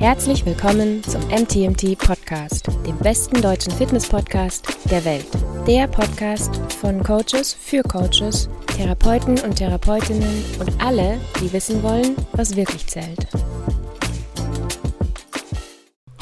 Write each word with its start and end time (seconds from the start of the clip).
Herzlich 0.00 0.46
willkommen 0.46 1.04
zum 1.04 1.20
MTMT 1.28 1.98
Podcast, 1.98 2.68
dem 2.86 2.96
besten 3.00 3.42
deutschen 3.42 3.70
Fitness-Podcast 3.70 4.66
der 4.90 5.04
Welt. 5.04 5.26
Der 5.66 5.88
Podcast 5.88 6.56
von 6.80 7.02
Coaches 7.02 7.52
für 7.52 7.82
Coaches, 7.82 8.48
Therapeuten 8.78 9.38
und 9.40 9.56
Therapeutinnen 9.56 10.42
und 10.58 10.82
alle, 10.82 11.20
die 11.42 11.52
wissen 11.52 11.82
wollen, 11.82 12.16
was 12.32 12.56
wirklich 12.56 12.86
zählt. 12.86 13.26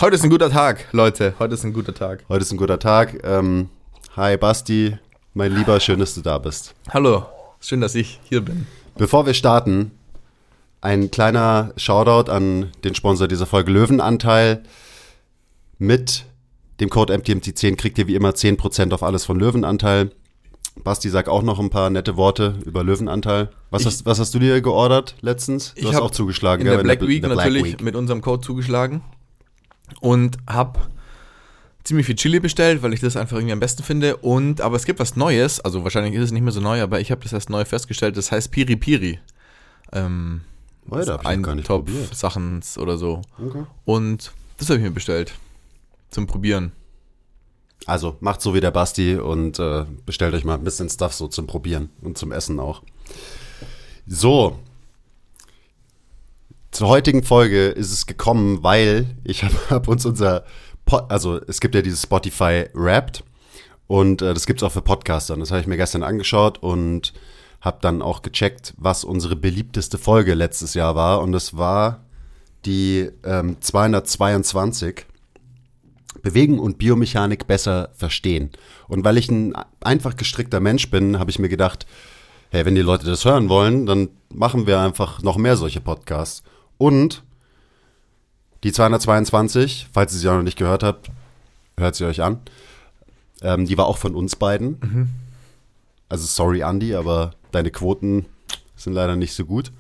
Heute 0.01 0.17
ist 0.17 0.25
ein 0.25 0.31
guter 0.31 0.51
Tag, 0.51 0.89
Leute. 0.91 1.35
Heute 1.39 1.55
ist 1.55 1.63
ein 1.63 1.73
guter 1.73 1.95
Tag. 1.95 2.25
Heute 2.29 2.43
ist 2.43 2.51
ein 2.51 2.59
guter 2.59 2.81
Tag. 2.81 3.21
Ähm, 3.23 3.69
hi 4.17 4.37
Basti, 4.37 4.99
mein 5.35 5.55
Lieber, 5.55 5.79
schön, 5.79 6.01
dass 6.01 6.17
du 6.17 6.21
da 6.21 6.39
bist. 6.39 6.75
Hallo, 6.91 7.27
schön, 7.61 7.81
dass 7.81 7.95
ich 7.95 8.19
hier 8.25 8.41
bin. 8.41 8.67
Bevor 8.97 9.25
wir 9.25 9.35
starten, 9.35 9.93
ein 10.81 11.11
kleiner 11.11 11.73
Shoutout 11.77 12.31
an 12.31 12.71
den 12.85 12.95
Sponsor 12.95 13.29
dieser 13.29 13.47
Folge 13.47 13.71
Löwenanteil. 13.73 14.63
Mit 15.79 16.25
dem 16.81 16.91
Code 16.91 17.15
MTMT10 17.17 17.77
kriegt 17.77 17.99
ihr 17.99 18.07
wie 18.07 18.15
immer 18.15 18.31
10% 18.31 18.93
auf 18.93 19.03
alles 19.03 19.25
von 19.25 19.39
Löwenanteil. 19.39 20.11
Basti, 20.85 21.09
sag 21.11 21.29
auch 21.29 21.43
noch 21.43 21.59
ein 21.59 21.71
paar 21.71 21.91
nette 21.91 22.17
Worte 22.17 22.57
über 22.65 22.85
Löwenanteil. 22.85 23.51
Was, 23.71 23.83
Ich- 23.83 23.87
hast, 23.87 24.07
was 24.07 24.21
hast 24.21 24.35
du 24.35 24.39
dir 24.39 24.61
geordert 24.61 25.17
letztens? 25.21 25.75
Du 25.75 25.81
Ich 25.81 25.87
hast 25.89 25.97
hab 25.97 26.03
auch 26.05 26.11
zugeschlagen, 26.13 26.61
In 26.63 26.67
gell? 26.69 26.77
der 26.77 26.85
Black 26.85 27.03
in 27.03 27.09
Week 27.09 27.23
in 27.25 27.29
der 27.29 27.37
natürlich 27.37 27.65
Week. 27.65 27.83
mit 27.83 27.97
unserem 27.97 28.21
Code 28.23 28.43
zugeschlagen 28.47 29.03
und 30.01 30.37
habe 30.49 30.79
ziemlich 31.83 32.07
viel 32.07 32.15
Chili 32.15 32.39
bestellt, 32.39 32.83
weil 32.83 32.93
ich 32.93 33.01
das 33.01 33.17
einfach 33.17 33.37
irgendwie 33.39 33.53
am 33.55 33.61
besten 33.61 33.83
finde. 33.83 34.19
Und 34.19 34.61
aber 34.61 34.77
es 34.77 34.85
gibt 34.85 35.01
was 35.01 35.17
Neues, 35.17 35.59
also 35.61 35.83
wahrscheinlich 35.83 36.15
ist 36.15 36.25
es 36.25 36.33
nicht 36.33 36.43
mehr 36.43 36.53
so 36.53 36.61
neu, 36.61 36.81
aber 36.81 37.01
ich 37.01 37.11
habe 37.11 37.23
das 37.23 37.33
erst 37.33 37.51
neu 37.51 37.65
festgestellt. 37.65 38.17
Das 38.17 38.31
heißt 38.31 38.53
Piri 38.53 38.77
Piri. 38.77 39.19
Ähm, 39.93 40.43
Da 40.91 41.15
hab 41.15 41.23
ich 41.23 41.29
ein 41.29 41.43
gar 41.43 41.55
nicht 41.55 41.67
Top 41.67 41.87
probiert. 41.87 42.15
Sachen 42.15 42.63
oder 42.79 42.97
so. 42.99 43.23
Okay. 43.39 43.65
Und 43.85 44.33
das 44.59 44.69
habe 44.69 44.79
ich 44.79 44.85
mir 44.85 44.91
bestellt 44.91 45.35
zum 46.11 46.27
Probieren. 46.27 46.73
Also 47.87 48.17
macht 48.21 48.43
so 48.43 48.55
wie 48.55 48.61
der 48.61 48.71
Basti 48.71 49.17
und 49.17 49.59
äh, 49.59 49.85
bestellt 50.05 50.35
euch 50.35 50.45
mal 50.45 50.55
ein 50.55 50.65
bisschen 50.65 50.89
Stuff 50.89 51.15
so 51.15 51.29
zum 51.29 51.47
Probieren 51.47 51.91
und 52.03 52.19
zum 52.19 52.33
Essen 52.33 52.61
auch. 52.61 52.83
So. 54.07 54.59
Zur 56.71 56.89
heutigen 56.89 57.23
Folge 57.23 57.69
ist 57.69 57.93
es 57.93 58.07
gekommen, 58.07 58.63
weil 58.63 59.17
ich 59.25 59.43
habe 59.45 59.55
hab 59.71 59.89
uns 59.89 60.05
unser, 60.05 60.45
po 60.85 60.97
also 61.09 61.41
es 61.47 61.61
gibt 61.61 61.75
ja 61.75 61.83
dieses 61.83 62.03
Spotify 62.03 62.67
Wrapped 62.75 63.25
und 63.87 64.23
äh, 64.23 64.35
das 64.35 64.47
gibt's 64.47 64.63
auch 64.63 64.73
für 64.73 64.83
Podcaster. 64.83 65.35
Und 65.35 65.41
Das 65.41 65.51
habe 65.51 65.61
ich 65.61 65.67
mir 65.67 65.77
gestern 65.77 66.03
angeschaut 66.03 66.59
und 66.59 67.13
habe 67.61 67.79
dann 67.81 68.03
auch 68.03 68.23
gecheckt, 68.23 68.75
was 68.77 69.05
unsere 69.05 69.37
beliebteste 69.37 69.99
Folge 69.99 70.35
letztes 70.35 70.75
Jahr 70.75 70.95
war. 70.95 71.21
Und 71.23 71.33
das 71.33 71.57
war 71.57 72.05
die 72.65 73.11
ähm, 73.25 73.57
222. 73.61 75.07
Bewegen 76.23 76.59
und 76.59 76.79
Biomechanik 76.79 77.47
besser 77.47 77.91
verstehen. 77.95 78.51
Und 78.89 79.05
weil 79.05 79.19
ich 79.19 79.31
ein 79.31 79.55
einfach 79.81 80.17
gestrickter 80.17 80.59
Mensch 80.59 80.91
bin, 80.91 81.19
habe 81.19 81.31
ich 81.31 81.39
mir 81.39 81.49
gedacht, 81.49 81.87
hey, 82.51 82.65
wenn 82.65 82.75
die 82.75 82.81
Leute 82.81 83.07
das 83.07 83.25
hören 83.25 83.49
wollen, 83.49 83.87
dann 83.87 84.09
machen 84.33 84.67
wir 84.67 84.81
einfach 84.81 85.23
noch 85.23 85.37
mehr 85.37 85.57
solche 85.57 85.81
Podcasts. 85.81 86.43
Und 86.77 87.23
die 88.65 88.73
222, 88.73 89.89
falls 89.93 90.13
ihr 90.15 90.19
sie 90.19 90.29
auch 90.29 90.37
noch 90.37 90.43
nicht 90.43 90.59
gehört 90.59 90.83
habt, 90.83 91.11
hört 91.77 91.95
sie 91.95 92.05
euch 92.05 92.23
an. 92.23 92.41
Ähm, 93.43 93.67
die 93.67 93.79
war 93.79 93.87
auch 93.87 93.99
von 93.99 94.15
uns 94.15 94.35
beiden. 94.35 94.79
Also 96.09 96.27
sorry, 96.27 96.63
Andy, 96.63 96.95
aber 96.95 97.33
deine 97.53 97.71
Quoten 97.71 98.27
sind 98.77 98.93
leider 98.93 99.17
nicht 99.17 99.35
so 99.35 99.45
gut. 99.45 99.73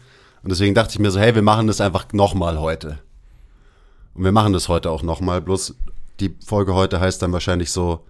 Und 0.42 0.50
deswegen 0.50 0.74
dachte 0.74 0.92
ich 0.92 0.98
mir 0.98 1.10
so, 1.10 1.20
hey, 1.20 1.34
wir 1.34 1.42
machen 1.42 1.66
das 1.66 1.80
einfach 1.80 2.12
nochmal 2.12 2.60
heute. 2.60 2.98
Und 4.14 4.24
wir 4.24 4.32
machen 4.32 4.52
das 4.52 4.68
heute 4.68 4.90
auch 4.90 5.02
nochmal, 5.02 5.40
bloß 5.40 5.74
die 6.20 6.34
Folge 6.44 6.74
heute 6.74 7.00
heißt 7.00 7.22
dann 7.22 7.32
wahrscheinlich 7.32 7.70
so 7.70 8.04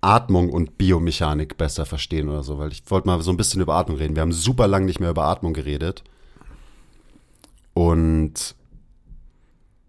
Atmung 0.00 0.50
und 0.50 0.78
Biomechanik 0.78 1.56
besser 1.56 1.86
verstehen 1.86 2.28
oder 2.28 2.42
so, 2.42 2.58
weil 2.58 2.70
ich 2.70 2.82
wollte 2.88 3.08
mal 3.08 3.20
so 3.22 3.30
ein 3.30 3.36
bisschen 3.36 3.60
über 3.60 3.74
Atmung 3.74 3.96
reden. 3.98 4.14
Wir 4.14 4.22
haben 4.22 4.32
super 4.32 4.68
lang 4.68 4.84
nicht 4.84 5.00
mehr 5.00 5.10
über 5.10 5.24
Atmung 5.24 5.52
geredet. 5.52 6.04
Und 7.74 8.55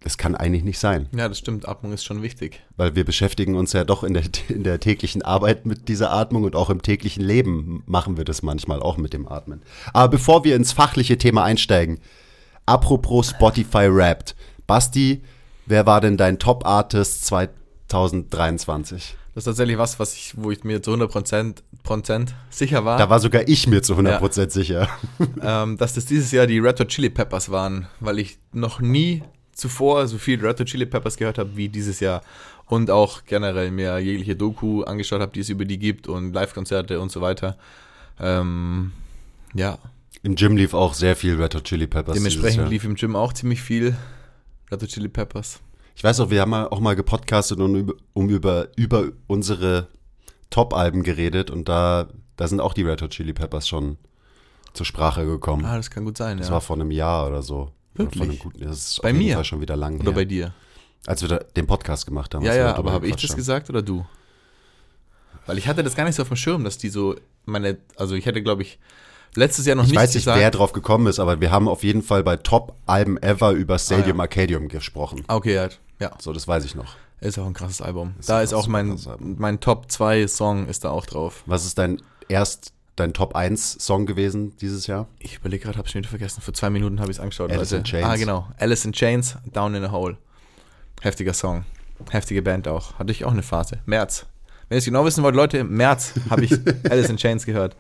das 0.08 0.18
kann 0.18 0.36
eigentlich 0.36 0.64
nicht 0.64 0.80
sein, 0.80 1.08
Ja, 1.16 1.28
das 1.28 1.38
stimmt. 1.38 1.68
Atmung 1.68 1.92
ist 1.94 2.06
schon 2.06 2.22
wichtig. 2.24 2.62
weil 2.78 2.96
wir 2.96 3.04
beschäftigen 3.04 3.56
uns 3.56 3.74
ja 3.74 3.84
doch 3.84 4.04
in 4.04 4.14
der, 4.14 4.24
in 4.50 4.64
der 4.64 4.80
täglichen 4.80 5.22
Arbeit 5.22 5.66
mit 5.66 5.88
dieser 5.90 6.12
Atmung 6.12 6.44
und 6.46 6.56
auch 6.56 6.70
im 6.70 6.82
täglichen 6.82 7.24
Leben 7.24 7.84
machen 7.86 8.18
wir 8.18 8.24
das 8.24 8.42
manchmal 8.42 8.82
auch 8.82 8.98
mit 8.98 9.14
dem 9.14 9.28
Atmen. 9.28 9.62
Aber 9.94 10.08
bevor 10.10 10.44
wir 10.44 10.56
ins 10.56 10.72
fachliche 10.72 11.18
Thema 11.18 11.44
einsteigen, 11.44 12.00
apropos 12.66 13.30
Spotify 13.32 13.88
Wrapped. 13.94 14.36
Basti, 14.66 15.22
wer 15.66 15.86
war 15.86 16.02
denn 16.02 16.18
dein 16.18 16.40
Top-Artist 16.40 17.26
2023? 17.26 19.16
Das 19.34 19.42
ist 19.42 19.46
tatsächlich 19.46 19.78
was, 19.78 20.00
was 20.00 20.16
ich, 20.16 20.34
wo 20.36 20.50
ich 20.52 20.64
mir 20.64 20.82
zu 20.82 20.92
100 20.92 21.12
Prozent 21.84 22.34
sicher 22.50 22.86
war. 22.86 22.98
Da 22.98 23.10
war 23.10 23.20
sogar 23.20 23.48
ich 23.48 23.68
mir 23.68 23.84
zu 23.84 23.94
100% 23.96 24.50
sicher. 24.50 24.90
ähm, 25.42 25.78
dass 25.78 25.94
das 25.94 26.06
dieses 26.06 26.32
Jahr 26.32 26.48
die 26.48 26.58
Red 26.60 26.80
Hot 26.80 26.88
Chili 26.88 27.10
Peppers 27.12 27.52
waren, 27.52 27.88
weil 28.00 28.18
ich 28.20 28.40
noch 28.52 28.80
nie 28.80 29.22
zuvor 29.58 30.08
so 30.08 30.18
viel 30.18 30.40
Red 30.40 30.60
Hot 30.60 30.68
Chili 30.68 30.86
Peppers 30.86 31.18
gehört 31.18 31.38
habe 31.38 31.56
wie 31.56 31.68
dieses 31.68 32.00
Jahr 32.00 32.22
und 32.68 32.92
auch 32.92 33.24
generell 33.26 33.72
mir 33.72 33.98
jegliche 34.00 34.36
Doku 34.36 34.84
angeschaut 34.84 35.22
habe, 35.22 35.32
die 35.32 35.40
es 35.40 35.50
über 35.50 35.66
die 35.66 35.80
gibt 35.80 36.08
und 36.08 36.34
Live-Konzerte 36.34 37.00
und 37.00 37.12
so 37.12 37.22
weiter. 37.22 37.58
Ähm, 38.20 38.92
ja, 39.54 39.80
Im 40.24 40.36
Gym 40.36 40.58
lief 40.58 40.74
auch 40.74 40.94
sehr 40.94 41.16
viel 41.16 41.42
Red 41.42 41.56
Hot 41.56 41.64
Chili 41.66 41.88
Peppers. 41.88 42.16
dementsprechend 42.16 42.70
lief 42.70 42.84
im 42.84 42.96
Gym 42.96 43.16
auch 43.16 43.34
ziemlich 43.34 43.62
viel 43.62 43.96
Red 44.72 44.82
Hot 44.84 44.90
Chili 44.90 45.10
Peppers. 45.10 45.60
Ich 45.96 46.04
weiß 46.04 46.20
auch, 46.20 46.30
wir 46.30 46.42
haben 46.42 46.54
auch 46.54 46.80
mal 46.80 46.96
gepodcastet 46.96 47.60
und 47.60 47.76
über, 47.76 47.94
um 48.14 48.30
über, 48.30 48.68
über 48.76 49.06
unsere 49.26 49.88
Top-Alben 50.52 51.02
geredet 51.02 51.50
und 51.50 51.68
da, 51.68 52.08
da 52.36 52.48
sind 52.48 52.60
auch 52.60 52.74
die 52.74 52.84
Red 52.84 53.02
Hot 53.02 53.12
Chili 53.12 53.34
Peppers 53.34 53.68
schon 53.68 53.98
zur 54.74 54.86
Sprache 54.86 55.26
gekommen. 55.26 55.66
Ah, 55.66 55.78
das 55.78 55.90
kann 55.90 56.06
gut 56.06 56.18
sein, 56.18 56.38
Das 56.38 56.48
ja. 56.48 56.54
war 56.54 56.62
vor 56.62 56.76
einem 56.76 56.92
Jahr 56.92 57.28
oder 57.28 57.42
so. 57.42 57.72
Wirklich? 57.98 58.40
Guten, 58.40 58.62
das 58.62 58.78
ist 58.92 59.02
Bei 59.02 59.14
mir? 59.14 59.36
Fall 59.36 59.46
schon 59.46 59.62
wieder 59.62 59.76
lang 59.76 59.96
Oder 59.96 60.06
her. 60.06 60.12
bei 60.14 60.26
dir? 60.26 60.54
Als 61.06 61.22
wir 61.22 61.30
da 61.30 61.38
den 61.38 61.68
Podcast 61.68 62.06
gemacht 62.06 62.34
haben. 62.36 62.44
Ja, 62.44 62.54
ja, 62.56 62.76
aber 62.76 62.92
habe 62.92 63.08
ich 63.08 63.16
das 63.16 63.30
haben. 63.32 63.38
gesagt 63.38 63.70
oder 63.70 63.82
du? 63.82 64.06
Weil 65.46 65.58
ich 65.58 65.68
hatte 65.68 65.84
das 65.84 65.96
gar 65.96 66.04
nicht 66.06 66.16
so 66.16 66.24
auf 66.24 66.28
dem 66.28 66.38
Schirm, 66.38 66.64
dass 66.64 66.78
die 66.78 66.90
so 66.90 67.16
meine, 67.46 67.78
also 67.96 68.16
ich 68.16 68.26
hätte 68.26 68.42
glaube 68.44 68.64
ich 68.64 68.80
letztes 69.36 69.66
Jahr 69.66 69.76
noch 69.76 69.84
Ich 69.86 69.92
nicht 69.92 70.00
weiß 70.00 70.10
nicht, 70.16 70.24
gesagt. 70.26 70.40
wer 70.40 70.52
drauf 70.52 70.74
gekommen 70.74 71.08
ist, 71.08 71.20
aber 71.20 71.40
wir 71.40 71.52
haben 71.52 71.68
auf 71.68 71.84
jeden 71.84 72.02
Fall 72.04 72.24
bei 72.24 72.36
Top-Alben 72.38 73.18
ever 73.22 73.52
über 73.52 73.80
Stadium 73.80 74.18
Ah, 74.20 74.24
ja. 74.24 74.30
Arcadium 74.30 74.68
gesprochen. 74.68 75.24
Ah, 75.28 75.36
okay, 75.36 75.56
ja, 75.56 75.70
ja. 76.00 76.12
So, 76.20 76.34
das 76.34 76.48
weiß 76.48 76.66
ich 76.66 76.76
noch. 76.76 76.96
Ist 77.22 77.40
auch 77.40 77.46
ein 77.48 77.54
krasses 77.54 77.82
Album. 77.82 78.14
Ist 78.20 78.30
da 78.30 78.42
ist 78.42 78.54
auch 78.54 78.68
mein, 78.68 79.00
mein 79.20 79.60
Top 79.60 79.90
2 79.90 80.28
Song 80.28 80.68
ist 80.68 80.84
da 80.84 80.90
auch 80.92 81.06
drauf. 81.06 81.44
Was 81.46 81.66
ist 81.66 81.78
dein 81.78 82.02
erst 82.28 82.74
dein 82.98 83.14
Top 83.14 83.36
1 83.36 83.78
Song 83.80 84.06
gewesen 84.06 84.58
dieses 84.58 84.88
Jahr? 84.88 85.08
Ich 85.20 85.38
überlege 85.38 85.64
gerade, 85.64 85.78
habe 85.78 85.88
ich 85.88 85.94
schon 85.94 86.00
wieder 86.00 86.10
vergessen. 86.10 86.42
Vor 86.42 86.54
zwei 86.54 86.70
Minuten 86.70 87.00
habe 87.00 87.10
ich 87.10 87.18
es 87.18 87.22
angeschaut. 87.22 87.52
Alice 87.52 87.72
Leute. 87.72 87.78
in 87.78 87.84
Chains. 87.86 88.06
Ah, 88.06 88.16
genau. 88.16 88.48
Alice 88.58 88.86
in 88.86 88.94
Chains, 88.94 89.38
Down 89.54 89.76
in 89.76 89.84
a 89.84 89.92
Hole. 89.92 90.18
Heftiger 91.02 91.34
Song. 91.34 91.64
Heftige 92.10 92.42
Band 92.42 92.68
auch. 92.68 93.00
Hatte 93.00 93.12
ich 93.12 93.24
auch 93.24 93.32
eine 93.32 93.44
Phase. 93.44 93.80
März. 93.86 94.26
Wenn 94.68 94.76
ihr 94.76 94.80
es 94.80 94.86
genau 94.86 95.06
wissen 95.06 95.24
wollt, 95.24 95.36
Leute, 95.36 95.60
im 95.60 95.70
März 95.76 96.14
habe 96.30 96.44
ich 96.44 96.52
Alice 96.90 97.10
in 97.10 97.18
Chains 97.18 97.46
gehört. 97.46 97.76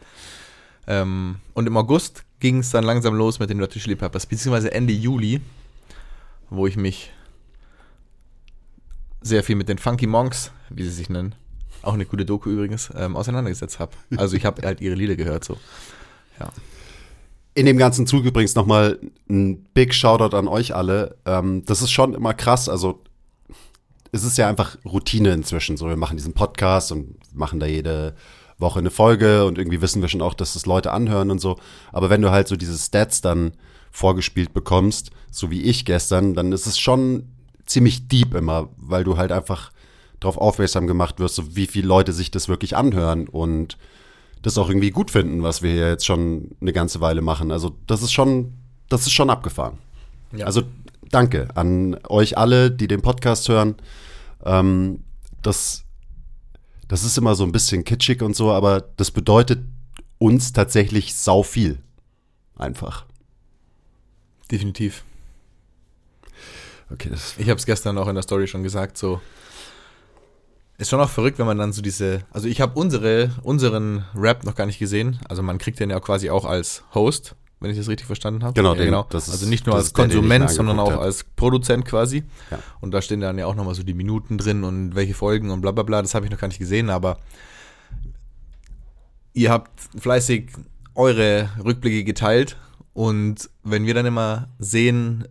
Ähm, 0.87 1.37
und 1.53 1.67
im 1.67 1.75
August 1.75 2.23
ging 2.39 2.59
es 2.59 2.69
dann 2.69 2.83
langsam 2.83 3.15
los 3.15 3.39
mit 3.39 3.49
den 3.49 3.59
Red 3.59 3.71
Chili 3.71 3.95
Peppers, 3.95 4.25
beziehungsweise 4.25 4.71
Ende 4.71 4.93
Juli, 4.93 5.41
wo 6.49 6.67
ich 6.67 6.77
mich 6.77 7.11
sehr 9.21 9.43
viel 9.43 9.55
mit 9.55 9.67
den 9.67 9.77
Funky 9.77 10.07
Monks, 10.07 10.51
wie 10.69 10.83
sie 10.83 10.91
sich 10.91 11.09
nennen, 11.09 11.35
auch 11.87 11.93
eine 11.93 12.05
gute 12.05 12.25
Doku 12.25 12.49
übrigens, 12.49 12.89
ähm, 12.95 13.15
auseinandergesetzt 13.15 13.79
habe. 13.79 13.91
Also 14.17 14.35
ich 14.35 14.45
habe 14.45 14.61
halt 14.65 14.81
ihre 14.81 14.95
Lieder 14.95 15.15
gehört 15.15 15.43
so. 15.43 15.57
Ja. 16.39 16.49
In 17.55 17.65
dem 17.65 17.77
ganzen 17.77 18.05
Zug 18.05 18.25
übrigens 18.25 18.55
nochmal 18.55 18.99
ein 19.29 19.63
Big 19.73 19.93
Shoutout 19.93 20.35
an 20.35 20.47
euch 20.47 20.75
alle. 20.75 21.17
Ähm, 21.25 21.63
das 21.65 21.81
ist 21.81 21.91
schon 21.91 22.13
immer 22.13 22.33
krass. 22.33 22.69
Also, 22.69 23.01
es 24.11 24.23
ist 24.23 24.37
ja 24.37 24.47
einfach 24.47 24.77
Routine 24.85 25.33
inzwischen. 25.33 25.75
So, 25.75 25.89
wir 25.89 25.97
machen 25.97 26.17
diesen 26.17 26.33
Podcast 26.33 26.91
und 26.91 27.17
machen 27.33 27.59
da 27.59 27.65
jede 27.65 28.15
Woche 28.59 28.79
eine 28.79 28.91
Folge 28.91 29.45
und 29.45 29.57
irgendwie 29.57 29.81
wissen 29.81 30.01
wir 30.01 30.09
schon 30.09 30.21
auch, 30.21 30.33
dass 30.33 30.53
das 30.53 30.65
Leute 30.65 30.91
anhören 30.91 31.31
und 31.31 31.39
so. 31.39 31.57
Aber 31.91 32.09
wenn 32.09 32.21
du 32.21 32.31
halt 32.31 32.47
so 32.47 32.55
diese 32.55 32.77
Stats 32.77 33.21
dann 33.21 33.53
vorgespielt 33.91 34.53
bekommst, 34.53 35.11
so 35.31 35.49
wie 35.49 35.63
ich 35.63 35.85
gestern, 35.85 36.35
dann 36.35 36.51
ist 36.51 36.67
es 36.67 36.77
schon 36.77 37.29
ziemlich 37.65 38.07
deep 38.07 38.33
immer, 38.35 38.69
weil 38.77 39.03
du 39.03 39.17
halt 39.17 39.31
einfach 39.31 39.71
darauf 40.19 40.37
aufmerksam 40.37 40.87
gemacht 40.87 41.19
wirst, 41.19 41.35
so 41.35 41.55
wie 41.55 41.67
viele 41.67 41.87
Leute 41.87 42.13
sich 42.13 42.31
das 42.31 42.49
wirklich 42.49 42.75
anhören 42.75 43.27
und 43.27 43.77
das 44.41 44.57
auch 44.57 44.69
irgendwie 44.69 44.91
gut 44.91 45.11
finden, 45.11 45.43
was 45.43 45.61
wir 45.61 45.71
hier 45.71 45.89
jetzt 45.89 46.05
schon 46.05 46.55
eine 46.61 46.73
ganze 46.73 47.01
Weile 47.01 47.21
machen. 47.21 47.51
Also 47.51 47.75
das 47.87 48.01
ist 48.01 48.13
schon, 48.13 48.53
das 48.89 49.01
ist 49.01 49.11
schon 49.11 49.29
abgefahren. 49.29 49.77
Ja. 50.31 50.45
Also 50.45 50.63
danke 51.09 51.49
an 51.55 51.97
euch 52.07 52.37
alle, 52.37 52.71
die 52.71 52.87
den 52.87 53.01
Podcast 53.01 53.49
hören. 53.49 53.75
Ähm, 54.45 55.03
das, 55.41 55.83
das 56.87 57.03
ist 57.03 57.17
immer 57.17 57.35
so 57.35 57.43
ein 57.43 57.51
bisschen 57.51 57.83
kitschig 57.83 58.21
und 58.21 58.35
so, 58.35 58.51
aber 58.51 58.81
das 58.97 59.11
bedeutet 59.11 59.59
uns 60.17 60.53
tatsächlich 60.53 61.15
sau 61.15 61.43
viel. 61.43 61.79
Einfach. 62.55 63.05
Definitiv. 64.51 65.03
Okay, 66.89 67.09
das 67.09 67.35
Ich 67.37 67.49
habe 67.49 67.57
es 67.57 67.65
gestern 67.65 67.97
auch 67.97 68.07
in 68.07 68.15
der 68.15 68.23
Story 68.23 68.47
schon 68.47 68.63
gesagt, 68.63 68.97
so. 68.97 69.21
Ist 70.79 70.89
schon 70.89 70.99
auch 71.01 71.09
verrückt, 71.09 71.39
wenn 71.39 71.47
man 71.47 71.57
dann 71.57 71.73
so 71.73 71.81
diese. 71.81 72.21
Also 72.31 72.47
ich 72.47 72.61
habe 72.61 72.79
unsere, 72.79 73.31
unseren 73.41 74.05
Rap 74.15 74.43
noch 74.43 74.53
gar 74.55 74.65
nicht 74.67 74.77
gesehen. 74.77 75.19
Also 75.27 75.41
man 75.41 75.57
kriegt 75.57 75.79
den 75.79 75.89
ja 75.89 75.99
quasi 75.99 76.29
auch 76.29 76.45
als 76.45 76.83
Host, 76.93 77.35
wenn 77.59 77.71
ich 77.71 77.77
das 77.77 77.87
richtig 77.87 78.05
verstanden 78.05 78.43
habe. 78.43 78.53
Genau, 78.53 78.75
ja, 78.75 78.85
genau. 78.85 79.07
das 79.09 79.27
ist- 79.27 79.33
also 79.33 79.47
nicht 79.47 79.65
nur 79.65 79.75
als 79.75 79.91
Konsument, 79.93 80.51
sondern 80.51 80.79
auch 80.79 80.91
hab. 80.91 80.99
als 80.99 81.23
Produzent 81.35 81.85
quasi. 81.85 82.23
Ja. 82.51 82.59
Und 82.79 82.91
da 82.91 83.01
stehen 83.01 83.21
dann 83.21 83.39
ja 83.39 83.47
auch 83.47 83.55
nochmal 83.55 83.73
so 83.73 83.81
die 83.81 83.95
Minuten 83.95 84.37
drin 84.37 84.63
und 84.63 84.93
welche 84.93 85.15
Folgen 85.15 85.49
und 85.49 85.61
bla 85.61 85.71
bla 85.71 85.81
bla. 85.83 86.01
Das 86.03 86.13
habe 86.13 86.25
ich 86.25 86.31
noch 86.31 86.39
gar 86.39 86.47
nicht 86.47 86.59
gesehen, 86.59 86.91
aber 86.91 87.17
ihr 89.33 89.51
habt 89.51 89.71
fleißig 89.99 90.51
eure 90.95 91.49
Rückblicke 91.63 92.03
geteilt. 92.03 92.57
Und 92.93 93.49
wenn 93.63 93.85
wir 93.85 93.93
dann 93.93 94.05
immer 94.05 94.49
sehen, 94.59 95.27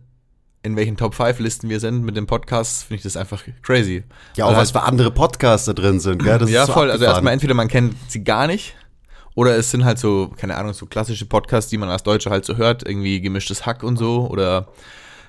in 0.67 0.75
welchen 0.75 0.97
Top 0.97 1.15
5 1.15 1.39
Listen 1.39 1.69
wir 1.69 1.79
sind 1.79 2.03
mit 2.03 2.17
dem 2.17 2.27
Podcast, 2.27 2.83
finde 2.83 2.97
ich 2.97 3.03
das 3.03 3.17
einfach 3.17 3.41
crazy. 3.63 4.03
ja, 4.35 4.45
auch 4.45 4.51
Weil 4.51 4.57
was 4.57 4.71
für 4.71 4.83
andere 4.83 5.11
Podcaster 5.11 5.73
drin 5.73 5.99
sind, 5.99 6.21
gell? 6.21 6.37
Das 6.37 6.49
ja, 6.49 6.65
so 6.65 6.73
voll. 6.73 6.91
Also 6.91 6.95
abgefahren. 6.95 7.15
erstmal 7.15 7.33
entweder 7.33 7.53
man 7.53 7.69
kennt 7.69 7.95
sie 8.09 8.23
gar 8.23 8.47
nicht 8.47 8.75
oder 9.33 9.55
es 9.55 9.71
sind 9.71 9.85
halt 9.85 9.97
so, 9.97 10.31
keine 10.35 10.57
Ahnung, 10.57 10.73
so 10.73 10.85
klassische 10.85 11.25
Podcasts, 11.25 11.69
die 11.69 11.77
man 11.77 11.89
als 11.89 12.03
Deutscher 12.03 12.31
halt 12.31 12.43
so 12.43 12.57
hört, 12.57 12.85
irgendwie 12.85 13.21
gemischtes 13.21 13.65
Hack 13.65 13.81
und 13.81 13.95
so 13.97 14.27
oder 14.29 14.67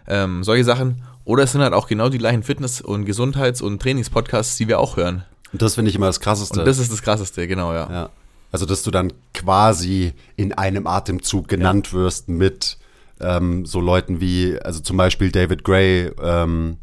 ähm, 0.08 0.42
solche 0.42 0.64
Sachen. 0.64 1.02
Oder 1.24 1.44
es 1.44 1.52
sind 1.52 1.60
halt 1.60 1.74
auch 1.74 1.86
genau 1.86 2.08
die 2.08 2.18
gleichen 2.18 2.42
Fitness- 2.42 2.80
und 2.80 3.04
Gesundheits- 3.04 3.62
und 3.62 3.80
Trainingspodcasts, 3.80 4.56
die 4.56 4.66
wir 4.66 4.80
auch 4.80 4.96
hören. 4.96 5.24
Und 5.52 5.62
das 5.62 5.76
finde 5.76 5.90
ich 5.90 5.94
immer 5.94 6.06
das 6.06 6.20
Krasseste. 6.20 6.60
Und 6.60 6.66
das 6.66 6.78
ist 6.78 6.90
das 6.90 7.02
Krasseste, 7.02 7.46
genau, 7.46 7.72
ja. 7.72 7.88
ja. 7.90 8.10
Also, 8.50 8.64
dass 8.64 8.82
du 8.82 8.90
dann 8.90 9.12
quasi 9.34 10.14
in 10.36 10.54
einem 10.54 10.86
Atemzug 10.86 11.46
genannt 11.46 11.92
wirst 11.92 12.28
mit 12.28 12.77
ähm, 13.20 13.66
so 13.66 13.80
Leuten 13.80 14.20
wie, 14.20 14.58
also 14.60 14.80
zum 14.80 14.96
Beispiel 14.96 15.30
David 15.30 15.64
Gray, 15.64 16.10
ähm, 16.22 16.78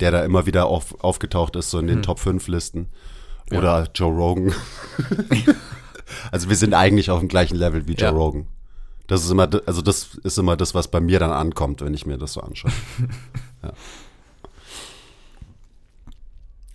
der 0.00 0.10
da 0.10 0.22
immer 0.24 0.46
wieder 0.46 0.66
auf, 0.66 1.02
aufgetaucht 1.02 1.56
ist, 1.56 1.70
so 1.70 1.78
in 1.78 1.86
den 1.86 2.02
Top 2.02 2.18
5 2.18 2.46
Listen. 2.48 2.88
Oder 3.50 3.88
Joe 3.94 4.12
Rogan. 4.14 4.52
also 6.30 6.48
wir 6.48 6.56
sind 6.56 6.74
eigentlich 6.74 7.10
auf 7.10 7.18
dem 7.20 7.28
gleichen 7.28 7.56
Level 7.56 7.86
wie 7.88 7.92
Joe 7.94 8.08
Ja. 8.08 8.10
Rogan. 8.10 8.46
Das 9.06 9.24
ist 9.24 9.30
immer, 9.30 9.48
also 9.64 9.80
das 9.80 10.16
ist 10.22 10.36
immer 10.38 10.56
das, 10.56 10.74
was 10.74 10.88
bei 10.88 11.00
mir 11.00 11.18
dann 11.18 11.30
ankommt, 11.30 11.80
wenn 11.80 11.94
ich 11.94 12.04
mir 12.04 12.18
das 12.18 12.34
so 12.34 12.40
anschaue. 12.42 12.70
ja. 13.62 13.72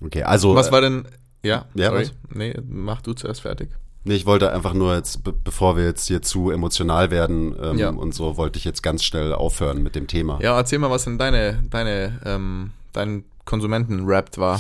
Okay, 0.03 0.23
also 0.23 0.55
Was 0.55 0.71
war 0.71 0.81
denn, 0.81 1.05
ja, 1.43 1.65
Ja, 1.75 1.89
sorry. 1.91 2.01
was? 2.05 2.13
Nee, 2.35 2.55
mach 2.67 3.01
du 3.01 3.13
zuerst 3.13 3.41
fertig. 3.41 3.69
Nee, 4.05 4.15
ich 4.15 4.25
wollte 4.25 4.51
einfach 4.51 4.73
nur 4.73 4.95
jetzt, 4.95 5.23
be 5.23 5.31
bevor 5.31 5.77
wir 5.77 5.85
jetzt 5.85 6.07
hier 6.07 6.21
zu 6.21 6.51
emotional 6.51 7.09
werden 7.09 7.55
ähm, 7.61 7.77
Ja. 7.77 7.89
und 7.89 8.13
so, 8.13 8.35
wollte 8.37 8.57
ich 8.59 8.65
jetzt 8.65 8.83
ganz 8.83 9.03
schnell 9.03 9.33
aufhören 9.33 9.81
mit 9.81 9.95
dem 9.95 10.07
Thema. 10.07 10.39
Ja, 10.41 10.57
erzähl 10.57 10.79
mal, 10.79 10.89
was 10.89 11.05
denn 11.05 11.17
deine, 11.17 11.63
deine, 11.69 12.19
ähm, 12.25 12.71
dein 12.91 13.23
Konsumenten-Rap 13.45 14.37
war. 14.37 14.59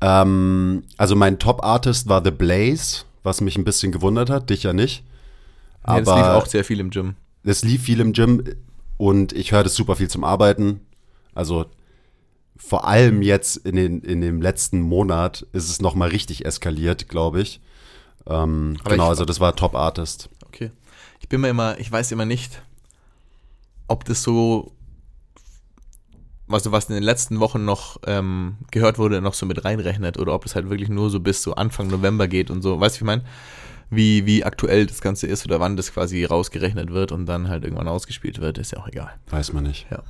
Ähm, 0.00 0.84
also 0.96 1.16
mein 1.16 1.38
Top-Artist 1.38 2.08
war 2.08 2.22
The 2.24 2.30
Blaze, 2.30 3.04
was 3.22 3.40
mich 3.40 3.56
ein 3.56 3.64
bisschen 3.64 3.90
gewundert 3.92 4.30
hat, 4.30 4.50
dich 4.50 4.62
ja 4.62 4.72
nicht. 4.72 5.04
Nee, 5.88 6.00
das 6.00 6.08
Aber 6.08 6.16
lief 6.20 6.26
auch 6.26 6.46
sehr 6.46 6.64
viel 6.64 6.80
im 6.80 6.90
Gym. 6.90 7.14
es 7.44 7.62
lief 7.64 7.82
viel 7.84 8.00
im 8.00 8.12
Gym 8.12 8.44
und 8.96 9.32
ich 9.32 9.52
höre 9.52 9.64
das 9.64 9.74
super 9.74 9.96
viel 9.96 10.08
zum 10.08 10.24
Arbeiten. 10.24 10.80
Also 11.34 11.66
vor 12.56 12.86
allem 12.86 13.20
jetzt 13.22 13.56
in, 13.56 13.76
den, 13.76 14.00
in 14.02 14.20
dem 14.20 14.40
letzten 14.40 14.80
Monat 14.80 15.46
ist 15.52 15.68
es 15.68 15.80
nochmal 15.80 16.10
richtig 16.10 16.44
eskaliert, 16.44 17.08
glaube 17.08 17.40
ich. 17.42 17.60
Ähm, 18.26 18.76
genau, 18.84 19.04
ich- 19.04 19.08
also 19.10 19.24
das 19.24 19.40
war 19.40 19.54
Top-Artist. 19.54 20.28
Okay. 20.46 20.70
Ich 21.20 21.28
bin 21.28 21.40
mir 21.40 21.48
immer, 21.48 21.78
ich 21.78 21.90
weiß 21.90 22.12
immer 22.12 22.24
nicht, 22.24 22.62
ob 23.88 24.04
das 24.04 24.22
so, 24.22 24.72
was, 26.46 26.70
was 26.70 26.88
in 26.88 26.94
den 26.94 27.02
letzten 27.04 27.40
Wochen 27.40 27.64
noch 27.64 27.98
ähm, 28.06 28.56
gehört 28.70 28.98
wurde, 28.98 29.20
noch 29.20 29.34
so 29.34 29.46
mit 29.46 29.64
reinrechnet 29.64 30.18
oder 30.18 30.34
ob 30.34 30.44
es 30.44 30.54
halt 30.54 30.68
wirklich 30.68 30.88
nur 30.88 31.10
so 31.10 31.20
bis 31.20 31.42
so 31.42 31.54
Anfang 31.54 31.88
November 31.88 32.28
geht 32.28 32.50
und 32.50 32.62
so. 32.62 32.78
Weißt 32.80 32.96
du, 32.96 33.00
wie 33.00 33.04
ich 33.04 33.06
meine? 33.06 33.24
Wie, 33.90 34.26
wie 34.26 34.44
aktuell 34.44 34.86
das 34.86 35.00
Ganze 35.00 35.26
ist 35.26 35.44
oder 35.44 35.60
wann 35.60 35.76
das 35.76 35.92
quasi 35.92 36.24
rausgerechnet 36.24 36.90
wird 36.90 37.12
und 37.12 37.26
dann 37.26 37.48
halt 37.48 37.64
irgendwann 37.64 37.88
ausgespielt 37.88 38.40
wird, 38.40 38.58
ist 38.58 38.72
ja 38.72 38.78
auch 38.78 38.88
egal. 38.88 39.12
Weiß 39.30 39.52
man 39.52 39.64
nicht. 39.64 39.86
Ja. 39.90 40.02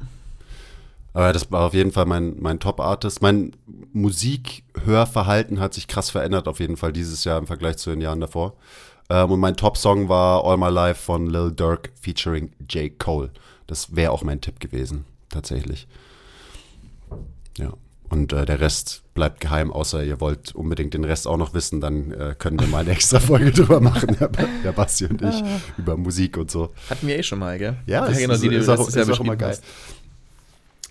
Aber 1.14 1.32
das 1.32 1.50
war 1.50 1.62
auf 1.62 1.75
jeden 1.75 1.93
Fall 1.93 2.06
mein, 2.06 2.34
mein 2.40 2.58
Top-Artist. 2.61 3.22
Mein 3.22 3.52
Musikhörverhalten 3.93 5.61
hat 5.61 5.72
sich 5.75 5.87
krass 5.87 6.11
verändert, 6.11 6.49
auf 6.49 6.61
jeden 6.61 6.76
Fall 6.76 6.93
dieses 6.93 7.25
Jahr 7.25 7.38
im 7.38 7.46
Vergleich 7.46 7.76
zu 7.78 7.90
den 7.90 8.00
Jahren 8.00 8.20
davor. 8.20 8.55
Ähm, 9.08 9.31
und 9.31 9.40
mein 9.40 9.56
Top-Song 9.56 10.08
war 10.08 10.44
All 10.44 10.56
My 10.56 10.69
Life 10.70 11.00
von 11.02 11.26
Lil 11.31 11.52
Durk 11.52 11.90
featuring 12.00 12.52
J. 12.70 12.99
Cole. 12.99 13.31
Das 13.66 13.94
wäre 13.94 14.12
auch 14.12 14.22
mein 14.22 14.40
Tipp 14.40 14.61
gewesen, 14.61 15.05
tatsächlich. 15.31 15.87
Ja. 17.58 17.72
Und 18.11 18.32
äh, 18.32 18.44
der 18.44 18.61
Rest 18.61 19.02
bleibt 19.14 19.40
geheim, 19.40 19.72
außer 19.72 20.05
ihr 20.05 20.20
wollt 20.20 20.55
unbedingt 20.55 20.94
den 20.94 21.05
Rest 21.05 21.26
auch 21.26 21.37
noch 21.37 21.55
wissen, 21.55 21.81
dann 21.81 22.12
äh, 22.12 22.34
können 22.38 22.61
wir 22.61 22.66
mal 22.66 22.81
eine 22.81 22.90
extra 22.90 23.19
Folge 23.19 23.50
drüber 23.52 23.81
machen, 23.81 24.14
Herr, 24.19 24.28
Ba- 24.28 24.46
Herr 24.62 24.72
Basti 24.72 25.06
und 25.06 25.22
ich, 25.22 25.43
über 25.78 25.96
Musik 25.96 26.37
und 26.37 26.50
so. 26.50 26.72
Hatten 26.90 27.06
wir 27.06 27.19
eh 27.19 27.22
schon 27.22 27.38
mal, 27.38 27.58
gell? 27.58 27.76
Ja, 27.87 28.06
es 28.06 28.19
genau, 28.19 28.34
ist, 28.34 28.43
die, 28.43 28.50
die 28.50 28.56
ist, 28.56 28.69
auch, 28.69 28.87
ist 28.87 28.96
auch 28.96 29.02
immer 29.02 29.06
beschrieben 29.06 29.38
geil. 29.38 29.49
hast. 29.50 29.64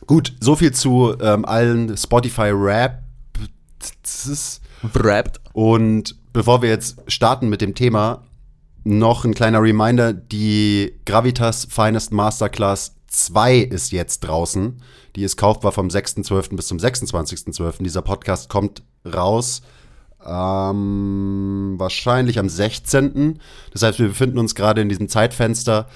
Gut, 0.08 0.34
so 0.40 0.56
viel 0.56 0.72
zu 0.74 1.16
ähm, 1.20 1.46
allen 1.46 1.96
Spotify 1.98 2.52
Rap. 2.54 3.04
Wrapped. 4.94 5.40
Und 5.54 6.16
bevor 6.34 6.62
wir 6.62 6.70
jetzt 6.70 6.98
starten 7.08 7.50
mit 7.50 7.62
dem 7.62 7.76
Thema, 7.76 8.24
noch 8.84 9.26
ein 9.26 9.34
kleiner 9.34 9.62
Reminder: 9.62 10.14
Die 10.14 11.00
Gravitas 11.06 11.68
Finest 11.70 12.12
Masterclass 12.12 12.96
2 13.08 13.58
ist 13.58 13.92
jetzt 13.92 14.22
draußen. 14.22 14.82
Die 15.16 15.24
ist 15.24 15.38
kaufbar 15.38 15.72
vom 15.72 15.88
6.12. 15.88 16.56
bis 16.56 16.68
zum 16.68 16.80
26.12. 16.80 17.84
Dieser 17.84 18.02
Podcast 18.02 18.50
kommt 18.50 18.84
raus 19.06 19.62
ähm, 20.26 21.76
wahrscheinlich 21.78 22.40
am 22.40 22.50
16. 22.50 23.40
Das 23.72 23.84
heißt, 23.84 24.00
wir 24.00 24.08
befinden 24.08 24.40
uns 24.40 24.56
gerade 24.56 24.82
in 24.82 24.90
diesem 24.90 25.10
Zeitfenster. 25.10 25.88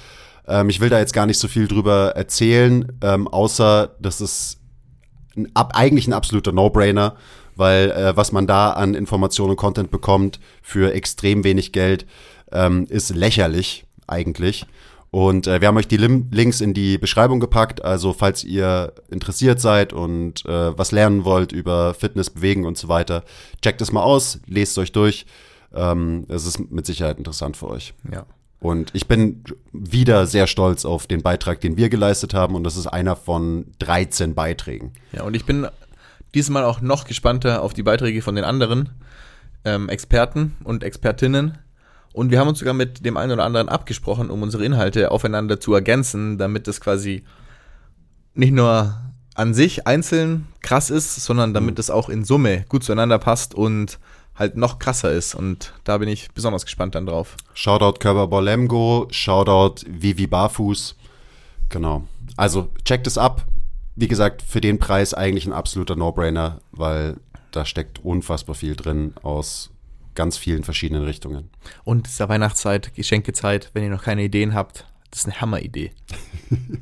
Ähm, 0.48 0.70
ich 0.70 0.80
will 0.80 0.90
da 0.90 1.00
jetzt 1.00 1.14
gar 1.14 1.26
nicht 1.26 1.40
so 1.40 1.48
viel 1.48 1.68
drüber 1.68 2.14
erzählen, 2.16 2.92
ähm, 3.02 3.28
außer 3.28 3.96
dass 4.00 4.20
es 4.20 4.58
ein, 5.36 5.50
ab, 5.54 5.74
eigentlich 5.76 6.08
ein 6.08 6.14
absoluter 6.14 6.52
No-Brainer, 6.52 7.16
weil 7.56 7.92
äh, 7.92 8.16
was 8.16 8.32
man 8.32 8.48
da 8.48 8.72
an 8.72 8.94
Informationen 8.94 9.52
und 9.52 9.58
Content 9.58 9.92
bekommt 9.92 10.40
für 10.62 10.94
extrem 10.94 11.44
wenig 11.44 11.72
Geld, 11.72 12.06
ähm, 12.52 12.86
ist 12.90 13.14
lächerlich 13.16 13.86
eigentlich. 14.08 14.66
Und 15.10 15.48
äh, 15.48 15.62
wir 15.62 15.70
haben 15.70 15.78
euch 15.78 15.88
die 15.88 15.98
Lim 15.98 16.28
Links 16.32 16.62
in 16.62 16.74
die 16.74 16.98
Beschreibung 16.98 17.40
gepackt. 17.40 17.84
Also 17.84 18.14
falls 18.14 18.44
ihr 18.44 18.94
interessiert 19.10 19.60
seid 19.60 19.94
und 19.94 20.46
äh, 20.46 20.78
was 20.78 20.92
lernen 20.92 21.24
wollt 21.24 21.52
über 21.52 21.94
Fitness, 21.94 22.30
Bewegen 22.30 22.66
und 22.66 22.78
so 22.78 22.88
weiter, 22.88 23.24
checkt 23.62 23.82
es 23.82 23.92
mal 23.92 24.04
aus, 24.04 24.40
lest 24.46 24.78
euch 24.78 24.92
durch. 24.92 25.26
Ähm, 25.74 26.26
es 26.28 26.46
ist 26.46 26.72
mit 26.72 26.86
Sicherheit 26.86 27.18
interessant 27.18 27.58
für 27.58 27.70
euch. 27.70 27.94
Ja. 28.12 28.26
Und 28.60 28.90
ich 28.94 29.08
bin 29.08 29.44
wieder 29.72 30.26
sehr 30.26 30.48
stolz 30.48 30.84
auf 30.84 31.06
den 31.06 31.22
Beitrag, 31.22 31.62
den 31.62 31.78
wir 31.78 31.90
geleistet 31.90 32.34
haben. 32.34 32.56
Und 32.56 32.64
das 32.64 32.76
ist 32.76 32.88
einer 32.88 33.16
von 33.16 33.66
13 33.80 34.34
Beiträgen. 34.34 34.94
Ja, 35.12 35.24
und 35.24 35.36
ich 35.36 35.46
bin 35.46 35.68
diesmal 36.34 36.64
auch 36.64 36.82
noch 36.82 37.06
gespannter 37.06 37.62
auf 37.62 37.74
die 37.74 37.84
Beiträge 37.84 38.22
von 38.22 38.36
den 38.36 38.44
anderen 38.44 38.90
ähm, 39.64 39.90
Experten 39.90 40.56
und 40.64 40.84
Expertinnen. 40.84 41.60
Und 42.14 42.32
wir 42.32 42.40
haben 42.40 42.48
uns 42.48 42.60
sogar 42.60 42.74
mit 42.74 43.06
dem 43.06 43.16
einen 43.16 43.34
oder 43.34 43.44
anderen 43.44 43.70
abgesprochen, 43.70 44.32
um 44.32 44.42
unsere 44.42 44.66
Inhalte 44.66 45.12
aufeinander 45.12 45.60
zu 45.60 45.74
ergänzen, 45.76 46.40
damit 46.40 46.68
das 46.68 46.82
quasi 46.82 47.24
nicht 48.34 48.54
nur 48.54 49.00
an 49.36 49.54
sich 49.54 49.86
einzeln 49.86 50.48
krass 50.62 50.90
ist, 50.90 51.24
sondern 51.24 51.54
damit 51.54 51.78
es 51.78 51.92
auch 51.92 52.10
in 52.10 52.24
Summe 52.24 52.66
gut 52.70 52.84
zueinander 52.84 53.20
passt 53.20 53.54
und 53.54 54.00
halt 54.38 54.56
noch 54.56 54.80
krasser 54.80 55.12
ist. 55.12 55.36
Und 55.36 55.74
da 55.84 55.98
bin 55.98 56.10
ich 56.10 56.32
besonders 56.32 56.66
gespannt 56.66 56.96
dann 56.96 57.06
drauf. 57.06 57.36
Shoutout 57.54 58.00
Körper 58.00 58.28
Bolemgo, 58.28 59.08
Shoutout 59.12 59.86
Vivi 59.88 60.28
Barfuß. 60.28 60.96
Genau. 61.70 62.04
Also 62.36 62.70
checkt 62.86 63.08
es 63.08 63.18
ab. 63.18 63.46
Wie 63.96 64.08
gesagt, 64.08 64.44
für 64.44 64.62
den 64.62 64.78
Preis 64.78 65.14
eigentlich 65.14 65.48
ein 65.48 65.54
absoluter 65.54 65.96
No-Brainer, 65.96 66.62
weil 66.72 67.18
da 67.52 67.66
steckt 67.66 68.04
unfassbar 68.06 68.56
viel 68.56 68.76
drin 68.76 69.14
aus 69.24 69.72
ganz 70.14 70.38
vielen 70.38 70.64
verschiedenen 70.64 71.04
Richtungen. 71.04 71.50
Und 71.84 72.08
es 72.08 72.14
ist 72.14 72.20
ja 72.20 72.30
Weihnachtszeit, 72.30 72.94
Geschenkezeit. 72.96 73.72
Wenn 73.74 73.84
ihr 73.84 73.90
noch 73.90 74.04
keine 74.04 74.24
Ideen 74.24 74.54
habt, 74.54 74.86
das 75.10 75.22
ist 75.22 75.26
eine 75.26 75.42
Hammeridee. 75.42 75.92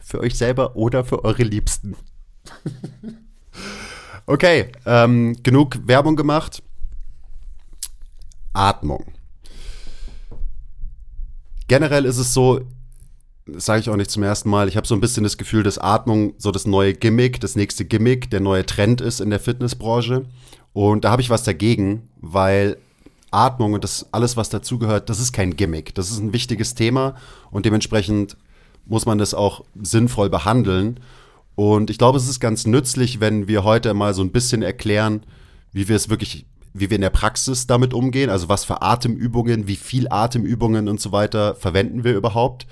Für 0.00 0.20
euch 0.20 0.36
selber 0.36 0.76
oder 0.76 1.04
für 1.04 1.24
eure 1.24 1.42
Liebsten. 1.42 1.96
okay, 4.26 4.70
ähm, 4.84 5.38
genug 5.42 5.78
Werbung 5.86 6.16
gemacht. 6.16 6.62
Atmung. 8.52 9.04
Generell 11.68 12.04
ist 12.04 12.18
es 12.18 12.34
so, 12.34 12.60
das 13.46 13.64
sage 13.64 13.80
ich 13.80 13.90
auch 13.90 13.96
nicht 13.96 14.10
zum 14.10 14.22
ersten 14.22 14.50
Mal, 14.50 14.68
ich 14.68 14.76
habe 14.76 14.86
so 14.86 14.94
ein 14.94 15.00
bisschen 15.00 15.24
das 15.24 15.38
Gefühl, 15.38 15.62
dass 15.62 15.78
Atmung 15.78 16.34
so 16.38 16.50
das 16.50 16.66
neue 16.66 16.94
Gimmick, 16.94 17.40
das 17.40 17.56
nächste 17.56 17.84
Gimmick, 17.84 18.30
der 18.30 18.40
neue 18.40 18.66
Trend 18.66 19.00
ist 19.00 19.20
in 19.20 19.30
der 19.30 19.40
Fitnessbranche. 19.40 20.26
Und 20.72 21.04
da 21.04 21.10
habe 21.10 21.22
ich 21.22 21.30
was 21.30 21.42
dagegen, 21.42 22.08
weil 22.20 22.76
Atmung 23.30 23.72
und 23.72 23.84
das 23.84 24.06
alles, 24.12 24.36
was 24.36 24.50
dazugehört, 24.50 25.08
das 25.10 25.18
ist 25.18 25.32
kein 25.32 25.56
Gimmick. 25.56 25.94
Das 25.94 26.10
ist 26.10 26.18
ein 26.18 26.32
wichtiges 26.32 26.74
Thema 26.74 27.16
und 27.50 27.66
dementsprechend 27.66 28.36
muss 28.86 29.06
man 29.06 29.18
das 29.18 29.34
auch 29.34 29.64
sinnvoll 29.80 30.28
behandeln. 30.30 31.00
Und 31.54 31.90
ich 31.90 31.98
glaube, 31.98 32.18
es 32.18 32.28
ist 32.28 32.40
ganz 32.40 32.66
nützlich, 32.66 33.20
wenn 33.20 33.48
wir 33.48 33.64
heute 33.64 33.94
mal 33.94 34.14
so 34.14 34.22
ein 34.22 34.32
bisschen 34.32 34.62
erklären, 34.62 35.22
wie 35.72 35.88
wir 35.88 35.96
es 35.96 36.08
wirklich, 36.08 36.46
wie 36.74 36.90
wir 36.90 36.96
in 36.96 37.02
der 37.02 37.10
Praxis 37.10 37.66
damit 37.66 37.94
umgehen. 37.94 38.30
Also 38.30 38.48
was 38.48 38.64
für 38.64 38.82
Atemübungen, 38.82 39.68
wie 39.68 39.76
viel 39.76 40.08
Atemübungen 40.08 40.88
und 40.88 41.00
so 41.00 41.12
weiter 41.12 41.54
verwenden 41.54 42.04
wir 42.04 42.14
überhaupt. 42.14 42.66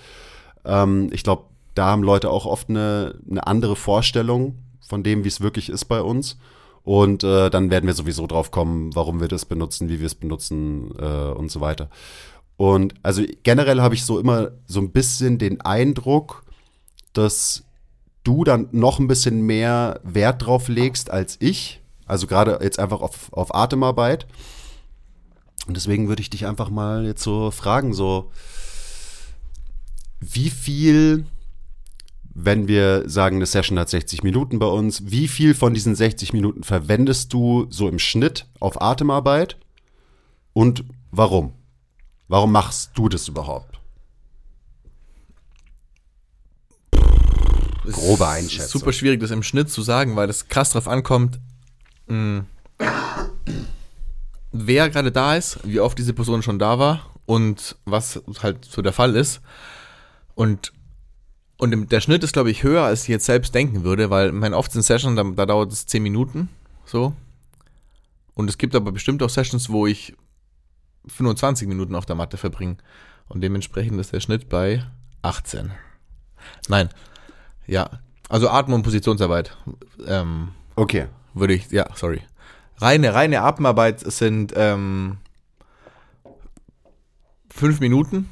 Ähm, 0.65 1.11
ich 1.13 1.23
glaube, 1.23 1.45
da 1.75 1.87
haben 1.87 2.03
Leute 2.03 2.31
auch 2.31 2.47
oft 2.47 2.69
eine, 2.69 3.19
eine 3.29 3.47
andere 3.47 3.77
Vorstellung 3.77 4.57
von 4.81 5.03
dem, 5.03 5.25
wie 5.25 5.29
es 5.29 5.41
wirklich 5.41 5.69
ist 5.69 5.85
bei 5.87 6.01
uns. 6.01 6.39
Und 6.83 7.25
äh, 7.25 7.51
dann 7.51 7.71
werden 7.71 7.87
wir 7.87 7.95
sowieso 7.95 8.27
drauf 8.27 8.51
kommen, 8.51 8.95
warum 8.95 9.21
wir 9.21 9.29
das 9.29 9.45
benutzen, 9.45 9.89
wie 9.89 10.01
wir 10.01 10.07
es 10.07 10.15
benutzen 10.15 10.93
äh, 10.99 11.31
und 11.31 11.51
so 11.51 11.61
weiter. 11.61 11.91
Und 12.57 12.95
also 13.03 13.23
generell 13.43 13.81
habe 13.81 13.95
ich 13.95 14.05
so 14.05 14.19
immer 14.19 14.51
so 14.67 14.81
ein 14.81 14.91
bisschen 14.91 15.39
den 15.39 15.61
Eindruck, 15.61 16.45
dass 17.13 17.65
du 18.25 18.45
dann 18.45 18.69
noch 18.73 18.99
ein 18.99 19.09
bisschen 19.09 19.43
mehr 19.43 20.01
Wert 20.05 20.47
drauf 20.47 20.69
legst 20.69 21.11
als 21.11 21.37
ich. 21.41 21.80
Also 22.11 22.27
gerade 22.27 22.59
jetzt 22.61 22.81
einfach 22.81 23.03
auf, 23.03 23.33
auf 23.33 23.55
Atemarbeit. 23.55 24.27
Und 25.69 25.77
deswegen 25.77 26.09
würde 26.09 26.23
ich 26.23 26.29
dich 26.29 26.45
einfach 26.45 26.69
mal 26.69 27.07
jetzt 27.07 27.23
so 27.23 27.53
fragen, 27.53 27.95
so 27.95 28.33
wie 30.19 30.51
viel, 30.51 31.27
wenn 32.35 32.67
wir 32.67 33.09
sagen, 33.09 33.37
eine 33.37 33.47
Session 33.47 33.79
hat 33.79 33.91
60 33.91 34.25
Minuten 34.25 34.59
bei 34.59 34.67
uns, 34.67 35.09
wie 35.13 35.29
viel 35.29 35.55
von 35.55 35.73
diesen 35.73 35.95
60 35.95 36.33
Minuten 36.33 36.65
verwendest 36.65 37.33
du 37.33 37.69
so 37.71 37.89
im 37.89 38.01
Schnitt 38.01 38.47
auf 38.59 38.83
Atemarbeit 38.83 39.57
und 40.53 40.85
warum? 41.13 41.53
Warum 42.27 42.51
machst 42.51 42.91
du 42.95 43.09
das 43.09 43.29
überhaupt? 43.29 43.79
Grobe 47.85 48.27
Einschätzung. 48.27 48.81
Super 48.81 48.93
schwierig, 48.93 49.21
das 49.21 49.31
im 49.31 49.45
Schnitt 49.45 49.71
zu 49.71 49.83
sagen, 49.83 50.17
weil 50.17 50.27
das 50.27 50.49
krass 50.49 50.73
drauf 50.73 50.89
ankommt, 50.89 51.39
mh, 52.11 52.45
wer 54.53 54.91
gerade 54.91 55.13
da 55.13 55.37
ist, 55.37 55.61
wie 55.65 55.81
oft 55.81 55.99
diese 55.99 56.13
Person 56.13 56.43
schon 56.43 56.59
da 56.59 56.79
war 56.79 57.15
und 57.27 57.77
was 57.85 58.23
halt 58.43 58.65
so 58.65 58.83
der 58.83 58.93
Fall 58.93 59.15
ist. 59.17 59.41
Und, 60.35 60.73
und 61.59 61.93
der 61.93 62.01
Schnitt 62.01 62.25
ist, 62.25 62.33
glaube 62.33 62.51
ich, 62.51 62.63
höher, 62.63 62.83
als 62.83 63.03
ich 63.03 63.09
jetzt 63.09 63.27
selbst 63.27 63.55
denken 63.55 63.85
würde, 63.85 64.11
weil 64.11 64.33
mein 64.33 64.55
oft 64.55 64.73
sind 64.73 64.83
Sessions, 64.83 65.17
da, 65.17 65.25
da 65.25 65.47
dauert 65.47 65.73
es 65.73 65.87
10 65.87 66.03
Minuten, 66.03 66.49
so. 66.85 67.15
Und 68.35 68.49
es 68.49 68.59
gibt 68.59 68.75
aber 68.75 68.91
bestimmt 68.93 69.23
auch 69.23 69.31
Sessions, 69.31 69.69
wo 69.69 69.87
ich 69.87 70.15
25 71.07 71.69
Minuten 71.69 71.95
auf 71.95 72.07
der 72.07 72.17
Matte 72.17 72.37
verbringe. 72.37 72.77
Und 73.29 73.43
dementsprechend 73.43 74.01
ist 74.01 74.13
der 74.13 74.21
Schnitt 74.21 74.49
bei 74.49 74.85
18. 75.23 75.71
Nein, 76.69 76.89
ja, 77.67 77.91
also 78.29 78.49
Atmen- 78.49 78.75
und 78.75 78.83
Positionsarbeit. 78.83 79.57
Ähm, 80.07 80.49
Okay. 80.77 81.07
Würde 81.35 81.55
ich, 81.55 81.71
ja, 81.71 81.87
sorry. 81.95 82.21
Reine, 82.79 83.13
reine 83.15 83.43
Atemarbeit 83.43 84.01
sind 84.01 84.53
ähm, 84.57 85.19
fünf 87.51 87.81
Minuten. 87.81 88.29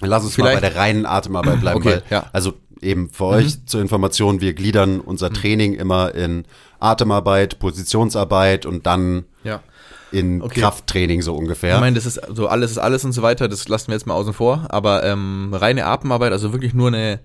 Lass 0.00 0.24
uns 0.24 0.34
Vielleicht- 0.34 0.54
mal 0.56 0.60
bei 0.60 0.68
der 0.68 0.76
reinen 0.76 1.06
Atemarbeit 1.06 1.60
bleiben. 1.60 1.78
Okay, 1.78 1.88
weil, 1.88 2.02
ja. 2.10 2.20
Mhm. 2.22 2.26
Also 2.32 2.54
eben 2.80 3.10
für 3.10 3.24
euch 3.26 3.64
zur 3.66 3.80
Information, 3.80 4.40
wir 4.40 4.54
gliedern 4.54 5.00
unser 5.00 5.30
Training 5.32 5.74
immer 5.74 6.14
in 6.14 6.44
Atemarbeit, 6.80 7.58
Positionsarbeit 7.58 8.66
und 8.66 8.86
dann 8.86 9.24
Ja. 9.44 9.60
in 10.12 10.42
Okay. 10.42 10.60
Krafttraining 10.60 11.22
so 11.22 11.34
ungefähr. 11.34 11.74
Ich 11.76 11.80
meine, 11.80 11.94
das 11.96 12.06
ist 12.06 12.20
so 12.34 12.48
alles 12.48 12.70
ist 12.72 12.78
alles 12.78 13.04
und 13.04 13.12
so 13.12 13.22
weiter, 13.22 13.48
das 13.48 13.68
lassen 13.68 13.88
wir 13.88 13.94
jetzt 13.94 14.06
mal 14.06 14.14
außen 14.14 14.32
vor. 14.34 14.66
Aber 14.70 15.04
ähm, 15.04 15.52
reine 15.54 15.86
Atemarbeit, 15.86 16.32
also 16.32 16.52
wirklich 16.52 16.74
nur 16.74 16.88
eine, 16.88 17.20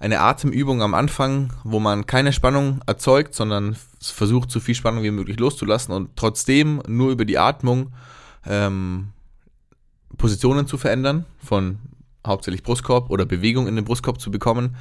eine 0.00 0.20
Atemübung 0.20 0.82
am 0.82 0.94
Anfang, 0.94 1.52
wo 1.62 1.78
man 1.78 2.06
keine 2.06 2.32
Spannung 2.32 2.80
erzeugt, 2.86 3.34
sondern 3.34 3.76
versucht, 4.00 4.50
so 4.50 4.58
viel 4.58 4.74
Spannung 4.74 5.02
wie 5.04 5.10
möglich 5.10 5.38
loszulassen 5.38 5.94
und 5.94 6.16
trotzdem 6.16 6.82
nur 6.88 7.12
über 7.12 7.26
die 7.26 7.38
Atmung 7.38 7.92
ähm, 8.46 9.08
Positionen 10.16 10.66
zu 10.66 10.78
verändern, 10.78 11.26
von 11.38 11.78
hauptsächlich 12.26 12.62
Brustkorb 12.62 13.10
oder 13.10 13.26
Bewegung 13.26 13.68
in 13.68 13.76
den 13.76 13.84
Brustkorb 13.84 14.20
zu 14.20 14.30
bekommen 14.30 14.76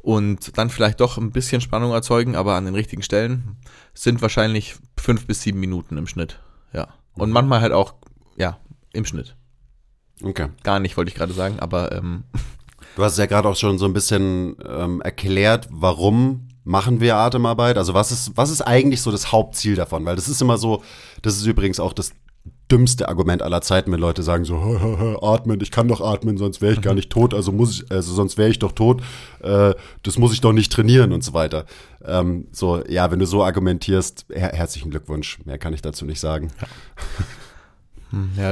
und 0.00 0.58
dann 0.58 0.70
vielleicht 0.70 1.00
doch 1.00 1.18
ein 1.18 1.30
bisschen 1.30 1.60
Spannung 1.60 1.92
erzeugen, 1.92 2.34
aber 2.34 2.54
an 2.54 2.64
den 2.64 2.74
richtigen 2.74 3.02
Stellen 3.02 3.56
sind 3.94 4.22
wahrscheinlich 4.22 4.74
fünf 4.96 5.26
bis 5.26 5.42
sieben 5.42 5.60
Minuten 5.60 5.96
im 5.96 6.08
Schnitt. 6.08 6.40
Ja. 6.72 6.88
Und 7.14 7.30
manchmal 7.30 7.60
halt 7.60 7.72
auch, 7.72 7.94
ja, 8.36 8.58
im 8.92 9.04
Schnitt. 9.04 9.36
okay. 10.22 10.48
Gar 10.64 10.80
nicht, 10.80 10.96
wollte 10.96 11.10
ich 11.10 11.14
gerade 11.14 11.32
sagen, 11.32 11.60
aber 11.60 11.92
ähm, 11.92 12.24
Du 12.98 13.04
hast 13.04 13.16
ja 13.16 13.26
gerade 13.26 13.48
auch 13.48 13.54
schon 13.54 13.78
so 13.78 13.84
ein 13.84 13.92
bisschen 13.92 14.56
ähm, 14.68 15.00
erklärt, 15.02 15.68
warum 15.70 16.48
machen 16.64 17.00
wir 17.00 17.14
Atemarbeit? 17.14 17.78
Also 17.78 17.94
was 17.94 18.10
ist, 18.10 18.32
was 18.34 18.50
ist 18.50 18.60
eigentlich 18.62 19.02
so 19.02 19.12
das 19.12 19.30
Hauptziel 19.30 19.76
davon? 19.76 20.04
Weil 20.04 20.16
das 20.16 20.28
ist 20.28 20.42
immer 20.42 20.58
so, 20.58 20.82
das 21.22 21.36
ist 21.36 21.46
übrigens 21.46 21.78
auch 21.78 21.92
das 21.92 22.10
dümmste 22.68 23.08
Argument 23.08 23.40
aller 23.40 23.60
Zeiten, 23.60 23.92
wenn 23.92 24.00
Leute 24.00 24.24
sagen 24.24 24.44
so, 24.44 24.56
"Hä, 24.60 24.78
hä, 24.80 24.96
hä, 24.98 25.16
atmen, 25.22 25.60
ich 25.60 25.70
kann 25.70 25.86
doch 25.86 26.00
atmen, 26.00 26.38
sonst 26.38 26.60
wäre 26.60 26.72
ich 26.72 26.80
gar 26.82 26.94
nicht 26.94 27.08
tot, 27.08 27.34
also 27.34 27.52
muss 27.52 27.82
ich, 27.82 27.92
also 27.92 28.12
sonst 28.12 28.36
wäre 28.36 28.50
ich 28.50 28.58
doch 28.58 28.72
tot, 28.72 29.00
äh, 29.42 29.74
das 30.02 30.18
muss 30.18 30.32
ich 30.32 30.40
doch 30.40 30.52
nicht 30.52 30.72
trainieren 30.72 31.12
und 31.12 31.22
so 31.22 31.34
weiter. 31.34 31.66
Ähm, 32.04 32.48
so, 32.50 32.82
ja, 32.88 33.12
wenn 33.12 33.20
du 33.20 33.26
so 33.26 33.44
argumentierst, 33.44 34.26
her 34.34 34.50
herzlichen 34.54 34.90
Glückwunsch, 34.90 35.38
mehr 35.44 35.58
kann 35.58 35.72
ich 35.72 35.82
dazu 35.82 36.04
nicht 36.04 36.18
sagen. 36.18 36.50
ja, 36.60 36.66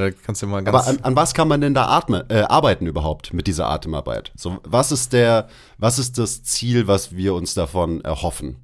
da 0.00 0.10
kannst 0.10 0.42
du 0.42 0.46
mal 0.46 0.62
ganz. 0.62 0.76
Aber 0.76 0.86
an, 0.86 0.98
an 1.00 1.16
was 1.16 1.34
kann 1.34 1.48
man 1.48 1.60
denn 1.60 1.74
da 1.74 1.86
atmen, 1.86 2.24
äh, 2.28 2.40
arbeiten 2.42 2.86
überhaupt 2.86 3.32
mit 3.32 3.46
dieser 3.46 3.68
Atemarbeit? 3.68 4.32
So, 4.36 4.58
was 4.64 4.92
ist 4.92 5.12
der, 5.12 5.48
was 5.78 5.98
ist 5.98 6.18
das 6.18 6.42
Ziel, 6.42 6.86
was 6.86 7.16
wir 7.16 7.34
uns 7.34 7.54
davon 7.54 8.02
erhoffen 8.02 8.56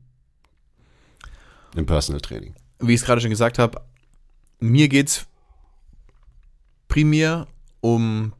im 1.74 1.86
Personal 1.86 2.20
Training? 2.20 2.54
wie 2.82 2.94
ich 2.94 3.00
es 3.00 3.06
gerade 3.06 3.20
schon 3.20 3.30
gesagt 3.30 3.58
habe, 3.58 3.80
mir 4.60 4.88
geht's 4.88 5.26
primär 6.88 7.46
um 7.80 8.32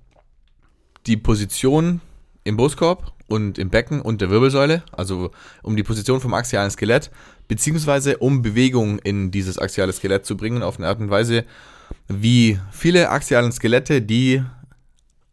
die 1.06 1.16
Position 1.16 2.00
im 2.44 2.56
Brustkorb 2.56 3.12
und 3.28 3.58
im 3.58 3.70
Becken 3.70 4.00
und 4.02 4.20
der 4.20 4.30
Wirbelsäule, 4.30 4.82
also 4.92 5.30
um 5.62 5.76
die 5.76 5.82
Position 5.82 6.20
vom 6.20 6.34
axialen 6.34 6.70
Skelett, 6.70 7.10
beziehungsweise 7.48 8.18
um 8.18 8.42
Bewegung 8.42 8.98
in 8.98 9.30
dieses 9.30 9.58
axiale 9.58 9.92
Skelett 9.92 10.26
zu 10.26 10.36
bringen, 10.36 10.62
auf 10.62 10.78
eine 10.78 10.88
Art 10.88 11.00
und 11.00 11.10
Weise, 11.10 11.44
wie 12.08 12.58
viele 12.70 13.10
axialen 13.10 13.52
Skelette, 13.52 14.02
die 14.02 14.42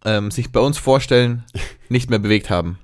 ähm, 0.05 0.31
sich 0.31 0.51
bei 0.51 0.59
uns 0.59 0.77
vorstellen, 0.77 1.43
nicht 1.89 2.09
mehr 2.09 2.19
bewegt 2.19 2.49
haben. 2.49 2.77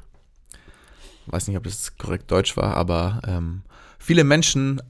Weiß 1.27 1.47
nicht, 1.47 1.57
ob 1.57 1.63
das 1.63 1.97
korrekt 1.97 2.29
Deutsch 2.31 2.55
war, 2.55 2.75
aber 2.77 3.21
ähm, 3.27 3.61
viele 3.97 4.23
Menschen 4.23 4.81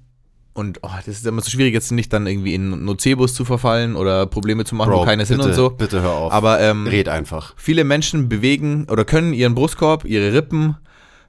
und 0.56 0.80
oh, 0.84 0.90
das 1.06 1.18
ist 1.18 1.26
immer 1.26 1.42
so 1.42 1.50
schwierig, 1.50 1.74
jetzt 1.74 1.92
nicht 1.92 2.14
dann 2.14 2.28
irgendwie 2.28 2.56
in 2.56 2.86
Nocebus 2.86 3.34
zu 3.34 3.44
verfallen 3.44 3.98
oder 3.98 4.26
Probleme 4.26 4.64
zu 4.64 4.74
machen, 4.74 4.94
wo 4.94 5.04
keine 5.04 5.26
sind 5.26 5.38
bitte, 5.38 5.50
und 5.50 5.56
so. 5.56 5.70
Bitte 5.70 6.02
hör 6.02 6.12
auf. 6.12 6.32
Aber 6.32 6.62
ähm, 6.62 6.88
Red 6.88 7.10
einfach. 7.10 7.54
viele 7.58 7.84
Menschen 7.84 8.30
bewegen 8.30 8.88
oder 8.90 9.04
können 9.04 9.34
ihren 9.34 9.54
Brustkorb, 9.54 10.06
ihre 10.06 10.34
Rippen 10.34 10.78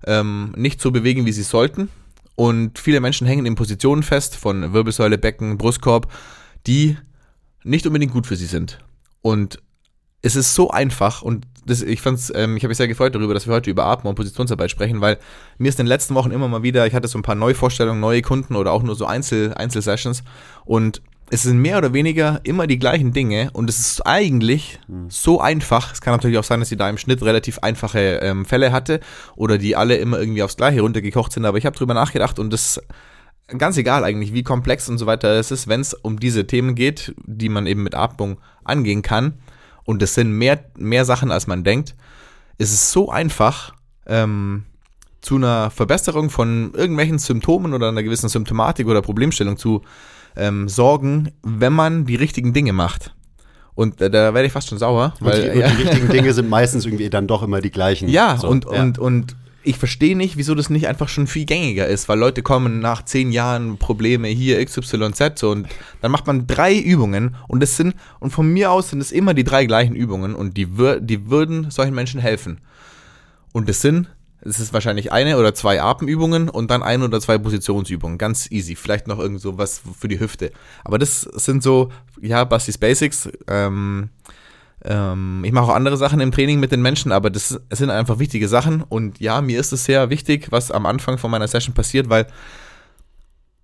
ähm, 0.06 0.54
nicht 0.56 0.80
so 0.80 0.92
bewegen, 0.92 1.26
wie 1.26 1.32
sie 1.32 1.42
sollten. 1.42 1.88
Und 2.36 2.78
viele 2.78 3.00
Menschen 3.00 3.26
hängen 3.26 3.46
in 3.46 3.56
Positionen 3.56 4.04
fest 4.04 4.36
von 4.36 4.72
Wirbelsäule, 4.72 5.18
Becken, 5.18 5.58
Brustkorb, 5.58 6.12
die 6.68 6.96
nicht 7.66 7.86
unbedingt 7.86 8.12
gut 8.12 8.26
für 8.26 8.36
sie 8.36 8.46
sind. 8.46 8.78
Und 9.22 9.60
es 10.22 10.36
ist 10.36 10.54
so 10.54 10.70
einfach 10.70 11.22
und 11.22 11.46
das, 11.66 11.82
ich 11.82 12.00
fand's, 12.00 12.32
ähm, 12.34 12.56
ich 12.56 12.62
habe 12.62 12.68
mich 12.68 12.78
sehr 12.78 12.88
gefreut 12.88 13.14
darüber, 13.14 13.34
dass 13.34 13.46
wir 13.46 13.54
heute 13.54 13.70
über 13.70 13.84
Atmen 13.84 14.08
und 14.08 14.14
Positionsarbeit 14.14 14.70
sprechen, 14.70 15.00
weil 15.00 15.18
mir 15.58 15.68
ist 15.68 15.78
in 15.78 15.84
den 15.84 15.88
letzten 15.88 16.14
Wochen 16.14 16.30
immer 16.30 16.48
mal 16.48 16.62
wieder, 16.62 16.86
ich 16.86 16.94
hatte 16.94 17.08
so 17.08 17.18
ein 17.18 17.22
paar 17.22 17.34
Neuvorstellungen, 17.34 18.00
neue 18.00 18.22
Kunden 18.22 18.56
oder 18.56 18.72
auch 18.72 18.82
nur 18.82 18.94
so 18.94 19.04
Einzel, 19.04 19.54
Einzelsessions 19.54 20.22
und 20.64 21.02
es 21.28 21.42
sind 21.42 21.58
mehr 21.58 21.78
oder 21.78 21.92
weniger 21.92 22.40
immer 22.44 22.68
die 22.68 22.78
gleichen 22.78 23.12
Dinge 23.12 23.50
und 23.52 23.68
es 23.68 23.80
ist 23.80 24.06
eigentlich 24.06 24.78
so 25.08 25.40
einfach. 25.40 25.92
Es 25.92 26.00
kann 26.00 26.14
natürlich 26.14 26.38
auch 26.38 26.44
sein, 26.44 26.60
dass 26.60 26.68
sie 26.68 26.76
da 26.76 26.88
im 26.88 26.98
Schnitt 26.98 27.20
relativ 27.22 27.58
einfache 27.58 28.20
ähm, 28.22 28.44
Fälle 28.44 28.70
hatte 28.70 29.00
oder 29.34 29.58
die 29.58 29.74
alle 29.74 29.96
immer 29.96 30.20
irgendwie 30.20 30.44
aufs 30.44 30.56
Gleiche 30.56 30.82
runtergekocht 30.82 31.32
sind, 31.32 31.44
aber 31.44 31.58
ich 31.58 31.66
habe 31.66 31.76
drüber 31.76 31.94
nachgedacht 31.94 32.38
und 32.38 32.52
das 32.52 32.80
ganz 33.48 33.76
egal 33.76 34.04
eigentlich, 34.04 34.32
wie 34.32 34.42
komplex 34.42 34.88
und 34.88 34.98
so 34.98 35.06
weiter 35.06 35.28
es 35.38 35.50
ist, 35.50 35.68
wenn 35.68 35.80
es 35.80 35.94
um 35.94 36.18
diese 36.18 36.46
Themen 36.46 36.74
geht, 36.74 37.14
die 37.24 37.48
man 37.48 37.66
eben 37.66 37.82
mit 37.82 37.94
Atmung 37.94 38.38
angehen 38.64 39.02
kann. 39.02 39.34
Und 39.84 40.02
es 40.02 40.14
sind 40.14 40.32
mehr, 40.32 40.64
mehr 40.76 41.04
Sachen, 41.04 41.30
als 41.30 41.46
man 41.46 41.62
denkt. 41.62 41.94
Es 42.58 42.72
ist 42.72 42.90
so 42.90 43.10
einfach, 43.10 43.72
ähm, 44.06 44.64
zu 45.20 45.36
einer 45.36 45.70
Verbesserung 45.70 46.30
von 46.30 46.72
irgendwelchen 46.74 47.18
Symptomen 47.18 47.74
oder 47.74 47.88
einer 47.88 48.02
gewissen 48.02 48.28
Symptomatik 48.28 48.86
oder 48.86 49.02
Problemstellung 49.02 49.56
zu 49.56 49.82
ähm, 50.36 50.68
sorgen, 50.68 51.32
wenn 51.42 51.72
man 51.72 52.06
die 52.06 52.14
richtigen 52.14 52.52
Dinge 52.52 52.72
macht. 52.72 53.12
Und 53.74 54.00
äh, 54.00 54.08
da 54.08 54.34
werde 54.34 54.46
ich 54.46 54.52
fast 54.52 54.68
schon 54.68 54.78
sauer, 54.78 55.14
weil 55.20 55.48
und 55.48 55.54
die, 55.54 55.58
ja, 55.60 55.66
und 55.66 55.78
die 55.78 55.82
richtigen 55.82 56.08
Dinge 56.10 56.32
sind 56.34 56.48
meistens 56.48 56.86
irgendwie 56.86 57.10
dann 57.10 57.26
doch 57.26 57.42
immer 57.42 57.60
die 57.60 57.70
gleichen. 57.70 58.08
ja, 58.08 58.36
So, 58.38 58.48
und, 58.48 58.64
ja. 58.64 58.82
und, 58.82 58.98
und 58.98 59.36
ich 59.66 59.78
verstehe 59.78 60.16
nicht, 60.16 60.36
wieso 60.36 60.54
das 60.54 60.70
nicht 60.70 60.86
einfach 60.88 61.08
schon 61.08 61.26
viel 61.26 61.44
gängiger 61.44 61.86
ist, 61.86 62.08
weil 62.08 62.18
Leute 62.18 62.42
kommen 62.42 62.80
nach 62.80 63.04
zehn 63.04 63.32
Jahren 63.32 63.78
Probleme 63.78 64.28
hier 64.28 64.64
XYZ 64.64 65.38
so 65.38 65.50
und 65.50 65.66
dann 66.00 66.10
macht 66.12 66.26
man 66.26 66.46
drei 66.46 66.78
Übungen 66.78 67.36
und 67.48 67.60
das 67.60 67.76
sind, 67.76 67.94
und 68.20 68.30
von 68.30 68.48
mir 68.48 68.70
aus 68.70 68.90
sind 68.90 69.00
es 69.00 69.12
immer 69.12 69.34
die 69.34 69.44
drei 69.44 69.66
gleichen 69.66 69.96
Übungen 69.96 70.34
und 70.34 70.56
die, 70.56 70.78
wür 70.78 71.00
die 71.00 71.28
würden 71.28 71.70
solchen 71.70 71.94
Menschen 71.94 72.20
helfen. 72.20 72.60
Und 73.52 73.68
das 73.68 73.80
sind 73.80 74.08
es 74.48 74.60
ist 74.60 74.72
wahrscheinlich 74.72 75.12
eine 75.12 75.38
oder 75.38 75.54
zwei 75.54 75.82
Atemübungen 75.82 76.48
und 76.48 76.70
dann 76.70 76.82
ein 76.82 77.02
oder 77.02 77.20
zwei 77.20 77.38
Positionsübungen. 77.38 78.18
Ganz 78.18 78.50
easy. 78.50 78.76
Vielleicht 78.76 79.08
noch 79.08 79.18
irgend 79.18 79.40
so 79.40 79.58
was 79.58 79.82
für 79.98 80.08
die 80.08 80.20
Hüfte. 80.20 80.52
Aber 80.84 80.98
das 80.98 81.22
sind 81.22 81.62
so, 81.62 81.90
ja, 82.20 82.44
Bastis 82.44 82.78
Basics. 82.78 83.28
Ähm, 83.48 84.10
ähm, 84.84 85.42
ich 85.44 85.52
mache 85.52 85.66
auch 85.66 85.74
andere 85.74 85.96
Sachen 85.96 86.20
im 86.20 86.32
Training 86.32 86.60
mit 86.60 86.72
den 86.72 86.82
Menschen, 86.82 87.12
aber 87.12 87.30
das 87.30 87.60
sind 87.70 87.90
einfach 87.90 88.18
wichtige 88.18 88.48
Sachen. 88.48 88.82
Und 88.82 89.20
ja, 89.20 89.40
mir 89.40 89.58
ist 89.58 89.72
es 89.72 89.84
sehr 89.84 90.10
wichtig, 90.10 90.48
was 90.50 90.70
am 90.70 90.86
Anfang 90.86 91.18
von 91.18 91.30
meiner 91.30 91.48
Session 91.48 91.74
passiert, 91.74 92.08
weil 92.08 92.26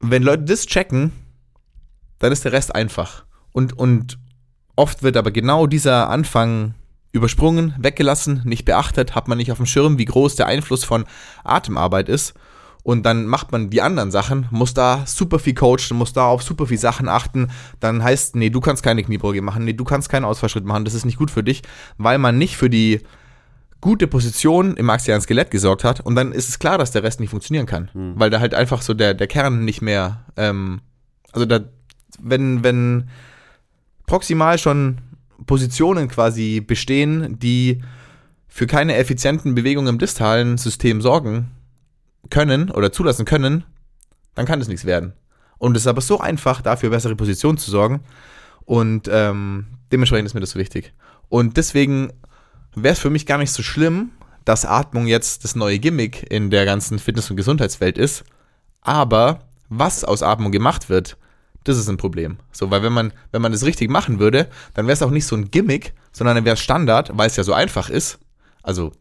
wenn 0.01 0.23
Leute 0.23 0.45
das 0.45 0.67
checken, 0.67 1.13
dann 2.19 2.33
ist 2.33 2.45
der 2.45 2.53
Rest 2.53 2.75
einfach. 2.75 3.25
Und, 3.53 3.79
und 3.79 4.19
oft 4.77 5.03
wird 5.03 5.17
aber 5.17 5.31
genau 5.31 5.67
dieser 5.67 6.09
Anfang 6.09 6.75
übersprungen, 7.13 7.75
weggelassen, 7.79 8.43
nicht 8.45 8.65
beachtet, 8.65 9.15
hat 9.15 9.29
man 9.29 9.39
nicht 9.39 9.53
auf 9.53 9.59
dem 9.59 9.67
Schirm, 9.67 9.99
wie 9.99 10.07
groß 10.07 10.37
der 10.37 10.47
Einfluss 10.47 10.85
von 10.85 11.05
Atemarbeit 11.45 12.09
ist. 12.09 12.35
Und 12.83 13.07
dann 13.07 13.27
macht 13.27 13.53
man 13.53 13.71
die 13.71 13.81
anderen 13.81 14.11
Sachen, 14.11 14.47
muss 14.51 14.75
da 14.75 15.05
super 15.07 15.39
viel 15.39 15.55
coachen, 15.55 15.97
muss 15.97 16.13
da 16.13 16.27
auf 16.27 16.43
super 16.43 16.67
viel 16.67 16.79
Sachen 16.79 17.09
achten. 17.09 17.49
Dann 17.79 18.03
heißt, 18.03 18.35
nee, 18.35 18.51
du 18.51 18.61
kannst 18.61 18.83
keine 18.83 19.05
Kniebeuge 19.05 19.41
machen, 19.41 19.65
nee, 19.65 19.73
du 19.73 19.85
kannst 19.85 20.09
keinen 20.09 20.25
Ausfallschritt 20.25 20.65
machen, 20.65 20.85
das 20.85 20.95
ist 20.95 21.05
nicht 21.05 21.19
gut 21.19 21.31
für 21.31 21.45
dich, 21.45 21.63
weil 21.97 22.19
man 22.19 22.39
nicht 22.39 22.57
für 22.57 22.69
die 22.69 23.01
gute 23.81 24.07
Position 24.09 24.77
im 24.77 24.91
axialen 24.91 25.23
Skelett 25.23 25.51
gesorgt 25.51 25.85
hat. 25.85 26.01
Und 26.01 26.17
dann 26.17 26.33
ist 26.33 26.49
es 26.49 26.59
klar, 26.59 26.77
dass 26.77 26.91
der 26.91 27.05
Rest 27.05 27.21
nicht 27.21 27.31
funktionieren 27.31 27.67
kann, 27.67 27.89
hm. 27.93 28.15
weil 28.17 28.31
da 28.31 28.41
halt 28.41 28.55
einfach 28.55 28.83
so 28.83 28.95
der, 28.95 29.15
der 29.15 29.29
Kern 29.29 29.65
nicht 29.65 29.81
mehr, 29.81 30.25
ähm, 30.37 30.81
also 31.33 31.47
da, 31.47 31.61
wenn, 32.21 32.65
wenn 32.65 33.09
proximal 34.07 34.59
schon 34.59 34.99
Positionen 35.47 36.09
quasi 36.09 36.61
bestehen, 36.61 37.39
die 37.39 37.83
für 38.49 38.67
keine 38.67 38.97
effizienten 38.97 39.55
Bewegungen 39.55 39.89
im 39.89 39.99
distalen 39.99 40.59
System 40.59 41.01
sorgen 41.01 41.51
können 42.31 42.71
oder 42.71 42.93
zulassen 42.93 43.25
können, 43.25 43.65
dann 44.35 44.47
kann 44.47 44.61
es 44.61 44.69
nichts 44.69 44.85
werden. 44.85 45.13
Und 45.59 45.77
es 45.77 45.83
ist 45.83 45.87
aber 45.87 46.01
so 46.01 46.19
einfach, 46.21 46.61
dafür 46.61 46.91
bessere 46.91 47.17
Positionen 47.17 47.59
zu 47.59 47.71
sorgen. 47.71 48.01
Und 48.65 49.09
ähm, 49.11 49.67
dementsprechend 49.93 50.27
ist 50.27 50.35
mir 50.35 50.41
das 50.41 50.51
so 50.51 50.59
wichtig. 50.59 50.93
Und 51.29 51.57
deswegen 51.57 52.13
wäre 52.75 52.95
es 52.95 52.99
für 52.99 53.11
mich 53.11 53.27
gar 53.27 53.39
nicht 53.39 53.53
so 53.53 53.63
schlimm, 53.63 54.11
dass 54.45 54.65
Atmung 54.65 55.07
jetzt 55.07 55.45
das 55.45 55.55
neue 55.55 55.79
Gimmick 55.79 56.31
in 56.31 56.51
der 56.51 56.65
ganzen 56.65 56.99
Fitness- 56.99 57.31
und 57.31 57.37
Gesundheitswelt 57.37 57.99
ist. 57.99 58.25
Aber 58.81 59.43
was 59.69 60.05
aus 60.05 60.23
Atmung 60.23 60.53
gemacht 60.53 60.89
wird, 60.89 61.17
das 61.65 61.79
ist 61.79 61.89
ein 61.89 61.97
Problem. 61.97 62.39
So, 62.51 62.71
weil 62.71 62.83
wenn 62.83 62.93
man, 62.93 63.13
wenn 63.31 63.43
man 63.43 63.53
das 63.53 63.65
richtig 63.65 63.89
machen 63.89 64.19
würde, 64.19 64.49
dann 64.75 64.87
wäre 64.87 64.95
es 64.95 65.03
auch 65.03 65.11
nicht 65.11 65.27
so 65.27 65.37
ein 65.37 65.51
Gimmick, 65.51 65.95
sondern 66.11 66.37
dann 66.37 66.45
wäre 66.45 66.55
es 66.55 66.61
Standard, 66.61 67.17
weil 67.17 67.29
es 67.29 67.37
ja 67.37 67.45
so 67.45 67.53
einfach 67.53 67.89
ist. 67.89 68.19
Also 68.63 68.93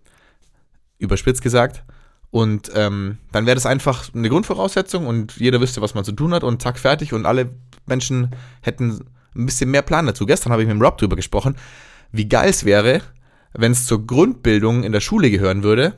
überspitzt 1.00 1.42
gesagt. 1.42 1.84
Und 2.32 2.72
ähm, 2.74 3.18
dann 3.34 3.46
wäre 3.46 3.56
das 3.56 3.66
einfach 3.66 4.14
eine 4.16 4.30
Grundvoraussetzung 4.30 5.06
und 5.06 5.36
jeder 5.38 5.60
wüsste, 5.60 5.82
was 5.82 5.94
man 5.94 6.06
zu 6.06 6.14
tun 6.14 6.34
hat 6.34 6.44
und 6.44 6.62
zack, 6.62 6.80
fertig 6.80 7.12
und 7.14 7.26
alle 7.26 7.50
Menschen 7.86 8.32
hätten 8.62 9.06
ein 9.36 9.46
bisschen 9.46 9.70
mehr 9.70 9.82
Plan 9.82 10.06
dazu. 10.06 10.26
Gestern 10.26 10.52
habe 10.52 10.62
ich 10.62 10.68
mit 10.68 10.76
dem 10.76 10.82
Rob 10.82 10.98
drüber 10.98 11.18
gesprochen, 11.18 11.56
wie 12.14 12.30
geil 12.30 12.50
es 12.50 12.64
wäre, 12.64 13.02
wenn 13.54 13.74
es 13.74 13.86
zur 13.86 14.08
Grundbildung 14.08 14.84
in 14.84 14.94
der 14.94 15.02
Schule 15.02 15.30
gehören 15.30 15.64
würde, 15.64 15.94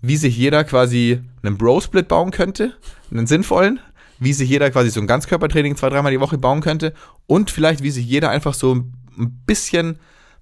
wie 0.00 0.16
sich 0.16 0.36
jeder 0.36 0.64
quasi 0.64 1.20
einen 1.42 1.58
Bro-Split 1.58 2.08
bauen 2.08 2.30
könnte, 2.30 2.74
einen 3.10 3.26
sinnvollen, 3.26 3.80
wie 4.18 4.32
sich 4.32 4.48
jeder 4.48 4.70
quasi 4.70 4.90
so 4.90 5.00
ein 5.00 5.06
Ganzkörpertraining 5.06 5.76
zwei, 5.76 5.90
dreimal 5.90 6.12
die 6.12 6.20
Woche 6.20 6.38
bauen 6.38 6.60
könnte 6.60 6.94
und 7.26 7.50
vielleicht 7.50 7.82
wie 7.82 7.90
sich 7.90 8.06
jeder 8.06 8.30
einfach 8.30 8.54
so 8.54 8.74
ein 8.74 9.42
bisschen 9.46 9.98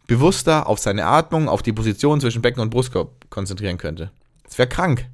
bewusster 0.06 0.68
auf 0.68 0.78
seine 0.78 1.06
Atmung, 1.06 1.48
auf 1.48 1.62
die 1.62 1.72
Position 1.72 2.20
zwischen 2.20 2.42
Becken 2.42 2.60
und 2.60 2.70
Brustkorb 2.70 3.30
konzentrieren 3.30 3.78
könnte. 3.78 4.10
Das 4.44 4.58
wäre 4.58 4.68
krank. 4.68 5.06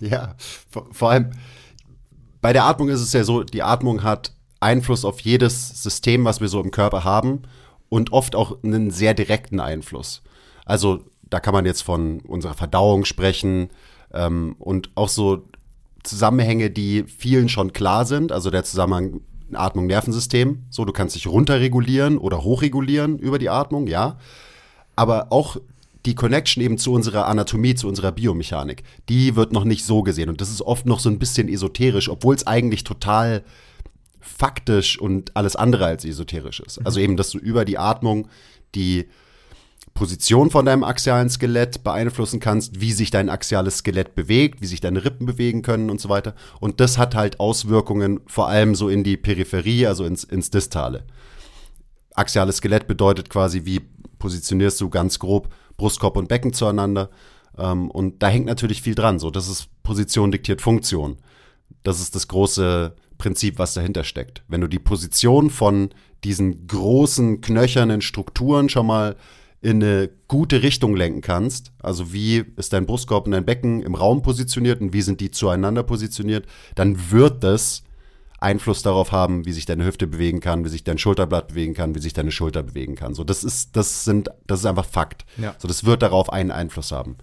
Ja, 0.00 0.34
vor, 0.68 0.86
vor 0.92 1.10
allem 1.10 1.30
bei 2.40 2.52
der 2.52 2.64
Atmung 2.64 2.88
ist 2.88 3.00
es 3.00 3.12
ja 3.12 3.24
so, 3.24 3.42
die 3.42 3.62
Atmung 3.62 4.02
hat 4.02 4.32
Einfluss 4.60 5.04
auf 5.04 5.20
jedes 5.20 5.82
System, 5.82 6.24
was 6.24 6.40
wir 6.40 6.48
so 6.48 6.60
im 6.60 6.70
Körper 6.70 7.04
haben 7.04 7.42
und 7.88 8.12
oft 8.12 8.34
auch 8.34 8.62
einen 8.62 8.90
sehr 8.90 9.14
direkten 9.14 9.60
Einfluss. 9.60 10.22
Also 10.64 11.04
da 11.22 11.40
kann 11.40 11.54
man 11.54 11.66
jetzt 11.66 11.82
von 11.82 12.20
unserer 12.20 12.54
Verdauung 12.54 13.04
sprechen 13.04 13.70
ähm, 14.12 14.56
und 14.58 14.90
auch 14.94 15.08
so 15.08 15.48
Zusammenhänge, 16.02 16.70
die 16.70 17.04
vielen 17.04 17.48
schon 17.48 17.72
klar 17.72 18.04
sind. 18.04 18.32
Also 18.32 18.50
der 18.50 18.64
Zusammenhang 18.64 19.20
Atmung, 19.52 19.86
Nervensystem. 19.86 20.64
So, 20.70 20.84
du 20.84 20.92
kannst 20.92 21.14
dich 21.14 21.26
runterregulieren 21.26 22.18
oder 22.18 22.42
hochregulieren 22.44 23.18
über 23.18 23.38
die 23.38 23.50
Atmung, 23.50 23.86
ja. 23.86 24.18
Aber 24.96 25.32
auch 25.32 25.56
die 26.06 26.14
Connection 26.14 26.62
eben 26.62 26.78
zu 26.78 26.92
unserer 26.92 27.26
Anatomie, 27.26 27.74
zu 27.74 27.88
unserer 27.88 28.12
Biomechanik, 28.12 28.82
die 29.08 29.36
wird 29.36 29.52
noch 29.52 29.64
nicht 29.64 29.84
so 29.84 30.02
gesehen. 30.02 30.28
Und 30.28 30.40
das 30.40 30.50
ist 30.50 30.62
oft 30.62 30.86
noch 30.86 31.00
so 31.00 31.10
ein 31.10 31.18
bisschen 31.18 31.48
esoterisch, 31.48 32.08
obwohl 32.08 32.34
es 32.34 32.46
eigentlich 32.46 32.84
total 32.84 33.44
faktisch 34.20 34.98
und 34.98 35.36
alles 35.36 35.56
andere 35.56 35.86
als 35.86 36.04
esoterisch 36.04 36.60
ist. 36.60 36.84
Also 36.84 37.00
eben, 37.00 37.16
dass 37.16 37.30
du 37.30 37.38
über 37.38 37.64
die 37.64 37.78
Atmung 37.78 38.28
die 38.74 39.08
Position 39.94 40.50
von 40.50 40.64
deinem 40.64 40.84
axialen 40.84 41.28
Skelett 41.28 41.82
beeinflussen 41.82 42.40
kannst, 42.40 42.80
wie 42.80 42.92
sich 42.92 43.10
dein 43.10 43.28
axiales 43.28 43.78
Skelett 43.78 44.14
bewegt, 44.14 44.60
wie 44.60 44.66
sich 44.66 44.80
deine 44.80 45.04
Rippen 45.04 45.26
bewegen 45.26 45.62
können 45.62 45.90
und 45.90 46.00
so 46.00 46.08
weiter. 46.08 46.34
Und 46.60 46.80
das 46.80 46.96
hat 46.96 47.14
halt 47.14 47.40
Auswirkungen 47.40 48.20
vor 48.26 48.48
allem 48.48 48.74
so 48.74 48.88
in 48.88 49.04
die 49.04 49.16
Peripherie, 49.16 49.86
also 49.86 50.04
ins, 50.04 50.24
ins 50.24 50.50
Distale. 50.50 51.04
Axiales 52.14 52.58
Skelett 52.58 52.86
bedeutet 52.86 53.30
quasi, 53.30 53.64
wie 53.64 53.80
positionierst 54.20 54.80
du 54.80 54.88
ganz 54.88 55.18
grob 55.18 55.52
Brustkorb 55.76 56.16
und 56.16 56.28
Becken 56.28 56.52
zueinander. 56.52 57.10
Ähm, 57.58 57.90
und 57.90 58.22
da 58.22 58.28
hängt 58.28 58.46
natürlich 58.46 58.82
viel 58.82 58.94
dran. 58.94 59.18
So, 59.18 59.30
das 59.30 59.48
ist 59.48 59.68
Position 59.82 60.30
diktiert 60.30 60.60
Funktion. 60.60 61.16
Das 61.82 62.00
ist 62.00 62.14
das 62.14 62.28
große 62.28 62.94
Prinzip, 63.18 63.58
was 63.58 63.74
dahinter 63.74 64.04
steckt. 64.04 64.44
Wenn 64.46 64.60
du 64.60 64.68
die 64.68 64.78
Position 64.78 65.50
von 65.50 65.90
diesen 66.22 66.68
großen 66.68 67.40
knöchernen 67.40 68.02
Strukturen 68.02 68.68
schon 68.68 68.86
mal 68.86 69.16
in 69.62 69.82
eine 69.82 70.10
gute 70.26 70.62
Richtung 70.62 70.96
lenken 70.96 71.20
kannst. 71.20 71.72
Also 71.82 72.12
wie 72.12 72.44
ist 72.56 72.72
dein 72.72 72.86
Brustkorb 72.86 73.26
und 73.26 73.32
dein 73.32 73.44
Becken 73.44 73.82
im 73.82 73.94
Raum 73.94 74.22
positioniert 74.22 74.80
und 74.80 74.92
wie 74.92 75.02
sind 75.02 75.20
die 75.20 75.30
zueinander 75.30 75.82
positioniert, 75.82 76.46
dann 76.76 77.10
wird 77.10 77.44
das 77.44 77.82
Einfluss 78.40 78.82
darauf 78.82 79.12
haben, 79.12 79.44
wie 79.44 79.52
sich 79.52 79.66
deine 79.66 79.84
Hüfte 79.84 80.06
bewegen 80.06 80.40
kann, 80.40 80.64
wie 80.64 80.70
sich 80.70 80.82
dein 80.82 80.98
Schulterblatt 80.98 81.48
bewegen 81.48 81.74
kann, 81.74 81.94
wie 81.94 82.00
sich 82.00 82.14
deine 82.14 82.32
Schulter 82.32 82.62
bewegen 82.62 82.94
kann. 82.94 83.14
So, 83.14 83.22
das 83.22 83.44
ist, 83.44 83.76
das 83.76 84.04
sind, 84.04 84.30
das 84.46 84.60
ist 84.60 84.66
einfach 84.66 84.86
Fakt. 84.86 85.26
Ja. 85.36 85.54
So, 85.58 85.68
das 85.68 85.84
wird 85.84 86.02
darauf 86.02 86.32
einen 86.32 86.50
Einfluss 86.50 86.90
haben. 86.90 87.16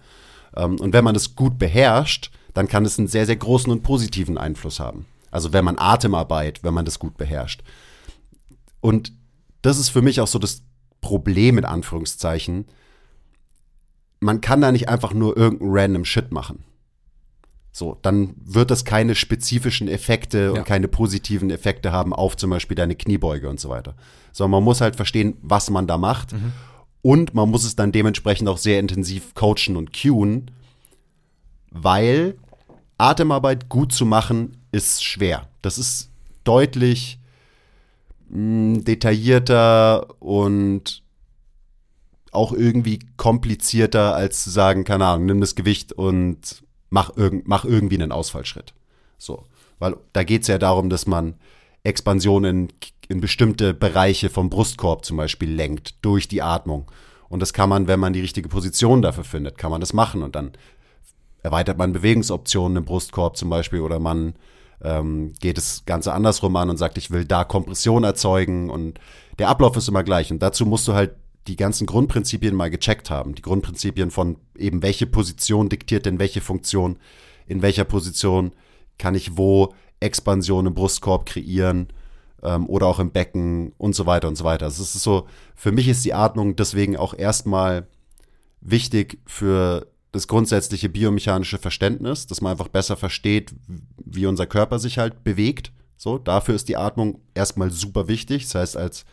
Ähm, 0.56 0.78
und 0.78 0.92
wenn 0.92 1.04
man 1.04 1.14
das 1.14 1.34
gut 1.34 1.58
beherrscht, 1.58 2.30
dann 2.54 2.68
kann 2.68 2.84
es 2.84 2.98
einen 2.98 3.08
sehr, 3.08 3.26
sehr 3.26 3.36
großen 3.36 3.70
und 3.70 3.82
positiven 3.82 4.38
Einfluss 4.38 4.78
haben. 4.78 5.06
Also 5.30 5.52
wenn 5.52 5.64
man 5.64 5.78
Atemarbeit, 5.78 6.62
wenn 6.62 6.74
man 6.74 6.84
das 6.84 6.98
gut 6.98 7.16
beherrscht. 7.16 7.62
Und 8.80 9.12
das 9.62 9.78
ist 9.78 9.88
für 9.88 10.02
mich 10.02 10.20
auch 10.20 10.28
so 10.28 10.38
das 10.38 10.62
Problem 11.00 11.58
in 11.58 11.64
Anführungszeichen. 11.64 12.66
Man 14.20 14.40
kann 14.40 14.60
da 14.60 14.72
nicht 14.72 14.88
einfach 14.88 15.12
nur 15.12 15.36
irgendeinen 15.36 15.70
random 15.72 16.04
Shit 16.04 16.32
machen. 16.32 16.64
So, 17.78 17.96
dann 18.02 18.34
wird 18.44 18.72
das 18.72 18.84
keine 18.84 19.14
spezifischen 19.14 19.86
Effekte 19.86 20.46
ja. 20.46 20.50
und 20.50 20.64
keine 20.64 20.88
positiven 20.88 21.48
Effekte 21.48 21.92
haben 21.92 22.12
auf 22.12 22.36
zum 22.36 22.50
Beispiel 22.50 22.74
deine 22.74 22.96
Kniebeuge 22.96 23.48
und 23.48 23.60
so 23.60 23.68
weiter. 23.68 23.94
Sondern 24.32 24.50
man 24.50 24.64
muss 24.64 24.80
halt 24.80 24.96
verstehen, 24.96 25.36
was 25.42 25.70
man 25.70 25.86
da 25.86 25.96
macht. 25.96 26.32
Mhm. 26.32 26.52
Und 27.02 27.34
man 27.34 27.48
muss 27.48 27.64
es 27.64 27.76
dann 27.76 27.92
dementsprechend 27.92 28.48
auch 28.48 28.58
sehr 28.58 28.80
intensiv 28.80 29.32
coachen 29.34 29.76
und 29.76 29.92
cueen, 29.92 30.50
weil 31.70 32.36
Atemarbeit 32.98 33.68
gut 33.68 33.92
zu 33.92 34.04
machen 34.04 34.56
ist 34.72 35.04
schwer. 35.04 35.46
Das 35.62 35.78
ist 35.78 36.10
deutlich 36.42 37.20
mh, 38.28 38.80
detaillierter 38.80 40.20
und 40.20 41.04
auch 42.32 42.52
irgendwie 42.52 42.98
komplizierter, 43.16 44.16
als 44.16 44.42
zu 44.42 44.50
sagen, 44.50 44.82
keine 44.82 45.06
Ahnung, 45.06 45.26
nimm 45.26 45.40
das 45.40 45.54
Gewicht 45.54 45.92
und 45.92 46.66
mach, 46.90 47.16
irg 47.16 47.42
mach 47.46 47.64
irgendwie 47.64 47.96
einen 47.96 48.12
Ausfallschritt. 48.12 48.74
So. 49.18 49.44
Weil 49.78 49.96
da 50.12 50.24
geht 50.24 50.42
es 50.42 50.48
ja 50.48 50.58
darum, 50.58 50.90
dass 50.90 51.06
man 51.06 51.34
Expansionen 51.84 52.68
in 53.08 53.20
bestimmte 53.20 53.74
Bereiche 53.74 54.28
vom 54.28 54.50
Brustkorb 54.50 55.04
zum 55.04 55.16
Beispiel 55.16 55.50
lenkt, 55.50 56.04
durch 56.04 56.28
die 56.28 56.42
Atmung. 56.42 56.90
Und 57.28 57.40
das 57.40 57.52
kann 57.52 57.68
man, 57.68 57.86
wenn 57.86 58.00
man 58.00 58.12
die 58.12 58.20
richtige 58.20 58.48
Position 58.48 59.02
dafür 59.02 59.24
findet, 59.24 59.58
kann 59.58 59.70
man 59.70 59.80
das 59.80 59.92
machen. 59.92 60.22
Und 60.22 60.34
dann 60.34 60.52
erweitert 61.42 61.78
man 61.78 61.92
Bewegungsoptionen 61.92 62.78
im 62.78 62.84
Brustkorb 62.84 63.36
zum 63.36 63.50
Beispiel 63.50 63.80
oder 63.80 63.98
man 63.98 64.34
ähm, 64.82 65.32
geht 65.40 65.56
das 65.56 65.84
Ganze 65.86 66.12
andersrum 66.12 66.54
an 66.56 66.70
und 66.70 66.76
sagt, 66.76 66.98
ich 66.98 67.10
will 67.10 67.24
da 67.24 67.44
Kompression 67.44 68.04
erzeugen 68.04 68.70
und 68.70 68.98
der 69.38 69.48
Ablauf 69.48 69.76
ist 69.76 69.88
immer 69.88 70.02
gleich. 70.02 70.30
Und 70.30 70.40
dazu 70.40 70.66
musst 70.66 70.88
du 70.88 70.94
halt 70.94 71.14
die 71.48 71.56
ganzen 71.56 71.86
Grundprinzipien 71.86 72.54
mal 72.54 72.70
gecheckt 72.70 73.10
haben. 73.10 73.34
Die 73.34 73.42
Grundprinzipien 73.42 74.10
von 74.10 74.36
eben, 74.56 74.82
welche 74.82 75.06
Position 75.06 75.68
diktiert 75.68 76.06
denn 76.06 76.18
welche 76.18 76.40
Funktion, 76.40 76.98
in 77.46 77.62
welcher 77.62 77.84
Position 77.84 78.52
kann 78.98 79.14
ich 79.14 79.36
wo 79.36 79.74
Expansion 80.00 80.66
im 80.66 80.74
Brustkorb 80.74 81.26
kreieren 81.26 81.88
ähm, 82.42 82.68
oder 82.68 82.86
auch 82.86 82.98
im 82.98 83.10
Becken 83.10 83.72
und 83.78 83.94
so 83.94 84.06
weiter 84.06 84.28
und 84.28 84.36
so 84.36 84.44
weiter. 84.44 84.66
Also 84.66 84.82
es 84.82 84.94
ist 84.94 85.02
so, 85.02 85.26
für 85.54 85.72
mich 85.72 85.88
ist 85.88 86.04
die 86.04 86.14
Atmung 86.14 86.56
deswegen 86.56 86.96
auch 86.96 87.14
erstmal 87.14 87.86
wichtig 88.60 89.18
für 89.26 89.86
das 90.12 90.28
grundsätzliche 90.28 90.88
biomechanische 90.88 91.58
Verständnis, 91.58 92.26
dass 92.26 92.40
man 92.40 92.52
einfach 92.52 92.68
besser 92.68 92.96
versteht, 92.96 93.54
wie 94.04 94.26
unser 94.26 94.46
Körper 94.46 94.78
sich 94.78 94.98
halt 94.98 95.22
bewegt. 95.24 95.72
So, 95.96 96.18
dafür 96.18 96.54
ist 96.54 96.68
die 96.68 96.76
Atmung 96.76 97.20
erstmal 97.34 97.70
super 97.70 98.08
wichtig. 98.08 98.44
Das 98.44 98.54
heißt, 98.54 98.76
als 98.76 99.04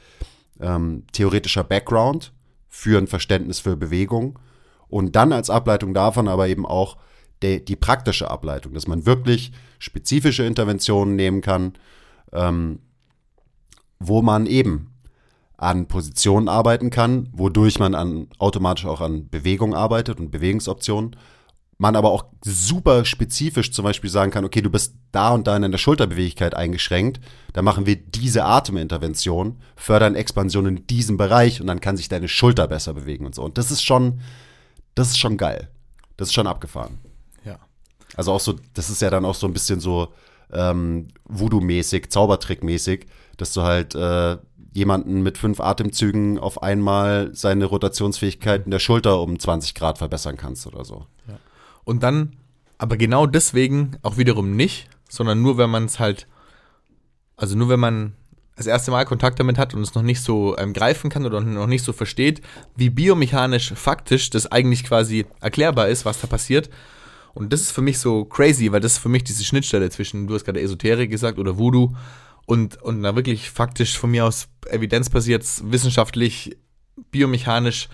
ähm, 0.60 1.04
theoretischer 1.12 1.63
Background 1.63 2.34
für 2.68 2.98
ein 2.98 3.08
Verständnis 3.08 3.60
für 3.60 3.76
Bewegung 3.76 4.39
und 4.88 5.15
dann 5.15 5.34
als 5.34 5.50
Ableitung 5.50 5.94
davon 5.94 6.28
aber 6.28 6.48
eben 6.48 6.65
auch 6.65 6.98
de, 7.41 7.60
die 7.60 7.76
praktische 7.76 8.30
Ableitung, 8.30 8.74
dass 8.74 8.88
man 8.88 9.06
wirklich 9.06 9.52
spezifische 9.80 10.44
Interventionen 10.44 11.15
nehmen 11.15 11.41
kann, 11.41 11.74
ähm, 12.32 12.80
wo 14.00 14.22
man 14.22 14.46
eben 14.46 14.91
an 15.58 15.88
Positionen 15.88 16.50
arbeiten 16.50 16.89
kann, 16.89 17.30
wodurch 17.32 17.80
man 17.80 17.96
an, 17.96 18.28
automatisch 18.39 18.86
auch 18.86 19.02
an 19.02 19.30
Bewegung 19.30 19.74
arbeitet 19.74 20.20
und 20.20 20.32
Bewegungsoptionen. 20.32 21.15
Man 21.78 21.96
aber 21.98 22.12
auch 22.12 22.26
super 22.44 23.04
spezifisch 23.04 23.72
zum 23.72 23.84
Beispiel 23.84 24.10
sagen 24.10 24.32
kann, 24.32 24.46
okay, 24.46 24.62
du 24.62 24.70
bist 24.70 24.96
da 25.12 25.32
und 25.32 25.46
da 25.46 25.58
in 25.58 25.72
der 25.72 25.78
Schulterbeweglichkeit 25.78 26.56
eingeschränkt, 26.56 27.20
dann 27.52 27.66
machen 27.66 27.86
wir 27.86 27.98
diese 27.98 28.46
Atemintervention, 28.46 29.58
fördern 29.76 30.16
Expansion 30.16 30.66
in 30.68 30.88
diesem 30.88 31.18
Bereich 31.18 31.60
und 31.60 31.68
dann 31.68 31.82
kann 31.82 31.98
sich 31.98 32.08
deine 32.08 32.30
Schulter 32.30 32.68
besser 32.68 32.94
bewegen 32.94 33.26
und 33.26 33.36
so. 33.36 33.44
Und 33.44 33.58
das 33.58 33.72
ist 33.72 33.84
schon, 33.84 34.22
das 34.96 35.10
ist 35.10 35.20
schon 35.20 35.38
geil. 35.38 35.70
Das 36.16 36.30
ist 36.30 36.34
schon 36.34 36.48
abgefahren. 36.48 37.00
Ja. 37.44 37.60
Also 38.16 38.32
auch 38.32 38.40
so, 38.40 38.56
das 38.74 38.90
ist 38.90 39.02
ja 39.02 39.10
dann 39.10 39.26
auch 39.26 39.36
so 39.36 39.46
ein 39.46 39.54
bisschen 39.54 39.82
so 39.82 40.14
ähm, 40.54 41.10
Voodoo-mäßig, 41.26 42.10
Zaubertrick-mäßig, 42.10 43.08
dass 43.36 43.52
du 43.52 43.64
halt 43.64 43.96
äh, 43.96 44.38
jemanden 44.74 45.24
mit 45.24 45.38
fünf 45.38 45.60
Atemzügen 45.60 46.40
auf 46.40 46.62
einmal 46.62 47.34
seine 47.34 47.66
Rotationsfähigkeit 47.66 48.66
in 48.66 48.72
der 48.72 48.80
Schulter 48.80 49.22
um 49.22 49.40
20 49.40 49.74
Grad 49.76 49.98
verbessern 49.98 50.38
kannst 50.38 50.68
oder 50.68 50.86
so. 50.86 51.06
Ja. 51.28 51.38
Und 51.86 52.04
dann, 52.04 52.36
aber 52.78 52.98
genau 52.98 53.26
deswegen 53.26 53.98
auch 54.02 54.17
wiederum 54.17 54.56
nicht, 54.56 54.89
sondern 55.08 55.41
nur, 55.41 55.58
wenn 55.58 55.69
man 55.69 55.86
es 55.86 56.00
halt, 56.00 56.28
also 57.38 57.56
nur 57.56 57.69
wenn 57.69 57.80
man 57.80 58.13
das 58.56 58.67
erste 58.67 58.91
Mal 58.91 59.06
Kontakt 59.06 59.39
damit 59.39 59.58
hat 59.58 59.74
und 59.74 59.82
es 59.82 59.95
noch 59.95 60.02
nicht 60.02 60.21
so 60.21 60.58
ähm, 60.58 60.74
greifen 60.74 61.10
kann 61.10 61.26
oder 61.26 61.41
noch 61.41 61.67
nicht 61.67 61.84
so 61.84 61.93
versteht, 61.93 62.41
wie 62.76 62.89
biomechanisch 62.89 63.74
faktisch 63.74 64.30
das 64.30 64.52
eigentlich 64.52 64.84
quasi 64.84 65.26
erklärbar 65.41 65.89
ist, 65.89 66.06
was 66.06 66.21
da 66.21 66.28
passiert. 66.28 66.69
Und 67.34 67.52
das 67.52 67.62
ist 67.62 67.71
für 67.71 67.82
mich 67.82 68.00
so 68.00 68.24
crazy, 68.24 68.71
weil 68.71 68.80
das 68.80 68.93
ist 68.93 68.98
für 69.00 69.10
mich 69.10 69.26
diese 69.26 69.43
Schnittstelle 69.43 69.89
zwischen, 69.89 70.26
du 70.26 70.36
hast 70.36 70.45
gerade 70.45 70.62
Esoterik 70.62 71.12
gesagt 71.12 71.38
oder 71.38 71.58
Voodoo 71.58 71.93
und, 72.45 72.82
und 72.82 73.04
da 73.04 73.15
wirklich 73.15 73.50
faktisch 73.50 73.98
von 73.98 74.12
mir 74.12 74.26
aus 74.26 74.48
evidenzbasiert, 74.67 75.45
wissenschaftlich, 75.65 76.58
biomechanisch 77.12 77.89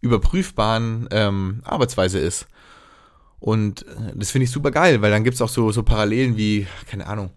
überprüfbaren 0.00 1.08
ähm, 1.10 1.60
Arbeitsweise 1.64 2.18
ist. 2.18 2.46
Und 3.46 3.86
äh, 3.86 4.12
das 4.16 4.32
finde 4.32 4.46
ich 4.46 4.50
super 4.50 4.72
geil, 4.72 5.02
weil 5.02 5.12
dann 5.12 5.22
gibt 5.22 5.36
es 5.36 5.40
auch 5.40 5.48
so, 5.48 5.70
so 5.70 5.84
Parallelen 5.84 6.36
wie, 6.36 6.66
keine 6.90 7.06
Ahnung, 7.06 7.30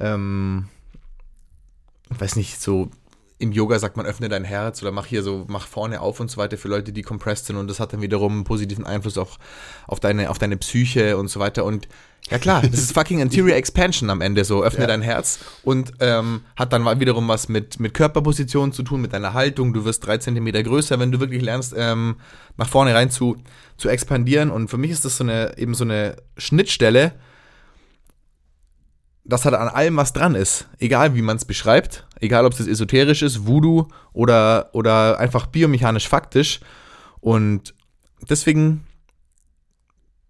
ähm, 0.00 0.68
weiß 2.08 2.36
nicht, 2.36 2.58
so 2.58 2.88
im 3.38 3.52
Yoga 3.52 3.78
sagt 3.78 3.98
man, 3.98 4.06
öffne 4.06 4.30
dein 4.30 4.44
Herz 4.44 4.80
oder 4.80 4.92
mach 4.92 5.04
hier 5.04 5.22
so, 5.22 5.44
mach 5.48 5.66
vorne 5.66 6.00
auf 6.00 6.20
und 6.20 6.30
so 6.30 6.38
weiter 6.38 6.56
für 6.56 6.68
Leute, 6.68 6.94
die 6.94 7.02
compressed 7.02 7.44
sind. 7.44 7.56
Und 7.56 7.68
das 7.68 7.80
hat 7.80 7.92
dann 7.92 8.00
wiederum 8.00 8.32
einen 8.32 8.44
positiven 8.44 8.86
Einfluss 8.86 9.18
auch 9.18 9.38
auf 9.86 10.00
deine, 10.00 10.30
auf 10.30 10.38
deine 10.38 10.56
Psyche 10.56 11.18
und 11.18 11.28
so 11.28 11.38
weiter. 11.38 11.66
Und 11.66 11.86
ja 12.32 12.38
klar, 12.38 12.62
das 12.62 12.80
ist 12.80 12.92
fucking 12.92 13.20
Anterior 13.22 13.56
Expansion 13.56 14.10
am 14.10 14.20
Ende 14.20 14.44
so, 14.44 14.62
öffne 14.64 14.82
ja. 14.82 14.86
dein 14.86 15.02
Herz 15.02 15.38
und 15.62 15.92
ähm, 16.00 16.42
hat 16.56 16.72
dann 16.72 16.84
wiederum 16.98 17.28
was 17.28 17.48
mit, 17.48 17.78
mit 17.78 17.94
Körperposition 17.94 18.72
zu 18.72 18.82
tun, 18.82 19.00
mit 19.00 19.12
deiner 19.12 19.34
Haltung, 19.34 19.72
du 19.72 19.84
wirst 19.84 20.06
drei 20.06 20.18
Zentimeter 20.18 20.62
größer, 20.62 20.98
wenn 20.98 21.12
du 21.12 21.20
wirklich 21.20 21.42
lernst, 21.42 21.74
ähm, 21.76 22.16
nach 22.56 22.68
vorne 22.68 22.94
rein 22.94 23.10
zu, 23.10 23.36
zu 23.76 23.88
expandieren 23.88 24.50
und 24.50 24.68
für 24.68 24.78
mich 24.78 24.90
ist 24.90 25.04
das 25.04 25.16
so 25.16 25.24
eine, 25.24 25.56
eben 25.58 25.74
so 25.74 25.84
eine 25.84 26.16
Schnittstelle, 26.36 27.12
dass 29.24 29.44
halt 29.44 29.54
an 29.54 29.68
allem 29.68 29.96
was 29.96 30.12
dran 30.12 30.34
ist. 30.34 30.68
Egal 30.78 31.14
wie 31.14 31.22
man 31.22 31.36
es 31.36 31.44
beschreibt, 31.44 32.06
egal 32.20 32.44
ob 32.44 32.52
es 32.52 32.66
esoterisch 32.66 33.22
ist, 33.22 33.46
Voodoo 33.46 33.88
oder, 34.12 34.70
oder 34.72 35.18
einfach 35.18 35.46
biomechanisch 35.46 36.08
faktisch. 36.08 36.60
Und 37.20 37.74
deswegen 38.28 38.84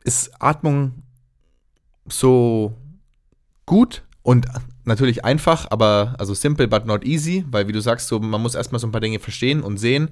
ist 0.04 0.30
Atmung 0.40 1.01
so 2.06 2.76
gut 3.66 4.02
und 4.22 4.46
natürlich 4.84 5.24
einfach, 5.24 5.66
aber 5.70 6.14
also 6.18 6.34
simple 6.34 6.68
but 6.68 6.86
not 6.86 7.04
easy, 7.04 7.44
weil 7.50 7.68
wie 7.68 7.72
du 7.72 7.80
sagst, 7.80 8.08
so 8.08 8.18
man 8.18 8.40
muss 8.40 8.54
erstmal 8.54 8.80
so 8.80 8.86
ein 8.86 8.92
paar 8.92 9.00
Dinge 9.00 9.18
verstehen 9.18 9.62
und 9.62 9.78
sehen, 9.78 10.10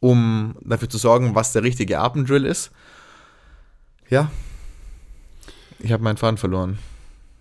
um 0.00 0.56
dafür 0.62 0.88
zu 0.88 0.98
sorgen, 0.98 1.34
was 1.34 1.52
der 1.52 1.62
richtige 1.62 1.98
Atemdrill 2.00 2.44
ist. 2.44 2.70
Ja. 4.08 4.30
Ich 5.80 5.92
habe 5.92 6.02
meinen 6.02 6.16
Faden 6.16 6.38
verloren. 6.38 6.78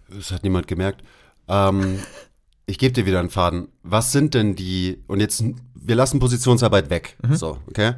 Das 0.10 0.32
hat 0.32 0.44
niemand 0.44 0.68
gemerkt. 0.68 1.04
Ähm, 1.48 2.00
ich 2.66 2.78
gebe 2.78 2.94
dir 2.94 3.06
wieder 3.06 3.20
einen 3.20 3.30
Faden. 3.30 3.70
Was 3.84 4.12
sind 4.12 4.34
denn 4.34 4.56
die, 4.56 5.04
und 5.08 5.20
jetzt, 5.20 5.44
wir 5.76 5.96
lassen 5.96 6.20
Positionsarbeit 6.20 6.90
weg. 6.90 7.18
Mhm. 7.24 7.36
So, 7.36 7.60
okay? 7.68 7.94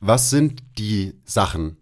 Was 0.00 0.30
sind 0.30 0.62
die 0.78 1.14
Sachen, 1.24 1.76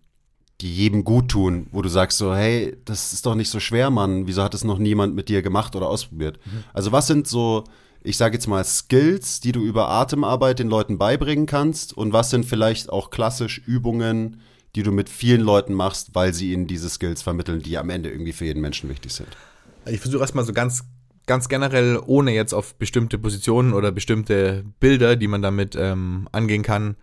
die 0.61 0.75
jedem 0.75 1.05
gut 1.05 1.29
tun, 1.29 1.67
wo 1.71 1.83
du 1.83 1.89
sagst 1.89 2.19
so, 2.19 2.35
hey, 2.35 2.77
das 2.85 3.13
ist 3.13 3.27
doch 3.27 3.35
nicht 3.35 3.51
so 3.51 3.61
schwer, 3.61 3.91
Mann. 3.91 4.27
Wieso 4.27 4.43
hat 4.43 4.55
es 4.55 4.65
noch 4.65 4.79
niemand 4.79 5.15
mit 5.15 5.29
dir 5.29 5.43
gemacht 5.43 5.77
oder 5.77 5.89
ausprobiert? 5.89 6.39
Mhm. 6.47 6.65
Also 6.73 6.93
was 6.93 7.07
sind 7.07 7.29
so, 7.29 7.65
ich 8.03 8.17
sage 8.17 8.35
jetzt 8.35 8.47
mal, 8.47 8.65
Skills, 8.65 9.41
die 9.41 9.53
du 9.53 9.63
über 9.63 9.89
Atemarbeit 9.89 10.59
den 10.59 10.69
Leuten 10.69 10.97
beibringen 10.97 11.47
kannst? 11.47 11.93
Und 11.93 12.13
was 12.13 12.31
sind 12.31 12.47
vielleicht 12.47 12.89
auch 12.89 13.11
klassisch 13.11 13.59
Übungen, 13.59 14.41
die 14.75 14.83
du 14.83 14.93
mit 14.93 15.11
vielen 15.11 15.43
Leuten 15.43 15.75
machst, 15.75 16.15
weil 16.15 16.33
sie 16.33 16.53
ihnen 16.53 16.67
diese 16.67 16.89
Skills 16.89 17.23
vermitteln, 17.23 17.61
die 17.61 17.77
am 17.77 17.91
Ende 17.91 18.11
irgendwie 18.11 18.33
für 18.33 18.47
jeden 18.47 18.61
Menschen 18.61 18.89
wichtig 18.89 19.13
sind? 19.13 19.29
Ich 19.87 20.01
versuche 20.01 20.23
erstmal 20.23 20.45
so 20.45 20.55
ganz, 20.55 20.85
ganz 21.27 21.49
generell, 21.51 22.01
ohne 22.07 22.33
jetzt 22.33 22.55
auf 22.55 22.77
bestimmte 22.77 23.19
Positionen 23.19 23.75
oder 23.75 23.93
bestimmte 23.93 24.65
Bilder, 24.81 25.17
die 25.17 25.29
man 25.29 25.43
damit 25.43 25.77
ähm, 25.77 26.29
angehen 26.33 26.63
kann, 26.63 26.97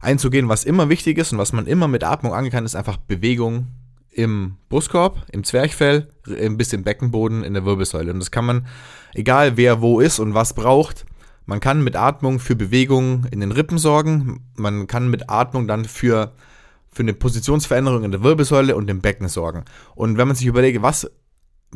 einzugehen. 0.00 0.48
Was 0.48 0.64
immer 0.64 0.88
wichtig 0.88 1.18
ist 1.18 1.32
und 1.32 1.38
was 1.38 1.52
man 1.52 1.66
immer 1.66 1.88
mit 1.88 2.04
Atmung 2.04 2.34
angehen 2.34 2.52
kann, 2.52 2.64
ist 2.64 2.76
einfach 2.76 2.96
Bewegung 2.96 3.68
im 4.10 4.56
Brustkorb, 4.68 5.26
im 5.30 5.44
Zwerchfell, 5.44 6.08
ein 6.26 6.56
bisschen 6.56 6.84
Beckenboden, 6.84 7.44
in 7.44 7.54
der 7.54 7.64
Wirbelsäule. 7.64 8.12
Und 8.12 8.18
das 8.18 8.30
kann 8.30 8.46
man, 8.46 8.66
egal 9.14 9.56
wer 9.56 9.82
wo 9.82 10.00
ist 10.00 10.18
und 10.18 10.34
was 10.34 10.54
braucht, 10.54 11.04
man 11.44 11.60
kann 11.60 11.84
mit 11.84 11.96
Atmung 11.96 12.40
für 12.40 12.56
Bewegung 12.56 13.26
in 13.30 13.40
den 13.40 13.52
Rippen 13.52 13.78
sorgen. 13.78 14.46
Man 14.56 14.86
kann 14.86 15.08
mit 15.08 15.30
Atmung 15.30 15.68
dann 15.68 15.84
für 15.84 16.32
für 16.96 17.02
eine 17.02 17.12
Positionsveränderung 17.12 18.04
in 18.04 18.10
der 18.10 18.22
Wirbelsäule 18.22 18.74
und 18.74 18.88
im 18.88 19.02
Becken 19.02 19.28
sorgen. 19.28 19.66
Und 19.94 20.16
wenn 20.16 20.28
man 20.28 20.34
sich 20.34 20.46
überlegt, 20.46 20.80
was 20.80 21.10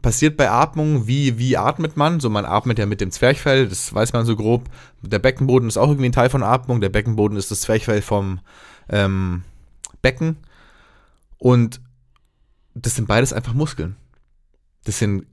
passiert 0.02 0.36
bei 0.36 0.50
Atmung, 0.50 1.06
wie, 1.06 1.38
wie 1.38 1.56
atmet 1.56 1.96
man? 1.96 2.20
So, 2.20 2.30
man 2.30 2.44
atmet 2.44 2.78
ja 2.78 2.86
mit 2.86 3.00
dem 3.00 3.10
Zwerchfell, 3.10 3.68
das 3.68 3.92
weiß 3.92 4.12
man 4.12 4.24
so 4.24 4.36
grob. 4.36 4.68
Der 5.02 5.18
Beckenboden 5.18 5.68
ist 5.68 5.76
auch 5.76 5.88
irgendwie 5.88 6.08
ein 6.08 6.12
Teil 6.12 6.30
von 6.30 6.42
Atmung. 6.42 6.80
Der 6.80 6.88
Beckenboden 6.88 7.36
ist 7.36 7.50
das 7.50 7.62
Zwerchfell 7.62 8.02
vom 8.02 8.40
ähm, 8.88 9.42
Becken. 10.02 10.36
Und 11.38 11.80
das 12.74 12.94
sind 12.94 13.08
beides 13.08 13.32
einfach 13.32 13.54
Muskeln. 13.54 13.96
Das 14.84 14.98
sind 14.98 15.26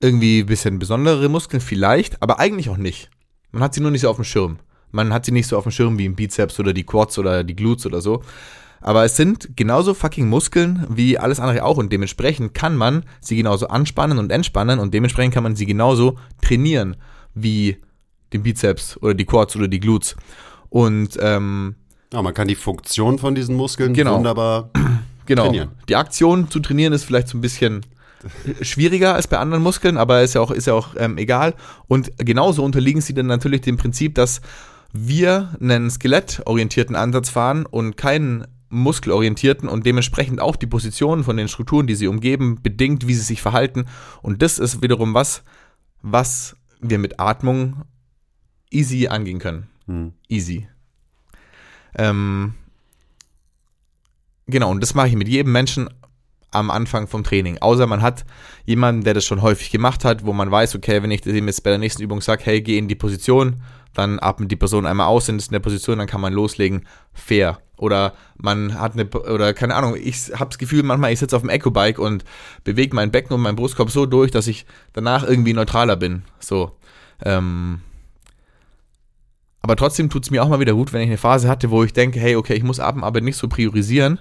irgendwie 0.00 0.40
ein 0.40 0.46
bisschen 0.46 0.78
besondere 0.78 1.28
Muskeln, 1.28 1.60
vielleicht, 1.60 2.22
aber 2.22 2.38
eigentlich 2.38 2.68
auch 2.68 2.76
nicht. 2.76 3.10
Man 3.50 3.62
hat 3.62 3.74
sie 3.74 3.80
nur 3.80 3.90
nicht 3.90 4.02
so 4.02 4.10
auf 4.10 4.16
dem 4.16 4.24
Schirm. 4.24 4.58
Man 4.90 5.12
hat 5.12 5.24
sie 5.24 5.32
nicht 5.32 5.48
so 5.48 5.56
auf 5.56 5.64
dem 5.64 5.72
Schirm 5.72 5.98
wie 5.98 6.04
im 6.04 6.14
Bizeps 6.14 6.60
oder 6.60 6.72
die 6.72 6.84
Quads 6.84 7.18
oder 7.18 7.42
die 7.42 7.56
Glutes 7.56 7.86
oder 7.86 8.00
so. 8.00 8.22
Aber 8.84 9.02
es 9.06 9.16
sind 9.16 9.56
genauso 9.56 9.94
fucking 9.94 10.28
Muskeln 10.28 10.86
wie 10.90 11.18
alles 11.18 11.40
andere 11.40 11.64
auch 11.64 11.78
und 11.78 11.90
dementsprechend 11.90 12.52
kann 12.52 12.76
man 12.76 13.04
sie 13.22 13.34
genauso 13.34 13.68
anspannen 13.68 14.18
und 14.18 14.30
entspannen 14.30 14.78
und 14.78 14.92
dementsprechend 14.92 15.32
kann 15.32 15.42
man 15.42 15.56
sie 15.56 15.64
genauso 15.64 16.18
trainieren 16.42 16.96
wie 17.32 17.78
den 18.34 18.42
Bizeps 18.42 18.98
oder 18.98 19.14
die 19.14 19.24
Quads 19.24 19.56
oder 19.56 19.68
die 19.68 19.80
Glutes. 19.80 20.16
Und 20.68 21.18
ähm, 21.18 21.76
ja, 22.12 22.20
man 22.20 22.34
kann 22.34 22.46
die 22.46 22.56
Funktion 22.56 23.18
von 23.18 23.34
diesen 23.34 23.56
Muskeln 23.56 23.94
genau. 23.94 24.18
wunderbar 24.18 24.68
genau. 25.24 25.44
trainieren. 25.44 25.70
Die 25.88 25.96
Aktion 25.96 26.50
zu 26.50 26.60
trainieren 26.60 26.92
ist 26.92 27.04
vielleicht 27.04 27.28
so 27.28 27.38
ein 27.38 27.40
bisschen 27.40 27.86
schwieriger 28.60 29.14
als 29.14 29.28
bei 29.28 29.38
anderen 29.38 29.62
Muskeln, 29.62 29.96
aber 29.96 30.20
ist 30.20 30.34
ja 30.34 30.42
auch, 30.42 30.50
ist 30.50 30.66
ja 30.66 30.74
auch 30.74 30.88
ähm, 30.98 31.16
egal. 31.16 31.54
Und 31.88 32.12
genauso 32.18 32.62
unterliegen 32.62 33.00
sie 33.00 33.14
dann 33.14 33.28
natürlich 33.28 33.62
dem 33.62 33.78
Prinzip, 33.78 34.14
dass 34.14 34.42
wir 34.92 35.56
einen 35.58 35.90
skelettorientierten 35.90 36.96
Ansatz 36.96 37.30
fahren 37.30 37.64
und 37.64 37.96
keinen 37.96 38.46
muskelorientierten 38.74 39.68
und 39.68 39.86
dementsprechend 39.86 40.40
auch 40.40 40.56
die 40.56 40.66
Positionen 40.66 41.24
von 41.24 41.36
den 41.36 41.48
Strukturen, 41.48 41.86
die 41.86 41.94
sie 41.94 42.08
umgeben, 42.08 42.60
bedingt, 42.62 43.06
wie 43.06 43.14
sie 43.14 43.22
sich 43.22 43.40
verhalten. 43.40 43.86
Und 44.22 44.42
das 44.42 44.58
ist 44.58 44.82
wiederum 44.82 45.14
was, 45.14 45.42
was 46.02 46.56
wir 46.80 46.98
mit 46.98 47.20
Atmung 47.20 47.84
easy 48.70 49.06
angehen 49.06 49.38
können. 49.38 49.68
Hm. 49.86 50.12
Easy. 50.28 50.68
Ähm, 51.96 52.54
genau, 54.46 54.70
und 54.70 54.82
das 54.82 54.94
mache 54.94 55.08
ich 55.08 55.16
mit 55.16 55.28
jedem 55.28 55.52
Menschen 55.52 55.88
am 56.50 56.70
Anfang 56.70 57.06
vom 57.06 57.24
Training. 57.24 57.58
Außer 57.58 57.86
man 57.86 58.02
hat 58.02 58.24
jemanden, 58.64 59.04
der 59.04 59.14
das 59.14 59.24
schon 59.24 59.42
häufig 59.42 59.70
gemacht 59.70 60.04
hat, 60.04 60.24
wo 60.24 60.32
man 60.32 60.50
weiß, 60.50 60.74
okay, 60.76 61.02
wenn 61.02 61.10
ich 61.10 61.20
dem 61.20 61.46
jetzt 61.46 61.62
bei 61.62 61.70
der 61.70 61.78
nächsten 61.78 62.02
Übung 62.02 62.20
sage, 62.20 62.44
hey, 62.44 62.62
geh 62.62 62.78
in 62.78 62.88
die 62.88 62.94
Position, 62.94 63.62
dann 63.94 64.18
atmet 64.20 64.50
die 64.50 64.56
Person 64.56 64.86
einmal 64.86 65.06
aus, 65.06 65.28
ist 65.28 65.46
in 65.46 65.52
der 65.52 65.60
Position, 65.60 65.98
dann 65.98 66.06
kann 66.06 66.20
man 66.20 66.32
loslegen. 66.32 66.86
Fair. 67.12 67.58
Oder 67.76 68.14
man 68.36 68.78
hat 68.78 68.92
eine, 68.92 69.08
oder 69.08 69.52
keine 69.52 69.74
Ahnung, 69.74 69.96
ich 70.00 70.32
habe 70.34 70.50
das 70.50 70.58
Gefühl, 70.58 70.82
manchmal 70.82 71.12
ich 71.12 71.18
sitze 71.18 71.34
auf 71.34 71.42
dem 71.42 71.50
Eco-Bike 71.50 71.98
und 71.98 72.24
bewege 72.62 72.94
mein 72.94 73.10
Becken 73.10 73.34
und 73.34 73.40
meinen 73.40 73.56
Brustkorb 73.56 73.90
so 73.90 74.06
durch, 74.06 74.30
dass 74.30 74.46
ich 74.46 74.66
danach 74.92 75.26
irgendwie 75.26 75.54
neutraler 75.54 75.96
bin. 75.96 76.22
So. 76.38 76.72
Ähm, 77.24 77.80
aber 79.60 79.76
trotzdem 79.76 80.10
tut 80.10 80.24
es 80.24 80.30
mir 80.30 80.42
auch 80.42 80.48
mal 80.48 80.60
wieder 80.60 80.74
gut, 80.74 80.92
wenn 80.92 81.00
ich 81.00 81.08
eine 81.08 81.18
Phase 81.18 81.48
hatte, 81.48 81.70
wo 81.70 81.82
ich 81.82 81.92
denke, 81.92 82.20
hey, 82.20 82.36
okay, 82.36 82.54
ich 82.54 82.62
muss 82.62 82.80
Atemarbeit 82.80 83.24
nicht 83.24 83.38
so 83.38 83.48
priorisieren, 83.48 84.20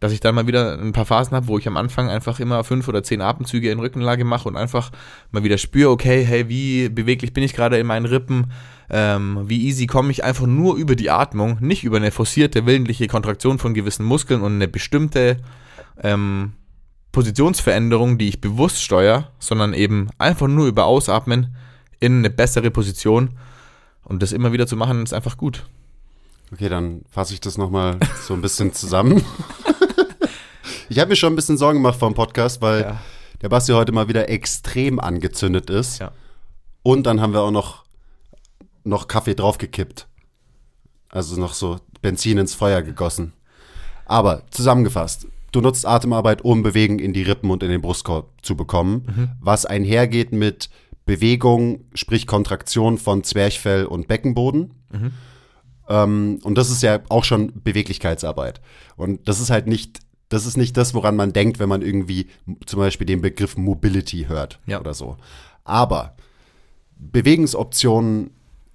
dass 0.00 0.12
ich 0.12 0.20
dann 0.20 0.34
mal 0.34 0.46
wieder 0.46 0.78
ein 0.78 0.92
paar 0.92 1.04
Phasen 1.04 1.34
habe, 1.34 1.48
wo 1.48 1.58
ich 1.58 1.66
am 1.66 1.76
Anfang 1.76 2.08
einfach 2.08 2.40
immer 2.40 2.62
fünf 2.64 2.86
oder 2.88 3.02
zehn 3.02 3.20
Atemzüge 3.20 3.70
in 3.70 3.80
Rückenlage 3.80 4.24
mache 4.24 4.48
und 4.48 4.56
einfach 4.56 4.90
mal 5.30 5.42
wieder 5.42 5.58
spüre, 5.58 5.90
okay, 5.90 6.24
hey, 6.24 6.48
wie 6.48 6.88
beweglich 6.88 7.32
bin 7.32 7.42
ich 7.42 7.54
gerade 7.54 7.78
in 7.78 7.86
meinen 7.86 8.06
Rippen, 8.06 8.52
ähm, 8.90 9.44
wie 9.46 9.66
easy 9.66 9.86
komme 9.86 10.10
ich 10.10 10.24
einfach 10.24 10.46
nur 10.46 10.76
über 10.76 10.94
die 10.94 11.10
Atmung, 11.10 11.58
nicht 11.60 11.84
über 11.84 11.96
eine 11.96 12.10
forcierte, 12.10 12.64
willentliche 12.64 13.08
Kontraktion 13.08 13.58
von 13.58 13.74
gewissen 13.74 14.04
Muskeln 14.04 14.42
und 14.42 14.54
eine 14.54 14.68
bestimmte 14.68 15.38
ähm, 16.02 16.52
Positionsveränderung, 17.12 18.18
die 18.18 18.28
ich 18.28 18.40
bewusst 18.40 18.82
steuere, 18.82 19.32
sondern 19.38 19.74
eben 19.74 20.08
einfach 20.18 20.46
nur 20.46 20.66
über 20.68 20.84
Ausatmen 20.84 21.56
in 22.00 22.18
eine 22.18 22.30
bessere 22.30 22.70
Position 22.70 23.30
und 24.04 24.22
das 24.22 24.32
immer 24.32 24.52
wieder 24.52 24.66
zu 24.66 24.76
machen, 24.76 25.02
ist 25.02 25.12
einfach 25.12 25.36
gut. 25.36 25.66
Okay, 26.52 26.68
dann 26.68 27.02
fasse 27.10 27.34
ich 27.34 27.40
das 27.40 27.58
nochmal 27.58 27.98
so 28.26 28.34
ein 28.34 28.40
bisschen 28.40 28.72
zusammen. 28.72 29.22
ich 30.88 30.98
habe 30.98 31.10
mir 31.10 31.16
schon 31.16 31.32
ein 31.32 31.36
bisschen 31.36 31.58
Sorgen 31.58 31.78
gemacht 31.78 31.98
vor 31.98 32.10
dem 32.10 32.14
Podcast, 32.14 32.62
weil 32.62 32.82
ja. 32.82 33.00
der 33.42 33.48
Basti 33.48 33.72
heute 33.72 33.92
mal 33.92 34.08
wieder 34.08 34.28
extrem 34.28 34.98
angezündet 34.98 35.70
ist. 35.70 35.98
Ja. 35.98 36.12
Und 36.82 37.06
dann 37.06 37.20
haben 37.20 37.32
wir 37.32 37.42
auch 37.42 37.50
noch, 37.50 37.84
noch 38.84 39.08
Kaffee 39.08 39.34
draufgekippt. 39.34 40.06
Also 41.10 41.40
noch 41.40 41.54
so 41.54 41.78
Benzin 42.02 42.38
ins 42.38 42.54
Feuer 42.54 42.82
gegossen. 42.82 43.32
Aber 44.04 44.42
zusammengefasst, 44.50 45.26
du 45.52 45.60
nutzt 45.60 45.86
Atemarbeit, 45.86 46.42
um 46.42 46.62
Bewegung 46.62 46.98
in 46.98 47.12
die 47.12 47.22
Rippen 47.22 47.50
und 47.50 47.62
in 47.62 47.70
den 47.70 47.80
Brustkorb 47.80 48.30
zu 48.42 48.56
bekommen, 48.56 49.06
mhm. 49.06 49.28
was 49.40 49.66
einhergeht 49.66 50.32
mit 50.32 50.70
Bewegung, 51.04 51.84
sprich 51.94 52.26
Kontraktion 52.26 52.98
von 52.98 53.24
Zwerchfell 53.24 53.86
und 53.86 54.08
Beckenboden. 54.08 54.74
Mhm. 54.90 55.12
Ähm, 55.88 56.38
und 56.42 56.58
das 56.58 56.70
ist 56.70 56.82
ja 56.82 57.00
auch 57.08 57.24
schon 57.24 57.52
Beweglichkeitsarbeit. 57.62 58.60
Und 58.96 59.26
das 59.28 59.40
ist 59.40 59.50
halt 59.50 59.66
nicht, 59.66 60.00
das 60.28 60.46
ist 60.46 60.56
nicht 60.56 60.76
das, 60.76 60.94
woran 60.94 61.16
man 61.16 61.32
denkt, 61.32 61.58
wenn 61.58 61.68
man 61.68 61.82
irgendwie 61.82 62.28
zum 62.66 62.80
Beispiel 62.80 63.06
den 63.06 63.20
Begriff 63.20 63.56
Mobility 63.56 64.26
hört 64.28 64.60
ja. 64.66 64.80
oder 64.80 64.94
so. 64.94 65.16
Aber 65.64 66.16
Bewegungsoptionen 66.98 68.30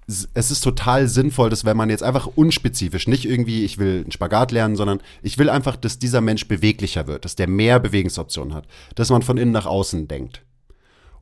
es 0.06 0.50
ist 0.50 0.60
total 0.60 1.08
sinnvoll, 1.08 1.50
dass 1.50 1.64
wenn 1.64 1.76
man 1.76 1.88
jetzt 1.88 2.02
einfach 2.02 2.26
unspezifisch, 2.34 3.08
nicht 3.08 3.24
irgendwie, 3.24 3.64
ich 3.64 3.78
will 3.78 4.02
einen 4.02 4.12
Spagat 4.12 4.52
lernen, 4.52 4.76
sondern 4.76 5.00
ich 5.22 5.38
will 5.38 5.48
einfach, 5.48 5.76
dass 5.76 5.98
dieser 5.98 6.20
Mensch 6.20 6.46
beweglicher 6.46 7.06
wird, 7.06 7.24
dass 7.24 7.36
der 7.36 7.48
mehr 7.48 7.80
Bewegungsoptionen 7.80 8.54
hat, 8.54 8.66
dass 8.94 9.10
man 9.10 9.22
von 9.22 9.38
innen 9.38 9.52
nach 9.52 9.66
außen 9.66 10.06
denkt. 10.06 10.42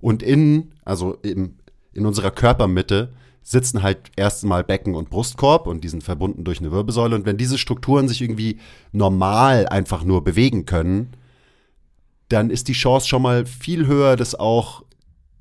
Und 0.01 0.23
innen, 0.23 0.75
also 0.85 1.15
im, 1.23 1.55
in 1.93 2.07
unserer 2.07 2.33
Körpermitte, 2.33 3.13
sitzen 3.43 3.83
halt 3.83 4.13
erstmal 4.17 4.65
Becken 4.65 4.95
und 4.95 5.11
Brustkorb 5.11 5.67
und 5.67 5.83
die 5.83 5.89
sind 5.89 6.05
verbunden 6.05 6.45
durch 6.45 6.61
eine 6.61 6.71
Wirbelsäule. 6.71 7.15
Und 7.15 7.27
wenn 7.27 7.37
diese 7.37 7.59
Strukturen 7.59 8.09
sich 8.09 8.23
irgendwie 8.23 8.59
normal 8.93 9.67
einfach 9.67 10.05
nur 10.05 10.23
bewegen 10.23 10.65
können, 10.67 11.13
dann 12.29 12.51
ist 12.51 12.69
die 12.69 12.73
Chance 12.73 13.09
schon 13.09 13.23
mal 13.23 13.45
viel 13.45 13.87
höher, 13.87 14.17
dass 14.17 14.35
auch 14.35 14.85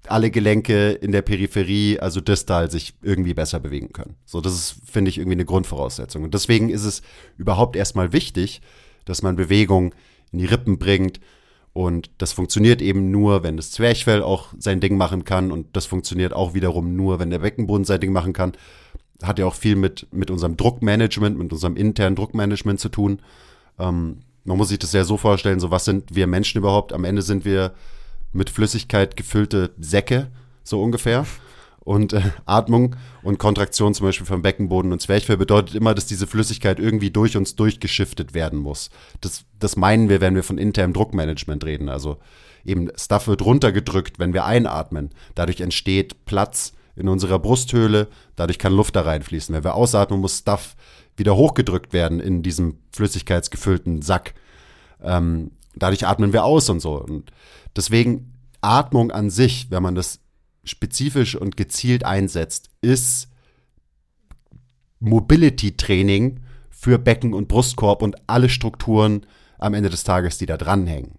alle 0.07 0.31
Gelenke 0.31 0.91
in 0.91 1.11
der 1.11 1.21
Peripherie, 1.21 1.99
also 1.99 2.21
distal, 2.21 2.71
sich 2.71 2.95
irgendwie 3.01 3.33
besser 3.33 3.59
bewegen 3.59 3.93
können. 3.93 4.15
So, 4.25 4.41
das 4.41 4.53
ist, 4.53 4.75
finde 4.89 5.09
ich, 5.09 5.17
irgendwie 5.17 5.35
eine 5.35 5.45
Grundvoraussetzung. 5.45 6.23
Und 6.23 6.33
deswegen 6.33 6.69
ist 6.69 6.83
es 6.83 7.01
überhaupt 7.37 7.75
erstmal 7.75 8.11
wichtig, 8.11 8.61
dass 9.05 9.21
man 9.21 9.35
Bewegung 9.35 9.93
in 10.31 10.39
die 10.39 10.45
Rippen 10.45 10.79
bringt, 10.79 11.19
und 11.73 12.09
das 12.17 12.33
funktioniert 12.33 12.81
eben 12.81 13.11
nur, 13.11 13.43
wenn 13.43 13.55
das 13.55 13.71
Zwerchfell 13.71 14.21
auch 14.23 14.47
sein 14.57 14.81
Ding 14.81 14.97
machen 14.97 15.23
kann. 15.23 15.51
Und 15.51 15.67
das 15.73 15.85
funktioniert 15.85 16.33
auch 16.33 16.53
wiederum 16.53 16.95
nur, 16.95 17.19
wenn 17.19 17.29
der 17.29 17.39
Beckenboden 17.39 17.85
sein 17.85 18.01
Ding 18.01 18.11
machen 18.11 18.33
kann. 18.33 18.53
Hat 19.23 19.39
ja 19.39 19.45
auch 19.45 19.55
viel 19.55 19.75
mit, 19.75 20.07
mit 20.11 20.29
unserem 20.29 20.57
Druckmanagement, 20.57 21.37
mit 21.37 21.53
unserem 21.53 21.77
internen 21.77 22.15
Druckmanagement 22.15 22.79
zu 22.79 22.89
tun. 22.89 23.21
Ähm, 23.79 24.17
man 24.43 24.57
muss 24.57 24.69
sich 24.69 24.79
das 24.79 24.91
ja 24.91 25.03
so 25.05 25.15
vorstellen, 25.15 25.59
so 25.59 25.71
was 25.71 25.85
sind 25.85 26.13
wir 26.13 26.27
Menschen 26.27 26.57
überhaupt? 26.57 26.91
Am 26.91 27.05
Ende 27.05 27.21
sind 27.21 27.45
wir 27.45 27.73
mit 28.33 28.49
Flüssigkeit 28.49 29.15
gefüllte 29.15 29.71
Säcke, 29.79 30.29
so 30.63 30.81
ungefähr. 30.81 31.25
Und 31.83 32.13
äh, 32.13 32.21
Atmung 32.45 32.95
und 33.23 33.39
Kontraktion 33.39 33.93
zum 33.93 34.05
Beispiel 34.05 34.27
vom 34.27 34.43
Beckenboden 34.43 34.91
und 34.91 35.01
Zwerchfell 35.01 35.37
bedeutet 35.37 35.75
immer, 35.75 35.95
dass 35.95 36.05
diese 36.05 36.27
Flüssigkeit 36.27 36.79
irgendwie 36.79 37.09
durch 37.09 37.35
uns 37.35 37.55
durchgeschiftet 37.55 38.33
werden 38.33 38.59
muss. 38.59 38.91
Das, 39.19 39.45
das 39.59 39.75
meinen 39.75 40.07
wir, 40.07 40.21
wenn 40.21 40.35
wir 40.35 40.43
von 40.43 40.59
internem 40.59 40.93
Druckmanagement 40.93 41.65
reden. 41.65 41.89
Also 41.89 42.17
eben 42.63 42.89
Stuff 42.95 43.27
wird 43.27 43.43
runtergedrückt, 43.43 44.19
wenn 44.19 44.33
wir 44.33 44.45
einatmen. 44.45 45.09
Dadurch 45.33 45.59
entsteht 45.61 46.25
Platz 46.25 46.73
in 46.95 47.07
unserer 47.07 47.39
Brusthöhle, 47.39 48.07
dadurch 48.35 48.59
kann 48.59 48.73
Luft 48.73 48.95
da 48.95 49.01
reinfließen. 49.01 49.55
Wenn 49.55 49.63
wir 49.63 49.73
ausatmen, 49.73 50.19
muss 50.19 50.39
Stuff 50.39 50.75
wieder 51.17 51.35
hochgedrückt 51.35 51.93
werden 51.93 52.19
in 52.19 52.43
diesem 52.43 52.77
flüssigkeitsgefüllten 52.91 54.03
Sack. 54.03 54.35
Ähm, 55.01 55.51
dadurch 55.75 56.05
atmen 56.05 56.31
wir 56.31 56.43
aus 56.43 56.69
und 56.69 56.79
so. 56.79 57.01
Und 57.01 57.31
deswegen 57.75 58.33
Atmung 58.61 59.09
an 59.09 59.31
sich, 59.31 59.71
wenn 59.71 59.81
man 59.81 59.95
das 59.95 60.19
spezifisch 60.63 61.35
und 61.35 61.57
gezielt 61.57 62.05
einsetzt, 62.05 62.69
ist 62.81 63.27
Mobility-Training 64.99 66.41
für 66.69 66.97
Becken 66.97 67.33
und 67.33 67.47
Brustkorb 67.47 68.01
und 68.01 68.15
alle 68.27 68.49
Strukturen 68.49 69.25
am 69.57 69.73
Ende 69.73 69.89
des 69.89 70.03
Tages, 70.03 70.37
die 70.37 70.45
da 70.45 70.57
dranhängen. 70.57 71.15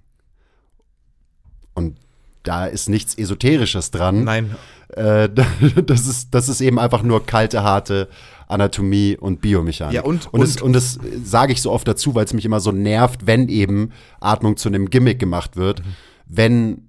Und 1.74 1.98
da 2.42 2.66
ist 2.66 2.88
nichts 2.88 3.16
Esoterisches 3.16 3.90
dran. 3.90 4.24
Nein. 4.24 4.56
Äh, 4.88 5.28
das, 5.86 6.06
ist, 6.06 6.34
das 6.34 6.48
ist 6.48 6.60
eben 6.60 6.78
einfach 6.78 7.02
nur 7.02 7.24
kalte, 7.24 7.62
harte 7.62 8.08
Anatomie 8.48 9.16
und 9.16 9.40
Biomechanik. 9.40 9.94
Ja, 9.94 10.02
und, 10.02 10.26
und, 10.26 10.34
und, 10.34 10.40
das, 10.40 10.60
und 10.60 10.72
das 10.72 10.98
sage 11.24 11.52
ich 11.52 11.62
so 11.62 11.70
oft 11.70 11.86
dazu, 11.88 12.14
weil 12.14 12.24
es 12.24 12.34
mich 12.34 12.44
immer 12.44 12.60
so 12.60 12.72
nervt, 12.72 13.26
wenn 13.26 13.48
eben 13.48 13.90
Atmung 14.20 14.56
zu 14.56 14.68
einem 14.68 14.90
Gimmick 14.90 15.18
gemacht 15.18 15.56
wird. 15.56 15.80
Mhm. 15.80 15.94
Wenn 16.26 16.88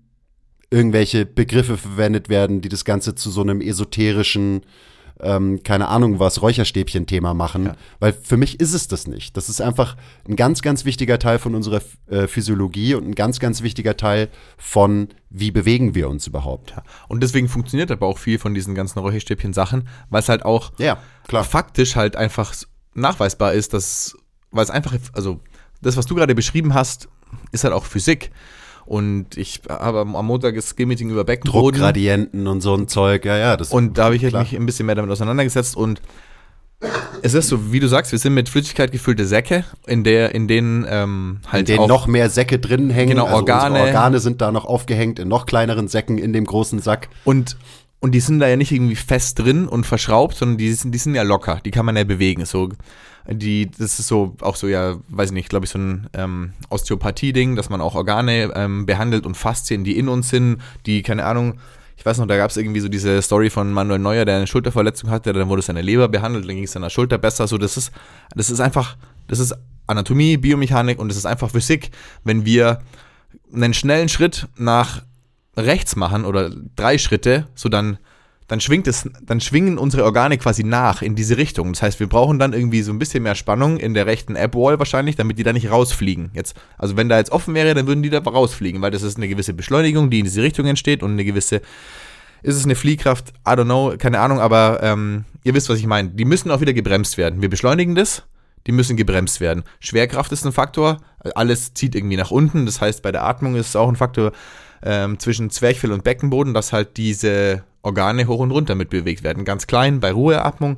irgendwelche 0.74 1.26
Begriffe 1.28 1.78
verwendet 1.78 2.30
werden, 2.30 2.62
die 2.62 2.70
das 2.70 2.84
Ganze 2.84 3.14
zu 3.14 3.30
so 3.30 3.42
einem 3.42 3.62
esoterischen, 3.62 4.62
ähm, 5.20 5.62
keine 5.62 5.88
Ahnung 5.88 6.18
was, 6.18 6.42
Räucherstäbchen-Thema 6.42 7.36
machen. 7.36 7.68
Ja. 7.68 7.76
Weil 8.00 8.14
für 8.14 8.38
mich 8.38 8.60
ist 8.60 8.74
es 8.74 8.88
das 8.88 9.06
nicht. 9.06 9.38
Das 9.38 9.50
ist 9.50 9.62
einfach 9.62 9.96
ein 10.28 10.36
ganz, 10.36 10.64
ganz 10.64 10.84
wichtiger 10.84 11.20
Teil 11.20 11.38
von 11.38 11.54
unserer 11.54 11.82
äh, 12.10 12.26
Physiologie 12.26 12.96
und 12.96 13.08
ein 13.08 13.14
ganz, 13.14 13.40
ganz 13.40 13.62
wichtiger 13.62 13.96
Teil 13.98 14.30
von, 14.58 15.10
wie 15.30 15.52
bewegen 15.52 15.94
wir 15.94 16.10
uns 16.10 16.26
überhaupt. 16.26 16.72
Ja. 16.72 16.84
Und 17.08 17.22
deswegen 17.22 17.50
funktioniert 17.50 17.92
aber 17.92 18.08
auch 18.08 18.18
viel 18.18 18.40
von 18.40 18.56
diesen 18.56 18.74
ganzen 18.74 18.98
Räucherstäbchen-Sachen, 18.98 19.88
weil 20.10 20.22
es 20.22 20.30
halt 20.30 20.44
auch 20.44 20.72
ja, 20.80 20.98
faktisch 21.44 21.96
halt 21.96 22.16
einfach 22.16 22.52
nachweisbar 22.96 23.54
ist, 23.54 23.76
dass, 23.76 24.18
weil 24.50 24.64
es 24.64 24.72
einfach, 24.72 24.96
also 25.14 25.40
das, 25.84 25.98
was 25.98 26.08
du 26.08 26.16
gerade 26.16 26.34
beschrieben 26.34 26.74
hast, 26.74 27.10
ist 27.52 27.64
halt 27.64 27.76
auch 27.76 27.86
Physik. 27.86 28.32
Und 28.86 29.38
ich 29.38 29.62
habe 29.70 30.02
am 30.02 30.26
Montag 30.26 30.56
das 30.56 30.70
Skill-Meeting 30.70 31.10
über 31.10 31.24
Beckenboden. 31.24 31.80
Druckgradienten 31.80 32.48
und 32.48 32.62
so 32.62 32.76
ein 32.76 32.88
Zeug, 32.88 33.26
ja, 33.26 33.38
ja. 33.38 33.58
Das 33.58 33.72
und 33.72 33.98
da 33.98 34.06
habe 34.06 34.16
ich 34.16 34.24
halt 34.24 34.34
mich 34.34 34.56
ein 34.56 34.66
bisschen 34.66 34.86
mehr 34.86 34.96
damit 34.96 35.12
auseinandergesetzt 35.12 35.76
und 35.78 36.02
es 37.22 37.34
ist 37.34 37.48
so, 37.48 37.72
wie 37.72 37.80
du 37.80 37.88
sagst, 37.88 38.12
wir 38.12 38.20
sind 38.20 38.34
mit 38.34 38.50
Flüssigkeit 38.50 38.92
gefüllte 38.92 39.26
Säcke, 39.26 39.64
in 39.88 40.04
der, 40.04 40.36
in 40.36 40.48
denen 40.48 40.86
ähm, 40.90 41.40
halt 41.50 41.70
in 41.70 41.78
denen 41.78 41.88
noch 41.88 42.08
mehr 42.08 42.30
Säcke 42.30 42.60
drin 42.60 42.90
hängen. 42.90 43.12
Genau, 43.12 43.26
also 43.26 43.38
Organe. 43.38 43.80
Organe 43.80 44.20
sind 44.20 44.42
da 44.42 44.52
noch 44.52 44.66
aufgehängt 44.66 45.20
in 45.20 45.30
noch 45.30 45.46
kleineren 45.46 45.88
Säcken 45.88 46.18
in 46.18 46.34
dem 46.34 46.46
großen 46.46 46.80
Sack. 46.80 47.08
Und 47.24 47.56
und 48.04 48.12
die 48.12 48.20
sind 48.20 48.40
da 48.40 48.50
ja 48.50 48.58
nicht 48.58 48.74
irgendwie 48.74 48.98
fest 48.98 49.40
drin 49.40 49.66
und 49.66 49.86
verschraubt, 49.86 50.36
sondern 50.36 50.58
die 50.58 50.74
sind, 50.74 50.92
die 50.92 50.98
sind 50.98 51.16
ja 51.16 51.24
locker. 51.24 51.62
Die 51.64 51.72
kann 51.72 51.86
man 51.86 51.96
ja 51.96 52.04
bewegen. 52.04 52.44
So 52.44 52.68
die, 53.30 53.72
das 53.72 53.98
ist 53.98 54.08
so 54.08 54.36
auch 54.42 54.58
so, 54.58 54.68
ja, 54.68 54.98
weiß 55.08 55.30
ich 55.30 55.34
nicht, 55.34 55.48
glaube 55.48 55.66
ich, 55.66 55.72
so 55.72 55.80
ein 55.80 56.10
ähm, 56.12 56.52
Osteopathie-Ding, 56.70 57.56
dass 57.56 57.70
man 57.70 57.80
auch 57.80 57.96
Organe 57.96 58.52
ähm, 58.56 58.86
behandelt 58.86 59.26
und 59.26 59.38
Faszien, 59.38 59.86
die 59.86 59.98
in 59.98 60.10
uns 60.10 60.28
sind, 60.28 60.62
die, 60.86 61.02
keine 61.02 61.24
Ahnung, 61.24 61.62
ich 61.96 62.06
weiß 62.06 62.18
noch, 62.18 62.28
da 62.28 62.36
gab 62.36 62.52
es 62.52 62.58
irgendwie 62.58 62.82
so 62.82 62.90
diese 62.90 63.22
Story 63.22 63.50
von 63.50 63.72
Manuel 63.72 64.00
Neuer, 64.00 64.26
der 64.26 64.36
eine 64.36 64.48
Schulterverletzung 64.48 65.10
hatte, 65.10 65.32
dann 65.32 65.48
wurde 65.48 65.62
seine 65.62 65.82
Leber 65.82 66.10
behandelt, 66.10 66.44
dann 66.44 66.56
ging 66.56 66.66
es 66.66 66.74
seiner 66.74 66.90
Schulter 66.90 67.18
besser. 67.18 67.48
So, 67.48 67.58
das 67.58 67.78
ist, 67.78 67.94
das 68.36 68.50
ist 68.50 68.60
einfach, 68.60 68.98
das 69.30 69.40
ist 69.40 69.56
Anatomie, 69.88 70.36
Biomechanik 70.36 71.00
und 71.00 71.08
das 71.08 71.16
ist 71.16 71.26
einfach 71.26 71.52
Physik. 71.52 71.92
Wenn 72.26 72.44
wir 72.44 72.82
einen 73.54 73.74
schnellen 73.74 74.10
Schritt 74.10 74.50
nach 74.58 75.04
rechts 75.56 75.96
machen 75.96 76.26
oder 76.26 76.52
drei 76.76 76.98
Schritte, 76.98 77.48
so 77.56 77.70
dann 77.70 77.98
dann 78.48 78.60
schwingt 78.60 78.88
es, 78.88 79.10
dann 79.22 79.42
schwingen 79.42 79.78
unsere 79.78 80.04
Organe 80.04 80.38
quasi 80.38 80.64
nach 80.64 81.02
in 81.02 81.16
diese 81.16 81.38
Richtung. 81.38 81.74
Das 81.74 81.82
heißt, 81.82 82.00
wir 82.00 82.08
brauchen 82.08 82.40
dann 82.40 82.54
irgendwie 82.54 82.82
so 82.82 82.92
ein 82.92 83.00
bisschen 83.00 83.24
mehr 83.24 83.36
Spannung 83.36 83.78
in 83.78 83.94
der 83.94 84.06
rechten 84.06 84.36
App-Wall 84.36 84.80
wahrscheinlich, 84.80 85.16
damit 85.16 85.40
die 85.40 85.44
da 85.44 85.54
nicht 85.54 85.72
rausfliegen. 85.72 86.32
Jetzt, 86.34 86.56
also 86.78 86.98
wenn 86.98 87.10
da 87.10 87.18
jetzt 87.18 87.32
offen 87.32 87.56
wäre, 87.56 87.74
dann 87.74 87.88
würden 87.88 88.04
die 88.04 88.10
da 88.10 88.20
rausfliegen, 88.20 88.82
weil 88.82 88.92
das 88.92 89.02
ist 89.02 89.18
eine 89.18 89.28
gewisse 89.28 89.54
Beschleunigung, 89.54 90.10
die 90.10 90.20
in 90.20 90.26
diese 90.26 90.44
Richtung 90.44 90.66
entsteht 90.68 91.04
und 91.04 91.12
eine 91.12 91.26
gewisse 91.26 91.62
Ist 92.42 92.58
es 92.58 92.66
eine 92.66 92.76
Fliehkraft? 92.76 93.30
I 93.48 93.52
don't 93.52 93.66
know, 93.66 93.96
keine 93.98 94.20
Ahnung, 94.20 94.40
aber 94.40 94.84
ähm, 94.84 95.26
ihr 95.44 95.54
wisst, 95.54 95.70
was 95.70 95.80
ich 95.80 95.88
meine. 95.88 96.10
Die 96.10 96.26
müssen 96.26 96.52
auch 96.52 96.62
wieder 96.62 96.74
gebremst 96.74 97.18
werden. 97.18 97.42
Wir 97.42 97.50
beschleunigen 97.50 97.96
das, 97.96 98.24
die 98.68 98.72
müssen 98.74 98.98
gebremst 98.98 99.40
werden. 99.40 99.64
Schwerkraft 99.80 100.32
ist 100.32 100.46
ein 100.46 100.52
Faktor, 100.52 100.98
alles 101.36 101.74
zieht 101.74 101.96
irgendwie 101.96 102.18
nach 102.18 102.32
unten. 102.32 102.66
Das 102.66 102.82
heißt, 102.82 103.02
bei 103.02 103.12
der 103.12 103.24
Atmung 103.24 103.56
ist 103.56 103.70
es 103.70 103.76
auch 103.76 103.88
ein 103.88 103.96
Faktor 103.96 104.34
ähm, 104.84 105.20
zwischen 105.20 105.50
Zwerchfell 105.50 105.92
und 105.92 106.04
Beckenboden, 106.04 106.54
dass 106.54 106.74
halt 106.74 106.98
diese 106.98 107.64
Organe 107.82 108.28
hoch 108.28 108.40
und 108.40 108.52
runter 108.52 108.76
mitbewegt 108.76 109.24
werden. 109.24 109.46
Ganz 109.46 109.68
klein 109.68 110.00
bei 110.00 110.12
Ruheatmung, 110.12 110.78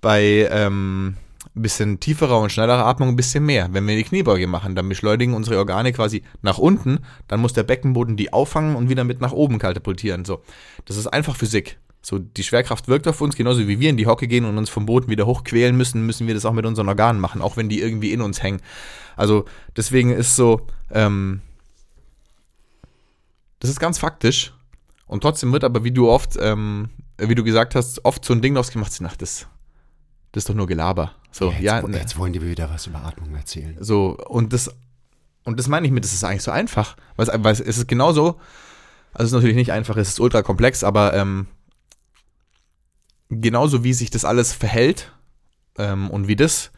bei 0.00 0.48
ähm, 0.50 1.16
bisschen 1.54 2.00
tieferer 2.00 2.40
und 2.40 2.50
schnellerer 2.50 2.86
Atmung 2.86 3.10
ein 3.10 3.16
bisschen 3.16 3.44
mehr. 3.44 3.68
Wenn 3.72 3.86
wir 3.86 3.96
die 3.96 4.04
Kniebeuge 4.04 4.46
machen, 4.46 4.74
dann 4.74 4.88
beschleunigen 4.88 5.34
unsere 5.34 5.58
Organe 5.58 5.92
quasi 5.92 6.22
nach 6.42 6.58
unten, 6.58 7.00
dann 7.26 7.40
muss 7.40 7.52
der 7.52 7.62
Beckenboden 7.62 8.16
die 8.16 8.32
auffangen 8.32 8.76
und 8.76 8.88
wieder 8.88 9.04
mit 9.04 9.20
nach 9.20 9.32
oben 9.32 9.58
katapultieren. 9.58 10.24
So, 10.24 10.42
das 10.84 10.96
ist 10.96 11.06
einfach 11.06 11.36
Physik. 11.36 11.78
So, 12.00 12.18
die 12.18 12.44
Schwerkraft 12.44 12.88
wirkt 12.88 13.08
auf 13.08 13.20
uns, 13.20 13.36
genauso 13.36 13.66
wie 13.66 13.80
wir 13.80 13.90
in 13.90 13.96
die 13.96 14.06
Hocke 14.06 14.28
gehen 14.28 14.44
und 14.44 14.56
uns 14.56 14.70
vom 14.70 14.86
Boden 14.86 15.10
wieder 15.10 15.26
hochquälen 15.26 15.76
müssen, 15.76 16.06
müssen 16.06 16.26
wir 16.26 16.34
das 16.34 16.44
auch 16.44 16.52
mit 16.52 16.64
unseren 16.64 16.88
Organen 16.88 17.20
machen, 17.20 17.42
auch 17.42 17.56
wenn 17.56 17.68
die 17.68 17.80
irgendwie 17.80 18.12
in 18.12 18.20
uns 18.20 18.42
hängen. 18.42 18.60
Also 19.16 19.46
deswegen 19.76 20.12
ist 20.12 20.36
so, 20.36 20.66
ähm, 20.92 21.40
das 23.60 23.70
ist 23.70 23.80
ganz 23.80 23.98
faktisch. 23.98 24.54
Und 25.06 25.22
trotzdem 25.22 25.52
wird 25.52 25.64
aber, 25.64 25.84
wie 25.84 25.92
du 25.92 26.10
oft, 26.10 26.36
ähm, 26.40 26.90
wie 27.16 27.34
du 27.34 27.42
gesagt 27.42 27.74
hast, 27.74 28.04
oft 28.04 28.24
so 28.24 28.34
ein 28.34 28.42
Ding 28.42 28.54
draus 28.54 28.70
gemacht, 28.70 28.92
ach, 29.04 29.16
das, 29.16 29.46
das 30.32 30.42
ist 30.42 30.48
doch 30.48 30.54
nur 30.54 30.66
Gelaber. 30.66 31.14
So, 31.32 31.50
jetzt, 31.50 31.62
ja, 31.62 31.86
jetzt 31.88 32.18
wollen 32.18 32.32
die 32.32 32.42
wieder 32.42 32.70
was 32.70 32.86
über 32.86 33.02
Atmung 33.04 33.34
erzählen. 33.34 33.76
So, 33.80 34.16
und 34.28 34.52
das, 34.52 34.70
und 35.44 35.58
das 35.58 35.68
meine 35.68 35.86
ich 35.86 35.92
mit, 35.92 36.04
das 36.04 36.12
ist 36.12 36.24
eigentlich 36.24 36.42
so 36.42 36.50
einfach. 36.50 36.96
Weil 37.16 37.28
es, 37.28 37.44
weil 37.44 37.52
es 37.52 37.60
ist 37.60 37.88
genauso, 37.88 38.38
also 39.12 39.24
es 39.24 39.24
ist 39.24 39.32
natürlich 39.32 39.56
nicht 39.56 39.72
einfach, 39.72 39.96
es 39.96 40.10
ist 40.10 40.20
ultra 40.20 40.42
komplex, 40.42 40.84
aber 40.84 41.14
ähm, 41.14 41.46
genauso 43.30 43.84
wie 43.84 43.94
sich 43.94 44.10
das 44.10 44.24
alles 44.24 44.52
verhält 44.52 45.12
ähm, 45.78 46.10
und 46.10 46.28
wie 46.28 46.36
das 46.36 46.70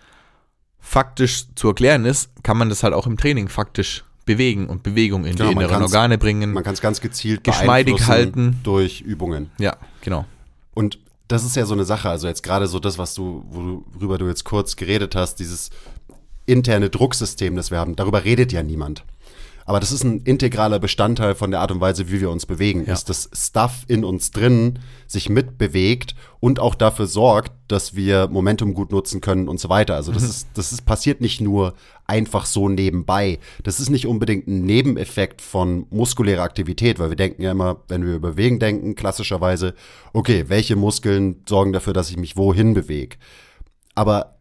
faktisch 0.78 1.46
zu 1.54 1.68
erklären 1.68 2.04
ist, 2.04 2.30
kann 2.42 2.56
man 2.56 2.68
das 2.68 2.82
halt 2.82 2.94
auch 2.94 3.06
im 3.06 3.16
Training 3.16 3.48
faktisch 3.48 4.04
bewegen 4.24 4.68
und 4.68 4.82
Bewegung 4.82 5.24
in 5.24 5.36
Genau, 5.36 5.50
die 5.50 5.56
inneren 5.56 5.82
Organe 5.82 6.18
bringen. 6.18 6.52
Man 6.52 6.62
kann 6.62 6.74
es 6.74 6.80
ganz 6.80 7.00
gezielt 7.00 7.44
Geschmeidig 7.44 8.06
halten. 8.06 8.60
durch 8.62 9.00
Übungen. 9.00 9.50
ja, 9.58 9.76
genau. 10.02 10.24
Und 10.74 10.98
das 11.28 11.44
ist 11.44 11.56
ja 11.56 11.64
so 11.64 11.74
eine 11.74 11.84
Sache, 11.84 12.08
also 12.08 12.26
jetzt 12.26 12.42
gerade 12.42 12.66
so 12.66 12.80
das, 12.80 12.98
was 12.98 13.14
du, 13.14 13.44
worüber 13.50 14.18
du 14.18 14.26
jetzt 14.26 14.44
kurz 14.44 14.76
geredet 14.76 15.14
hast, 15.14 15.36
dieses 15.36 15.70
interne 16.46 16.90
Drucksystem, 16.90 17.54
das 17.54 17.70
wir 17.70 17.78
haben, 17.78 17.94
darüber 17.96 18.24
redet 18.24 18.52
ja 18.52 18.62
niemand. 18.62 19.04
Aber 19.70 19.78
das 19.78 19.92
ist 19.92 20.02
ein 20.02 20.22
integraler 20.22 20.80
Bestandteil 20.80 21.36
von 21.36 21.52
der 21.52 21.60
Art 21.60 21.70
und 21.70 21.80
Weise, 21.80 22.10
wie 22.10 22.20
wir 22.20 22.30
uns 22.30 22.44
bewegen. 22.44 22.86
Ja. 22.86 22.92
Ist 22.92 23.08
das 23.08 23.30
Stuff 23.32 23.84
in 23.86 24.02
uns 24.04 24.32
drin 24.32 24.80
sich 25.06 25.28
mitbewegt 25.28 26.16
und 26.40 26.58
auch 26.58 26.74
dafür 26.74 27.06
sorgt, 27.06 27.52
dass 27.68 27.94
wir 27.94 28.26
Momentum 28.26 28.74
gut 28.74 28.90
nutzen 28.90 29.20
können 29.20 29.46
und 29.46 29.60
so 29.60 29.68
weiter. 29.68 29.94
Also 29.94 30.10
das 30.10 30.24
ist, 30.24 30.48
das 30.54 30.72
ist 30.72 30.84
passiert 30.84 31.20
nicht 31.20 31.40
nur 31.40 31.74
einfach 32.08 32.46
so 32.46 32.68
nebenbei. 32.68 33.38
Das 33.62 33.78
ist 33.78 33.90
nicht 33.90 34.08
unbedingt 34.08 34.48
ein 34.48 34.62
Nebeneffekt 34.64 35.40
von 35.40 35.86
muskulärer 35.90 36.42
Aktivität, 36.42 36.98
weil 36.98 37.10
wir 37.10 37.16
denken 37.16 37.42
ja 37.42 37.52
immer, 37.52 37.76
wenn 37.86 38.04
wir 38.04 38.16
über 38.16 38.32
Bewegen 38.32 38.58
denken, 38.58 38.96
klassischerweise, 38.96 39.74
okay, 40.12 40.46
welche 40.48 40.74
Muskeln 40.74 41.44
sorgen 41.48 41.72
dafür, 41.72 41.92
dass 41.92 42.10
ich 42.10 42.16
mich 42.16 42.36
wohin 42.36 42.74
bewege? 42.74 43.18
Aber 43.94 44.34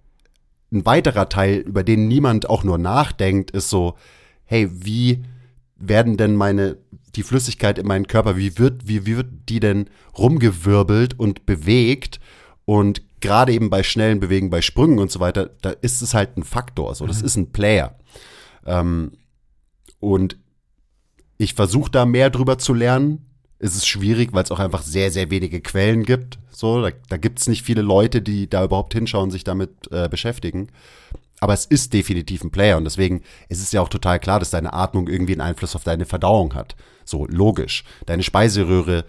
ein 0.72 0.88
weiterer 0.88 1.30
Teil, 1.30 1.58
über 1.58 1.84
den 1.84 2.08
niemand 2.08 2.50
auch 2.50 2.63
nur 2.63 2.80
nachdenkt, 2.80 3.52
ist 3.52 3.70
so, 3.70 3.94
hey, 4.50 4.68
wie 4.72 5.24
werden 5.76 6.18
denn 6.18 6.36
meine, 6.36 6.78
die 7.14 7.22
Flüssigkeit 7.22 7.78
in 7.78 7.86
meinen 7.86 8.08
Körper, 8.08 8.36
wie 8.36 8.58
wird, 8.58 8.88
wie, 8.88 9.06
wie 9.06 9.16
wird 9.16 9.28
die 9.48 9.60
denn 9.60 9.92
rumgewirbelt 10.18 11.20
und 11.20 11.46
bewegt? 11.46 12.20
Und 12.66 13.04
gerade 13.22 13.54
eben 13.54 13.70
bei 13.70 13.84
schnellen 13.84 14.20
Bewegen, 14.20 14.50
bei 14.50 14.62
Sprüngen 14.62 14.98
und 14.98 15.12
so 15.12 15.20
weiter, 15.20 15.52
da 15.62 15.70
ist 15.70 16.02
es 16.02 16.16
halt 16.16 16.36
ein 16.36 16.44
Faktor, 16.44 16.96
so, 16.96 17.06
das 17.06 17.22
ist 17.22 17.36
ein 17.36 17.52
Player. 17.52 17.96
Ähm, 18.66 19.12
und 20.00 20.38
ich 21.38 21.54
versuche 21.54 21.92
da 21.92 22.06
mehr 22.06 22.32
drüber 22.32 22.58
zu 22.58 22.74
lernen. 22.74 23.28
Es 23.60 23.76
ist 23.76 23.88
schwierig, 23.88 24.34
weil 24.34 24.44
es 24.44 24.52
auch 24.52 24.60
einfach 24.60 24.82
sehr, 24.82 25.12
sehr 25.12 25.30
wenige 25.30 25.62
Quellen 25.62 26.04
gibt. 26.04 26.40
So, 26.50 26.82
da, 26.82 26.90
da 27.10 27.18
gibt 27.18 27.40
es 27.40 27.48
nicht 27.48 27.64
viele 27.64 27.84
Leute, 27.84 28.24
die 28.24 28.50
da 28.50 28.64
überhaupt 28.64 28.94
hinschauen, 28.94 29.30
sich 29.30 29.44
damit 29.44 29.92
äh, 29.92 30.10
beschäftigen. 30.10 30.70
Aber 31.39 31.54
es 31.54 31.65
ist 31.65 31.93
definitiv 31.93 32.43
ein 32.43 32.52
Player 32.52 32.78
und 32.78 32.84
deswegen 32.84 33.21
ist 33.47 33.62
es 33.62 33.71
ja 33.71 33.82
auch 33.82 33.89
total 33.89 34.19
klar, 34.19 34.39
dass 34.39 34.49
deine 34.49 34.73
Atmung 34.73 35.08
irgendwie 35.08 35.34
einen 35.34 35.41
Einfluss 35.41 35.75
auf 35.75 35.84
deine 35.84 36.06
Verdauung 36.06 36.54
hat. 36.54 36.75
So, 37.06 37.25
logisch. 37.28 37.84
Deine 38.06 38.23
Speiseröhre 38.23 39.06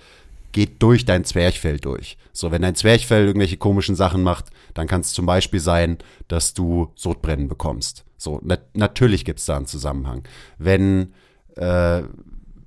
geht 0.52 0.82
durch 0.82 1.04
dein 1.04 1.24
Zwerchfell 1.24 1.78
durch. 1.78 2.16
So, 2.32 2.50
wenn 2.50 2.62
dein 2.62 2.74
Zwerchfell 2.74 3.26
irgendwelche 3.26 3.56
komischen 3.56 3.94
Sachen 3.94 4.22
macht, 4.22 4.46
dann 4.74 4.86
kann 4.86 5.00
es 5.00 5.12
zum 5.12 5.26
Beispiel 5.26 5.60
sein, 5.60 5.98
dass 6.28 6.54
du 6.54 6.92
Sodbrennen 6.94 7.48
bekommst. 7.48 8.04
So, 8.16 8.40
na 8.42 8.58
natürlich 8.74 9.24
gibt 9.24 9.38
es 9.38 9.46
da 9.46 9.56
einen 9.56 9.66
Zusammenhang. 9.66 10.24
Wenn, 10.58 11.14
äh, 11.56 12.02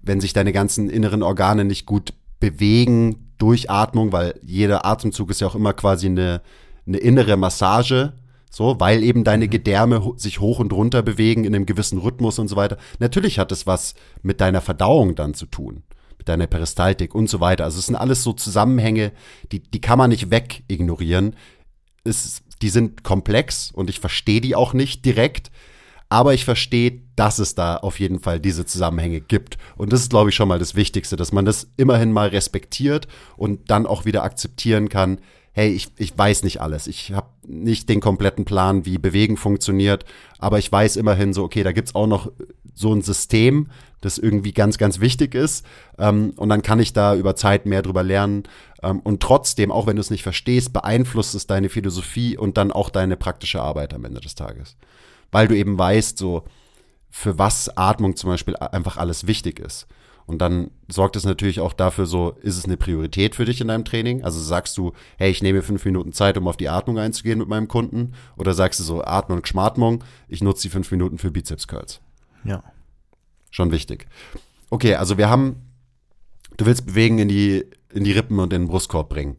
wenn 0.01 0.21
sich 0.21 0.33
deine 0.33 0.51
ganzen 0.51 0.89
inneren 0.89 1.23
Organe 1.23 1.65
nicht 1.65 1.85
gut 1.85 2.13
bewegen 2.39 3.33
durch 3.37 3.69
Atmung, 3.69 4.11
weil 4.11 4.39
jeder 4.41 4.85
Atemzug 4.85 5.29
ist 5.29 5.41
ja 5.41 5.47
auch 5.47 5.55
immer 5.55 5.73
quasi 5.73 6.07
eine, 6.07 6.41
eine 6.87 6.97
innere 6.97 7.37
Massage, 7.37 8.13
so, 8.55 8.79
weil 8.79 9.01
eben 9.01 9.23
deine 9.23 9.47
Gedärme 9.47 10.05
ho 10.05 10.13
sich 10.15 10.39
hoch 10.39 10.59
und 10.59 10.71
runter 10.73 11.01
bewegen 11.01 11.43
in 11.43 11.55
einem 11.55 11.65
gewissen 11.65 11.97
Rhythmus 11.97 12.37
und 12.37 12.47
so 12.47 12.55
weiter. 12.55 12.77
Natürlich 12.99 13.39
hat 13.39 13.51
es 13.51 13.65
was 13.65 13.95
mit 14.21 14.41
deiner 14.41 14.61
Verdauung 14.61 15.15
dann 15.15 15.33
zu 15.33 15.47
tun, 15.47 15.81
mit 16.19 16.29
deiner 16.29 16.45
Peristaltik 16.45 17.15
und 17.15 17.27
so 17.27 17.39
weiter. 17.39 17.63
Also 17.63 17.79
es 17.79 17.87
sind 17.87 17.95
alles 17.95 18.21
so 18.21 18.31
Zusammenhänge, 18.31 19.11
die, 19.51 19.59
die 19.59 19.81
kann 19.81 19.97
man 19.97 20.11
nicht 20.11 20.29
wegignorieren. 20.29 21.35
Es, 22.03 22.43
die 22.61 22.69
sind 22.69 23.03
komplex 23.03 23.71
und 23.71 23.89
ich 23.89 23.99
verstehe 23.99 24.39
die 24.39 24.55
auch 24.55 24.73
nicht 24.73 25.03
direkt, 25.03 25.49
aber 26.09 26.35
ich 26.35 26.45
verstehe, 26.45 27.01
dass 27.15 27.39
es 27.39 27.55
da 27.55 27.77
auf 27.77 27.99
jeden 27.99 28.19
Fall 28.19 28.39
diese 28.39 28.67
Zusammenhänge 28.67 29.19
gibt. 29.19 29.57
Und 29.77 29.91
das 29.91 30.01
ist, 30.01 30.11
glaube 30.11 30.29
ich, 30.29 30.35
schon 30.35 30.47
mal 30.47 30.59
das 30.59 30.75
Wichtigste, 30.75 31.15
dass 31.15 31.31
man 31.31 31.45
das 31.45 31.71
immerhin 31.75 32.11
mal 32.11 32.27
respektiert 32.27 33.07
und 33.35 33.71
dann 33.71 33.87
auch 33.87 34.05
wieder 34.05 34.23
akzeptieren 34.23 34.89
kann, 34.89 35.21
hey, 35.53 35.69
ich, 35.69 35.89
ich 35.97 36.17
weiß 36.17 36.43
nicht 36.43 36.61
alles. 36.61 36.87
Ich 36.87 37.13
habe 37.13 37.27
nicht 37.47 37.87
den 37.87 38.01
kompletten 38.01 38.43
Plan, 38.43 38.85
wie 38.85 38.97
Bewegen 38.97 39.37
funktioniert, 39.37 40.03
aber 40.39 40.59
ich 40.59 40.71
weiß 40.71 40.97
immerhin 40.97 41.33
so, 41.33 41.43
okay, 41.43 41.63
da 41.63 41.71
gibt's 41.71 41.95
auch 41.95 42.07
noch 42.07 42.31
so 42.73 42.93
ein 42.93 43.03
System, 43.03 43.69
das 44.01 44.17
irgendwie 44.17 44.51
ganz, 44.51 44.79
ganz 44.79 44.99
wichtig 44.99 45.35
ist. 45.35 45.65
Ähm, 45.97 46.33
und 46.37 46.49
dann 46.49 46.63
kann 46.63 46.79
ich 46.79 46.91
da 46.91 47.15
über 47.15 47.35
Zeit 47.35 47.67
mehr 47.67 47.83
drüber 47.83 48.03
lernen. 48.03 48.43
Ähm, 48.81 48.99
und 48.99 49.21
trotzdem, 49.21 49.71
auch 49.71 49.85
wenn 49.85 49.95
du 49.95 50.01
es 50.01 50.09
nicht 50.09 50.23
verstehst, 50.23 50.73
beeinflusst 50.73 51.35
es 51.35 51.47
deine 51.47 51.69
Philosophie 51.69 52.35
und 52.35 52.57
dann 52.57 52.71
auch 52.71 52.89
deine 52.89 53.15
praktische 53.15 53.61
Arbeit 53.61 53.93
am 53.93 54.05
Ende 54.05 54.21
des 54.21 54.35
Tages. 54.35 54.75
Weil 55.31 55.47
du 55.47 55.55
eben 55.55 55.77
weißt, 55.77 56.17
so, 56.17 56.43
für 57.09 57.37
was 57.37 57.77
Atmung 57.77 58.15
zum 58.15 58.31
Beispiel 58.31 58.55
einfach 58.55 58.97
alles 58.97 59.27
wichtig 59.27 59.59
ist. 59.59 59.85
Und 60.25 60.39
dann 60.39 60.71
sorgt 60.87 61.15
es 61.15 61.25
natürlich 61.25 61.59
auch 61.59 61.73
dafür, 61.73 62.05
so, 62.05 62.31
ist 62.41 62.57
es 62.57 62.65
eine 62.65 62.77
Priorität 62.77 63.35
für 63.35 63.45
dich 63.45 63.59
in 63.59 63.67
deinem 63.67 63.83
Training? 63.83 64.23
Also 64.23 64.39
sagst 64.39 64.77
du, 64.77 64.93
hey, 65.17 65.29
ich 65.29 65.41
nehme 65.43 65.57
mir 65.59 65.63
fünf 65.63 65.83
Minuten 65.85 66.13
Zeit, 66.13 66.37
um 66.37 66.47
auf 66.47 66.55
die 66.57 66.69
Atmung 66.69 66.97
einzugehen 66.97 67.39
mit 67.39 67.47
meinem 67.49 67.67
Kunden? 67.67 68.13
Oder 68.37 68.53
sagst 68.53 68.79
du 68.79 68.83
so, 68.83 69.03
Atmung 69.03 69.39
und 69.39 69.47
Schmatmung, 69.47 70.03
ich 70.29 70.41
nutze 70.41 70.63
die 70.63 70.69
fünf 70.69 70.89
Minuten 70.91 71.17
für 71.17 71.31
Bizeps 71.31 71.67
Curls? 71.67 71.99
Ja. 72.45 72.63
Schon 73.51 73.71
wichtig. 73.71 74.07
Okay, 74.69 74.95
also 74.95 75.17
wir 75.17 75.29
haben, 75.29 75.57
du 76.57 76.65
willst 76.65 76.85
Bewegen 76.85 77.19
in 77.19 77.27
die, 77.27 77.65
in 77.93 78.03
die 78.03 78.11
Rippen 78.13 78.39
und 78.39 78.53
in 78.53 78.63
den 78.63 78.67
Brustkorb 78.69 79.09
bringen. 79.09 79.37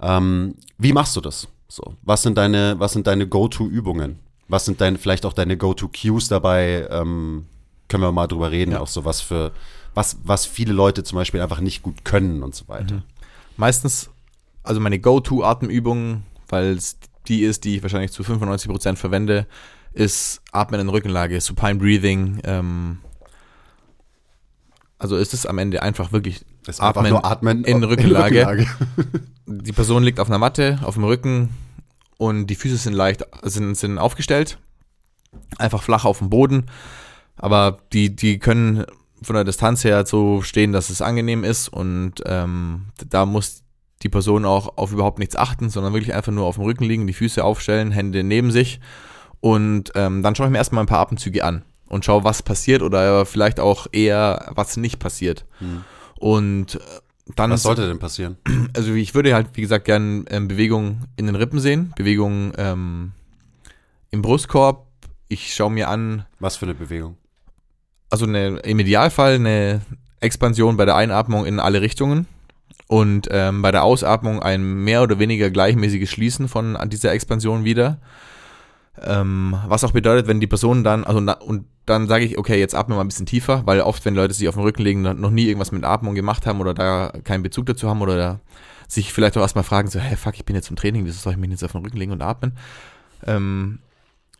Ähm, 0.00 0.54
wie 0.78 0.92
machst 0.92 1.16
du 1.16 1.20
das? 1.20 1.48
So, 1.68 1.94
was 2.02 2.22
sind 2.22 2.38
deine, 2.38 2.76
was 2.78 2.92
sind 2.92 3.06
deine 3.06 3.28
Go-To-Übungen? 3.28 4.18
Was 4.48 4.64
sind 4.64 4.80
deine, 4.80 4.96
vielleicht 4.96 5.26
auch 5.26 5.34
deine 5.34 5.56
Go-To-Cues 5.58 6.28
dabei? 6.28 6.88
Ähm, 6.90 7.44
können 7.88 8.02
wir 8.02 8.12
mal 8.12 8.26
drüber 8.26 8.50
reden, 8.50 8.72
Ja. 8.72 8.80
auch 8.80 8.86
so 8.88 9.04
was 9.04 9.20
für, 9.20 9.52
was, 9.98 10.16
was 10.22 10.46
viele 10.46 10.72
Leute 10.72 11.02
zum 11.02 11.16
Beispiel 11.16 11.40
einfach 11.40 11.58
nicht 11.58 11.82
gut 11.82 12.04
können 12.04 12.44
und 12.44 12.54
so 12.54 12.68
weiter. 12.68 13.02
Meistens, 13.56 14.10
also 14.62 14.78
meine 14.80 15.00
Go-To-Atemübung, 15.00 16.22
weil 16.48 16.76
es 16.76 16.98
die 17.26 17.42
ist, 17.42 17.64
die 17.64 17.74
ich 17.74 17.82
wahrscheinlich 17.82 18.12
zu 18.12 18.22
95% 18.22 18.94
verwende, 18.94 19.48
ist 19.92 20.40
Atmen 20.52 20.80
in 20.80 20.88
Rückenlage, 20.88 21.40
Supine 21.40 21.74
Breathing. 21.74 22.40
Ähm, 22.44 22.98
also 25.00 25.16
ist 25.16 25.34
es 25.34 25.46
am 25.46 25.58
Ende 25.58 25.82
einfach 25.82 26.12
wirklich 26.12 26.44
Das 26.64 26.78
nur 26.78 27.24
Atmen 27.24 27.64
in 27.64 27.78
in 27.78 27.84
Rückenlage. 27.84 28.46
Rückenlage. 28.46 28.66
Die 29.46 29.72
Person 29.72 30.04
liegt 30.04 30.20
auf 30.20 30.28
einer 30.28 30.38
Matte, 30.38 30.78
auf 30.84 30.94
dem 30.94 31.02
Rücken 31.04 31.50
und 32.18 32.46
die 32.46 32.54
Füße 32.54 32.76
sind 32.76 32.92
leicht, 32.92 33.26
sind, 33.42 33.74
sind 33.76 33.98
aufgestellt. 33.98 34.58
Einfach 35.58 35.82
flach 35.82 36.04
auf 36.04 36.18
dem 36.18 36.30
Boden. 36.30 36.66
Aber 37.36 37.78
die, 37.92 38.14
die 38.14 38.38
können 38.38 38.84
von 39.22 39.34
der 39.34 39.44
Distanz 39.44 39.84
her 39.84 40.06
so 40.06 40.42
stehen, 40.42 40.72
dass 40.72 40.90
es 40.90 41.02
angenehm 41.02 41.44
ist 41.44 41.68
und 41.68 42.14
ähm, 42.26 42.86
da 43.08 43.26
muss 43.26 43.62
die 44.02 44.08
Person 44.08 44.44
auch 44.44 44.76
auf 44.76 44.92
überhaupt 44.92 45.18
nichts 45.18 45.34
achten, 45.34 45.70
sondern 45.70 45.92
wirklich 45.92 46.14
einfach 46.14 46.32
nur 46.32 46.46
auf 46.46 46.54
dem 46.54 46.64
Rücken 46.64 46.84
liegen, 46.84 47.06
die 47.06 47.12
Füße 47.12 47.42
aufstellen, 47.42 47.90
Hände 47.90 48.22
neben 48.22 48.50
sich 48.50 48.80
und 49.40 49.92
ähm, 49.94 50.22
dann 50.22 50.34
schaue 50.34 50.46
ich 50.46 50.52
mir 50.52 50.58
erstmal 50.58 50.84
ein 50.84 50.88
paar 50.88 51.00
Atemzüge 51.00 51.44
an 51.44 51.62
und 51.86 52.04
schaue, 52.04 52.24
was 52.24 52.42
passiert 52.42 52.82
oder 52.82 53.24
vielleicht 53.26 53.60
auch 53.60 53.86
eher, 53.92 54.50
was 54.54 54.76
nicht 54.76 54.98
passiert. 54.98 55.46
Und 56.18 56.76
äh, 56.76 56.78
dann 57.36 57.50
Was 57.50 57.62
sollte 57.62 57.86
denn 57.86 57.98
passieren? 57.98 58.36
also 58.76 58.92
ich 58.94 59.14
würde 59.14 59.34
halt, 59.34 59.48
wie 59.54 59.60
gesagt, 59.60 59.84
gerne 59.84 60.24
ähm, 60.28 60.48
Bewegung 60.48 61.04
in 61.16 61.26
den 61.26 61.34
Rippen 61.34 61.60
sehen, 61.60 61.92
Bewegung 61.96 62.52
ähm, 62.56 63.12
im 64.10 64.22
Brustkorb. 64.22 64.86
Ich 65.28 65.54
schaue 65.54 65.70
mir 65.70 65.88
an, 65.88 66.24
Was 66.40 66.56
für 66.56 66.66
eine 66.66 66.74
Bewegung? 66.74 67.16
Also 68.10 68.26
eine, 68.26 68.58
im 68.58 68.78
Idealfall 68.78 69.34
eine 69.34 69.82
Expansion 70.20 70.76
bei 70.76 70.84
der 70.84 70.96
Einatmung 70.96 71.46
in 71.46 71.60
alle 71.60 71.80
Richtungen 71.80 72.26
und 72.86 73.28
ähm, 73.30 73.62
bei 73.62 73.70
der 73.70 73.84
Ausatmung 73.84 74.42
ein 74.42 74.84
mehr 74.84 75.02
oder 75.02 75.18
weniger 75.18 75.50
gleichmäßiges 75.50 76.10
Schließen 76.10 76.48
von 76.48 76.78
dieser 76.88 77.12
Expansion 77.12 77.64
wieder. 77.64 77.98
Ähm, 79.00 79.56
was 79.66 79.84
auch 79.84 79.92
bedeutet, 79.92 80.26
wenn 80.26 80.40
die 80.40 80.46
Person 80.46 80.82
dann, 80.82 81.04
also 81.04 81.20
na, 81.20 81.34
und 81.34 81.66
dann 81.86 82.08
sage 82.08 82.24
ich, 82.24 82.36
okay, 82.36 82.58
jetzt 82.58 82.74
atme 82.74 82.96
mal 82.96 83.02
ein 83.02 83.08
bisschen 83.08 83.26
tiefer, 83.26 83.62
weil 83.64 83.80
oft, 83.80 84.04
wenn 84.04 84.14
Leute 84.14 84.34
sich 84.34 84.48
auf 84.48 84.56
den 84.56 84.64
Rücken 84.64 84.82
legen, 84.82 85.02
noch 85.02 85.30
nie 85.30 85.46
irgendwas 85.46 85.72
mit 85.72 85.84
Atmung 85.84 86.14
gemacht 86.14 86.46
haben 86.46 86.60
oder 86.60 86.74
da 86.74 87.12
keinen 87.24 87.42
Bezug 87.42 87.66
dazu 87.66 87.88
haben 87.88 88.02
oder 88.02 88.16
da 88.16 88.40
sich 88.88 89.12
vielleicht 89.12 89.36
auch 89.36 89.42
erstmal 89.42 89.64
fragen, 89.64 89.88
so, 89.88 90.00
hey, 90.00 90.16
fuck, 90.16 90.34
ich 90.34 90.44
bin 90.44 90.56
jetzt 90.56 90.70
im 90.70 90.76
Training, 90.76 91.04
wieso 91.04 91.18
soll 91.18 91.34
ich 91.34 91.38
mich 91.38 91.50
jetzt 91.50 91.62
auf 91.62 91.72
den 91.72 91.82
Rücken 91.82 91.98
legen 91.98 92.12
und 92.12 92.22
atmen? 92.22 92.52
Ähm, 93.26 93.78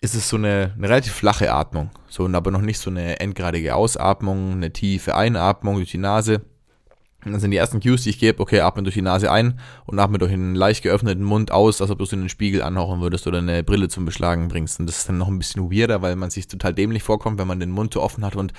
ist 0.01 0.14
es 0.14 0.28
so 0.28 0.36
eine, 0.36 0.72
eine 0.76 0.88
relativ 0.88 1.12
flache 1.12 1.53
Atmung, 1.53 1.90
so 2.09 2.28
aber 2.28 2.51
noch 2.51 2.61
nicht 2.61 2.78
so 2.78 2.90
eine 2.90 3.20
endgradige 3.20 3.74
Ausatmung, 3.74 4.53
eine 4.53 4.72
tiefe 4.72 5.16
Einatmung 5.16 5.76
durch 5.76 5.90
die 5.90 5.99
Nase. 5.99 6.42
Und 7.24 7.32
dann 7.32 7.40
sind 7.40 7.51
die 7.51 7.57
ersten 7.57 7.80
Cues, 7.80 8.05
die 8.05 8.11
ich 8.11 8.20
gebe, 8.20 8.40
okay, 8.40 8.61
atme 8.61 8.84
durch 8.84 8.94
die 8.94 9.03
Nase 9.03 9.30
ein 9.32 9.59
und 9.86 9.99
atme 9.99 10.18
durch 10.18 10.32
einen 10.32 10.55
leicht 10.55 10.84
geöffneten 10.84 11.24
Mund 11.24 11.51
aus, 11.51 11.82
als 11.82 11.90
ob 11.90 11.99
du 11.99 12.05
es 12.05 12.12
in 12.12 12.20
den 12.20 12.28
Spiegel 12.28 12.62
anhauchen 12.62 13.01
würdest 13.01 13.26
oder 13.26 13.38
eine 13.38 13.64
Brille 13.64 13.88
zum 13.88 14.05
Beschlagen 14.05 14.46
bringst. 14.46 14.78
Und 14.78 14.86
das 14.86 14.99
ist 14.99 15.09
dann 15.09 15.18
noch 15.18 15.26
ein 15.26 15.38
bisschen 15.38 15.70
weirder, 15.72 16.01
weil 16.01 16.14
man 16.14 16.30
sich 16.30 16.46
total 16.46 16.74
dämlich 16.74 17.03
vorkommt, 17.03 17.38
wenn 17.38 17.49
man 17.49 17.59
den 17.59 17.70
Mund 17.70 17.92
so 17.92 18.03
offen 18.03 18.24
hat 18.24 18.36
und 18.36 18.53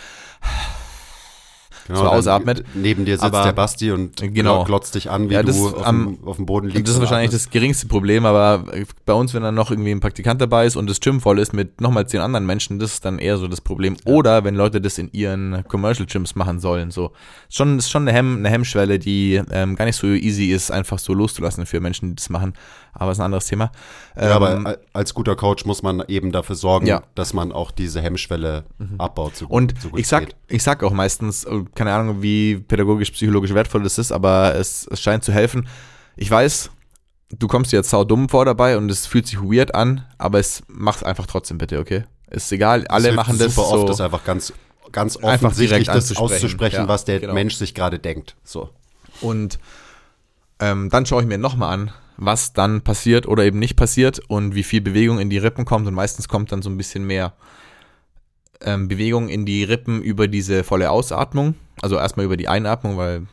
Genau, 1.89 2.03
dann 2.03 2.13
ausatmet. 2.13 2.63
Neben 2.75 3.03
dir 3.03 3.15
sitzt 3.15 3.23
Aber- 3.25 3.43
der 3.43 3.51
Basti 3.51 3.91
und 3.91 4.15
Genau. 4.33 4.63
glotzt 4.63 4.95
dich 4.95 5.09
an, 5.09 5.29
wie 5.29 5.33
Ja, 5.33 5.43
das 5.43 5.57
du 5.57 5.67
auf, 5.69 5.85
am- 5.85 6.17
dem, 6.19 6.27
auf 6.27 6.35
dem 6.37 6.45
Boden 6.45 6.67
liegst. 6.67 6.87
Das 6.87 6.95
ist 6.95 7.01
wahrscheinlich 7.01 7.29
atmest. 7.29 7.47
das 7.47 7.51
geringste 7.51 7.87
Problem, 7.87 8.25
aber 8.25 8.63
bei 9.05 9.13
uns, 9.13 9.33
wenn 9.33 9.41
dann 9.43 9.55
noch 9.55 9.71
irgendwie 9.71 9.91
ein 9.91 9.99
Praktikant 9.99 10.39
dabei 10.39 10.65
ist 10.65 10.75
und 10.75 10.89
das 10.89 10.99
Gym 11.01 11.19
voll 11.19 11.39
ist 11.39 11.51
mit 11.53 11.81
nochmal 11.81 12.07
zehn 12.07 12.21
anderen 12.21 12.45
Menschen, 12.45 12.79
das 12.79 12.93
ist 12.93 13.05
dann 13.05 13.19
eher 13.19 13.37
so 13.37 13.47
das 13.47 13.59
Problem. 13.59 13.97
Oder 14.05 14.43
wenn 14.43 14.55
Leute 14.55 14.79
das 14.79 14.97
in 14.97 15.09
ihren 15.11 15.63
Commercial 15.67 16.05
Gyms 16.05 16.35
machen 16.35 16.59
sollen, 16.59 16.91
so. 16.91 17.11
Ist 17.49 17.57
Schon, 17.57 17.79
ist 17.79 17.89
schon 17.89 18.03
eine, 18.07 18.13
Hemm, 18.15 18.37
eine 18.37 18.49
Hemmschwelle, 18.49 18.99
die 18.99 19.41
ähm, 19.51 19.75
gar 19.75 19.85
nicht 19.85 19.95
so 19.97 20.07
easy 20.07 20.51
ist, 20.51 20.71
einfach 20.71 20.99
so 20.99 21.13
loszulassen 21.13 21.65
für 21.65 21.79
Menschen, 21.81 22.09
die 22.09 22.15
das 22.15 22.29
machen. 22.29 22.53
Aber 22.93 23.11
ist 23.11 23.19
ein 23.19 23.25
anderes 23.25 23.45
Thema. 23.45 23.71
Ja, 24.15 24.35
aber 24.35 24.53
Ähm, 24.53 24.65
al- 24.67 24.79
als 24.93 25.13
guter 25.13 25.35
Coach 25.35 25.65
muss 25.65 25.83
man 25.83 26.03
eben 26.07 26.31
dafür 26.31 26.55
sorgen, 26.55 26.85
Ja. 26.87 26.99
Mhm. 26.99 27.03
dass 27.15 27.33
man 27.33 27.51
auch 27.51 27.71
diese 27.71 28.01
Hemmschwelle 28.01 28.65
abbaut. 28.97 29.35
So 29.35 29.47
gut- 29.47 29.55
Und 29.55 29.81
so 29.81 29.89
ich 29.95 30.07
sag, 30.07 30.25
geht. 30.27 30.35
ich 30.47 30.63
sag 30.63 30.83
auch 30.83 30.91
meistens, 30.93 31.43
äh, 31.45 31.63
keine 31.75 31.93
Ahnung, 31.93 32.21
wie 32.21 32.57
pädagogisch, 32.57 33.11
psychologisch 33.11 33.53
wertvoll 33.53 33.83
das 33.83 33.97
ist, 33.97 34.11
aber 34.11 34.55
es, 34.55 34.87
es 34.91 34.99
scheint 35.01 35.23
zu 35.23 35.31
helfen. 35.31 35.67
Ich 36.17 36.29
weiß, 36.29 36.71
du 37.37 37.47
kommst 37.47 37.71
dir 37.71 37.77
jetzt 37.77 37.89
sau 37.91 38.03
dumm 38.03 38.27
vor 38.27 38.43
dabei 38.45 38.75
und 38.77 38.89
es 38.91 39.05
fühlt 39.05 39.27
sich 39.27 39.39
weird 39.41 39.75
an, 39.75 40.03
aber 40.17 40.39
es 40.39 40.63
macht 40.67 41.05
einfach 41.05 41.27
trotzdem 41.27 41.57
bitte, 41.57 41.79
okay? 41.79 42.03
Ist 42.31 42.51
egal, 42.51 42.85
alle 42.87 43.11
machen 43.13 43.37
das 43.39 43.55
super 43.55 43.67
so. 43.69 43.75
oft, 43.83 43.89
ist 43.91 44.01
einfach 44.01 44.23
ganz, 44.23 44.51
ganz 44.91 45.15
offensichtlich 45.17 45.69
direkt 45.85 45.87
das 45.89 46.15
auszusprechen, 46.17 46.75
Ja, 46.81 46.87
was 46.87 47.05
der 47.05 47.19
genau. 47.19 47.33
Mensch 47.33 47.55
sich 47.55 47.73
gerade 47.73 47.99
denkt. 47.99 48.35
So. 48.43 48.69
Und 49.21 49.59
ähm, 50.59 50.89
dann 50.89 51.05
schaue 51.05 51.21
ich 51.21 51.27
mir 51.27 51.37
nochmal 51.37 51.73
an, 51.73 51.91
was 52.17 52.53
dann 52.53 52.81
passiert 52.81 53.27
oder 53.27 53.45
eben 53.45 53.59
nicht 53.59 53.75
passiert 53.75 54.19
und 54.27 54.55
wie 54.55 54.63
viel 54.63 54.81
Bewegung 54.81 55.19
in 55.19 55.29
die 55.29 55.37
Rippen 55.37 55.65
kommt. 55.65 55.87
Und 55.87 55.93
meistens 55.93 56.27
kommt 56.27 56.51
dann 56.51 56.61
so 56.61 56.69
ein 56.69 56.77
bisschen 56.77 57.05
mehr 57.05 57.33
ähm, 58.61 58.87
Bewegung 58.87 59.29
in 59.29 59.45
die 59.45 59.63
Rippen 59.63 60.01
über 60.01 60.27
diese 60.27 60.63
volle 60.63 60.91
Ausatmung. 60.91 61.55
Also 61.81 61.97
erstmal 61.97 62.25
über 62.25 62.37
die 62.37 62.49
Einatmung, 62.49 62.97
weil 62.97 63.27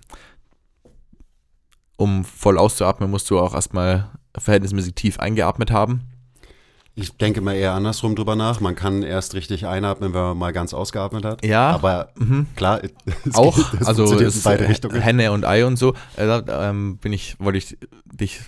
um 1.97 2.25
voll 2.25 2.59
auszuatmen, 2.59 3.11
musst 3.11 3.29
du 3.31 3.39
auch 3.41 3.55
erstmal 3.55 4.11
verhältnismäßig 4.37 4.95
tief 4.95 5.19
eingeatmet 5.19 5.71
haben. 5.71 6.03
Ich 6.99 7.15
denke 7.19 7.43
mal 7.43 7.55
eher 7.55 7.75
andersrum 7.75 8.17
drüber 8.17 8.37
nach. 8.37 8.61
Man 8.61 8.75
kann 8.75 9.03
erst 9.03 9.35
richtig 9.35 9.67
einatmen, 9.67 10.15
wenn 10.15 10.21
man 10.23 10.39
mal 10.39 10.53
ganz 10.55 10.73
ausgeatmet 10.73 11.27
hat. 11.27 11.45
Ja, 11.45 11.69
Aber 11.69 12.09
mhm. 12.17 12.47
klar, 12.57 12.81
auch, 13.35 13.55
geht, 13.55 13.87
also 13.87 14.15
es, 14.15 14.37
in 14.37 14.43
beide 14.43 14.65
äh, 14.65 14.69
Richtungen. 14.69 14.99
Henne 15.03 15.31
und 15.33 15.45
Ei 15.45 15.67
und 15.67 15.77
so, 15.77 15.93
da, 16.17 16.71
ähm, 16.71 16.97
bin 16.97 17.13
ich, 17.13 17.37
wollte 17.39 17.59
ich 17.59 17.77
dich 18.07 18.41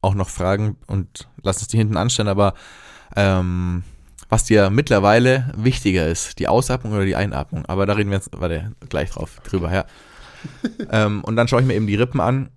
auch 0.00 0.14
noch 0.14 0.30
fragen 0.30 0.78
und 0.86 1.28
lass 1.42 1.58
uns 1.58 1.68
die 1.68 1.76
hinten 1.76 1.98
anstellen, 1.98 2.28
aber 2.28 2.54
ähm, 3.14 3.84
was 4.30 4.44
dir 4.44 4.70
mittlerweile 4.70 5.52
wichtiger 5.54 6.08
ist, 6.08 6.38
die 6.38 6.48
Ausatmung 6.48 6.94
oder 6.94 7.04
die 7.04 7.16
Einatmung, 7.16 7.66
aber 7.66 7.84
da 7.84 7.92
reden 7.92 8.08
wir 8.08 8.16
jetzt, 8.16 8.30
warte, 8.32 8.72
gleich 8.88 9.10
drauf, 9.10 9.40
drüber, 9.44 9.70
ja. 9.70 9.84
ähm, 10.90 11.22
und 11.22 11.36
dann 11.36 11.46
schaue 11.46 11.60
ich 11.60 11.66
mir 11.66 11.74
eben 11.74 11.86
die 11.86 11.94
Rippen 11.94 12.20
an 12.20 12.48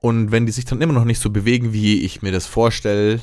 und 0.00 0.30
wenn 0.30 0.46
die 0.46 0.52
sich 0.52 0.66
dann 0.66 0.80
immer 0.80 0.92
noch 0.92 1.04
nicht 1.04 1.20
so 1.20 1.30
bewegen, 1.30 1.72
wie 1.72 2.02
ich 2.02 2.22
mir 2.22 2.30
das 2.30 2.46
vorstelle, 2.46 3.20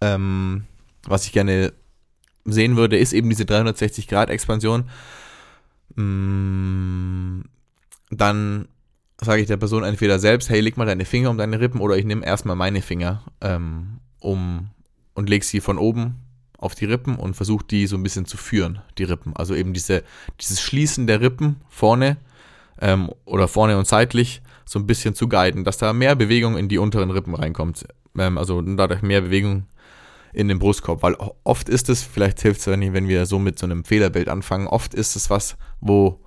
ähm, 0.00 0.64
was 1.04 1.26
ich 1.26 1.32
gerne 1.32 1.72
sehen 2.44 2.76
würde, 2.76 2.98
ist 2.98 3.12
eben 3.12 3.28
diese 3.28 3.44
360-Grad-Expansion. 3.44 4.88
Mm, 5.96 7.42
Dann 8.10 8.68
sage 9.20 9.42
ich 9.42 9.46
der 9.46 9.56
Person 9.56 9.84
entweder 9.84 10.18
selbst, 10.18 10.48
hey, 10.48 10.60
leg 10.60 10.76
mal 10.76 10.86
deine 10.86 11.04
Finger 11.04 11.30
um 11.30 11.38
deine 11.38 11.60
Rippen 11.60 11.80
oder 11.80 11.96
ich 11.96 12.04
nehme 12.04 12.24
erstmal 12.24 12.56
meine 12.56 12.80
Finger 12.80 13.22
ähm, 13.40 14.00
um 14.20 14.70
und 15.14 15.28
leg 15.28 15.44
sie 15.44 15.60
von 15.60 15.78
oben 15.78 16.16
auf 16.56 16.74
die 16.74 16.86
Rippen 16.86 17.16
und 17.16 17.34
versuche 17.34 17.64
die 17.64 17.86
so 17.86 17.96
ein 17.96 18.02
bisschen 18.02 18.26
zu 18.26 18.36
führen, 18.36 18.80
die 18.98 19.04
Rippen. 19.04 19.34
Also 19.36 19.54
eben 19.54 19.72
diese, 19.72 20.02
dieses 20.40 20.60
Schließen 20.60 21.06
der 21.06 21.20
Rippen 21.20 21.56
vorne 21.68 22.16
ähm, 22.80 23.10
oder 23.24 23.48
vorne 23.48 23.76
und 23.78 23.86
seitlich 23.86 24.42
so 24.64 24.78
ein 24.78 24.86
bisschen 24.86 25.14
zu 25.14 25.28
guiden, 25.28 25.64
dass 25.64 25.78
da 25.78 25.92
mehr 25.92 26.14
Bewegung 26.14 26.56
in 26.56 26.68
die 26.68 26.78
unteren 26.78 27.10
Rippen 27.10 27.34
reinkommt. 27.34 27.86
Ähm, 28.18 28.38
also 28.38 28.60
dadurch 28.62 29.02
mehr 29.02 29.22
Bewegung 29.22 29.66
in 30.32 30.48
den 30.48 30.58
Brustkorb, 30.58 31.02
weil 31.02 31.16
oft 31.44 31.68
ist 31.68 31.88
es, 31.88 32.02
vielleicht 32.02 32.40
hilft 32.40 32.60
es, 32.60 32.66
wenn, 32.66 32.92
wenn 32.92 33.08
wir 33.08 33.26
so 33.26 33.38
mit 33.38 33.58
so 33.58 33.66
einem 33.66 33.84
Fehlerbild 33.84 34.28
anfangen, 34.28 34.66
oft 34.66 34.94
ist 34.94 35.16
es 35.16 35.30
was, 35.30 35.56
wo 35.80 36.20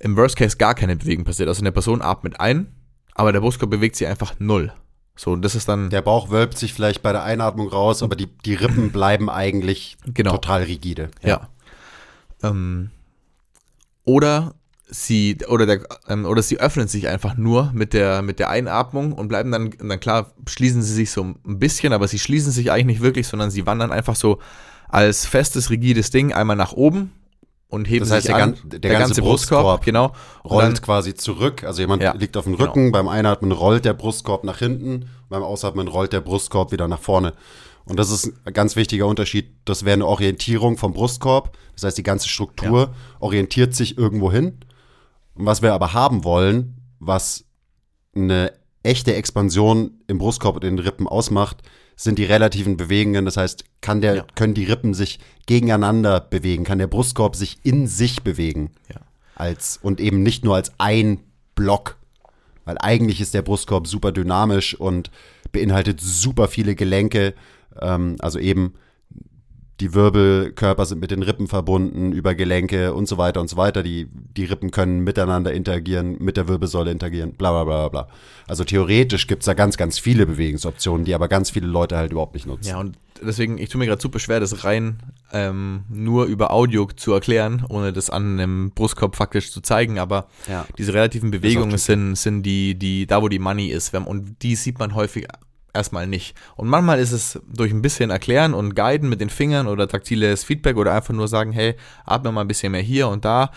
im 0.00 0.16
Worst 0.16 0.36
Case 0.36 0.56
gar 0.56 0.74
keine 0.74 0.96
Bewegung 0.96 1.24
passiert. 1.24 1.48
Also 1.48 1.60
eine 1.62 1.72
Person 1.72 2.02
atmet 2.02 2.40
ein, 2.40 2.74
aber 3.14 3.32
der 3.32 3.40
Brustkorb 3.40 3.70
bewegt 3.70 3.96
sich 3.96 4.06
einfach 4.06 4.34
null. 4.38 4.72
So, 5.14 5.30
und 5.32 5.42
das 5.42 5.54
ist 5.54 5.68
dann, 5.68 5.90
Der 5.90 6.02
Bauch 6.02 6.30
wölbt 6.30 6.56
sich 6.56 6.72
vielleicht 6.72 7.02
bei 7.02 7.12
der 7.12 7.22
Einatmung 7.22 7.68
raus, 7.68 8.02
aber 8.02 8.16
die, 8.16 8.26
die 8.26 8.54
Rippen 8.54 8.90
bleiben 8.92 9.28
eigentlich 9.30 9.96
Genau. 10.06 10.32
total 10.32 10.62
rigide. 10.64 11.10
ja. 11.22 11.48
Ähm, 12.42 12.90
oder 14.04 14.54
sie, 14.94 15.38
oder 15.48 15.64
der, 15.66 15.80
ähm, 16.08 16.26
oder 16.26 16.42
sie 16.42 16.60
öffnen 16.60 16.86
sich 16.86 17.08
einfach 17.08 17.36
nur 17.36 17.70
mit 17.74 17.94
der, 17.94 18.22
mit 18.22 18.38
der 18.38 18.50
Einatmung 18.50 19.12
und 19.12 19.28
bleiben 19.28 19.50
dann, 19.50 19.70
dann 19.70 19.98
klar, 20.00 20.32
schließen 20.46 20.82
sie 20.82 20.92
sich 20.94 21.10
so 21.10 21.22
ein 21.22 21.58
bisschen, 21.58 21.92
aber 21.92 22.06
sie 22.08 22.18
schließen 22.18 22.52
sich 22.52 22.70
eigentlich 22.70 22.86
nicht 22.98 23.02
wirklich, 23.02 23.26
sondern 23.26 23.50
sie 23.50 23.66
wandern 23.66 23.90
einfach 23.90 24.16
so 24.16 24.38
als 24.88 25.24
festes, 25.26 25.70
rigides 25.70 26.10
Ding 26.10 26.32
einmal 26.34 26.56
nach 26.56 26.72
oben 26.72 27.10
und 27.68 27.88
heben 27.88 28.00
Das 28.00 28.10
heißt, 28.10 28.26
sich 28.26 28.34
der 28.34 28.44
an. 28.44 28.54
gan- 28.68 28.80
der 28.82 28.98
ganze 28.98 29.22
Brustkorb 29.22 29.82
genau. 29.82 30.12
Und 30.42 30.50
Rollt 30.50 30.66
dann- 30.76 30.82
quasi 30.82 31.14
zurück. 31.14 31.64
Also 31.64 31.80
jemand 31.80 32.02
Ja, 32.02 32.12
liegt 32.14 32.36
auf 32.36 32.44
dem 32.44 32.56
genau. 32.58 32.66
Rücken, 32.68 32.92
beim 32.92 33.08
Einatmen 33.08 33.50
rollt 33.52 33.86
der 33.86 33.94
Brustkorb 33.94 34.44
nach 34.44 34.58
hinten, 34.58 35.06
beim 35.30 35.42
Ausatmen 35.42 35.88
rollt 35.88 36.12
der 36.12 36.20
Brustkorb 36.20 36.70
wieder 36.72 36.86
nach 36.86 37.00
vorne. 37.00 37.32
Und 37.86 37.98
das 37.98 38.10
ist 38.10 38.30
ein 38.44 38.52
ganz 38.52 38.76
wichtiger 38.76 39.06
Unterschied. 39.06 39.48
Das 39.64 39.84
wäre 39.86 39.94
eine 39.94 40.06
Orientierung 40.06 40.76
vom 40.76 40.92
Brustkorb. 40.92 41.56
Das 41.74 41.84
heißt, 41.84 41.96
die 41.98 42.02
ganze 42.04 42.28
Struktur 42.28 42.94
orientiert 43.18 43.74
sich 43.74 43.96
irgendwo 43.96 44.30
hin. 44.30 44.58
Und 45.34 45.46
was 45.46 45.62
wir 45.62 45.72
aber 45.72 45.92
haben 45.92 46.24
wollen, 46.24 46.76
was 46.98 47.44
eine 48.14 48.52
echte 48.82 49.14
Expansion 49.14 50.02
im 50.08 50.18
Brustkorb 50.18 50.56
und 50.56 50.64
in 50.64 50.76
den 50.76 50.84
Rippen 50.84 51.06
ausmacht, 51.08 51.58
sind 51.96 52.18
die 52.18 52.24
relativen 52.24 52.76
Bewegungen. 52.76 53.24
Das 53.24 53.36
heißt, 53.36 53.64
kann 53.80 54.00
der, 54.00 54.14
Ja. 54.16 54.26
können 54.34 54.54
die 54.54 54.64
Rippen 54.64 54.94
sich 54.94 55.20
gegeneinander 55.46 56.20
bewegen, 56.20 56.64
kann 56.64 56.78
der 56.78 56.86
Brustkorb 56.86 57.36
sich 57.36 57.58
in 57.62 57.86
sich 57.86 58.22
bewegen. 58.22 58.70
Ja. 58.88 59.00
Als, 59.34 59.78
und 59.82 60.00
eben 60.00 60.22
nicht 60.22 60.44
nur 60.44 60.56
als 60.56 60.72
ein 60.78 61.20
Block. 61.54 61.96
Weil 62.64 62.78
eigentlich 62.78 63.20
ist 63.20 63.34
der 63.34 63.42
Brustkorb 63.42 63.86
super 63.86 64.12
dynamisch 64.12 64.74
und 64.74 65.10
beinhaltet 65.52 66.00
super 66.00 66.48
viele 66.48 66.74
Gelenke. 66.74 67.34
Ähm, 67.80 68.16
also 68.20 68.38
eben 68.38 68.74
die 69.82 69.94
Wirbelkörper 69.94 70.86
sind 70.86 71.00
mit 71.00 71.10
den 71.10 71.24
Rippen 71.24 71.48
verbunden, 71.48 72.12
über 72.12 72.36
Gelenke 72.36 72.94
und 72.94 73.08
so 73.08 73.18
weiter 73.18 73.40
und 73.40 73.48
so 73.48 73.56
weiter. 73.56 73.82
Die, 73.82 74.06
die 74.36 74.44
Rippen 74.44 74.70
können 74.70 75.00
miteinander 75.00 75.52
interagieren, 75.52 76.18
mit 76.20 76.36
der 76.36 76.46
Wirbelsäule 76.46 76.92
interagieren, 76.92 77.32
bla 77.32 77.50
bla 77.50 77.64
bla 77.64 77.88
bla. 77.88 78.08
Also 78.46 78.62
theoretisch 78.62 79.26
gibt's 79.26 79.46
da 79.46 79.54
ganz, 79.54 79.76
ganz 79.76 79.98
viele 79.98 80.24
Bewegungsoptionen, 80.24 81.04
die 81.04 81.14
aber 81.16 81.26
ganz 81.26 81.50
viele 81.50 81.66
Leute 81.66 81.96
halt 81.96 82.12
überhaupt 82.12 82.34
nicht 82.34 82.46
nutzen. 82.46 82.68
Ja, 82.68 82.78
und 82.78 82.96
deswegen, 83.20 83.58
ich 83.58 83.70
tue 83.70 83.80
mir 83.80 83.86
gerade 83.86 84.00
super 84.00 84.20
schwer, 84.20 84.38
das 84.38 84.62
rein 84.62 85.02
ähm, 85.32 85.82
nur 85.90 86.26
über 86.26 86.52
Audio 86.52 86.86
zu 86.94 87.12
erklären, 87.12 87.64
ohne 87.68 87.92
das 87.92 88.08
an 88.08 88.38
einem 88.38 88.70
Brustkorb 88.70 89.16
faktisch 89.16 89.50
zu 89.50 89.62
zeigen, 89.62 89.98
aber 89.98 90.28
Ja. 90.48 90.64
diese 90.78 90.94
relativen 90.94 91.32
Bewegungen 91.32 91.76
sind, 91.76 92.14
sind 92.14 92.44
die, 92.44 92.76
die, 92.76 93.08
da 93.08 93.20
wo 93.20 93.28
die 93.28 93.40
Money 93.40 93.66
ist, 93.66 93.92
und 93.92 94.36
die 94.42 94.54
sieht 94.54 94.78
man 94.78 94.94
häufig 94.94 95.26
erstmal 95.74 96.06
nicht. 96.06 96.36
Und 96.56 96.68
manchmal 96.68 96.98
ist 96.98 97.12
es 97.12 97.40
durch 97.46 97.72
ein 97.72 97.82
bisschen 97.82 98.10
erklären 98.10 98.54
und 98.54 98.74
guiden 98.74 99.08
mit 99.08 99.20
den 99.20 99.30
Fingern 99.30 99.66
oder 99.66 99.88
taktiles 99.88 100.44
Feedback 100.44 100.76
oder 100.76 100.94
einfach 100.94 101.14
nur 101.14 101.28
sagen, 101.28 101.52
hey, 101.52 101.74
atme 102.04 102.32
mal 102.32 102.42
ein 102.42 102.48
bisschen 102.48 102.72
mehr 102.72 102.82
hier 102.82 103.08
und 103.08 103.24
da, 103.24 103.50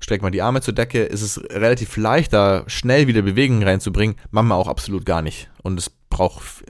streckt 0.00 0.22
man 0.22 0.32
die 0.32 0.42
Arme 0.42 0.60
zur 0.60 0.74
Decke, 0.74 1.04
ist 1.04 1.22
es 1.22 1.42
relativ 1.50 1.96
leicht, 1.96 2.32
da 2.32 2.64
schnell 2.66 3.06
wieder 3.06 3.22
Bewegung 3.22 3.62
reinzubringen, 3.62 4.16
manchmal 4.30 4.58
auch 4.58 4.68
absolut 4.68 5.04
gar 5.04 5.22
nicht. 5.22 5.50
Und 5.62 5.78
es 5.78 5.90
braucht 5.90 6.64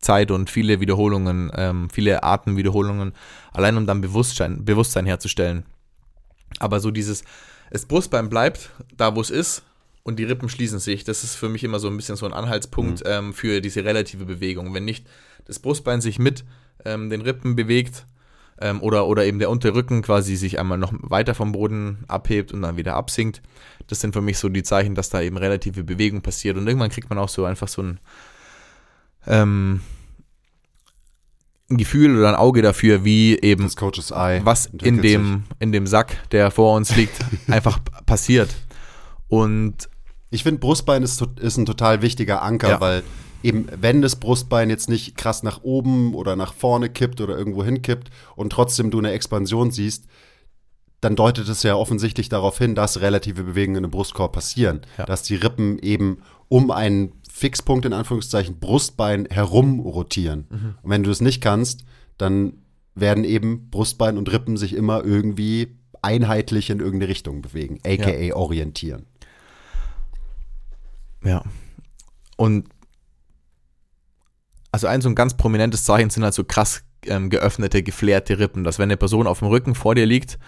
Zeit 0.00 0.30
und 0.30 0.50
viele 0.50 0.80
Wiederholungen, 0.80 1.50
ähm, 1.54 1.90
viele 1.90 2.22
Atemwiederholungen, 2.22 3.12
allein 3.52 3.76
um 3.76 3.86
dann 3.86 4.00
Bewusstsein, 4.00 4.64
Bewusstsein 4.64 5.06
herzustellen. 5.06 5.66
Aber 6.60 6.80
so 6.80 6.90
dieses, 6.90 7.24
das 7.70 7.86
Brustbein 7.86 8.30
bleibt 8.30 8.70
da, 8.96 9.16
wo 9.16 9.20
es 9.20 9.30
ist, 9.30 9.62
und 10.06 10.20
die 10.20 10.24
Rippen 10.24 10.48
schließen 10.48 10.78
sich. 10.78 11.02
Das 11.02 11.24
ist 11.24 11.34
für 11.34 11.48
mich 11.48 11.64
immer 11.64 11.80
so 11.80 11.88
ein 11.88 11.96
bisschen 11.96 12.14
so 12.14 12.26
ein 12.26 12.32
Anhaltspunkt 12.32 13.00
mhm. 13.00 13.10
ähm, 13.10 13.34
für 13.34 13.60
diese 13.60 13.84
relative 13.84 14.24
Bewegung. 14.24 14.72
Wenn 14.72 14.84
nicht 14.84 15.04
das 15.46 15.58
Brustbein 15.58 16.00
sich 16.00 16.20
mit 16.20 16.44
ähm, 16.84 17.10
den 17.10 17.22
Rippen 17.22 17.56
bewegt 17.56 18.06
ähm, 18.60 18.80
oder, 18.82 19.08
oder 19.08 19.24
eben 19.24 19.40
der 19.40 19.50
Unterrücken 19.50 20.02
quasi 20.02 20.36
sich 20.36 20.60
einmal 20.60 20.78
noch 20.78 20.92
weiter 21.00 21.34
vom 21.34 21.50
Boden 21.50 22.04
abhebt 22.06 22.52
und 22.52 22.62
dann 22.62 22.76
wieder 22.76 22.94
absinkt, 22.94 23.42
das 23.88 24.00
sind 24.00 24.12
für 24.12 24.20
mich 24.20 24.38
so 24.38 24.48
die 24.48 24.62
Zeichen, 24.62 24.94
dass 24.94 25.10
da 25.10 25.20
eben 25.22 25.38
relative 25.38 25.82
Bewegung 25.82 26.20
passiert. 26.20 26.56
Und 26.56 26.68
irgendwann 26.68 26.90
kriegt 26.90 27.10
man 27.10 27.18
auch 27.18 27.28
so 27.28 27.44
einfach 27.44 27.66
so 27.66 27.82
ein, 27.82 27.98
ähm, 29.26 29.80
ein 31.68 31.78
Gefühl 31.78 32.16
oder 32.16 32.28
ein 32.28 32.36
Auge 32.36 32.62
dafür, 32.62 33.04
wie 33.04 33.40
eben 33.40 33.68
was 34.44 34.66
in 34.66 35.02
dem, 35.02 35.42
in 35.58 35.72
dem 35.72 35.88
Sack, 35.88 36.30
der 36.30 36.52
vor 36.52 36.76
uns 36.76 36.94
liegt, 36.94 37.18
einfach 37.48 37.80
passiert. 38.06 38.54
Und 39.26 39.88
ich 40.30 40.42
finde, 40.42 40.60
Brustbein 40.60 41.02
ist, 41.02 41.22
ist 41.40 41.56
ein 41.56 41.66
total 41.66 42.02
wichtiger 42.02 42.42
Anker, 42.42 42.68
ja. 42.68 42.80
weil 42.80 43.02
eben, 43.42 43.66
wenn 43.80 44.02
das 44.02 44.16
Brustbein 44.16 44.70
jetzt 44.70 44.88
nicht 44.88 45.16
krass 45.16 45.42
nach 45.42 45.62
oben 45.62 46.14
oder 46.14 46.36
nach 46.36 46.52
vorne 46.52 46.88
kippt 46.88 47.20
oder 47.20 47.36
irgendwo 47.36 47.64
hinkippt 47.64 48.10
und 48.34 48.50
trotzdem 48.50 48.90
du 48.90 48.98
eine 48.98 49.12
Expansion 49.12 49.70
siehst, 49.70 50.06
dann 51.00 51.14
deutet 51.14 51.48
es 51.48 51.62
ja 51.62 51.76
offensichtlich 51.76 52.28
darauf 52.28 52.58
hin, 52.58 52.74
dass 52.74 53.00
relative 53.00 53.44
Bewegungen 53.44 53.84
im 53.84 53.90
Brustkorb 53.90 54.32
passieren. 54.32 54.80
Ja. 54.98 55.04
Dass 55.04 55.22
die 55.22 55.36
Rippen 55.36 55.78
eben 55.78 56.18
um 56.48 56.70
einen 56.70 57.12
Fixpunkt 57.30 57.84
in 57.84 57.92
Anführungszeichen 57.92 58.58
Brustbein 58.58 59.26
herum 59.30 59.80
rotieren. 59.80 60.46
Mhm. 60.50 60.74
Und 60.82 60.90
wenn 60.90 61.02
du 61.02 61.10
es 61.10 61.20
nicht 61.20 61.40
kannst, 61.40 61.84
dann 62.18 62.54
werden 62.94 63.24
eben 63.24 63.68
Brustbein 63.70 64.16
und 64.16 64.32
Rippen 64.32 64.56
sich 64.56 64.72
immer 64.72 65.04
irgendwie 65.04 65.76
einheitlich 66.00 66.70
in 66.70 66.80
irgendeine 66.80 67.10
Richtung 67.10 67.42
bewegen, 67.42 67.78
aka 67.84 68.10
ja. 68.10 68.34
orientieren. 68.34 69.04
Ja. 71.26 71.42
Und 72.36 72.68
also 74.72 74.86
ein 74.86 75.00
so 75.00 75.08
ein 75.08 75.14
ganz 75.14 75.36
prominentes 75.36 75.84
Zeichen 75.84 76.10
sind 76.10 76.22
halt 76.22 76.34
so 76.34 76.44
krass 76.44 76.82
ähm, 77.06 77.30
geöffnete, 77.30 77.82
geflärte 77.82 78.38
Rippen, 78.38 78.64
dass 78.64 78.78
wenn 78.78 78.84
eine 78.84 78.96
Person 78.96 79.26
auf 79.26 79.38
dem 79.38 79.48
Rücken 79.48 79.74
vor 79.74 79.94
dir 79.94 80.06
liegt 80.06 80.38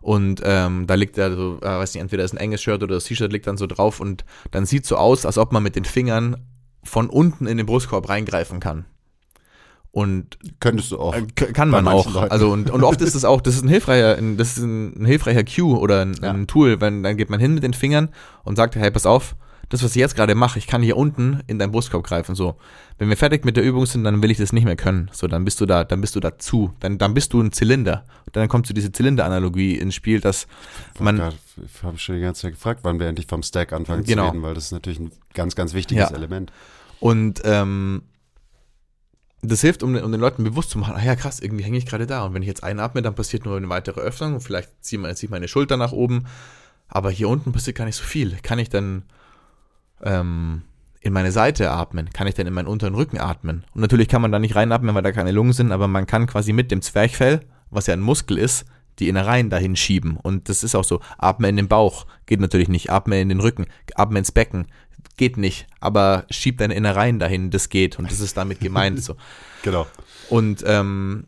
und 0.00 0.42
ähm, 0.44 0.86
da 0.86 0.94
liegt 0.94 1.16
ja 1.16 1.30
so, 1.30 1.58
äh, 1.62 1.66
weiß 1.66 1.94
nicht, 1.94 2.02
entweder 2.02 2.24
ist 2.24 2.34
ein 2.34 2.38
enges 2.38 2.62
Shirt 2.62 2.82
oder 2.82 2.96
das 2.96 3.04
T-Shirt 3.04 3.32
liegt 3.32 3.46
dann 3.46 3.56
so 3.56 3.66
drauf 3.66 4.00
und 4.00 4.24
dann 4.50 4.66
sieht 4.66 4.84
so 4.84 4.96
aus, 4.96 5.24
als 5.24 5.38
ob 5.38 5.52
man 5.52 5.62
mit 5.62 5.76
den 5.76 5.86
Fingern 5.86 6.36
von 6.82 7.08
unten 7.08 7.46
in 7.46 7.56
den 7.56 7.64
Brustkorb 7.64 8.08
reingreifen 8.08 8.60
kann. 8.60 8.84
Und 9.92 10.38
könntest 10.60 10.90
du 10.90 10.98
auch. 10.98 11.14
Äh, 11.14 11.22
kann 11.22 11.70
man 11.70 11.88
auch. 11.88 12.12
Leuten. 12.12 12.30
Also 12.30 12.50
und, 12.50 12.68
und 12.68 12.82
oft 12.82 13.00
ist 13.00 13.14
es 13.14 13.24
auch, 13.24 13.40
das 13.40 13.54
ist 13.54 13.62
ein 13.62 13.68
hilfreicher, 13.68 14.16
das 14.36 14.58
ist 14.58 14.64
ein, 14.64 15.02
ein 15.02 15.06
hilfreicher 15.06 15.44
Cue 15.44 15.78
oder 15.78 16.02
ein, 16.02 16.14
ja. 16.20 16.32
ein, 16.32 16.48
Tool, 16.48 16.80
wenn 16.80 17.02
dann 17.02 17.16
geht 17.16 17.30
man 17.30 17.40
hin 17.40 17.54
mit 17.54 17.62
den 17.62 17.74
Fingern 17.74 18.08
und 18.42 18.56
sagt, 18.56 18.76
hey, 18.76 18.90
pass 18.90 19.06
auf, 19.06 19.36
das, 19.68 19.82
was 19.82 19.90
ich 19.90 20.00
jetzt 20.00 20.14
gerade 20.14 20.34
mache, 20.34 20.58
ich 20.58 20.66
kann 20.66 20.82
hier 20.82 20.96
unten 20.96 21.40
in 21.46 21.58
deinen 21.58 21.72
Brustkorb 21.72 22.04
greifen. 22.04 22.34
So, 22.34 22.56
wenn 22.98 23.08
wir 23.08 23.16
fertig 23.16 23.44
mit 23.44 23.56
der 23.56 23.64
Übung 23.64 23.86
sind, 23.86 24.04
dann 24.04 24.22
will 24.22 24.30
ich 24.30 24.38
das 24.38 24.52
nicht 24.52 24.64
mehr 24.64 24.76
können. 24.76 25.10
So, 25.12 25.26
dann 25.26 25.44
bist 25.44 25.60
du 25.60 25.66
da, 25.66 25.84
dann 25.84 26.00
bist 26.00 26.16
du 26.16 26.20
dazu. 26.20 26.72
Dann, 26.80 26.98
dann 26.98 27.14
bist 27.14 27.32
du 27.32 27.40
ein 27.40 27.52
Zylinder. 27.52 28.04
Und 28.26 28.36
dann 28.36 28.48
kommt 28.48 28.66
so 28.66 28.74
diese 28.74 28.92
Zylinder-Analogie 28.92 29.76
ins 29.76 29.94
Spiel, 29.94 30.20
dass 30.20 30.46
man. 30.98 31.32
Ich 31.56 31.82
habe 31.82 31.98
schon 31.98 32.16
die 32.16 32.20
ganze 32.20 32.42
Zeit 32.42 32.52
gefragt, 32.52 32.80
wann 32.82 32.98
wir 32.98 33.06
endlich 33.06 33.26
vom 33.26 33.42
Stack 33.42 33.72
anfangen 33.72 34.04
genau. 34.04 34.24
zu 34.24 34.30
reden, 34.30 34.42
weil 34.42 34.54
das 34.54 34.66
ist 34.66 34.72
natürlich 34.72 35.00
ein 35.00 35.12
ganz, 35.34 35.54
ganz 35.54 35.74
wichtiges 35.74 36.10
ja. 36.10 36.16
Element. 36.16 36.52
Und 37.00 37.42
ähm, 37.44 38.02
das 39.42 39.60
hilft, 39.60 39.82
um, 39.82 39.94
um, 39.94 40.12
den 40.12 40.20
Leuten 40.20 40.44
bewusst 40.44 40.70
zu 40.70 40.78
machen, 40.78 40.94
ah 40.96 41.04
ja 41.04 41.16
krass, 41.16 41.40
irgendwie 41.40 41.64
hänge 41.64 41.78
ich 41.78 41.86
gerade 41.86 42.06
da. 42.06 42.24
Und 42.24 42.34
wenn 42.34 42.42
ich 42.42 42.48
jetzt 42.48 42.62
einatme, 42.62 43.02
dann 43.02 43.14
passiert 43.14 43.44
nur 43.44 43.56
eine 43.56 43.68
weitere 43.68 44.00
Öffnung. 44.00 44.40
Vielleicht 44.40 44.70
ziehe 44.80 45.00
ich 45.10 45.30
meine 45.30 45.48
Schulter 45.48 45.76
nach 45.76 45.92
oben. 45.92 46.26
Aber 46.88 47.10
hier 47.10 47.28
unten 47.28 47.52
passiert 47.52 47.76
gar 47.76 47.84
nicht 47.84 47.96
so 47.96 48.04
viel. 48.04 48.36
Kann 48.42 48.58
ich 48.58 48.68
dann 48.68 49.04
ähm, 50.02 50.62
in 51.00 51.12
meine 51.12 51.32
Seite 51.32 51.70
atmen? 51.70 52.10
Kann 52.10 52.26
ich 52.26 52.34
denn 52.34 52.46
in 52.46 52.54
meinen 52.54 52.66
unteren 52.68 52.94
Rücken 52.94 53.18
atmen? 53.18 53.64
Und 53.74 53.80
natürlich 53.80 54.08
kann 54.08 54.22
man 54.22 54.32
da 54.32 54.38
nicht 54.38 54.56
reinatmen, 54.56 54.94
weil 54.94 55.02
da 55.02 55.12
keine 55.12 55.32
Lungen 55.32 55.52
sind, 55.52 55.72
aber 55.72 55.88
man 55.88 56.06
kann 56.06 56.26
quasi 56.26 56.52
mit 56.52 56.70
dem 56.70 56.82
Zwerchfell, 56.82 57.40
was 57.70 57.86
ja 57.86 57.94
ein 57.94 58.00
Muskel 58.00 58.38
ist, 58.38 58.64
die 58.98 59.08
Innereien 59.08 59.50
dahin 59.50 59.76
schieben. 59.76 60.16
Und 60.16 60.48
das 60.48 60.62
ist 60.62 60.74
auch 60.74 60.84
so. 60.84 61.00
Atme 61.18 61.48
in 61.48 61.56
den 61.56 61.68
Bauch, 61.68 62.06
geht 62.26 62.40
natürlich 62.40 62.68
nicht. 62.68 62.90
Atme 62.90 63.20
in 63.20 63.28
den 63.28 63.40
Rücken, 63.40 63.66
atme 63.94 64.18
ins 64.18 64.32
Becken, 64.32 64.66
geht 65.16 65.36
nicht. 65.36 65.66
Aber 65.80 66.24
schieb 66.30 66.58
deine 66.58 66.74
Innereien 66.74 67.18
dahin, 67.18 67.50
das 67.50 67.68
geht. 67.68 67.98
Und 67.98 68.10
das 68.10 68.20
ist 68.20 68.36
damit 68.36 68.60
gemeint. 68.60 69.02
so. 69.02 69.16
Genau. 69.62 69.86
Und 70.28 70.62
ähm, 70.66 71.24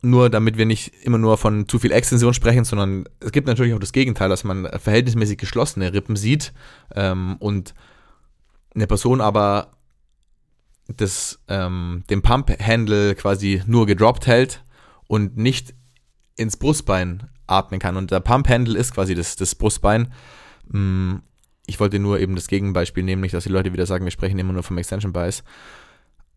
nur 0.00 0.30
damit 0.30 0.56
wir 0.56 0.66
nicht 0.66 0.92
immer 1.02 1.18
nur 1.18 1.38
von 1.38 1.68
zu 1.68 1.78
viel 1.78 1.92
Extension 1.92 2.34
sprechen, 2.34 2.64
sondern 2.64 3.04
es 3.20 3.32
gibt 3.32 3.48
natürlich 3.48 3.74
auch 3.74 3.80
das 3.80 3.92
Gegenteil, 3.92 4.28
dass 4.28 4.44
man 4.44 4.68
verhältnismäßig 4.78 5.38
geschlossene 5.38 5.92
Rippen 5.92 6.16
sieht 6.16 6.52
ähm, 6.94 7.36
und 7.40 7.74
eine 8.74 8.86
Person 8.86 9.20
aber 9.20 9.72
das, 10.96 11.40
ähm, 11.48 12.04
den 12.10 12.22
Pump-Handle 12.22 13.14
quasi 13.14 13.62
nur 13.66 13.86
gedroppt 13.86 14.26
hält 14.26 14.64
und 15.06 15.36
nicht 15.36 15.74
ins 16.36 16.56
Brustbein 16.56 17.28
atmen 17.46 17.80
kann. 17.80 17.96
Und 17.96 18.10
der 18.10 18.20
Pump-Handle 18.20 18.78
ist 18.78 18.94
quasi 18.94 19.14
das, 19.14 19.36
das 19.36 19.54
Brustbein. 19.54 20.12
Mm, 20.68 21.16
ich 21.66 21.80
wollte 21.80 21.98
nur 21.98 22.20
eben 22.20 22.36
das 22.36 22.46
Gegenbeispiel 22.46 23.02
nehmen, 23.02 23.20
nicht, 23.20 23.34
dass 23.34 23.44
die 23.44 23.50
Leute 23.50 23.72
wieder 23.72 23.84
sagen, 23.84 24.04
wir 24.04 24.12
sprechen 24.12 24.38
immer 24.38 24.52
nur 24.52 24.62
vom 24.62 24.78
Extension 24.78 25.12
Bias 25.12 25.42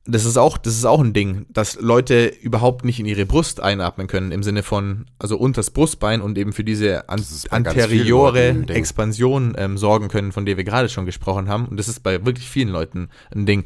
das 0.05 0.25
ist 0.25 0.37
auch, 0.37 0.57
das 0.57 0.73
ist 0.73 0.85
auch 0.85 0.99
ein 0.99 1.13
Ding, 1.13 1.45
dass 1.49 1.79
Leute 1.79 2.25
überhaupt 2.25 2.85
nicht 2.85 2.99
in 2.99 3.05
ihre 3.05 3.27
Brust 3.27 3.59
einatmen 3.59 4.07
können, 4.07 4.31
im 4.31 4.41
Sinne 4.41 4.63
von, 4.63 5.05
also 5.19 5.37
unters 5.37 5.69
Brustbein 5.69 6.21
und 6.21 6.39
eben 6.39 6.53
für 6.53 6.63
diese 6.63 7.07
an, 7.07 7.23
anteriore 7.51 8.65
Expansion 8.69 9.53
ähm, 9.57 9.77
sorgen 9.77 10.07
können, 10.07 10.31
von 10.31 10.47
der 10.47 10.57
wir 10.57 10.63
gerade 10.63 10.89
schon 10.89 11.05
gesprochen 11.05 11.49
haben. 11.49 11.65
Und 11.65 11.77
das 11.77 11.87
ist 11.87 12.01
bei 12.01 12.25
wirklich 12.25 12.49
vielen 12.49 12.69
Leuten 12.69 13.09
ein 13.33 13.45
Ding. 13.45 13.65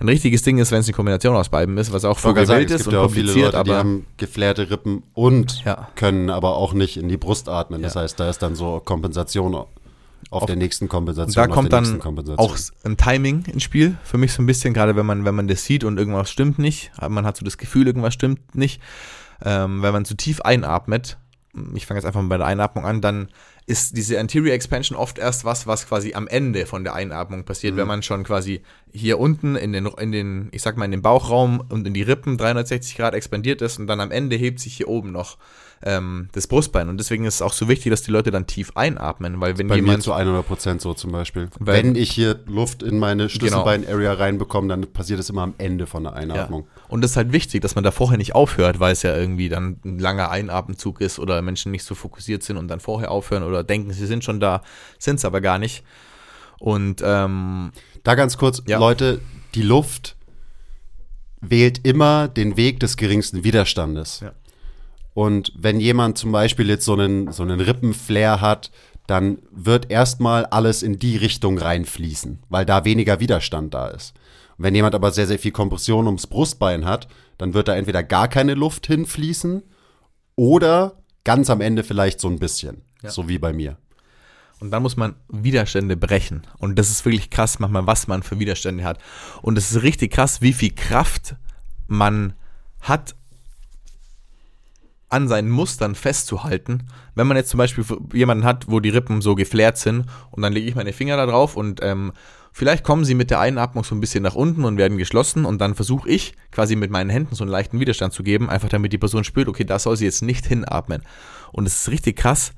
Ein 0.00 0.08
richtiges 0.08 0.42
Ding 0.42 0.58
ist, 0.58 0.72
wenn 0.72 0.80
es 0.80 0.86
eine 0.86 0.94
Kombination 0.94 1.36
aus 1.36 1.50
beiden 1.50 1.78
ist, 1.78 1.92
was 1.92 2.04
auch 2.04 2.18
vogelwild 2.18 2.70
ist 2.70 2.88
und 2.88 2.92
ja 2.92 3.02
kompliziert, 3.02 3.36
Leute, 3.36 3.58
aber. 3.58 3.70
Die 3.70 3.76
haben 3.76 4.06
geflärte 4.16 4.70
Rippen 4.70 5.04
und 5.14 5.64
ja. 5.64 5.88
können 5.94 6.30
aber 6.30 6.56
auch 6.56 6.72
nicht 6.72 6.96
in 6.96 7.08
die 7.08 7.16
Brust 7.16 7.48
atmen. 7.48 7.82
Das 7.82 7.94
ja. 7.94 8.00
heißt, 8.00 8.18
da 8.18 8.28
ist 8.28 8.42
dann 8.42 8.56
so 8.56 8.82
Kompensation 8.84 9.54
auf, 10.30 10.42
auf 10.42 10.46
der 10.46 10.56
nächsten 10.56 10.88
Kompensation. 10.88 11.48
Da 11.48 11.52
kommt 11.52 11.72
dann 11.72 12.00
auch 12.36 12.56
ein 12.84 12.96
Timing 12.96 13.44
ins 13.46 13.62
Spiel, 13.62 13.96
für 14.02 14.18
mich 14.18 14.32
so 14.32 14.42
ein 14.42 14.46
bisschen, 14.46 14.74
gerade 14.74 14.96
wenn 14.96 15.06
man, 15.06 15.24
wenn 15.24 15.34
man 15.34 15.48
das 15.48 15.64
sieht 15.64 15.84
und 15.84 15.98
irgendwas 15.98 16.30
stimmt 16.30 16.58
nicht, 16.58 16.90
man 17.08 17.24
hat 17.24 17.36
so 17.36 17.44
das 17.44 17.58
Gefühl, 17.58 17.86
irgendwas 17.86 18.14
stimmt 18.14 18.54
nicht. 18.54 18.80
Ähm, 19.44 19.82
wenn 19.82 19.92
man 19.92 20.04
zu 20.04 20.16
tief 20.16 20.40
einatmet, 20.40 21.18
ich 21.74 21.86
fange 21.86 21.98
jetzt 21.98 22.06
einfach 22.06 22.20
mal 22.20 22.28
bei 22.28 22.38
der 22.38 22.46
Einatmung 22.46 22.84
an, 22.84 23.00
dann 23.00 23.28
ist 23.66 23.96
diese 23.96 24.20
Anterior 24.20 24.54
Expansion 24.54 24.96
oft 24.96 25.18
erst 25.18 25.44
was, 25.44 25.66
was 25.66 25.88
quasi 25.88 26.14
am 26.14 26.28
Ende 26.28 26.66
von 26.66 26.84
der 26.84 26.94
Einatmung 26.94 27.44
passiert, 27.44 27.74
mhm. 27.74 27.78
wenn 27.78 27.88
man 27.88 28.02
schon 28.02 28.24
quasi 28.24 28.62
hier 28.92 29.18
unten 29.18 29.56
in 29.56 29.72
den, 29.72 29.86
in 29.86 30.12
den, 30.12 30.48
ich 30.52 30.62
sag 30.62 30.76
mal, 30.76 30.84
in 30.84 30.90
den 30.92 31.02
Bauchraum 31.02 31.62
und 31.68 31.86
in 31.86 31.94
die 31.94 32.02
Rippen 32.02 32.38
360 32.38 32.96
Grad 32.96 33.14
expandiert 33.14 33.62
ist 33.62 33.78
und 33.78 33.86
dann 33.86 34.00
am 34.00 34.10
Ende 34.10 34.36
hebt 34.36 34.60
sich 34.60 34.76
hier 34.76 34.88
oben 34.88 35.12
noch 35.12 35.38
ähm, 35.82 36.28
das 36.32 36.46
Brustbein. 36.46 36.88
Und 36.88 36.98
deswegen 36.98 37.24
ist 37.24 37.36
es 37.36 37.42
auch 37.42 37.52
so 37.52 37.68
wichtig, 37.68 37.90
dass 37.90 38.02
die 38.02 38.10
Leute 38.10 38.30
dann 38.30 38.46
tief 38.46 38.72
einatmen, 38.74 39.40
weil 39.40 39.58
wenn 39.58 39.68
Bei 39.68 39.76
jemand. 39.76 39.98
Mir 39.98 40.02
zu 40.02 40.12
100 40.12 40.46
Prozent 40.46 40.80
so 40.80 40.94
zum 40.94 41.12
Beispiel. 41.12 41.48
Wenn, 41.58 41.88
wenn, 41.88 41.96
ich 41.96 42.10
hier 42.10 42.40
Luft 42.46 42.82
in 42.82 42.98
meine 42.98 43.28
Schlüsselbein-Area 43.28 44.12
genau. 44.12 44.22
reinbekomme, 44.22 44.68
dann 44.68 44.92
passiert 44.92 45.20
es 45.20 45.28
immer 45.30 45.42
am 45.42 45.54
Ende 45.58 45.86
von 45.86 46.04
der 46.04 46.14
Einatmung. 46.14 46.62
Ja. 46.62 46.82
Und 46.88 47.02
das 47.02 47.12
ist 47.12 47.16
halt 47.16 47.32
wichtig, 47.32 47.60
dass 47.60 47.74
man 47.74 47.84
da 47.84 47.90
vorher 47.90 48.16
nicht 48.16 48.34
aufhört, 48.34 48.80
weil 48.80 48.92
es 48.92 49.02
ja 49.02 49.14
irgendwie 49.14 49.48
dann 49.48 49.78
ein 49.84 49.98
langer 49.98 50.30
Einatmenzug 50.30 51.00
ist 51.00 51.18
oder 51.18 51.40
Menschen 51.42 51.72
nicht 51.72 51.84
so 51.84 51.94
fokussiert 51.94 52.42
sind 52.42 52.56
und 52.56 52.68
dann 52.68 52.80
vorher 52.80 53.10
aufhören 53.10 53.42
oder 53.42 53.62
denken, 53.62 53.92
sie 53.92 54.06
sind 54.06 54.24
schon 54.24 54.40
da, 54.40 54.62
sind 54.98 55.16
es 55.16 55.24
aber 55.24 55.40
gar 55.40 55.58
nicht. 55.58 55.84
Und 56.58 57.02
ähm, 57.04 57.72
da 58.02 58.14
ganz 58.14 58.38
kurz, 58.38 58.62
ja. 58.66 58.78
Leute, 58.78 59.20
die 59.54 59.62
Luft 59.62 60.16
wählt 61.40 61.86
immer 61.86 62.28
den 62.28 62.56
Weg 62.56 62.80
des 62.80 62.96
geringsten 62.96 63.44
Widerstandes. 63.44 64.20
Ja. 64.20 64.32
Und 65.16 65.50
wenn 65.56 65.80
jemand 65.80 66.18
zum 66.18 66.30
Beispiel 66.30 66.68
jetzt 66.68 66.84
so 66.84 66.92
einen, 66.92 67.32
so 67.32 67.42
einen 67.42 67.58
Rippenflair 67.58 68.42
hat, 68.42 68.70
dann 69.06 69.38
wird 69.50 69.90
erstmal 69.90 70.44
alles 70.44 70.82
in 70.82 70.98
die 70.98 71.16
Richtung 71.16 71.56
reinfließen, 71.56 72.40
weil 72.50 72.66
da 72.66 72.84
weniger 72.84 73.18
Widerstand 73.18 73.72
da 73.72 73.88
ist. 73.88 74.12
Und 74.58 74.64
wenn 74.64 74.74
jemand 74.74 74.94
aber 74.94 75.10
sehr, 75.12 75.26
sehr 75.26 75.38
viel 75.38 75.52
Kompression 75.52 76.04
ums 76.04 76.26
Brustbein 76.26 76.84
hat, 76.84 77.08
dann 77.38 77.54
wird 77.54 77.68
da 77.68 77.76
entweder 77.76 78.02
gar 78.02 78.28
keine 78.28 78.52
Luft 78.52 78.88
hinfließen 78.88 79.62
oder 80.34 80.98
ganz 81.24 81.48
am 81.48 81.62
Ende 81.62 81.82
vielleicht 81.82 82.20
so 82.20 82.28
ein 82.28 82.38
bisschen. 82.38 82.82
Ja. 83.02 83.08
So 83.08 83.26
wie 83.26 83.38
bei 83.38 83.54
mir. 83.54 83.78
Und 84.60 84.70
dann 84.70 84.82
muss 84.82 84.98
man 84.98 85.14
Widerstände 85.28 85.96
brechen. 85.96 86.46
Und 86.58 86.78
das 86.78 86.90
ist 86.90 87.06
wirklich 87.06 87.30
krass, 87.30 87.58
manchmal, 87.58 87.86
was 87.86 88.06
man 88.06 88.22
für 88.22 88.38
Widerstände 88.38 88.84
hat. 88.84 88.98
Und 89.40 89.56
es 89.56 89.70
ist 89.70 89.82
richtig 89.82 90.12
krass, 90.12 90.42
wie 90.42 90.52
viel 90.52 90.74
Kraft 90.74 91.36
man 91.86 92.34
hat, 92.82 93.14
an 95.08 95.28
seinen 95.28 95.50
Mustern 95.50 95.94
festzuhalten. 95.94 96.88
Wenn 97.14 97.26
man 97.26 97.36
jetzt 97.36 97.50
zum 97.50 97.58
Beispiel 97.58 97.84
jemanden 98.12 98.44
hat, 98.44 98.68
wo 98.68 98.80
die 98.80 98.88
Rippen 98.88 99.20
so 99.20 99.34
geflärt 99.34 99.78
sind 99.78 100.06
und 100.30 100.42
dann 100.42 100.52
lege 100.52 100.68
ich 100.68 100.74
meine 100.74 100.92
Finger 100.92 101.16
da 101.16 101.26
drauf 101.26 101.56
und 101.56 101.80
ähm, 101.82 102.12
vielleicht 102.52 102.82
kommen 102.82 103.04
sie 103.04 103.14
mit 103.14 103.30
der 103.30 103.38
Einatmung 103.38 103.84
so 103.84 103.94
ein 103.94 104.00
bisschen 104.00 104.24
nach 104.24 104.34
unten 104.34 104.64
und 104.64 104.78
werden 104.78 104.98
geschlossen 104.98 105.44
und 105.44 105.60
dann 105.60 105.74
versuche 105.74 106.08
ich 106.08 106.34
quasi 106.50 106.74
mit 106.74 106.90
meinen 106.90 107.10
Händen 107.10 107.34
so 107.34 107.44
einen 107.44 107.52
leichten 107.52 107.78
Widerstand 107.78 108.12
zu 108.12 108.24
geben, 108.24 108.50
einfach 108.50 108.68
damit 108.68 108.92
die 108.92 108.98
Person 108.98 109.22
spürt, 109.22 109.48
okay, 109.48 109.64
da 109.64 109.78
soll 109.78 109.96
sie 109.96 110.06
jetzt 110.06 110.22
nicht 110.22 110.46
hinatmen. 110.46 111.02
Und 111.52 111.66
es 111.66 111.82
ist 111.82 111.90
richtig 111.90 112.16
krass, 112.16 112.52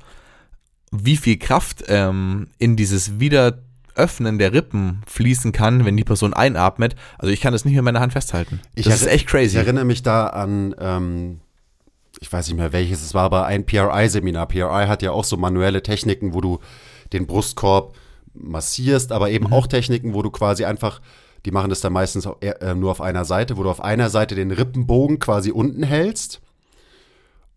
wie 0.90 1.18
viel 1.18 1.38
Kraft 1.38 1.84
ähm, 1.88 2.49
in 2.59 2.76
dieses 2.76 3.20
wieder 3.20 3.59
Öffnen 3.94 4.38
der 4.38 4.53
Rippen 4.53 5.03
fließen 5.07 5.53
kann, 5.53 5.84
wenn 5.84 5.96
die 5.96 6.05
Person 6.05 6.32
einatmet. 6.32 6.94
Also 7.18 7.32
ich 7.32 7.40
kann 7.40 7.53
das 7.53 7.64
nicht 7.64 7.74
mit 7.74 7.84
meiner 7.84 8.01
Hand 8.01 8.12
festhalten. 8.12 8.61
Ich 8.74 8.86
das 8.86 9.03
ist 9.03 9.09
echt 9.09 9.26
crazy. 9.26 9.49
Ich 9.49 9.57
erinnere 9.57 9.84
mich 9.84 10.03
da 10.03 10.28
an, 10.28 10.74
ähm, 10.78 11.40
ich 12.21 12.33
weiß 12.33 12.49
nicht 12.49 12.57
mehr 12.57 12.73
welches 12.73 13.03
es 13.03 13.14
war, 13.14 13.25
aber 13.25 13.47
ein 13.47 13.64
PRI-Seminar. 13.64 14.47
PRI 14.47 14.87
hat 14.87 15.03
ja 15.03 15.12
auch 15.12 15.25
so 15.25 15.37
manuelle 15.37 15.83
Techniken, 15.83 16.35
wo 16.35 16.41
du 16.41 16.59
den 17.12 17.27
Brustkorb 17.27 17.95
massierst, 18.35 19.12
aber 19.12 19.31
eben 19.31 19.47
mhm. 19.47 19.53
auch 19.53 19.66
Techniken, 19.66 20.14
wo 20.14 20.23
du 20.23 20.31
quasi 20.31 20.64
einfach, 20.64 21.01
die 21.45 21.51
machen 21.51 21.71
das 21.71 21.81
dann 21.81 21.93
meistens 21.93 22.29
äh, 22.41 22.75
nur 22.75 22.91
auf 22.91 23.01
einer 23.01 23.25
Seite, 23.25 23.57
wo 23.57 23.62
du 23.62 23.71
auf 23.71 23.83
einer 23.83 24.11
Seite 24.11 24.35
den 24.35 24.51
Rippenbogen 24.51 25.19
quasi 25.19 25.51
unten 25.51 25.83
hältst 25.83 26.41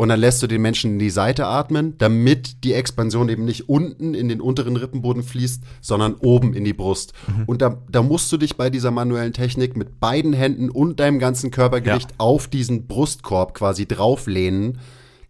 und 0.01 0.09
dann 0.09 0.19
lässt 0.19 0.41
du 0.41 0.47
den 0.47 0.63
Menschen 0.63 0.93
in 0.93 0.97
die 0.97 1.11
Seite 1.11 1.45
atmen, 1.45 1.95
damit 1.99 2.63
die 2.63 2.73
Expansion 2.73 3.29
eben 3.29 3.45
nicht 3.45 3.69
unten 3.69 4.15
in 4.15 4.29
den 4.29 4.41
unteren 4.41 4.75
Rippenboden 4.75 5.21
fließt, 5.21 5.61
sondern 5.79 6.15
oben 6.15 6.55
in 6.55 6.63
die 6.63 6.73
Brust. 6.73 7.13
Mhm. 7.27 7.43
Und 7.45 7.61
da, 7.61 7.77
da, 7.87 8.01
musst 8.01 8.31
du 8.31 8.37
dich 8.37 8.57
bei 8.57 8.71
dieser 8.71 8.89
manuellen 8.89 9.31
Technik 9.31 9.77
mit 9.77 9.99
beiden 9.99 10.33
Händen 10.33 10.71
und 10.71 10.99
deinem 10.99 11.19
ganzen 11.19 11.51
Körpergewicht 11.51 12.09
ja. 12.09 12.15
auf 12.17 12.47
diesen 12.47 12.87
Brustkorb 12.87 13.53
quasi 13.53 13.87
drauflehnen, 13.87 14.79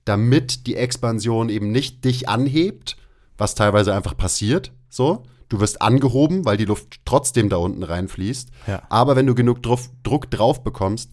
damit 0.06 0.66
die 0.68 0.78
Expansion 0.78 1.50
eben 1.50 1.74
nicht 1.74 2.06
dich 2.06 2.30
anhebt, 2.30 2.96
was 3.38 3.56
teilweise 3.56 3.94
einfach 3.94 4.16
passiert, 4.16 4.72
so. 4.88 5.24
Du 5.50 5.60
wirst 5.60 5.82
angehoben, 5.82 6.46
weil 6.46 6.56
die 6.56 6.64
Luft 6.64 7.02
trotzdem 7.04 7.50
da 7.50 7.58
unten 7.58 7.84
reinfließt. 7.84 8.52
Ja. 8.68 8.84
Aber 8.88 9.18
wenn 9.18 9.28
du 9.28 9.36
genug 9.36 9.62
Druck 9.62 10.32
drauf 10.32 10.64
bekommst, 10.64 11.10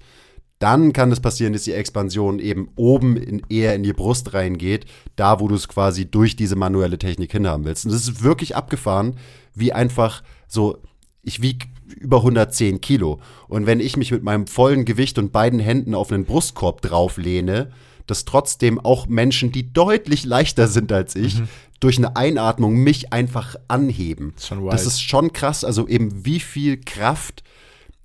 dann 0.58 0.92
kann 0.92 1.12
es 1.12 1.20
passieren, 1.20 1.52
dass 1.52 1.64
die 1.64 1.72
Expansion 1.72 2.38
eben 2.40 2.68
oben 2.76 3.16
in, 3.16 3.42
eher 3.48 3.74
in 3.74 3.82
die 3.82 3.92
Brust 3.92 4.34
reingeht, 4.34 4.86
da 5.16 5.40
wo 5.40 5.48
du 5.48 5.54
es 5.54 5.68
quasi 5.68 6.10
durch 6.10 6.36
diese 6.36 6.56
manuelle 6.56 6.98
Technik 6.98 7.32
hinhaben 7.32 7.64
willst. 7.64 7.84
Und 7.84 7.92
das 7.92 8.02
ist 8.02 8.22
wirklich 8.22 8.56
abgefahren, 8.56 9.16
wie 9.54 9.72
einfach 9.72 10.22
so, 10.48 10.78
ich 11.22 11.42
wiege 11.42 11.66
über 12.00 12.18
110 12.18 12.80
Kilo. 12.80 13.20
Und 13.48 13.66
wenn 13.66 13.80
ich 13.80 13.96
mich 13.96 14.10
mit 14.10 14.22
meinem 14.22 14.46
vollen 14.46 14.84
Gewicht 14.84 15.18
und 15.18 15.32
beiden 15.32 15.60
Händen 15.60 15.94
auf 15.94 16.10
einen 16.10 16.24
Brustkorb 16.24 16.82
drauflehne, 16.82 17.70
dass 18.06 18.24
trotzdem 18.24 18.80
auch 18.80 19.06
Menschen, 19.06 19.52
die 19.52 19.72
deutlich 19.72 20.24
leichter 20.24 20.66
sind 20.66 20.90
als 20.90 21.14
ich, 21.14 21.40
mhm. 21.40 21.48
durch 21.78 21.98
eine 21.98 22.16
Einatmung 22.16 22.76
mich 22.76 23.12
einfach 23.12 23.56
anheben. 23.68 24.32
Das 24.36 24.80
ist, 24.80 24.86
das 24.86 24.94
ist 24.94 25.02
schon 25.02 25.32
krass, 25.32 25.62
also 25.62 25.86
eben 25.86 26.24
wie 26.24 26.40
viel 26.40 26.80
Kraft 26.80 27.44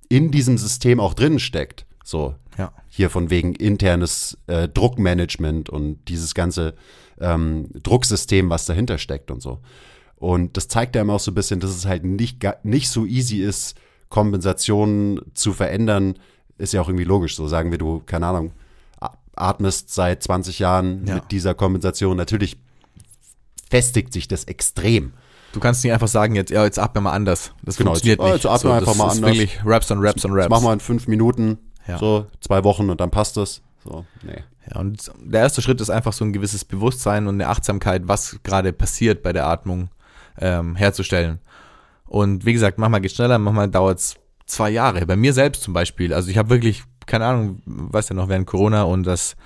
in 0.08 0.30
diesem 0.30 0.58
System 0.58 1.00
auch 1.00 1.14
drin 1.14 1.38
steckt. 1.38 1.86
So, 2.04 2.34
ja. 2.58 2.72
hier 2.88 3.10
von 3.10 3.30
wegen 3.30 3.54
internes 3.54 4.38
äh, 4.46 4.68
Druckmanagement 4.68 5.70
und 5.70 5.98
dieses 6.08 6.34
ganze 6.34 6.74
ähm, 7.20 7.68
Drucksystem, 7.82 8.50
was 8.50 8.66
dahinter 8.66 8.98
steckt 8.98 9.30
und 9.30 9.42
so. 9.42 9.60
Und 10.16 10.56
das 10.56 10.68
zeigt 10.68 10.96
einem 10.96 11.10
auch 11.10 11.20
so 11.20 11.30
ein 11.30 11.34
bisschen, 11.34 11.60
dass 11.60 11.70
es 11.70 11.86
halt 11.86 12.04
nicht, 12.04 12.44
nicht 12.62 12.88
so 12.88 13.04
easy 13.04 13.38
ist, 13.38 13.76
Kompensationen 14.08 15.20
zu 15.34 15.52
verändern. 15.52 16.18
Ist 16.56 16.72
ja 16.72 16.80
auch 16.80 16.88
irgendwie 16.88 17.04
logisch. 17.04 17.36
So 17.36 17.48
sagen 17.48 17.70
wir, 17.70 17.78
du, 17.78 18.00
keine 18.06 18.26
Ahnung, 18.26 18.52
atmest 19.36 19.92
seit 19.92 20.22
20 20.22 20.60
Jahren 20.60 21.06
ja. 21.06 21.16
mit 21.16 21.30
dieser 21.30 21.54
Kompensation. 21.54 22.16
Natürlich 22.16 22.56
festigt 23.68 24.12
sich 24.12 24.28
das 24.28 24.44
extrem. 24.44 25.12
Du 25.52 25.60
kannst 25.60 25.84
nicht 25.84 25.92
einfach 25.92 26.08
sagen, 26.08 26.34
jetzt, 26.34 26.50
ja, 26.50 26.64
jetzt 26.64 26.78
atmen 26.78 27.04
wir 27.04 27.10
mal 27.10 27.16
anders. 27.16 27.52
Das 27.62 27.76
genau, 27.76 27.90
funktioniert 27.90 28.20
jetzt, 28.20 28.26
nicht. 28.26 28.44
Jetzt 28.44 28.46
atmen 28.46 28.72
so, 28.72 28.72
einfach 28.72 28.94
mal 28.96 29.08
anders. 29.10 29.30
wirklich 29.30 29.60
Raps 29.64 29.90
und 29.90 29.98
Raps 29.98 30.24
und 30.24 30.32
Raps. 30.32 30.48
Mach 30.50 30.60
mal 30.60 30.72
in 30.72 30.80
fünf 30.80 31.06
Minuten 31.06 31.58
ja. 31.86 31.98
So, 31.98 32.26
zwei 32.40 32.64
Wochen 32.64 32.90
und 32.90 33.00
dann 33.00 33.10
passt 33.10 33.36
es. 33.36 33.62
So, 33.82 34.04
nee. 34.22 34.42
Ja, 34.70 34.80
und 34.80 35.12
der 35.18 35.42
erste 35.42 35.60
Schritt 35.60 35.80
ist 35.80 35.90
einfach 35.90 36.12
so 36.12 36.24
ein 36.24 36.32
gewisses 36.32 36.64
Bewusstsein 36.64 37.26
und 37.26 37.34
eine 37.34 37.48
Achtsamkeit, 37.48 38.02
was 38.06 38.38
gerade 38.42 38.72
passiert 38.72 39.22
bei 39.22 39.32
der 39.32 39.46
Atmung 39.46 39.90
ähm, 40.40 40.74
herzustellen. 40.76 41.40
Und 42.06 42.46
wie 42.46 42.52
gesagt, 42.52 42.78
manchmal 42.78 43.00
geht 43.00 43.10
es 43.10 43.16
schneller, 43.16 43.38
manchmal 43.38 43.68
dauert 43.68 43.98
es 43.98 44.16
zwei 44.46 44.70
Jahre. 44.70 45.04
Bei 45.06 45.16
mir 45.16 45.32
selbst 45.32 45.62
zum 45.62 45.74
Beispiel. 45.74 46.14
Also 46.14 46.30
ich 46.30 46.38
habe 46.38 46.50
wirklich, 46.50 46.84
keine 47.06 47.26
Ahnung, 47.26 47.62
weiß 47.66 48.08
ja 48.10 48.14
noch, 48.14 48.28
während 48.28 48.46
Corona 48.46 48.84
und 48.84 49.04
das 49.04 49.36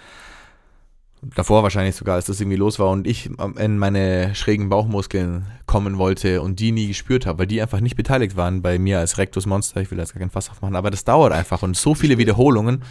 davor 1.22 1.62
wahrscheinlich 1.62 1.96
sogar, 1.96 2.16
als 2.16 2.26
das 2.26 2.40
irgendwie 2.40 2.56
los 2.56 2.78
war 2.78 2.90
und 2.90 3.06
ich 3.06 3.30
in 3.56 3.78
meine 3.78 4.34
schrägen 4.34 4.68
Bauchmuskeln 4.68 5.46
kommen 5.66 5.98
wollte 5.98 6.42
und 6.42 6.60
die 6.60 6.72
nie 6.72 6.88
gespürt 6.88 7.26
habe, 7.26 7.40
weil 7.40 7.46
die 7.46 7.60
einfach 7.60 7.80
nicht 7.80 7.96
beteiligt 7.96 8.36
waren 8.36 8.62
bei 8.62 8.78
mir 8.78 8.98
als 8.98 9.18
Rectus 9.18 9.46
Monster. 9.46 9.80
Ich 9.80 9.90
will 9.90 9.98
jetzt 9.98 10.14
gar 10.14 10.20
kein 10.20 10.30
Fass 10.30 10.50
aufmachen, 10.50 10.76
aber 10.76 10.90
das 10.90 11.04
dauert 11.04 11.32
einfach 11.32 11.62
und 11.62 11.76
so 11.76 11.94
viele 11.94 12.18
Wiederholungen 12.18 12.82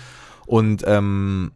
und 0.46 0.84
ähm, 0.86 1.52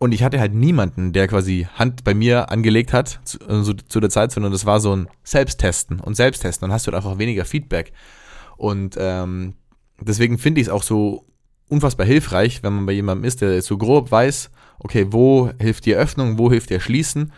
und 0.00 0.12
ich 0.12 0.22
hatte 0.22 0.38
halt 0.38 0.54
niemanden, 0.54 1.12
der 1.12 1.26
quasi 1.26 1.66
Hand 1.74 2.04
bei 2.04 2.14
mir 2.14 2.52
angelegt 2.52 2.92
hat 2.92 3.18
zu, 3.24 3.38
also 3.48 3.72
zu 3.72 3.98
der 3.98 4.10
Zeit, 4.10 4.30
sondern 4.30 4.52
das 4.52 4.64
war 4.64 4.78
so 4.78 4.94
ein 4.94 5.08
Selbsttesten 5.24 5.98
und 5.98 6.14
Selbsttesten 6.14 6.66
und 6.66 6.72
hast 6.72 6.86
du 6.86 6.92
halt 6.92 7.02
einfach 7.02 7.18
weniger 7.18 7.44
Feedback 7.44 7.92
und 8.56 8.96
ähm, 8.98 9.54
deswegen 10.00 10.38
finde 10.38 10.60
ich 10.60 10.68
es 10.68 10.72
auch 10.72 10.82
so 10.82 11.24
unfassbar 11.68 12.06
hilfreich, 12.06 12.62
wenn 12.62 12.74
man 12.74 12.86
bei 12.86 12.92
jemandem 12.92 13.24
ist, 13.24 13.40
der 13.40 13.60
so 13.62 13.76
grob 13.76 14.10
weiß, 14.10 14.50
okay, 14.78 15.06
wo 15.10 15.50
hilft 15.58 15.86
die 15.86 15.94
Öffnung, 15.94 16.38
wo 16.38 16.50
hilft 16.50 16.70
ihr 16.70 16.80
Schließen. 16.80 17.32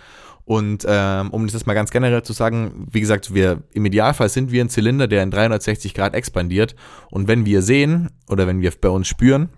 Und 0.45 0.85
ähm, 0.89 1.31
um 1.31 1.47
das 1.47 1.67
mal 1.67 1.75
ganz 1.75 1.91
generell 1.91 2.23
zu 2.23 2.33
sagen, 2.33 2.89
wie 2.91 3.01
gesagt, 3.01 3.33
wir 3.33 3.63
im 3.73 3.85
Idealfall 3.85 4.29
sind 4.29 4.51
wir 4.51 4.65
ein 4.65 4.69
Zylinder, 4.69 5.07
der 5.07 5.23
in 5.23 5.31
360 5.31 5.95
Grad 5.95 6.15
expandiert. 6.15 6.75
Und 7.11 7.29
wenn 7.29 7.47
wir 7.47 7.63
sehen 7.63 8.11
oder 8.29 8.47
wenn 8.47 8.61
wir 8.61 8.73
bei 8.81 8.89
uns 8.89 9.07
spüren 9.07 9.51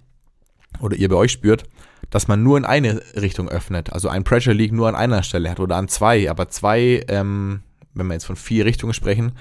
oder 0.80 0.96
ihr 0.96 1.08
bei 1.08 1.16
euch 1.16 1.32
spürt, 1.32 1.64
dass 2.10 2.28
man 2.28 2.42
nur 2.42 2.58
in 2.58 2.66
eine 2.66 3.00
Richtung 3.16 3.48
öffnet, 3.48 3.90
also 3.92 4.08
ein 4.08 4.24
Pressure 4.24 4.52
Leak 4.52 4.72
nur 4.72 4.88
an 4.88 4.94
einer 4.94 5.22
Stelle 5.22 5.50
hat 5.50 5.60
oder 5.60 5.76
an 5.76 5.88
zwei, 5.88 6.30
aber 6.30 6.48
zwei, 6.48 7.04
ähm, 7.08 7.62
wenn 7.94 8.06
wir 8.06 8.14
jetzt 8.14 8.26
von 8.26 8.36
vier 8.36 8.66
Richtungen 8.66 8.92
sprechen, 8.92 9.32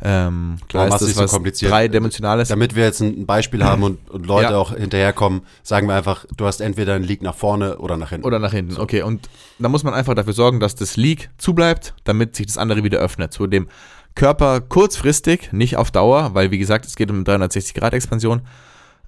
ähm, 0.00 0.58
klar 0.68 0.86
ist 0.86 1.00
das 1.00 1.16
was 1.16 1.30
so 1.30 1.36
kompliziert? 1.36 1.72
dreidimensionales. 1.72 2.48
Damit 2.48 2.76
wir 2.76 2.84
jetzt 2.84 3.00
ein 3.00 3.26
Beispiel 3.26 3.64
haben 3.64 3.82
und, 3.82 4.10
und 4.10 4.26
Leute 4.26 4.52
ja. 4.52 4.58
auch 4.58 4.72
hinterherkommen, 4.74 5.42
sagen 5.62 5.88
wir 5.88 5.96
einfach, 5.96 6.24
du 6.36 6.46
hast 6.46 6.60
entweder 6.60 6.94
ein 6.94 7.02
Leak 7.02 7.22
nach 7.22 7.34
vorne 7.34 7.78
oder 7.78 7.96
nach 7.96 8.10
hinten. 8.10 8.26
Oder 8.26 8.38
nach 8.38 8.52
hinten, 8.52 8.72
so. 8.72 8.82
okay. 8.82 9.02
Und 9.02 9.28
da 9.58 9.68
muss 9.68 9.82
man 9.82 9.94
einfach 9.94 10.14
dafür 10.14 10.34
sorgen, 10.34 10.60
dass 10.60 10.76
das 10.76 10.96
Leak 10.96 11.30
zubleibt, 11.38 11.94
damit 12.04 12.36
sich 12.36 12.46
das 12.46 12.58
andere 12.58 12.84
wieder 12.84 12.98
öffnet. 12.98 13.32
Zu 13.32 13.48
dem 13.48 13.68
Körper 14.14 14.60
kurzfristig, 14.60 15.52
nicht 15.52 15.76
auf 15.76 15.90
Dauer, 15.90 16.34
weil 16.34 16.52
wie 16.52 16.58
gesagt, 16.58 16.86
es 16.86 16.94
geht 16.94 17.10
um 17.10 17.24
360-Grad-Expansion, 17.24 18.42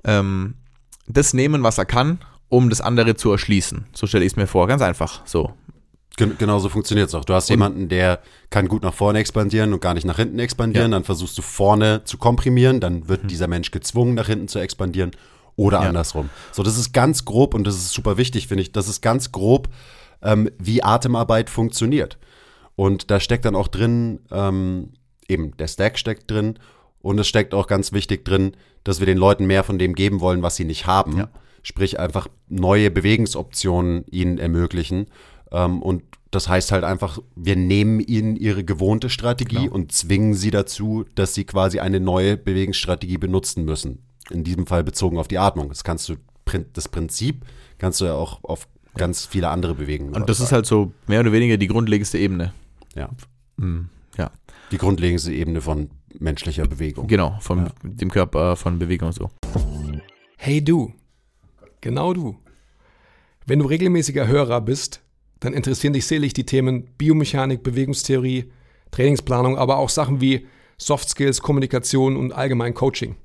ähm, 0.04 0.54
das 1.06 1.34
nehmen, 1.34 1.62
was 1.62 1.78
er 1.78 1.84
kann, 1.84 2.18
um 2.48 2.68
das 2.68 2.80
andere 2.80 3.14
zu 3.14 3.30
erschließen. 3.30 3.86
So 3.92 4.06
stelle 4.06 4.24
ich 4.24 4.32
es 4.32 4.36
mir 4.36 4.46
vor, 4.48 4.66
ganz 4.66 4.82
einfach. 4.82 5.22
So. 5.24 5.54
Gen 6.20 6.36
genauso 6.36 6.68
funktioniert 6.68 7.08
es 7.08 7.14
auch. 7.14 7.24
Du 7.24 7.32
hast 7.32 7.48
und 7.48 7.54
jemanden, 7.54 7.88
der 7.88 8.20
kann 8.50 8.68
gut 8.68 8.82
nach 8.82 8.92
vorne 8.92 9.18
expandieren 9.18 9.72
und 9.72 9.80
gar 9.80 9.94
nicht 9.94 10.04
nach 10.04 10.16
hinten 10.16 10.38
expandieren. 10.38 10.92
Ja. 10.92 10.96
Dann 10.96 11.04
versuchst 11.04 11.38
du 11.38 11.42
vorne 11.42 12.04
zu 12.04 12.18
komprimieren, 12.18 12.78
dann 12.78 13.08
wird 13.08 13.24
mhm. 13.24 13.28
dieser 13.28 13.48
Mensch 13.48 13.70
gezwungen, 13.70 14.14
nach 14.14 14.26
hinten 14.26 14.46
zu 14.46 14.58
expandieren 14.58 15.12
oder 15.56 15.80
ja. 15.80 15.88
andersrum. 15.88 16.28
So, 16.52 16.62
das 16.62 16.76
ist 16.76 16.92
ganz 16.92 17.24
grob 17.24 17.54
und 17.54 17.66
das 17.66 17.76
ist 17.76 17.92
super 17.92 18.18
wichtig, 18.18 18.48
finde 18.48 18.62
ich. 18.62 18.72
Das 18.72 18.86
ist 18.86 19.00
ganz 19.00 19.32
grob, 19.32 19.68
ähm, 20.22 20.50
wie 20.58 20.82
Atemarbeit 20.82 21.48
funktioniert. 21.48 22.18
Und 22.76 23.10
da 23.10 23.18
steckt 23.18 23.46
dann 23.46 23.56
auch 23.56 23.68
drin, 23.68 24.20
ähm, 24.30 24.90
eben 25.26 25.56
der 25.56 25.68
Stack 25.68 25.98
steckt 25.98 26.30
drin 26.30 26.58
und 27.00 27.18
es 27.18 27.28
steckt 27.28 27.54
auch 27.54 27.66
ganz 27.66 27.92
wichtig 27.92 28.26
drin, 28.26 28.52
dass 28.84 29.00
wir 29.00 29.06
den 29.06 29.18
Leuten 29.18 29.46
mehr 29.46 29.64
von 29.64 29.78
dem 29.78 29.94
geben 29.94 30.20
wollen, 30.20 30.42
was 30.42 30.56
sie 30.56 30.64
nicht 30.64 30.86
haben. 30.86 31.16
Ja. 31.16 31.28
Sprich, 31.62 31.98
einfach 31.98 32.28
neue 32.48 32.90
Bewegungsoptionen 32.90 34.04
ihnen 34.10 34.38
ermöglichen 34.38 35.06
ähm, 35.52 35.82
und 35.82 36.02
das 36.30 36.48
heißt 36.48 36.70
halt 36.70 36.84
einfach, 36.84 37.18
wir 37.34 37.56
nehmen 37.56 38.00
ihnen 38.00 38.36
ihre 38.36 38.64
gewohnte 38.64 39.10
Strategie 39.10 39.56
genau. 39.56 39.74
und 39.74 39.92
zwingen 39.92 40.34
sie 40.34 40.50
dazu, 40.50 41.04
dass 41.14 41.34
sie 41.34 41.44
quasi 41.44 41.80
eine 41.80 41.98
neue 41.98 42.36
Bewegungsstrategie 42.36 43.18
benutzen 43.18 43.64
müssen. 43.64 44.04
In 44.30 44.44
diesem 44.44 44.66
Fall 44.66 44.84
bezogen 44.84 45.18
auf 45.18 45.26
die 45.26 45.38
Atmung. 45.38 45.68
Das 45.68 45.82
kannst 45.82 46.08
du, 46.08 46.14
das 46.72 46.88
Prinzip 46.88 47.44
kannst 47.78 48.00
du 48.00 48.04
ja 48.04 48.14
auch 48.14 48.44
auf 48.44 48.68
ganz 48.96 49.26
viele 49.26 49.48
andere 49.48 49.74
Bewegungen. 49.74 50.14
Und 50.14 50.28
das 50.28 50.38
ist 50.38 50.52
halt 50.52 50.66
so 50.66 50.92
mehr 51.08 51.20
oder 51.20 51.32
weniger 51.32 51.56
die 51.56 51.66
grundlegendste 51.66 52.18
Ebene. 52.18 52.52
Ja. 52.94 53.08
Mhm. 53.56 53.88
Ja. 54.16 54.30
Die 54.70 54.78
grundlegendste 54.78 55.32
Ebene 55.32 55.60
von 55.60 55.90
menschlicher 56.18 56.66
Bewegung. 56.66 57.08
Genau, 57.08 57.36
von 57.40 57.66
ja. 57.66 57.72
dem 57.82 58.10
Körper, 58.10 58.54
von 58.56 58.78
Bewegung 58.78 59.08
und 59.08 59.14
so. 59.14 59.30
Hey 60.36 60.62
du, 60.62 60.92
genau 61.80 62.12
du. 62.14 62.36
Wenn 63.46 63.58
du 63.58 63.66
regelmäßiger 63.66 64.26
Hörer 64.26 64.60
bist, 64.60 65.02
dann 65.40 65.54
interessieren 65.54 65.92
dich 65.92 66.06
selig 66.06 66.34
die 66.34 66.44
Themen 66.44 66.84
Biomechanik, 66.96 67.62
Bewegungstheorie, 67.62 68.50
Trainingsplanung, 68.90 69.56
aber 69.56 69.78
auch 69.78 69.88
Sachen 69.88 70.20
wie 70.20 70.46
Soft 70.76 71.08
Skills, 71.08 71.40
Kommunikation 71.42 72.16
und 72.16 72.32
allgemein 72.32 72.74
Coaching. 72.74 73.16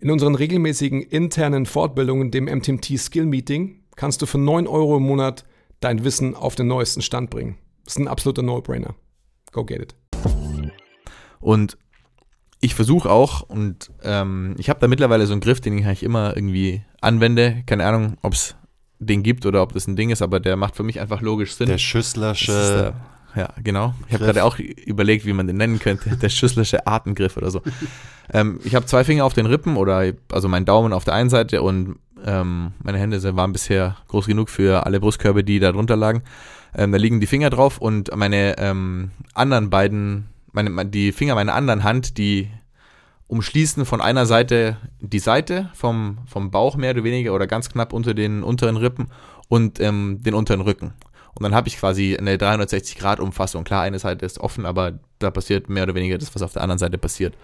In 0.00 0.10
unseren 0.10 0.34
regelmäßigen 0.34 1.02
internen 1.02 1.66
Fortbildungen, 1.66 2.30
dem 2.30 2.44
MTMT 2.44 2.98
Skill 2.98 3.26
Meeting 3.26 3.80
kannst 3.96 4.20
du 4.22 4.26
für 4.26 4.38
9 4.38 4.66
Euro 4.66 4.96
im 4.96 5.04
Monat 5.04 5.44
dein 5.80 6.04
Wissen 6.04 6.34
auf 6.34 6.54
den 6.54 6.66
neuesten 6.66 7.02
Stand 7.02 7.30
bringen. 7.30 7.56
Das 7.84 7.94
ist 7.94 8.00
ein 8.00 8.08
absoluter 8.08 8.42
No-Brainer. 8.42 8.94
Go 9.52 9.64
get 9.64 9.80
it. 9.80 9.94
Und 11.40 11.78
ich 12.60 12.74
versuche 12.74 13.10
auch, 13.10 13.42
und 13.42 13.90
ähm, 14.02 14.54
ich 14.58 14.70
habe 14.70 14.80
da 14.80 14.88
mittlerweile 14.88 15.26
so 15.26 15.32
einen 15.32 15.42
Griff, 15.42 15.60
den 15.60 15.76
ich 15.76 15.84
eigentlich 15.84 16.02
immer 16.02 16.34
irgendwie 16.34 16.82
anwende. 17.02 17.62
Keine 17.66 17.84
Ahnung, 17.84 18.16
ob 18.22 18.32
es 18.32 18.56
den 18.98 19.22
gibt 19.22 19.46
oder 19.46 19.62
ob 19.62 19.72
das 19.72 19.86
ein 19.86 19.96
Ding 19.96 20.10
ist, 20.10 20.22
aber 20.22 20.40
der 20.40 20.56
macht 20.56 20.76
für 20.76 20.82
mich 20.82 21.00
einfach 21.00 21.20
logisch 21.20 21.54
Sinn. 21.54 21.68
Der 21.68 21.78
Schüsslersche. 21.78 22.94
der, 23.34 23.42
ja, 23.42 23.48
genau. 23.62 23.94
Ich 24.06 24.14
habe 24.14 24.24
gerade 24.24 24.44
auch 24.44 24.58
überlegt, 24.58 25.26
wie 25.26 25.32
man 25.32 25.46
den 25.46 25.56
nennen 25.56 25.78
könnte. 25.78 26.16
Der 26.16 26.28
schüsslerische 26.28 26.86
Artengriff 26.86 27.36
oder 27.36 27.50
so. 27.50 27.62
ähm, 28.32 28.60
ich 28.64 28.74
habe 28.74 28.86
zwei 28.86 29.04
Finger 29.04 29.24
auf 29.24 29.34
den 29.34 29.46
Rippen 29.46 29.76
oder 29.76 30.12
also 30.32 30.48
meinen 30.48 30.64
Daumen 30.64 30.92
auf 30.92 31.04
der 31.04 31.14
einen 31.14 31.30
Seite 31.30 31.62
und 31.62 31.96
ähm, 32.24 32.72
meine 32.82 32.98
Hände 32.98 33.36
waren 33.36 33.52
bisher 33.52 33.96
groß 34.08 34.26
genug 34.26 34.48
für 34.48 34.86
alle 34.86 35.00
Brustkörbe, 35.00 35.44
die 35.44 35.58
da 35.58 35.72
drunter 35.72 35.96
lagen. 35.96 36.22
Ähm, 36.74 36.92
da 36.92 36.98
liegen 36.98 37.20
die 37.20 37.26
Finger 37.26 37.50
drauf 37.50 37.78
und 37.78 38.14
meine 38.16 38.58
ähm, 38.58 39.10
anderen 39.34 39.70
beiden, 39.70 40.28
meine, 40.52 40.86
die 40.86 41.12
Finger 41.12 41.34
meiner 41.34 41.54
anderen 41.54 41.84
Hand, 41.84 42.18
die 42.18 42.48
umschließen 43.26 43.84
von 43.84 44.00
einer 44.00 44.26
Seite 44.26 44.76
die 45.00 45.18
Seite 45.18 45.70
vom, 45.74 46.18
vom 46.26 46.50
Bauch 46.50 46.76
mehr 46.76 46.90
oder 46.92 47.04
weniger 47.04 47.34
oder 47.34 47.46
ganz 47.46 47.68
knapp 47.70 47.92
unter 47.92 48.14
den 48.14 48.42
unteren 48.42 48.76
Rippen 48.76 49.08
und 49.48 49.80
ähm, 49.80 50.18
den 50.22 50.34
unteren 50.34 50.60
Rücken. 50.60 50.92
Und 51.36 51.42
dann 51.42 51.54
habe 51.54 51.66
ich 51.66 51.78
quasi 51.78 52.16
eine 52.16 52.36
360-Grad-Umfassung. 52.36 53.64
Klar, 53.64 53.82
eine 53.82 53.98
Seite 53.98 54.24
ist 54.24 54.38
offen, 54.38 54.66
aber 54.66 55.00
da 55.18 55.30
passiert 55.30 55.68
mehr 55.68 55.82
oder 55.82 55.94
weniger 55.94 56.16
das, 56.18 56.34
was 56.34 56.42
auf 56.42 56.52
der 56.52 56.62
anderen 56.62 56.78
Seite 56.78 56.96
passiert. 56.98 57.34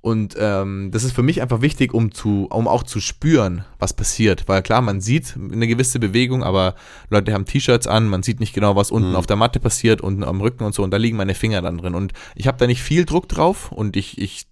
Und 0.00 0.34
ähm, 0.38 0.90
das 0.92 1.02
ist 1.02 1.14
für 1.14 1.22
mich 1.22 1.40
einfach 1.40 1.62
wichtig, 1.62 1.94
um, 1.94 2.12
zu, 2.12 2.46
um 2.50 2.68
auch 2.68 2.82
zu 2.82 3.00
spüren, 3.00 3.64
was 3.78 3.94
passiert. 3.94 4.48
Weil 4.48 4.60
klar, 4.62 4.82
man 4.82 5.00
sieht 5.00 5.34
eine 5.34 5.66
gewisse 5.66 5.98
Bewegung, 5.98 6.42
aber 6.44 6.74
Leute 7.08 7.32
haben 7.32 7.46
T-Shirts 7.46 7.86
an, 7.86 8.08
man 8.08 8.22
sieht 8.22 8.38
nicht 8.38 8.52
genau, 8.52 8.76
was 8.76 8.90
unten 8.90 9.10
Mhm. 9.10 9.16
auf 9.16 9.26
der 9.26 9.36
Matte 9.36 9.60
passiert, 9.60 10.02
unten 10.02 10.22
am 10.24 10.42
Rücken 10.42 10.64
und 10.64 10.74
so. 10.74 10.82
Und 10.82 10.90
da 10.90 10.98
liegen 10.98 11.16
meine 11.16 11.34
Finger 11.34 11.62
dann 11.62 11.78
drin. 11.78 11.94
Und 11.94 12.12
ich 12.34 12.48
habe 12.48 12.58
da 12.58 12.66
nicht 12.66 12.82
viel 12.82 13.06
Druck 13.06 13.30
drauf 13.30 13.72
und 13.72 13.96
ich, 13.96 14.18
ich 14.18 14.46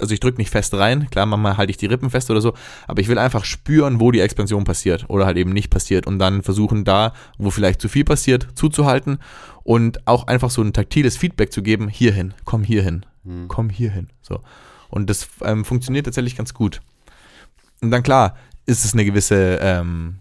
also 0.00 0.12
ich 0.12 0.20
drücke 0.20 0.38
nicht 0.38 0.50
fest 0.50 0.74
rein, 0.74 1.08
klar, 1.10 1.26
manchmal 1.26 1.56
halte 1.56 1.70
ich 1.70 1.76
die 1.76 1.86
Rippen 1.86 2.10
fest 2.10 2.30
oder 2.30 2.40
so, 2.40 2.54
aber 2.86 3.00
ich 3.00 3.08
will 3.08 3.18
einfach 3.18 3.44
spüren, 3.44 4.00
wo 4.00 4.10
die 4.10 4.20
Expansion 4.20 4.64
passiert 4.64 5.06
oder 5.08 5.26
halt 5.26 5.36
eben 5.36 5.52
nicht 5.52 5.70
passiert 5.70 6.06
und 6.06 6.18
dann 6.18 6.42
versuchen 6.42 6.84
da, 6.84 7.12
wo 7.38 7.50
vielleicht 7.50 7.80
zu 7.80 7.88
viel 7.88 8.04
passiert, 8.04 8.48
zuzuhalten 8.54 9.18
und 9.62 10.06
auch 10.06 10.26
einfach 10.26 10.50
so 10.50 10.62
ein 10.62 10.72
taktiles 10.72 11.16
Feedback 11.16 11.52
zu 11.52 11.62
geben, 11.62 11.88
hierhin, 11.88 12.34
komm 12.44 12.62
hierhin, 12.62 13.04
Hm. 13.24 13.48
komm 13.48 13.70
hierhin, 13.70 14.08
so. 14.22 14.40
Und 14.88 15.10
das 15.10 15.28
ähm, 15.42 15.64
funktioniert 15.64 16.06
tatsächlich 16.06 16.36
ganz 16.36 16.54
gut. 16.54 16.80
Und 17.82 17.90
dann 17.90 18.02
klar, 18.02 18.36
ist 18.66 18.84
es 18.84 18.92
eine 18.92 19.04
gewisse, 19.04 19.58
ähm, 19.60 20.16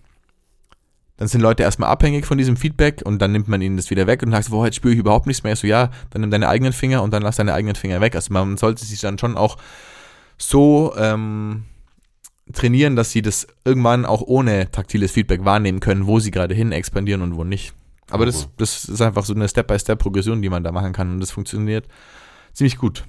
dann 1.18 1.28
sind 1.28 1.41
Leute 1.41 1.63
erstmal 1.63 1.89
abhängig 1.89 2.26
von 2.26 2.38
diesem 2.38 2.57
Feedback 2.57 3.01
und 3.05 3.22
dann 3.22 3.32
nimmt 3.32 3.47
man 3.47 3.61
ihnen 3.61 3.78
das 3.78 3.89
wieder 3.89 4.05
weg 4.05 4.22
und 4.22 4.32
sagt, 4.32 4.49
boah, 4.49 4.66
jetzt 4.66 4.76
spüre 4.76 4.93
ich 4.93 4.99
überhaupt 4.99 5.28
nichts 5.28 5.43
mehr. 5.43 5.53
Ich 5.53 5.59
so, 5.59 5.68
ja, 5.68 5.89
dann 6.09 6.22
nimm 6.22 6.32
deine 6.32 6.49
eigenen 6.49 6.74
Finger 6.74 7.03
und 7.03 7.11
dann 7.13 7.24
lass 7.24 7.38
deine 7.38 7.53
eigenen 7.53 7.76
Finger 7.76 8.01
weg. 8.01 8.16
Also 8.16 8.34
man 8.34 8.57
sollte 8.57 8.86
sich 8.86 8.99
dann 8.99 9.18
schon 9.18 9.38
auch 9.38 9.57
so 10.38 10.93
ähm, 10.97 11.63
trainieren, 12.51 12.95
dass 12.97 13.11
sie 13.11 13.22
das 13.22 13.47
irgendwann 13.63 14.05
auch 14.05 14.22
ohne 14.22 14.70
taktiles 14.72 15.11
Feedback 15.11 15.45
wahrnehmen 15.45 15.80
können, 15.80 16.05
wo 16.05 16.20
sie 16.20 16.32
gerade 16.32 16.53
hin 16.53 16.74
expandieren 16.74 17.22
und 17.22 17.38
wo 17.38 17.43
nicht. 17.45 17.74
Aber 18.11 18.26
das, 18.26 18.49
das 18.57 18.86
ist 18.86 19.01
einfach 19.01 19.26
so 19.26 19.34
eine 19.34 19.47
Step-by-Step-Progression, 19.47 20.41
die 20.41 20.49
man 20.49 20.63
da 20.63 20.72
machen 20.72 20.93
kann 20.93 21.13
und 21.13 21.20
das 21.22 21.32
funktioniert 21.32 21.88
ziemlich 22.53 22.78
gut. 22.78 23.03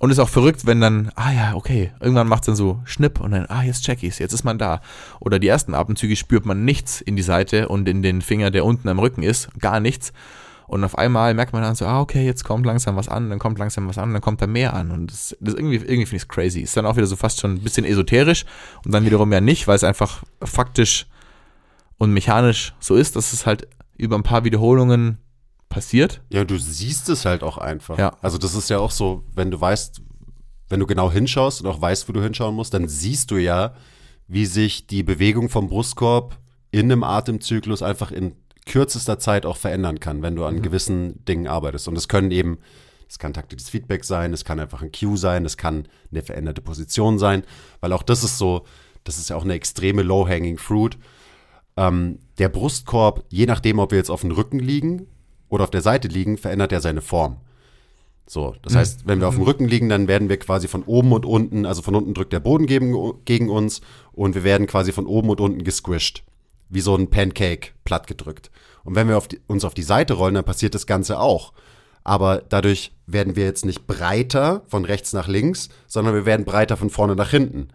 Und 0.00 0.10
ist 0.10 0.20
auch 0.20 0.28
verrückt, 0.28 0.64
wenn 0.64 0.80
dann, 0.80 1.10
ah 1.16 1.32
ja, 1.32 1.54
okay, 1.54 1.92
irgendwann 2.00 2.28
macht 2.28 2.42
es 2.42 2.46
dann 2.46 2.56
so 2.56 2.80
Schnipp 2.84 3.20
und 3.20 3.32
dann, 3.32 3.46
ah, 3.46 3.62
jetzt 3.62 3.82
check 3.82 4.02
ich's, 4.02 4.18
jetzt 4.18 4.32
ist 4.32 4.44
man 4.44 4.58
da. 4.58 4.80
Oder 5.18 5.40
die 5.40 5.48
ersten 5.48 5.74
Atemzüge 5.74 6.14
spürt 6.14 6.46
man 6.46 6.64
nichts 6.64 7.00
in 7.00 7.16
die 7.16 7.22
Seite 7.22 7.68
und 7.68 7.88
in 7.88 8.02
den 8.02 8.22
Finger, 8.22 8.52
der 8.52 8.64
unten 8.64 8.88
am 8.88 9.00
Rücken 9.00 9.24
ist, 9.24 9.48
gar 9.58 9.80
nichts. 9.80 10.12
Und 10.68 10.84
auf 10.84 10.98
einmal 10.98 11.34
merkt 11.34 11.52
man 11.52 11.62
dann 11.62 11.74
so, 11.74 11.86
ah, 11.86 12.00
okay, 12.00 12.24
jetzt 12.24 12.44
kommt 12.44 12.66
langsam 12.66 12.94
was 12.94 13.08
an, 13.08 13.30
dann 13.30 13.38
kommt 13.38 13.58
langsam 13.58 13.88
was 13.88 13.98
an, 13.98 14.12
dann 14.12 14.20
kommt 14.20 14.42
da 14.42 14.46
mehr 14.46 14.74
an. 14.74 14.90
Und 14.90 15.10
das, 15.10 15.36
das 15.40 15.54
irgendwie, 15.54 15.76
irgendwie 15.76 16.04
finde 16.04 16.16
ich 16.16 16.22
es 16.22 16.28
crazy. 16.28 16.60
Ist 16.60 16.76
dann 16.76 16.86
auch 16.86 16.96
wieder 16.96 17.06
so 17.06 17.16
fast 17.16 17.40
schon 17.40 17.54
ein 17.54 17.60
bisschen 17.60 17.86
esoterisch 17.86 18.44
und 18.84 18.92
dann 18.92 19.04
wiederum 19.06 19.32
ja 19.32 19.40
nicht, 19.40 19.66
weil 19.66 19.76
es 19.76 19.84
einfach 19.84 20.22
faktisch 20.42 21.06
und 21.96 22.12
mechanisch 22.12 22.74
so 22.80 22.94
ist, 22.94 23.16
dass 23.16 23.32
es 23.32 23.46
halt 23.46 23.66
über 23.96 24.16
ein 24.16 24.22
paar 24.22 24.44
Wiederholungen 24.44 25.18
passiert. 25.78 26.20
Ja, 26.28 26.44
du 26.44 26.58
siehst 26.58 27.08
es 27.08 27.24
halt 27.24 27.44
auch 27.44 27.56
einfach. 27.56 27.98
Ja. 27.98 28.16
Also 28.20 28.36
das 28.36 28.56
ist 28.56 28.68
ja 28.68 28.80
auch 28.80 28.90
so, 28.90 29.22
wenn 29.32 29.52
du 29.52 29.60
weißt, 29.60 30.02
wenn 30.68 30.80
du 30.80 30.86
genau 30.86 31.10
hinschaust 31.10 31.62
und 31.62 31.68
auch 31.68 31.80
weißt, 31.80 32.08
wo 32.08 32.12
du 32.12 32.20
hinschauen 32.20 32.56
musst, 32.56 32.74
dann 32.74 32.88
siehst 32.88 33.30
du 33.30 33.36
ja, 33.36 33.74
wie 34.26 34.44
sich 34.44 34.88
die 34.88 35.04
Bewegung 35.04 35.48
vom 35.48 35.68
Brustkorb 35.68 36.36
in 36.72 36.90
einem 36.90 37.04
Atemzyklus 37.04 37.82
einfach 37.82 38.10
in 38.10 38.34
kürzester 38.66 39.20
Zeit 39.20 39.46
auch 39.46 39.56
verändern 39.56 40.00
kann, 40.00 40.20
wenn 40.20 40.34
du 40.34 40.44
an 40.44 40.62
gewissen 40.62 41.24
Dingen 41.24 41.46
arbeitest. 41.46 41.86
Und 41.86 41.96
es 41.96 42.08
können 42.08 42.32
eben, 42.32 42.58
es 43.08 43.20
kann 43.20 43.32
taktisches 43.32 43.70
Feedback 43.70 44.04
sein, 44.04 44.32
es 44.32 44.44
kann 44.44 44.58
einfach 44.58 44.82
ein 44.82 44.90
Cue 44.90 45.16
sein, 45.16 45.44
es 45.44 45.56
kann 45.56 45.86
eine 46.10 46.22
veränderte 46.22 46.60
Position 46.60 47.20
sein, 47.20 47.44
weil 47.80 47.92
auch 47.92 48.02
das 48.02 48.24
ist 48.24 48.36
so, 48.36 48.64
das 49.04 49.16
ist 49.16 49.30
ja 49.30 49.36
auch 49.36 49.44
eine 49.44 49.54
extreme 49.54 50.02
Low-Hanging 50.02 50.58
Fruit. 50.58 50.98
Ähm, 51.76 52.18
der 52.38 52.48
Brustkorb, 52.48 53.24
je 53.28 53.46
nachdem, 53.46 53.78
ob 53.78 53.92
wir 53.92 53.98
jetzt 53.98 54.10
auf 54.10 54.22
dem 54.22 54.32
Rücken 54.32 54.58
liegen 54.58 55.06
oder 55.48 55.64
auf 55.64 55.70
der 55.70 55.82
Seite 55.82 56.08
liegen, 56.08 56.36
verändert 56.36 56.72
er 56.72 56.80
seine 56.80 57.00
Form. 57.00 57.38
So, 58.26 58.54
das 58.60 58.74
heißt, 58.74 59.06
wenn 59.06 59.20
wir 59.20 59.28
auf 59.28 59.36
dem 59.36 59.44
Rücken 59.44 59.66
liegen, 59.66 59.88
dann 59.88 60.06
werden 60.06 60.28
wir 60.28 60.38
quasi 60.38 60.68
von 60.68 60.82
oben 60.82 61.12
und 61.12 61.24
unten, 61.24 61.64
also 61.64 61.80
von 61.80 61.94
unten 61.94 62.12
drückt 62.12 62.34
der 62.34 62.40
Boden 62.40 62.66
gegen, 62.66 63.24
gegen 63.24 63.48
uns 63.48 63.80
und 64.12 64.34
wir 64.34 64.44
werden 64.44 64.66
quasi 64.66 64.92
von 64.92 65.06
oben 65.06 65.30
und 65.30 65.40
unten 65.40 65.64
gesquished. 65.64 66.24
Wie 66.68 66.82
so 66.82 66.94
ein 66.94 67.08
Pancake 67.08 67.70
platt 67.84 68.06
gedrückt. 68.06 68.50
Und 68.84 68.94
wenn 68.94 69.08
wir 69.08 69.16
auf 69.16 69.28
die, 69.28 69.40
uns 69.46 69.64
auf 69.64 69.72
die 69.72 69.82
Seite 69.82 70.14
rollen, 70.14 70.34
dann 70.34 70.44
passiert 70.44 70.74
das 70.74 70.86
Ganze 70.86 71.18
auch. 71.18 71.54
Aber 72.04 72.42
dadurch 72.46 72.92
werden 73.06 73.34
wir 73.34 73.44
jetzt 73.44 73.64
nicht 73.64 73.86
breiter 73.86 74.62
von 74.66 74.84
rechts 74.84 75.14
nach 75.14 75.28
links, 75.28 75.70
sondern 75.86 76.14
wir 76.14 76.26
werden 76.26 76.44
breiter 76.44 76.76
von 76.76 76.90
vorne 76.90 77.16
nach 77.16 77.30
hinten. 77.30 77.68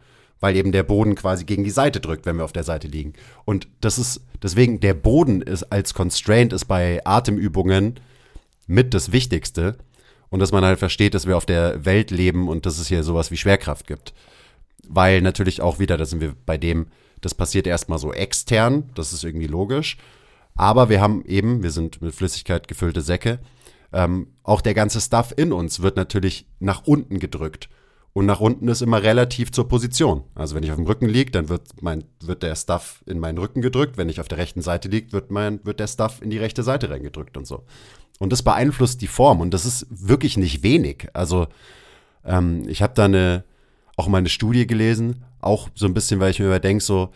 Weil 0.44 0.58
eben 0.58 0.74
der 0.74 0.84
Boden 0.84 1.16
quasi 1.16 1.46
gegen 1.46 1.64
die 1.64 1.70
Seite 1.70 2.02
drückt, 2.02 2.26
wenn 2.26 2.36
wir 2.36 2.44
auf 2.44 2.52
der 2.52 2.66
Seite 2.66 2.90
liegen. 2.90 3.14
Und 3.46 3.70
das 3.80 3.98
ist, 3.98 4.26
deswegen, 4.42 4.82
der 4.82 4.94
Boden 4.94 5.42
ist 5.42 5.64
als 5.72 5.94
Constraint 5.94 6.52
ist 6.52 6.66
bei 6.66 7.00
Atemübungen 7.06 8.02
mit 8.68 8.94
das 8.94 9.14
Wichtigste. 9.14 9.78
Und 10.28 10.42
dass 10.42 10.52
man 10.52 10.66
halt 10.66 10.80
versteht, 10.80 11.14
dass 11.14 11.28
wir 11.28 11.38
auf 11.38 11.46
der 11.46 11.86
Welt 11.86 12.12
leben 12.12 12.50
und 12.50 12.66
dass 12.66 12.78
es 12.78 12.90
hier 12.90 13.06
sowas 13.06 13.32
wie 13.32 13.38
Schwerkraft 13.38 13.88
gibt. 13.88 14.14
Weil 14.86 15.22
natürlich 15.22 15.62
auch 15.62 15.80
wieder, 15.80 15.96
da 15.96 16.04
sind 16.04 16.20
wir 16.20 16.34
bei 16.46 16.58
dem, 16.58 16.88
das 17.22 17.34
passiert 17.34 17.66
erstmal 17.66 17.98
so 17.98 18.12
extern, 18.12 18.90
das 18.96 19.14
ist 19.14 19.24
irgendwie 19.24 19.48
logisch. 19.48 19.96
Aber 20.56 20.90
wir 20.90 21.00
haben 21.00 21.24
eben, 21.24 21.64
wir 21.64 21.72
sind 21.72 22.02
mit 22.02 22.14
Flüssigkeit 22.14 22.68
gefüllte 22.68 23.00
Säcke, 23.00 23.40
ähm, 23.94 24.28
auch 24.44 24.60
der 24.60 24.74
ganze 24.74 25.00
Stuff 25.00 25.34
in 25.38 25.54
uns 25.54 25.82
wird 25.82 25.96
natürlich 25.96 26.48
nach 26.60 26.86
unten 26.86 27.20
gedrückt. 27.20 27.70
Und 28.14 28.28
nach 28.28 28.40
unten 28.40 28.68
ist 28.68 28.82
immer 28.82 29.02
relativ 29.02 29.52
zur 29.52 29.68
Position. 29.68 30.24
Also 30.36 30.56
wenn 30.56 30.64
ich 30.64 30.70
auf 30.70 30.78
dem 30.78 30.86
Rücken 30.86 31.08
liege, 31.08 31.32
dann 31.32 31.50
wird, 31.50 31.82
mein, 31.82 32.04
wird 32.22 32.44
der 32.44 32.56
Stuff 32.56 33.04
in 33.08 33.20
meinen 33.20 33.40
Rücken 33.40 33.62
gedrückt. 33.62 33.98
Wenn 33.98 34.08
ich 34.08 34.20
auf 34.20 34.28
der 34.28 34.38
rechten 34.38 34.62
Seite 34.62 34.88
liege, 34.88 35.12
wird, 35.12 35.32
mein, 35.32 35.60
wird 35.66 35.80
der 35.80 35.88
Stuff 35.88 36.22
in 36.22 36.30
die 36.30 36.38
rechte 36.38 36.62
Seite 36.62 36.92
reingedrückt 36.92 37.38
und 37.38 37.48
so. 37.48 37.64
Und 38.20 38.32
das 38.32 38.44
beeinflusst 38.44 39.02
die 39.02 39.08
Form. 39.08 39.42
Und 39.42 39.54
das 39.54 39.66
ist 39.66 39.88
wirklich 39.90 40.38
nicht 40.38 40.62
wenig. 40.62 41.08
Also 41.14 41.48
ähm, 42.24 42.68
ich 42.68 42.84
habe 42.84 42.94
da 42.94 43.06
eine, 43.06 43.44
auch 43.98 44.08
mal 44.08 44.20
eine 44.20 44.30
Studie 44.30 44.68
gelesen, 44.68 45.26
auch 45.42 45.70
so 45.74 45.88
ein 45.88 45.96
bisschen, 45.96 46.20
weil 46.20 46.30
ich 46.30 46.40
mir 46.40 46.46
immer 46.46 46.60
denke, 46.60 46.84
so, 46.84 47.10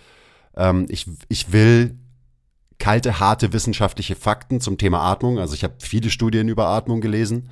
ähm, 0.55 0.87
ich, 0.89 1.05
ich 1.29 1.51
will 1.53 1.95
kalte, 2.79 3.19
harte 3.19 3.53
wissenschaftliche 3.53 4.15
Fakten 4.15 4.61
zum 4.61 4.77
Thema 4.77 5.01
Atmung. 5.01 5.39
Also 5.39 5.53
ich 5.53 5.63
habe 5.63 5.75
viele 5.79 6.09
Studien 6.09 6.47
über 6.47 6.67
Atmung 6.67 7.01
gelesen. 7.01 7.49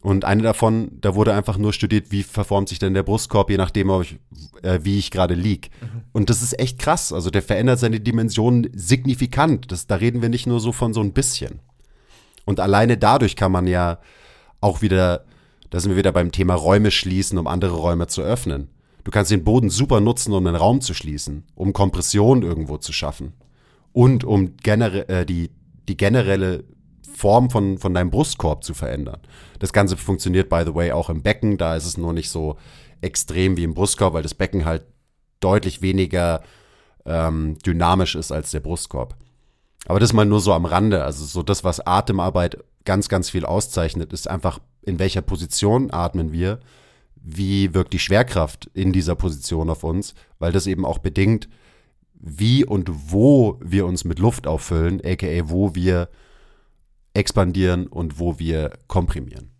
Und 0.00 0.24
eine 0.24 0.42
davon, 0.42 0.92
da 1.00 1.16
wurde 1.16 1.34
einfach 1.34 1.58
nur 1.58 1.72
studiert, 1.72 2.12
wie 2.12 2.22
verformt 2.22 2.68
sich 2.68 2.78
denn 2.78 2.94
der 2.94 3.02
Brustkorb, 3.02 3.50
je 3.50 3.56
nachdem, 3.56 3.90
ich, 4.00 4.18
äh, 4.62 4.78
wie 4.82 4.98
ich 4.98 5.10
gerade 5.10 5.34
lieg. 5.34 5.70
Und 6.12 6.30
das 6.30 6.40
ist 6.40 6.58
echt 6.58 6.78
krass. 6.78 7.12
Also 7.12 7.30
der 7.30 7.42
verändert 7.42 7.80
seine 7.80 7.98
Dimensionen 7.98 8.70
signifikant. 8.74 9.72
Das, 9.72 9.88
da 9.88 9.96
reden 9.96 10.22
wir 10.22 10.28
nicht 10.28 10.46
nur 10.46 10.60
so 10.60 10.70
von 10.70 10.94
so 10.94 11.00
ein 11.00 11.12
bisschen. 11.12 11.58
Und 12.44 12.60
alleine 12.60 12.96
dadurch 12.96 13.34
kann 13.34 13.50
man 13.50 13.66
ja 13.66 13.98
auch 14.60 14.82
wieder, 14.82 15.24
da 15.70 15.80
sind 15.80 15.90
wir 15.90 15.98
wieder 15.98 16.12
beim 16.12 16.30
Thema 16.32 16.54
Räume 16.54 16.90
schließen, 16.90 17.36
um 17.36 17.46
andere 17.48 17.74
Räume 17.74 18.06
zu 18.06 18.22
öffnen. 18.22 18.68
Du 19.04 19.10
kannst 19.10 19.30
den 19.30 19.44
Boden 19.44 19.70
super 19.70 20.00
nutzen, 20.00 20.32
um 20.32 20.46
einen 20.46 20.56
Raum 20.56 20.80
zu 20.80 20.94
schließen, 20.94 21.44
um 21.54 21.72
Kompression 21.72 22.42
irgendwo 22.42 22.76
zu 22.78 22.92
schaffen 22.92 23.32
und 23.92 24.22
um 24.22 24.56
genere 24.58 25.08
äh, 25.08 25.26
die, 25.26 25.50
die 25.88 25.96
generelle 25.96 26.64
Form 27.18 27.50
von, 27.50 27.78
von 27.78 27.94
deinem 27.94 28.10
Brustkorb 28.10 28.62
zu 28.62 28.74
verändern. 28.74 29.20
Das 29.58 29.72
Ganze 29.72 29.96
funktioniert, 29.96 30.48
by 30.48 30.62
the 30.64 30.74
way, 30.74 30.92
auch 30.92 31.10
im 31.10 31.22
Becken. 31.22 31.58
Da 31.58 31.74
ist 31.74 31.84
es 31.84 31.98
nur 31.98 32.12
nicht 32.12 32.30
so 32.30 32.56
extrem 33.00 33.56
wie 33.56 33.64
im 33.64 33.74
Brustkorb, 33.74 34.14
weil 34.14 34.22
das 34.22 34.34
Becken 34.34 34.64
halt 34.64 34.84
deutlich 35.40 35.82
weniger 35.82 36.42
ähm, 37.04 37.58
dynamisch 37.58 38.14
ist 38.14 38.30
als 38.30 38.52
der 38.52 38.60
Brustkorb. 38.60 39.16
Aber 39.86 39.98
das 39.98 40.12
mal 40.12 40.26
nur 40.26 40.40
so 40.40 40.52
am 40.52 40.64
Rande. 40.64 41.02
Also 41.02 41.24
so 41.24 41.42
das, 41.42 41.64
was 41.64 41.84
Atemarbeit 41.84 42.58
ganz, 42.84 43.08
ganz 43.08 43.30
viel 43.30 43.44
auszeichnet, 43.44 44.12
ist 44.12 44.30
einfach, 44.30 44.60
in 44.82 45.00
welcher 45.00 45.22
Position 45.22 45.90
atmen 45.90 46.32
wir, 46.32 46.60
wie 47.16 47.74
wirkt 47.74 47.92
die 47.94 47.98
Schwerkraft 47.98 48.70
in 48.74 48.92
dieser 48.92 49.16
Position 49.16 49.70
auf 49.70 49.82
uns, 49.82 50.14
weil 50.38 50.52
das 50.52 50.68
eben 50.68 50.84
auch 50.84 50.98
bedingt, 50.98 51.48
wie 52.14 52.64
und 52.64 52.90
wo 53.10 53.58
wir 53.60 53.86
uns 53.86 54.04
mit 54.04 54.20
Luft 54.20 54.46
auffüllen, 54.46 55.00
aka 55.04 55.48
wo 55.48 55.74
wir 55.74 56.08
expandieren 57.14 57.86
und 57.86 58.18
wo 58.18 58.38
wir 58.38 58.72
komprimieren. 58.86 59.50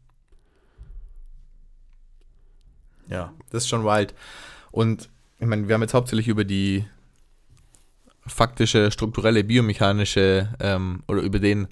Ja, 3.09 3.32
das 3.51 3.64
ist 3.64 3.68
schon 3.68 3.84
wild. 3.84 4.14
Und 4.70 5.09
ich 5.40 5.46
meine, 5.46 5.66
wir 5.68 5.74
haben 5.74 5.82
jetzt 5.82 5.94
hauptsächlich 5.94 6.28
über 6.28 6.44
die 6.44 6.84
faktische, 8.26 8.90
strukturelle, 8.90 9.44
biomechanische 9.44 10.51
ähm, 10.61 11.03
oder 11.09 11.22
über 11.22 11.38
den 11.38 11.68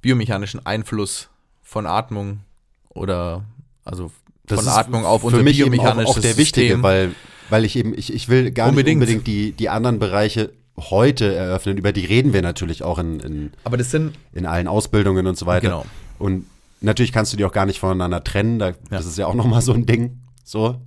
biomechanischen 0.00 0.64
Einfluss 0.64 1.28
von 1.62 1.86
Atmung 1.86 2.40
oder 2.88 3.44
also 3.84 4.10
Das 4.46 4.60
von 4.60 4.68
Atmung 4.68 5.04
auf 5.04 5.20
für 5.20 5.28
unser 5.28 5.42
mich 5.42 5.60
eben 5.60 5.68
auch, 5.68 5.72
biomechanisches 5.72 6.16
auch 6.16 6.20
der 6.20 6.36
wichtige, 6.36 6.66
System. 6.68 6.82
weil, 6.82 7.14
weil 7.50 7.64
ich 7.64 7.76
eben, 7.76 7.96
ich, 7.96 8.12
ich 8.12 8.28
will 8.28 8.50
gar 8.50 8.68
Unbedingt. 8.68 9.00
nicht 9.00 9.08
unbedingt 9.08 9.26
die, 9.26 9.52
die 9.52 9.68
anderen 9.68 9.98
Bereiche 9.98 10.52
heute 10.78 11.34
eröffnen. 11.34 11.76
Über 11.76 11.92
die 11.92 12.04
reden 12.04 12.32
wir 12.32 12.42
natürlich 12.42 12.82
auch 12.82 12.98
in, 12.98 13.20
in, 13.20 13.52
Aber 13.64 13.76
das 13.76 13.90
sind 13.90 14.18
in 14.32 14.46
allen 14.46 14.68
Ausbildungen 14.68 15.26
und 15.26 15.36
so 15.36 15.46
weiter. 15.46 15.68
Genau. 15.68 15.86
Und 16.18 16.46
natürlich 16.80 17.12
kannst 17.12 17.32
du 17.32 17.36
die 17.36 17.44
auch 17.44 17.52
gar 17.52 17.66
nicht 17.66 17.80
voneinander 17.80 18.24
trennen. 18.24 18.58
Da, 18.58 18.72
Das 18.90 19.06
ist 19.06 19.18
ja 19.18 19.26
auch 19.26 19.34
nochmal 19.34 19.62
so 19.62 19.72
ein 19.72 19.86
Ding. 19.86 20.20
So. 20.44 20.80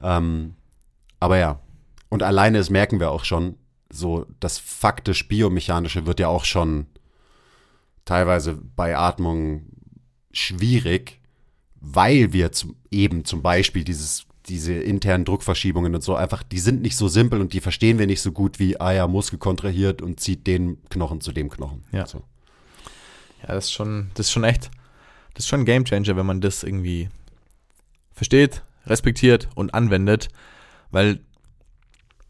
Ähm, 0.00 0.54
aber 1.20 1.38
ja. 1.38 1.60
Und 2.08 2.22
alleine, 2.22 2.58
das 2.58 2.70
merken 2.70 3.00
wir 3.00 3.10
auch 3.10 3.24
schon, 3.24 3.56
so 3.90 4.26
das 4.40 4.58
faktisch 4.58 5.28
biomechanische 5.28 6.06
wird 6.06 6.20
ja 6.20 6.28
auch 6.28 6.44
schon 6.44 6.86
teilweise 8.04 8.58
bei 8.76 8.96
Atmung 8.96 9.66
schwierig, 10.32 11.20
weil 11.80 12.32
wir 12.32 12.52
zum, 12.52 12.76
eben 12.90 13.24
zum 13.24 13.42
Beispiel 13.42 13.84
dieses, 13.84 14.26
diese 14.46 14.74
internen 14.74 15.24
Druckverschiebungen 15.24 15.94
und 15.94 16.02
so 16.02 16.14
einfach, 16.16 16.42
die 16.42 16.58
sind 16.58 16.82
nicht 16.82 16.96
so 16.96 17.08
simpel 17.08 17.40
und 17.40 17.52
die 17.52 17.60
verstehen 17.60 17.98
wir 17.98 18.06
nicht 18.06 18.20
so 18.20 18.32
gut 18.32 18.58
wie, 18.58 18.78
ah 18.80 18.92
ja, 18.92 19.06
Muskel 19.06 19.38
kontrahiert 19.38 20.02
und 20.02 20.20
zieht 20.20 20.46
den 20.46 20.82
Knochen 20.90 21.20
zu 21.20 21.32
dem 21.32 21.48
Knochen. 21.48 21.84
Ja. 21.92 22.06
So. 22.06 22.22
Ja, 23.42 23.54
das 23.54 23.64
ist 23.66 23.72
schon, 23.72 24.10
das 24.14 24.26
ist 24.26 24.32
schon 24.32 24.44
echt, 24.44 24.70
das 25.34 25.44
ist 25.44 25.48
schon 25.48 25.60
ein 25.60 25.64
Gamechanger, 25.64 26.16
wenn 26.16 26.26
man 26.26 26.40
das 26.40 26.62
irgendwie 26.62 27.08
versteht, 28.12 28.62
respektiert 28.86 29.48
und 29.54 29.74
anwendet, 29.74 30.28
weil 30.90 31.20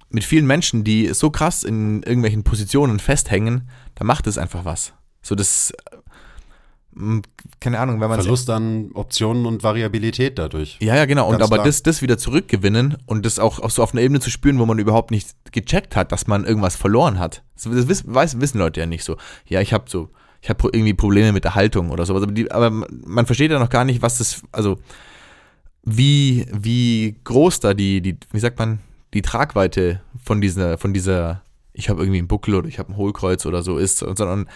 mit 0.09 0.25
vielen 0.25 0.47
Menschen, 0.47 0.85
die 0.85 1.13
so 1.13 1.31
krass 1.31 1.65
in 1.65 2.03
irgendwelchen 2.05 2.45
Positionen 2.45 3.01
festhängen, 3.01 3.69
da 3.97 4.05
macht 4.05 4.27
es 4.27 4.39
einfach 4.39 4.65
was. 4.65 4.93
So 5.23 5.35
das, 5.35 5.73
keine 7.61 7.81
Ahnung, 7.81 8.01
wenn 8.01 8.09
man 8.09 8.21
Verlust 8.21 8.49
an 8.51 8.91
Optionen 8.95 9.47
und 9.47 9.63
Variabilität 9.63 10.39
dadurch. 10.39 10.79
ja, 10.81 10.95
ja, 10.97 11.07
genau. 11.07 11.29
Und 11.29 11.43
aber 11.43 11.57
klar. 11.57 11.67
das, 11.67 11.83
das 11.83 12.03
wieder 12.03 12.19
zurückgewinnen 12.19 12.97
und 13.07 13.27
das 13.27 13.39
auch, 13.39 13.59
auch 13.59 13.71
so 13.71 13.83
auf 13.83 13.93
einer 13.93 14.03
Ebene 14.03 14.21
zu 14.21 14.31
spüren, 14.31 14.59
wo 14.59 14.67
man 14.67 14.79
überhaupt 14.79 15.11
nicht 15.11 15.31
gecheckt 15.53 15.97
hat, 15.97 16.13
dass 16.13 16.27
man 16.27 16.45
irgendwas 16.45 16.77
verloren 16.77 17.19
hat. 17.19 17.43
Das 17.55 17.89
wissen, 17.89 18.15
weiß, 18.15 18.41
wissen 18.41 18.59
Leute 18.59 18.81
ja 18.81 18.87
nicht 18.87 19.05
so. 19.05 19.17
Ja, 19.47 19.61
ich 19.61 19.73
habe 19.73 19.85
so, 19.89 20.09
ich 20.41 20.49
habe 20.49 20.69
irgendwie 20.73 20.95
Probleme 20.95 21.33
mit 21.33 21.45
der 21.45 21.55
Haltung 21.55 21.91
oder 21.91 22.07
sowas. 22.07 22.23
Aber, 22.23 22.33
die, 22.33 22.51
aber 22.51 22.71
man 22.71 23.27
versteht 23.27 23.51
ja 23.51 23.59
noch 23.59 23.71
gar 23.71 23.85
nicht, 23.85 24.03
was 24.03 24.19
das, 24.19 24.43
also 24.53 24.79
wie, 25.83 26.47
wie 26.53 27.17
groß 27.25 27.61
da 27.61 27.75
die, 27.75 28.01
die, 28.01 28.17
wie 28.31 28.41
sagt 28.41 28.59
man, 28.59 28.79
die 29.15 29.23
Tragweite 29.23 30.01
von 30.23 30.41
dieser, 30.41 30.79
von 30.79 30.93
dieser, 30.93 31.43
ich 31.73 31.89
habe 31.89 32.03
irgendwie 32.03 32.19
einen 32.19 32.29
Buckel 32.29 32.55
oder 32.55 32.69
ich 32.69 32.79
habe 32.79 32.93
ein 32.93 32.97
Hohlkreuz 32.97 33.47
oder 33.47 33.63
so 33.63 33.79
ist, 33.79 33.99
sondern 33.99 34.49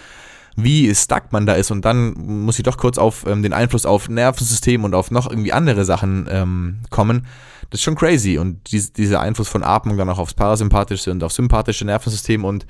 wie 0.62 0.92
stuck 0.94 1.32
man 1.32 1.46
da 1.46 1.54
ist. 1.54 1.70
Und 1.70 1.84
dann 1.84 2.14
muss 2.14 2.58
ich 2.58 2.64
doch 2.64 2.76
kurz 2.76 2.98
auf 2.98 3.24
ähm, 3.26 3.42
den 3.42 3.52
Einfluss 3.52 3.86
auf 3.86 4.08
Nervensystem 4.08 4.84
und 4.84 4.94
auf 4.94 5.10
noch 5.10 5.30
irgendwie 5.30 5.52
andere 5.52 5.84
Sachen 5.84 6.28
ähm, 6.30 6.80
kommen. 6.90 7.26
Das 7.70 7.80
ist 7.80 7.84
schon 7.84 7.94
crazy. 7.94 8.38
Und 8.38 8.72
dies, 8.72 8.92
dieser 8.92 9.20
Einfluss 9.20 9.48
von 9.48 9.62
Atmung 9.62 9.96
dann 9.96 10.08
auch 10.10 10.18
aufs 10.18 10.34
parasympathische 10.34 11.10
und 11.10 11.22
aufs 11.22 11.36
sympathische 11.36 11.84
Nervensystem. 11.84 12.44
Und 12.44 12.66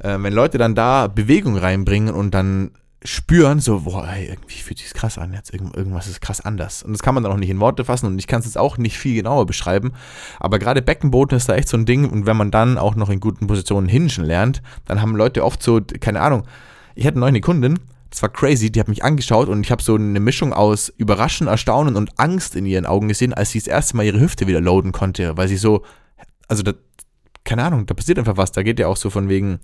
äh, 0.00 0.16
wenn 0.18 0.32
Leute 0.32 0.58
dann 0.58 0.74
da 0.74 1.06
Bewegung 1.06 1.56
reinbringen 1.56 2.12
und 2.12 2.32
dann 2.32 2.72
spüren, 3.02 3.60
so, 3.60 3.80
boah, 3.80 4.06
ey, 4.08 4.26
irgendwie 4.26 4.58
fühlt 4.58 4.78
sich 4.78 4.92
krass 4.92 5.16
an, 5.16 5.32
jetzt. 5.32 5.52
Irgend, 5.52 5.76
irgendwas 5.76 6.06
ist 6.06 6.20
krass 6.20 6.40
anders. 6.40 6.82
Und 6.82 6.92
das 6.92 7.02
kann 7.02 7.14
man 7.14 7.22
dann 7.22 7.32
auch 7.32 7.38
nicht 7.38 7.48
in 7.48 7.60
Worte 7.60 7.84
fassen 7.84 8.06
und 8.06 8.18
ich 8.18 8.26
kann 8.26 8.40
es 8.40 8.46
jetzt 8.46 8.58
auch 8.58 8.76
nicht 8.76 8.98
viel 8.98 9.14
genauer 9.14 9.46
beschreiben, 9.46 9.92
aber 10.38 10.58
gerade 10.58 10.82
Beckenboden 10.82 11.36
ist 11.36 11.48
da 11.48 11.54
echt 11.54 11.68
so 11.68 11.78
ein 11.78 11.86
Ding. 11.86 12.10
Und 12.10 12.26
wenn 12.26 12.36
man 12.36 12.50
dann 12.50 12.76
auch 12.76 12.96
noch 12.96 13.08
in 13.08 13.20
guten 13.20 13.46
Positionen 13.46 13.88
hinschen 13.88 14.24
lernt, 14.24 14.60
dann 14.84 15.00
haben 15.00 15.16
Leute 15.16 15.44
oft 15.44 15.62
so, 15.62 15.80
keine 16.00 16.20
Ahnung, 16.20 16.42
ich 16.94 17.06
hatte 17.06 17.18
neulich 17.18 17.32
eine 17.32 17.40
Kundin, 17.40 17.78
das 18.10 18.22
war 18.22 18.28
crazy, 18.28 18.70
die 18.70 18.80
hat 18.80 18.88
mich 18.88 19.04
angeschaut 19.04 19.48
und 19.48 19.64
ich 19.64 19.70
habe 19.70 19.82
so 19.82 19.94
eine 19.94 20.20
Mischung 20.20 20.52
aus 20.52 20.92
Überraschen, 20.96 21.46
Erstaunen 21.46 21.96
und 21.96 22.18
Angst 22.18 22.56
in 22.56 22.66
ihren 22.66 22.86
Augen 22.86 23.08
gesehen, 23.08 23.32
als 23.32 23.50
sie 23.50 23.60
das 23.60 23.68
erste 23.68 23.96
Mal 23.96 24.04
ihre 24.04 24.20
Hüfte 24.20 24.46
wieder 24.46 24.60
loaden 24.60 24.92
konnte, 24.92 25.36
weil 25.36 25.48
sie 25.48 25.56
so, 25.56 25.84
also 26.48 26.62
da, 26.62 26.72
keine 27.44 27.64
Ahnung, 27.64 27.86
da 27.86 27.94
passiert 27.94 28.18
einfach 28.18 28.36
was, 28.36 28.52
da 28.52 28.62
geht 28.62 28.80
ja 28.80 28.88
auch 28.88 28.96
so 28.96 29.10
von 29.10 29.28
wegen, 29.28 29.60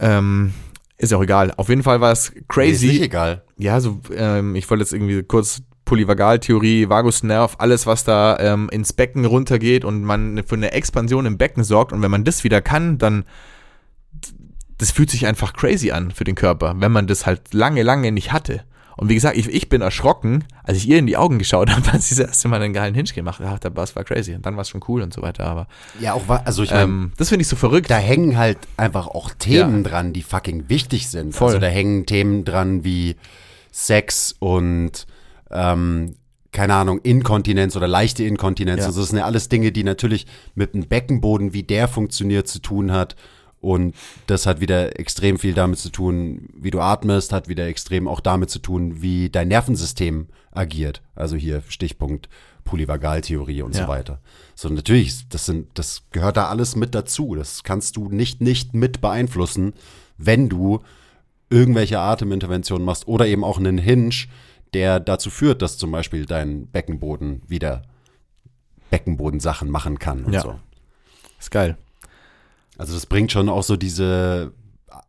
ähm, 0.00 0.52
ist 0.98 1.12
ja 1.12 1.18
auch 1.18 1.22
egal. 1.22 1.52
Auf 1.56 1.68
jeden 1.68 1.82
Fall 1.82 2.00
war 2.00 2.12
es 2.12 2.32
Nee, 2.34 2.42
crazy. 2.48 2.86
Ist 2.86 2.92
nicht 2.92 3.02
egal. 3.02 3.42
Ja, 3.56 3.80
so, 3.80 4.00
ähm, 4.14 4.54
ich 4.54 4.68
wollte 4.68 4.82
jetzt 4.82 4.92
irgendwie 4.92 5.22
kurz 5.22 5.62
Polyvagaltheorie, 5.84 6.88
Vagusnerv, 6.88 7.56
alles, 7.58 7.86
was 7.86 8.04
da 8.04 8.38
ähm, 8.38 8.68
ins 8.70 8.92
Becken 8.92 9.24
runtergeht 9.24 9.84
und 9.84 10.02
man 10.04 10.42
für 10.46 10.56
eine 10.56 10.72
Expansion 10.72 11.26
im 11.26 11.38
Becken 11.38 11.64
sorgt. 11.64 11.92
Und 11.92 12.02
wenn 12.02 12.10
man 12.10 12.24
das 12.24 12.44
wieder 12.44 12.60
kann, 12.60 12.98
dann 12.98 13.24
das 14.80 14.90
fühlt 14.90 15.10
sich 15.10 15.26
einfach 15.26 15.52
crazy 15.52 15.90
an 15.90 16.10
für 16.10 16.24
den 16.24 16.34
Körper, 16.34 16.74
wenn 16.78 16.90
man 16.90 17.06
das 17.06 17.26
halt 17.26 17.52
lange, 17.52 17.82
lange 17.82 18.12
nicht 18.12 18.32
hatte. 18.32 18.62
Und 18.96 19.08
wie 19.08 19.14
gesagt, 19.14 19.36
ich, 19.36 19.48
ich 19.48 19.68
bin 19.68 19.82
erschrocken, 19.82 20.44
als 20.62 20.78
ich 20.78 20.88
ihr 20.88 20.98
in 20.98 21.06
die 21.06 21.16
Augen 21.16 21.38
geschaut 21.38 21.70
habe, 21.70 21.82
als 21.92 22.08
sie 22.08 22.16
das 22.16 22.28
erste 22.28 22.48
Mal 22.48 22.62
einen 22.62 22.72
geilen 22.72 22.94
Hinge 22.94 23.10
gemacht 23.12 23.40
hat. 23.40 23.64
Da 23.64 23.74
war 23.76 23.84
es 23.84 23.94
war 23.94 24.04
crazy. 24.04 24.34
Und 24.34 24.44
dann 24.44 24.56
war 24.56 24.62
es 24.62 24.68
schon 24.70 24.82
cool 24.88 25.02
und 25.02 25.12
so 25.12 25.22
weiter. 25.22 25.44
Aber 25.44 25.68
Ja, 26.00 26.14
auch, 26.14 26.28
also 26.28 26.62
ich 26.62 26.70
meine, 26.70 26.82
ähm, 26.84 27.12
das 27.16 27.28
finde 27.28 27.42
ich 27.42 27.48
so 27.48 27.56
verrückt. 27.56 27.90
da 27.90 27.98
hängen 27.98 28.36
halt 28.36 28.58
einfach 28.76 29.06
auch 29.06 29.30
Themen 29.38 29.84
dran, 29.84 30.12
die 30.12 30.22
fucking 30.22 30.68
wichtig 30.68 31.08
sind. 31.08 31.34
Voll. 31.34 31.48
Also 31.48 31.58
da 31.60 31.66
hängen 31.66 32.06
Themen 32.06 32.44
dran 32.44 32.84
wie 32.84 33.16
Sex 33.70 34.34
und 34.38 35.06
ähm, 35.50 36.16
keine 36.52 36.74
Ahnung, 36.74 37.00
Inkontinenz 37.02 37.76
oder 37.76 37.86
leichte 37.86 38.24
Inkontinenz. 38.24 38.80
Ja. 38.80 38.86
Also 38.86 39.00
das 39.00 39.10
sind 39.10 39.18
ja 39.18 39.24
alles 39.24 39.48
Dinge, 39.48 39.72
die 39.72 39.84
natürlich 39.84 40.26
mit 40.54 40.74
dem 40.74 40.88
Beckenboden, 40.88 41.52
wie 41.52 41.62
der 41.62 41.86
funktioniert, 41.86 42.48
zu 42.48 42.58
tun 42.58 42.92
hat. 42.92 43.16
Und 43.60 43.94
das 44.26 44.46
hat 44.46 44.60
wieder 44.60 44.98
extrem 44.98 45.38
viel 45.38 45.52
damit 45.52 45.78
zu 45.78 45.90
tun, 45.90 46.48
wie 46.54 46.70
du 46.70 46.80
atmest, 46.80 47.32
hat 47.32 47.48
wieder 47.48 47.66
extrem 47.66 48.08
auch 48.08 48.20
damit 48.20 48.48
zu 48.50 48.58
tun, 48.58 49.02
wie 49.02 49.28
dein 49.28 49.48
Nervensystem 49.48 50.28
agiert. 50.50 51.02
Also 51.14 51.36
hier 51.36 51.62
Stichpunkt 51.68 52.28
Polyvagaltheorie 52.64 53.62
und 53.62 53.74
Ja. 53.74 53.82
so 53.82 53.88
weiter. 53.88 54.20
So 54.54 54.68
natürlich, 54.70 55.28
das 55.28 55.44
sind, 55.46 55.68
das 55.74 56.04
gehört 56.10 56.36
da 56.38 56.48
alles 56.48 56.74
mit 56.76 56.94
dazu. 56.94 57.34
Das 57.34 57.62
kannst 57.62 57.96
du 57.96 58.08
nicht 58.08 58.40
nicht 58.40 58.74
mit 58.74 59.00
beeinflussen, 59.00 59.74
wenn 60.16 60.48
du 60.48 60.80
irgendwelche 61.50 61.98
Ateminterventionen 61.98 62.84
machst 62.84 63.08
oder 63.08 63.26
eben 63.26 63.44
auch 63.44 63.58
einen 63.58 63.76
Hinge, 63.78 64.14
der 64.72 65.00
dazu 65.00 65.30
führt, 65.30 65.62
dass 65.62 65.76
zum 65.78 65.90
Beispiel 65.90 66.24
dein 66.26 66.66
Beckenboden 66.68 67.42
wieder 67.46 67.82
Beckenbodensachen 68.90 69.68
machen 69.70 69.98
kann 69.98 70.24
und 70.24 70.32
Ja. 70.32 70.40
so. 70.42 70.58
Ist 71.38 71.50
geil. 71.50 71.76
Also 72.80 72.94
das 72.94 73.04
bringt 73.04 73.30
schon 73.30 73.50
auch 73.50 73.62
so 73.62 73.76
diese, 73.76 74.54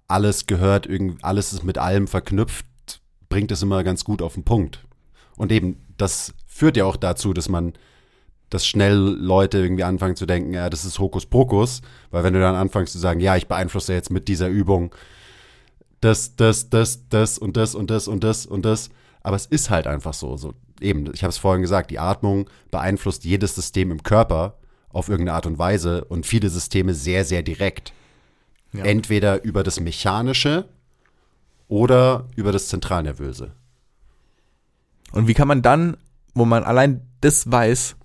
alles 0.10 0.46
gehört, 0.46 0.88
irgend, 0.88 1.24
alles 1.24 1.54
ist 1.54 1.64
mit 1.64 1.78
allem 1.78 2.06
verknüpft, 2.06 2.66
bringt 3.30 3.50
es 3.50 3.62
immer 3.62 3.86
ganz 3.86 4.04
gut 4.04 4.22
auf 4.22 4.34
den 4.34 4.44
Punkt. 4.44 4.86
Und 5.38 5.54
eben, 5.54 5.78
das 5.96 6.34
führt 6.46 6.76
ja 6.76 6.84
auch 6.84 6.98
dazu, 6.98 7.32
dass 7.32 7.48
man, 7.48 7.72
dass 8.50 8.68
schnell 8.68 8.98
Leute 8.98 9.60
irgendwie 9.60 9.86
anfangen 9.86 10.18
zu 10.18 10.26
denken, 10.26 10.54
ja, 10.54 10.70
das 10.70 10.84
ist 10.84 11.00
Hokuspokus, 11.00 11.82
weil 12.10 12.26
wenn 12.26 12.34
du 12.34 12.42
dann 12.42 12.56
anfängst 12.56 12.92
zu 12.92 13.00
sagen, 13.00 13.22
ja, 13.22 13.38
ich 13.38 13.48
beeinflusse 13.48 13.94
jetzt 13.94 14.12
mit 14.12 14.28
dieser 14.28 14.50
Übung 14.50 14.94
das, 16.02 16.36
das, 16.36 16.70
das, 16.70 17.08
das 17.08 17.38
und 17.38 17.56
das 17.56 17.74
und 17.74 17.90
das 17.90 18.10
und 18.10 18.26
das 18.26 18.46
und 18.46 18.66
das, 18.66 18.90
aber 19.24 19.38
es 19.38 19.46
ist 19.46 19.70
halt 19.70 19.88
einfach 19.88 20.14
so, 20.14 20.36
so. 20.36 20.56
Eben, 20.82 21.10
ich 21.14 21.24
habe 21.24 21.30
es 21.30 21.38
vorhin 21.38 21.62
gesagt, 21.62 21.90
die 21.90 22.00
Atmung 22.00 22.50
beeinflusst 22.70 23.24
jedes 23.24 23.56
System 23.56 23.92
im 23.92 24.04
Körper 24.04 24.58
auf 24.94 25.10
irgendeine 25.10 25.36
Art 25.36 25.46
und 25.46 25.58
Weise 25.58 26.06
und 26.06 26.26
viele 26.26 26.50
Systeme 26.50 26.94
sehr, 26.94 27.26
sehr 27.26 27.44
direkt. 27.44 27.94
Ja. 28.74 28.86
Entweder 28.86 29.44
über 29.44 29.64
das 29.64 29.80
Mechanische 29.80 30.68
oder 31.68 32.28
über 32.36 32.52
das 32.52 32.68
Zentralnervöse. 32.68 33.52
Und 35.12 35.28
wie 35.28 35.34
kann 35.34 35.48
man 35.48 35.62
dann, 35.62 35.98
wo 36.34 36.46
man 36.46 36.64
allein 36.64 37.02
das 37.22 37.52
weiß, 37.52 37.96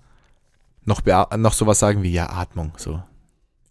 noch, 0.85 1.01
noch 1.37 1.53
sowas 1.53 1.79
sagen 1.79 2.03
wie, 2.03 2.11
ja, 2.11 2.29
Atmung, 2.29 2.73
so. 2.77 3.01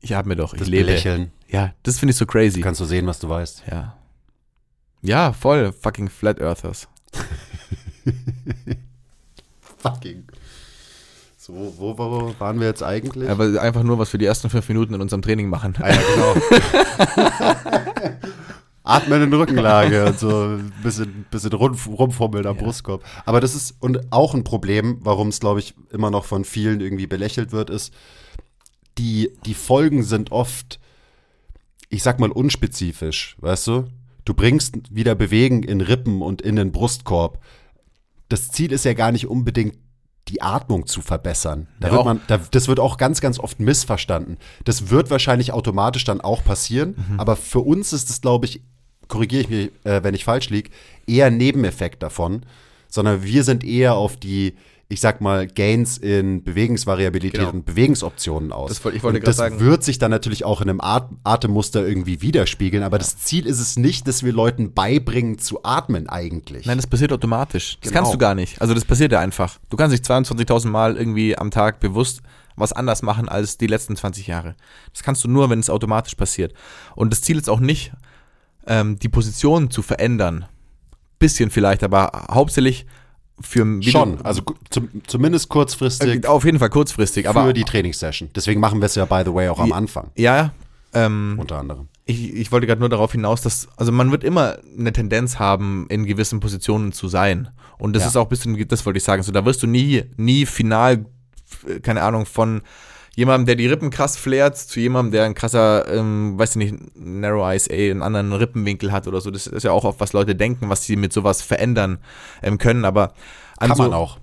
Ich 0.00 0.14
atme 0.14 0.36
doch, 0.36 0.52
ich 0.54 0.60
Das 0.60 0.68
lebe. 0.68 0.86
Belächeln. 0.86 1.32
Ja, 1.48 1.74
das 1.82 1.98
finde 1.98 2.10
ich 2.12 2.16
so 2.16 2.26
crazy. 2.26 2.60
Kannst 2.60 2.80
du 2.80 2.84
sehen, 2.84 3.06
was 3.06 3.18
du 3.18 3.28
weißt. 3.28 3.64
Ja. 3.70 3.96
Ja, 5.02 5.32
voll, 5.32 5.72
fucking 5.72 6.08
Flat 6.08 6.40
Earthers. 6.40 6.88
Fucking. 9.78 10.24
So, 11.46 11.52
wo, 11.78 11.96
wo, 11.96 12.34
waren 12.40 12.58
wir 12.58 12.66
jetzt 12.66 12.82
eigentlich? 12.82 13.30
Aber 13.30 13.62
einfach 13.62 13.84
nur, 13.84 14.00
was 14.00 14.12
wir 14.12 14.18
die 14.18 14.26
ersten 14.26 14.50
fünf 14.50 14.68
Minuten 14.68 14.94
in 14.94 15.00
unserem 15.00 15.22
Training 15.22 15.48
machen. 15.48 15.76
Ah 15.80 15.90
ja, 15.90 16.00
genau. 16.12 16.34
Atmen 18.82 19.22
in 19.22 19.32
Rückenlage 19.32 20.06
und 20.06 20.18
so 20.18 20.56
ein 20.56 20.72
bisschen, 20.82 21.24
bisschen 21.30 21.52
rum, 21.52 21.78
rumfummeln 21.86 22.48
am 22.48 22.56
Brustkorb. 22.56 23.04
Aber 23.24 23.40
das 23.40 23.54
ist 23.54 23.76
und 23.78 24.12
auch 24.12 24.34
ein 24.34 24.42
Problem, 24.42 24.98
warum 25.02 25.28
es, 25.28 25.38
glaube 25.38 25.60
ich, 25.60 25.74
immer 25.92 26.10
noch 26.10 26.24
von 26.24 26.44
vielen 26.44 26.80
irgendwie 26.80 27.06
belächelt 27.06 27.52
wird, 27.52 27.70
ist, 27.70 27.94
die, 28.98 29.30
die 29.44 29.54
Folgen 29.54 30.02
sind 30.02 30.32
oft, 30.32 30.80
ich 31.90 32.02
sag 32.02 32.18
mal, 32.18 32.32
unspezifisch, 32.32 33.36
weißt 33.38 33.68
du? 33.68 33.84
Du 34.24 34.34
bringst 34.34 34.74
wieder 34.90 35.14
Bewegen 35.14 35.62
in 35.62 35.80
Rippen 35.80 36.22
und 36.22 36.42
in 36.42 36.56
den 36.56 36.72
Brustkorb. 36.72 37.38
Das 38.28 38.50
Ziel 38.50 38.72
ist 38.72 38.84
ja 38.84 38.94
gar 38.94 39.12
nicht 39.12 39.28
unbedingt 39.28 39.85
die 40.28 40.42
Atmung 40.42 40.86
zu 40.86 41.02
verbessern. 41.02 41.68
Da 41.80 41.88
Ja, 41.88 41.94
wird 41.94 42.04
man, 42.04 42.20
da, 42.26 42.38
das 42.50 42.66
wird 42.68 42.80
auch 42.80 42.96
ganz, 42.96 43.20
ganz 43.20 43.38
oft 43.38 43.60
missverstanden. 43.60 44.38
Das 44.64 44.90
wird 44.90 45.10
wahrscheinlich 45.10 45.52
automatisch 45.52 46.04
dann 46.04 46.20
auch 46.20 46.42
passieren, 46.44 46.96
Mhm. 47.10 47.20
aber 47.20 47.36
für 47.36 47.60
uns 47.60 47.92
ist 47.92 48.10
es, 48.10 48.20
glaube 48.20 48.46
ich, 48.46 48.62
korrigiere 49.08 49.42
ich 49.42 49.48
mich, 49.48 49.70
äh, 49.84 50.02
wenn 50.02 50.14
ich 50.14 50.24
falsch 50.24 50.50
liege, 50.50 50.70
eher 51.06 51.30
Nebeneffekt 51.30 52.02
davon, 52.02 52.44
sondern 52.88 53.22
wir 53.22 53.44
sind 53.44 53.62
eher 53.62 53.94
auf 53.94 54.16
die, 54.16 54.56
ich 54.88 55.00
sag 55.00 55.20
mal, 55.20 55.48
Gains 55.48 55.98
in 55.98 56.44
Bewegungsvariabilität 56.44 57.40
Genau. 57.40 57.50
und 57.52 57.64
Bewegungsoptionen 57.66 58.52
aus. 58.52 58.68
Das 58.68 58.78
ich 58.94 59.02
wollte 59.02 59.18
und 59.18 59.26
das 59.26 59.36
sagen. 59.36 59.58
wird 59.58 59.82
sich 59.82 59.98
dann 59.98 60.12
natürlich 60.12 60.44
auch 60.44 60.60
in 60.60 60.68
einem 60.70 60.80
At 60.80 61.08
Atemmuster 61.24 61.84
irgendwie 61.86 62.22
widerspiegeln, 62.22 62.84
aber 62.84 62.98
das 62.98 63.18
Ziel 63.18 63.46
ist 63.46 63.58
es 63.58 63.76
nicht, 63.76 64.06
dass 64.06 64.22
wir 64.22 64.32
Leuten 64.32 64.74
beibringen 64.74 65.38
zu 65.38 65.64
atmen 65.64 66.08
eigentlich. 66.08 66.66
Nein, 66.66 66.78
das 66.78 66.86
passiert 66.86 67.12
automatisch. 67.12 67.78
Das 67.80 67.90
Genau. 67.90 68.02
kannst 68.02 68.14
du 68.14 68.18
gar 68.18 68.34
nicht. 68.36 68.60
Also 68.60 68.74
das 68.74 68.84
passiert 68.84 69.10
ja 69.10 69.18
einfach. 69.18 69.58
Du 69.70 69.76
kannst 69.76 69.90
nicht 69.92 70.04
22.000 70.04 70.70
Mal 70.70 70.96
irgendwie 70.96 71.36
am 71.36 71.50
Tag 71.50 71.80
bewusst 71.80 72.20
was 72.58 72.72
anders 72.72 73.02
machen 73.02 73.28
als 73.28 73.58
die 73.58 73.66
letzten 73.66 73.96
20 73.96 74.28
Jahre. 74.28 74.54
Das 74.92 75.02
kannst 75.02 75.22
du 75.24 75.28
nur, 75.28 75.50
wenn 75.50 75.58
es 75.58 75.68
automatisch 75.68 76.14
passiert. 76.14 76.54
Und 76.94 77.10
das 77.12 77.20
Ziel 77.20 77.36
ist 77.36 77.50
auch 77.50 77.60
nicht, 77.60 77.92
ähm, 78.66 78.98
die 78.98 79.08
Position 79.10 79.70
zu 79.70 79.82
verändern. 79.82 80.46
Bisschen 81.18 81.50
vielleicht, 81.50 81.82
aber 81.82 82.26
hauptsächlich 82.30 82.86
für 83.40 83.82
Schon, 83.82 84.20
also 84.22 84.42
zum, 84.70 84.88
zumindest 85.06 85.48
kurzfristig 85.48 86.24
äh, 86.24 86.26
auf 86.26 86.44
jeden 86.44 86.58
Fall 86.58 86.70
kurzfristig, 86.70 87.28
aber 87.28 87.44
für 87.46 87.52
die 87.52 87.64
Trainingssession. 87.64 88.30
Deswegen 88.34 88.60
machen 88.60 88.80
wir 88.80 88.86
es 88.86 88.94
ja, 88.94 89.04
by 89.04 89.22
the 89.24 89.34
way, 89.34 89.48
auch 89.48 89.58
am. 89.58 89.72
Anfang, 89.72 90.10
ja, 90.16 90.52
ähm, 90.94 91.36
unter 91.38 91.58
anderem. 91.58 91.88
ich, 92.06 92.32
ich 92.32 92.52
wollte 92.52 92.66
gerade 92.66 92.80
nur 92.80 92.88
darauf 92.88 93.12
hinaus, 93.12 93.42
dass, 93.42 93.68
also 93.76 93.92
man 93.92 94.10
wird 94.10 94.24
immer 94.24 94.56
eine 94.78 94.92
Tendenz 94.92 95.38
haben, 95.38 95.86
in 95.90 96.06
gewissen 96.06 96.40
Positionen 96.40 96.92
zu 96.92 97.08
sein. 97.08 97.48
Und 97.78 97.94
das 97.94 98.04
Ja. 98.04 98.08
ist 98.08 98.16
auch 98.16 98.22
ein 98.24 98.28
bisschen, 98.30 98.68
das 98.68 98.86
wollte 98.86 98.96
ich 98.96 99.04
sagen, 99.04 99.22
so 99.22 99.32
da 99.32 99.44
wirst 99.44 99.62
du 99.62 99.66
nie, 99.66 100.04
nie 100.16 100.46
final, 100.46 101.04
keine 101.82 102.02
Ahnung, 102.02 102.24
von 102.24 102.62
jemandem, 103.16 103.46
der 103.46 103.56
die 103.56 103.66
Rippen 103.66 103.90
krass 103.90 104.16
flärt, 104.16 104.56
zu 104.56 104.78
jemandem, 104.78 105.10
der 105.10 105.24
ein 105.24 105.34
krasser, 105.34 105.92
ähm, 105.92 106.38
weiß 106.38 106.56
ich 106.56 106.70
nicht, 106.70 106.96
Narrow 106.96 107.44
Eyes, 107.48 107.66
ey, 107.66 107.90
einen 107.90 108.02
anderen 108.02 108.32
Rippenwinkel 108.32 108.92
hat 108.92 109.08
oder 109.08 109.20
so. 109.20 109.30
Das 109.30 109.46
ist 109.46 109.64
ja 109.64 109.72
auch 109.72 109.84
oft, 109.84 109.98
was 110.00 110.12
Leute 110.12 110.36
denken, 110.36 110.68
was 110.68 110.84
sie 110.84 110.96
mit 110.96 111.12
sowas 111.12 111.42
verändern 111.42 111.98
ähm, 112.42 112.58
können, 112.58 112.84
aber 112.84 113.14
an 113.56 113.68
Kann 113.68 113.76
so, 113.76 113.82
man 113.84 113.94
auch. 113.94 114.18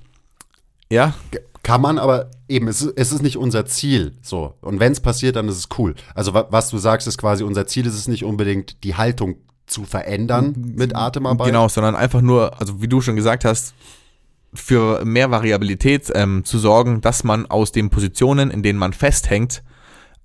Ja, 0.89 1.15
Kann 1.63 1.81
man, 1.81 1.97
aber 1.97 2.29
eben, 2.47 2.67
es 2.67 2.83
ist, 2.83 2.93
es 2.95 3.11
ist 3.11 3.23
nicht 3.23 3.37
unser 3.37 3.65
Ziel. 3.65 4.13
So. 4.21 4.53
Und 4.61 4.79
wenn 4.79 4.91
es 4.91 4.99
passiert, 4.99 5.37
dann 5.37 5.47
ist 5.47 5.57
es 5.57 5.69
cool. 5.79 5.95
Also, 6.13 6.33
wa 6.35 6.47
was 6.51 6.69
du 6.69 6.77
sagst, 6.77 7.07
ist 7.07 7.17
quasi, 7.17 7.43
unser 7.43 7.65
Ziel 7.65 7.87
ist 7.87 7.95
es 7.95 8.07
nicht 8.07 8.23
unbedingt, 8.23 8.83
die 8.83 8.95
Haltung 8.95 9.37
zu 9.65 9.85
verändern 9.85 10.53
mit 10.75 10.95
Atemarbeit. 10.95 11.47
Genau, 11.47 11.67
sondern 11.67 11.95
einfach 11.95 12.21
nur, 12.21 12.59
also 12.59 12.81
wie 12.81 12.87
du 12.87 13.01
schon 13.01 13.15
gesagt 13.15 13.43
hast, 13.43 13.73
für 14.53 15.03
mehr 15.05 15.31
Variabilität 15.31 16.11
ähm, 16.13 16.45
zu 16.45 16.59
sorgen, 16.59 17.01
dass 17.01 17.23
man 17.23 17.45
aus 17.45 17.71
den 17.71 17.89
Positionen, 17.89 18.51
in 18.51 18.63
denen 18.63 18.79
man 18.79 18.93
festhängt, 18.93 19.63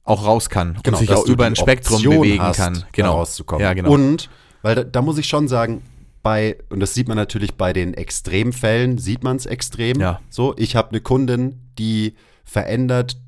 auch 0.05 0.25
raus 0.25 0.49
kann 0.49 0.79
und 0.87 0.97
sich 0.97 1.09
Genau, 1.09 1.21
auch 1.21 1.27
über 1.27 1.45
ein 1.45 1.57
Spektrum 1.57 1.97
Option 1.97 2.21
bewegen 2.21 2.43
hast, 2.43 2.57
kann. 2.57 2.85
Genau. 2.93 3.13
rauszukommen. 3.13 3.63
Ja, 3.63 3.75
genau. 3.75 3.91
Und, 3.91 4.31
weil 4.63 4.75
da, 4.75 4.85
da 4.85 5.03
muss 5.03 5.19
ich 5.19 5.29
schon 5.29 5.49
sagen, 5.49 5.83
bei, 6.23 6.59
und 6.71 6.81
das 6.81 6.95
sieht 6.95 7.09
man 7.09 7.17
natürlich 7.17 7.55
bei 7.55 7.73
den 7.73 7.95
Extremfällen, 7.95 8.99
sieht 8.99 9.23
man 9.23 9.37
es 9.37 9.47
extrem. 9.47 10.01
Ja. 10.01 10.21
So, 10.31 10.55
ich 10.57 10.77
habe 10.77 10.91
eine 10.91 11.01
Kundin, 11.01 11.61
die 11.79 12.15
verändert 12.45 13.19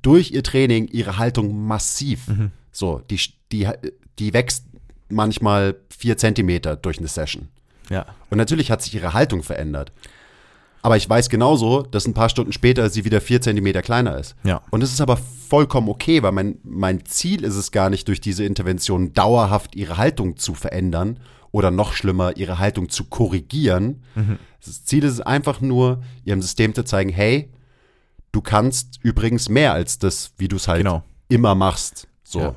durch 0.00 0.30
ihr 0.30 0.42
Training 0.42 0.88
ihre 0.88 1.18
Haltung 1.18 1.66
massiv. 1.66 2.28
Mhm. 2.28 2.52
So, 2.72 3.02
die, 3.10 3.20
die, 3.52 3.68
die 4.18 4.32
wächst 4.32 4.66
manchmal 5.08 5.76
vier 5.90 6.16
Zentimeter 6.16 6.76
durch 6.76 6.98
eine 6.98 7.08
Session. 7.08 7.48
Ja. 7.90 8.06
Und 8.30 8.38
natürlich 8.38 8.70
hat 8.70 8.80
sich 8.82 8.94
ihre 8.94 9.12
Haltung 9.12 9.42
verändert. 9.42 9.92
Aber 10.82 10.96
ich 10.96 11.06
weiß 11.06 11.28
genauso, 11.28 11.82
dass 11.82 12.06
ein 12.06 12.14
paar 12.14 12.30
Stunden 12.30 12.52
später 12.52 12.88
sie 12.88 13.04
wieder 13.04 13.20
vier 13.20 13.42
Zentimeter 13.42 13.82
kleiner 13.82 14.16
ist. 14.16 14.34
Ja. 14.44 14.62
Und 14.70 14.82
es 14.82 14.92
ist 14.92 15.02
aber 15.02 15.18
vollkommen 15.18 15.90
okay, 15.90 16.22
weil 16.22 16.32
mein, 16.32 16.56
mein 16.62 17.04
Ziel 17.04 17.44
ist 17.44 17.56
es 17.56 17.70
gar 17.70 17.90
nicht, 17.90 18.08
durch 18.08 18.20
diese 18.22 18.44
Intervention 18.44 19.12
dauerhaft 19.12 19.76
ihre 19.76 19.98
Haltung 19.98 20.38
zu 20.38 20.54
verändern 20.54 21.20
oder 21.52 21.70
noch 21.70 21.92
schlimmer, 21.92 22.36
ihre 22.38 22.58
Haltung 22.58 22.88
zu 22.88 23.04
korrigieren. 23.04 24.02
Das 24.64 24.84
Ziel 24.84 25.04
ist 25.04 25.14
es 25.14 25.20
einfach 25.20 25.60
nur, 25.60 26.02
ihrem 26.24 26.40
System 26.40 26.74
zu 26.74 26.84
zeigen, 26.84 27.10
hey, 27.10 27.50
du 28.32 28.40
kannst 28.40 29.00
übrigens 29.02 29.48
mehr 29.50 29.72
als 29.74 29.98
das, 29.98 30.32
wie 30.38 30.48
du 30.48 30.56
es 30.56 30.68
halt 30.68 30.78
Genau. 30.84 31.02
immer 31.28 31.54
machst. 31.54 32.06
So. 32.22 32.40
Ja. 32.40 32.54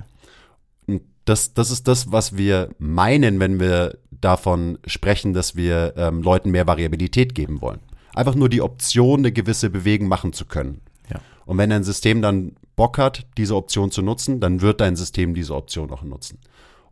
Das, 1.26 1.54
das 1.54 1.72
ist 1.72 1.88
das, 1.88 2.12
was 2.12 2.38
wir 2.38 2.70
meinen, 2.80 3.40
wenn 3.40 3.60
wir 3.60 3.98
davon 4.12 4.80
sprechen, 4.86 5.34
dass 5.34 5.56
wir 5.56 5.94
ähm, 5.98 6.22
Leuten 6.22 6.52
mehr 6.52 6.68
Variabilität 6.68 7.36
geben 7.36 7.62
wollen. 7.62 7.80
Einfach 8.14 8.36
nur 8.36 8.50
die 8.50 8.62
Option, 8.62 9.20
eine 9.20 9.32
gewisse 9.32 9.70
Bewegung 9.70 10.08
machen 10.08 10.34
zu 10.34 10.46
können. 10.46 10.82
Ja. 11.10 11.20
Und 11.46 11.58
wenn 11.58 11.70
dein 11.70 11.84
System 11.84 12.22
dann 12.22 12.56
Bock 12.76 12.98
hat, 12.98 13.26
diese 13.38 13.56
Option 13.56 13.92
zu 13.92 14.02
nutzen, 14.02 14.40
dann 14.40 14.62
wird 14.62 14.82
dein 14.82 14.96
System 14.96 15.34
diese 15.34 15.56
Option 15.56 15.92
auch 15.92 16.04
nutzen. 16.04 16.40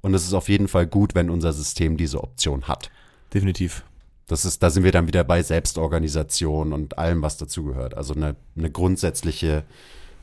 Und 0.01 0.13
es 0.13 0.23
ist 0.23 0.33
auf 0.33 0.49
jeden 0.49 0.67
Fall 0.67 0.87
gut, 0.87 1.15
wenn 1.15 1.29
unser 1.29 1.53
System 1.53 1.97
diese 1.97 2.23
Option 2.23 2.67
hat. 2.67 2.89
Definitiv. 3.33 3.83
Das 4.27 4.45
ist, 4.45 4.63
da 4.63 4.69
sind 4.69 4.83
wir 4.83 4.91
dann 4.91 5.07
wieder 5.07 5.23
bei 5.23 5.43
Selbstorganisation 5.43 6.73
und 6.73 6.97
allem, 6.97 7.21
was 7.21 7.37
dazugehört. 7.37 7.95
Also 7.95 8.13
eine, 8.13 8.35
eine 8.55 8.71
grundsätzliche 8.71 9.63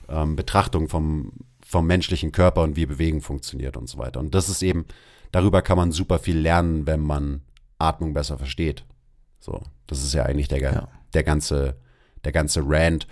ähm, 0.09 0.35
Betrachtung 0.35 0.89
vom, 0.89 1.33
vom 1.69 1.87
menschlichen 1.87 2.33
Körper 2.33 2.63
und 2.63 2.77
wie 2.77 2.87
Bewegung 2.87 3.21
funktioniert 3.21 3.77
und 3.77 3.91
so 3.91 3.99
weiter. 3.99 4.21
Und 4.21 4.35
das 4.35 4.49
ist 4.49 4.63
eben, 4.63 4.87
darüber 5.33 5.61
kann 5.61 5.77
man 5.77 5.93
super 5.93 6.19
viel 6.19 6.39
lernen, 6.39 6.87
wenn 6.87 7.01
man 7.01 7.43
Atmung 7.79 8.15
besser 8.15 8.39
versteht. 8.39 8.87
So, 9.39 9.61
das 9.87 10.03
ist 10.03 10.15
ja 10.15 10.23
eigentlich 10.23 10.49
der, 10.49 10.61
Ja. 10.61 10.89
der 11.13 11.25
ganze, 11.25 11.77
der 12.25 12.33
ganze 12.33 12.63
Rant. 12.65 13.07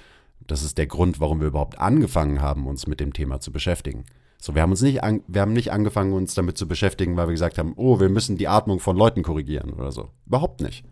Das 0.46 0.62
ist 0.62 0.78
der 0.78 0.86
Grund, 0.86 1.20
warum 1.20 1.40
wir 1.40 1.48
überhaupt 1.48 1.78
angefangen 1.78 2.40
haben, 2.40 2.66
uns 2.66 2.86
mit 2.86 2.98
dem 2.98 3.12
Thema 3.12 3.40
zu 3.40 3.52
beschäftigen. 3.52 4.06
So, 4.40 4.54
wir 4.54 4.62
haben 4.62 4.70
uns 4.70 4.80
nicht, 4.80 5.04
an, 5.04 5.22
wir 5.28 5.42
haben 5.42 5.52
nicht 5.52 5.70
angefangen, 5.70 6.14
uns 6.14 6.32
damit 6.34 6.56
zu 6.56 6.66
beschäftigen, 6.66 7.14
weil 7.18 7.28
wir 7.28 7.32
gesagt 7.32 7.58
haben, 7.58 7.74
oh, 7.76 8.00
wir 8.00 8.08
müssen 8.08 8.38
die 8.38 8.48
Atmung 8.48 8.80
von 8.80 8.96
Leuten 8.96 9.22
korrigieren 9.22 9.74
oder 9.74 9.92
so. 9.92 10.08
Überhaupt 10.24 10.62
nicht. 10.62 10.82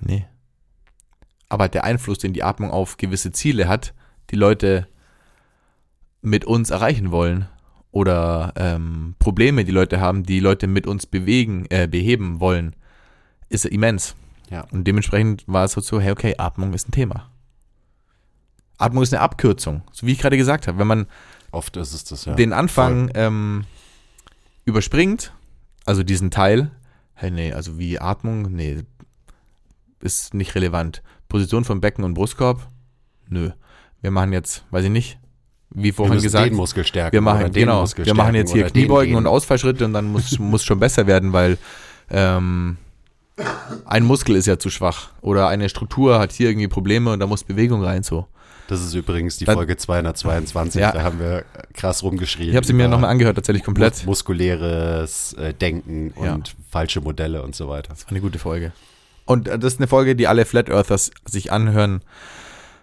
Nee. 0.00 0.24
Aber 1.48 1.68
der 1.68 1.82
Einfluss, 1.82 2.18
den 2.18 2.32
die 2.32 2.44
Atmung 2.44 2.70
auf 2.70 2.96
gewisse 2.96 3.32
Ziele 3.32 3.66
hat, 3.66 3.92
die 4.30 4.36
Leute 4.36 4.86
mit 6.22 6.44
uns 6.44 6.70
erreichen 6.70 7.10
wollen 7.10 7.48
oder 7.92 8.52
ähm, 8.56 9.14
Probleme, 9.18 9.64
die 9.64 9.72
Leute 9.72 10.00
haben, 10.00 10.24
die 10.24 10.40
Leute 10.40 10.66
mit 10.66 10.86
uns 10.86 11.06
bewegen, 11.06 11.66
äh, 11.70 11.86
beheben 11.86 12.40
wollen, 12.40 12.74
ist 13.48 13.64
immens. 13.64 14.16
Ja. 14.50 14.66
Und 14.70 14.84
dementsprechend 14.84 15.44
war 15.46 15.64
es 15.64 15.72
so, 15.72 16.00
hey, 16.00 16.12
okay, 16.12 16.34
Atmung 16.38 16.72
ist 16.74 16.88
ein 16.88 16.92
Thema. 16.92 17.30
Atmung 18.78 19.02
ist 19.02 19.14
eine 19.14 19.22
Abkürzung, 19.22 19.82
so 19.92 20.06
wie 20.06 20.12
ich 20.12 20.18
gerade 20.18 20.36
gesagt 20.36 20.66
habe. 20.66 20.78
Wenn 20.78 20.86
man 20.86 21.06
Oft 21.52 21.76
ist 21.76 21.94
es 21.94 22.04
das, 22.04 22.24
ja. 22.26 22.34
den 22.34 22.52
Anfang 22.52 23.10
ähm, 23.14 23.64
überspringt, 24.64 25.32
also 25.86 26.02
diesen 26.02 26.30
Teil, 26.30 26.70
hey, 27.14 27.30
nee, 27.30 27.52
also 27.52 27.78
wie 27.78 27.98
Atmung, 27.98 28.52
nee, 28.52 28.82
ist 30.00 30.34
nicht 30.34 30.54
relevant. 30.54 31.02
Position 31.28 31.64
von 31.64 31.80
Becken 31.80 32.04
und 32.04 32.14
Brustkorb, 32.14 32.68
nö. 33.28 33.52
Wir 34.06 34.12
machen 34.12 34.32
jetzt, 34.32 34.62
weiß 34.70 34.84
ich 34.84 34.90
nicht, 34.90 35.18
wie 35.70 35.82
wir 35.82 35.94
vorhin 35.94 36.14
müssen 36.14 36.22
gesagt, 36.26 36.46
den 36.46 36.54
Muskel 36.54 36.84
stärken. 36.84 37.12
wir 37.12 37.20
machen, 37.20 37.50
genau, 37.50 37.84
wir 37.96 38.14
machen 38.14 38.36
jetzt 38.36 38.52
hier 38.52 38.62
den, 38.66 38.72
Kniebeugen 38.72 39.14
den. 39.14 39.16
und 39.16 39.26
Ausfallschritte 39.26 39.84
und 39.84 39.94
dann 39.94 40.04
muss, 40.12 40.38
muss 40.38 40.62
schon 40.62 40.78
besser 40.78 41.08
werden, 41.08 41.32
weil 41.32 41.58
ähm, 42.08 42.76
ein 43.84 44.04
Muskel 44.04 44.36
ist 44.36 44.46
ja 44.46 44.60
zu 44.60 44.70
schwach 44.70 45.08
oder 45.22 45.48
eine 45.48 45.68
Struktur 45.68 46.20
hat 46.20 46.30
hier 46.30 46.50
irgendwie 46.50 46.68
Probleme 46.68 47.10
und 47.12 47.18
da 47.18 47.26
muss 47.26 47.42
Bewegung 47.42 47.82
rein 47.82 48.04
so. 48.04 48.28
Das 48.68 48.80
ist 48.80 48.94
übrigens 48.94 49.38
die 49.38 49.44
Folge 49.44 49.76
222. 49.76 50.80
Ja. 50.80 50.92
Da 50.92 51.02
haben 51.02 51.18
wir 51.18 51.44
krass 51.74 52.04
rumgeschrien. 52.04 52.50
Ich 52.50 52.54
habe 52.56 52.64
sie 52.64 52.72
mir 52.72 52.86
nochmal 52.86 53.10
angehört, 53.10 53.34
tatsächlich 53.34 53.64
komplett. 53.64 53.94
mus- 53.94 54.06
Muskuläres 54.06 55.32
äh, 55.32 55.52
Denken 55.52 56.14
Ja. 56.22 56.34
und 56.34 56.54
falsche 56.70 57.00
Modelle 57.00 57.42
und 57.42 57.56
so 57.56 57.68
weiter. 57.68 57.88
Das 57.88 58.04
war 58.04 58.10
eine 58.10 58.20
gute 58.20 58.38
Folge. 58.38 58.70
Und 59.24 59.48
äh, 59.48 59.58
das 59.58 59.72
ist 59.74 59.80
eine 59.80 59.88
Folge, 59.88 60.14
die 60.14 60.28
alle 60.28 60.44
Flat 60.44 60.70
Earthers 60.70 61.10
sich 61.24 61.50
anhören 61.50 62.02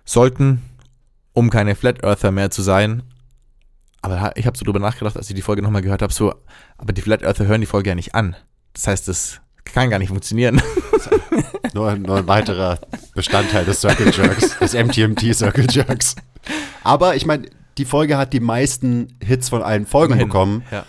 sollten, 0.05 0.61
um 1.33 1.49
keine 1.49 1.75
Flat 1.75 2.03
Earther 2.03 2.31
mehr 2.31 2.49
zu 2.51 2.61
sein. 2.61 3.03
Aber 4.01 4.33
ich 4.35 4.45
habe 4.45 4.57
so 4.57 4.65
drüber 4.65 4.79
nachgedacht, 4.79 5.15
als 5.17 5.29
ich 5.29 5.35
die 5.35 5.41
Folge 5.41 5.61
nochmal 5.61 5.81
gehört 5.81 6.01
habe, 6.01 6.13
so, 6.13 6.33
aber 6.77 6.93
die 6.93 7.01
Flat 7.01 7.23
Earther 7.23 7.45
hören 7.45 7.61
die 7.61 7.67
Folge 7.67 7.89
ja 7.89 7.95
nicht 7.95 8.15
an. 8.15 8.35
Das 8.73 8.87
heißt, 8.87 9.07
das 9.07 9.39
kann 9.65 9.89
gar 9.89 9.99
nicht 9.99 10.09
funktionieren. 10.09 10.61
Nur, 11.73 11.95
nur 11.95 12.17
ein 12.17 12.27
weiterer 12.27 12.77
Bestandteil 13.15 13.65
des 13.65 13.81
Circle 13.81 14.11
Jerks, 14.13 14.59
des 14.59 14.73
MTMT 14.75 15.33
Circle 15.35 15.65
Jerks. 15.67 16.15
Aber 16.83 17.15
ich 17.15 17.25
meine, 17.25 17.47
die 17.79 17.85
Folge 17.85 18.17
hat 18.17 18.31
die 18.31 18.39
meisten 18.39 19.17
Hits 19.23 19.49
von 19.49 19.63
allen 19.63 19.87
Folgen 19.87 20.13
Immerhin. 20.13 20.27
bekommen. 20.27 20.63
Ja. 20.69 20.85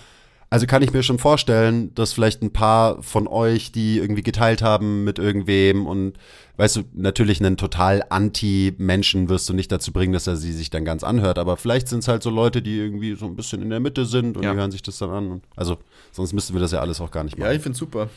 Also 0.54 0.66
kann 0.66 0.82
ich 0.82 0.92
mir 0.92 1.02
schon 1.02 1.18
vorstellen, 1.18 1.92
dass 1.96 2.12
vielleicht 2.12 2.40
ein 2.40 2.52
paar 2.52 3.02
von 3.02 3.26
euch, 3.26 3.72
die 3.72 3.98
irgendwie 3.98 4.22
geteilt 4.22 4.62
haben 4.62 5.02
mit 5.02 5.18
irgendwem 5.18 5.84
und 5.84 6.12
weißt 6.58 6.76
du, 6.76 6.82
natürlich 6.92 7.40
einen 7.40 7.56
total 7.56 8.04
Anti-Menschen 8.08 9.28
wirst 9.28 9.48
du 9.48 9.52
nicht 9.52 9.72
dazu 9.72 9.92
bringen, 9.92 10.12
dass 10.12 10.28
er 10.28 10.36
sie 10.36 10.52
sich 10.52 10.70
dann 10.70 10.84
ganz 10.84 11.02
anhört, 11.02 11.40
aber 11.40 11.56
vielleicht 11.56 11.88
sind 11.88 11.98
es 12.04 12.06
halt 12.06 12.22
so 12.22 12.30
Leute, 12.30 12.62
die 12.62 12.78
irgendwie 12.78 13.16
so 13.16 13.26
ein 13.26 13.34
bisschen 13.34 13.62
in 13.62 13.70
der 13.70 13.80
Mitte 13.80 14.06
sind 14.06 14.36
und 14.36 14.44
Ja. 14.44 14.52
die 14.52 14.58
hören 14.58 14.70
sich 14.70 14.82
das 14.82 14.96
dann 14.98 15.10
an. 15.10 15.28
Und, 15.32 15.44
also 15.56 15.78
sonst 16.12 16.32
müssten 16.32 16.54
wir 16.54 16.60
das 16.60 16.70
ja 16.70 16.78
alles 16.78 17.00
auch 17.00 17.10
gar 17.10 17.24
nicht 17.24 17.36
machen. 17.36 17.48
Ja, 17.50 17.52
ich 17.56 17.60
finde 17.60 17.76
super. 17.76 18.08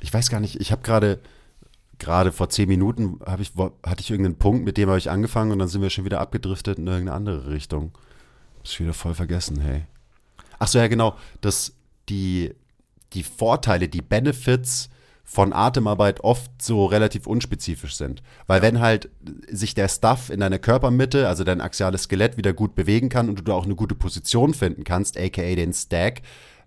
Ich 0.00 0.12
weiß 0.12 0.30
gar 0.30 0.40
nicht, 0.40 0.60
ich 0.60 0.72
habe 0.72 0.82
gerade 0.82 1.20
gerade 2.00 2.32
vor 2.32 2.48
zehn 2.48 2.68
Minuten 2.68 3.20
ich, 3.38 3.52
hatte 3.86 4.00
ich 4.00 4.10
irgendeinen 4.10 4.38
Punkt, 4.38 4.64
mit 4.64 4.78
dem 4.78 4.88
habe 4.88 4.98
ich 4.98 5.12
angefangen 5.12 5.52
und 5.52 5.60
dann 5.60 5.68
sind 5.68 5.80
wir 5.80 5.90
schon 5.90 6.06
wieder 6.06 6.18
abgedriftet 6.18 6.78
in 6.78 6.88
irgendeine 6.88 7.16
andere 7.16 7.50
Richtung. 7.52 7.92
Hab's 8.58 8.74
schon 8.74 8.86
wieder 8.86 8.94
voll 8.94 9.14
vergessen, 9.14 9.60
hey. 9.60 9.84
Ach 10.58 10.68
so, 10.68 10.78
ja 10.78 10.88
genau, 10.88 11.16
dass 11.40 11.74
die, 12.08 12.54
die 13.12 13.22
Vorteile, 13.22 13.88
die 13.88 14.02
Benefits 14.02 14.90
von 15.24 15.54
Atemarbeit 15.54 16.20
oft 16.20 16.50
so 16.60 16.84
relativ 16.84 17.26
unspezifisch 17.26 17.96
sind. 17.96 18.22
Weil 18.46 18.60
wenn 18.60 18.80
halt 18.80 19.08
sich 19.50 19.74
der 19.74 19.88
Stuff 19.88 20.28
in 20.28 20.40
deiner 20.40 20.58
Körpermitte, 20.58 21.28
also 21.28 21.44
dein 21.44 21.62
axiales 21.62 22.04
Skelett 22.04 22.36
wieder 22.36 22.52
gut 22.52 22.74
bewegen 22.74 23.08
kann 23.08 23.28
und 23.28 23.38
du 23.38 23.42
da 23.42 23.54
auch 23.54 23.64
eine 23.64 23.74
gute 23.74 23.94
Position 23.94 24.52
finden 24.52 24.84
kannst, 24.84 25.18
aka 25.18 25.54
den 25.54 25.72
Stack, 25.72 26.20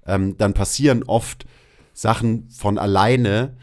ähm, 0.08 0.38
dann 0.38 0.54
passieren 0.54 1.04
oft 1.04 1.46
Sachen 1.94 2.50
von 2.50 2.80
alleine. 2.80 3.56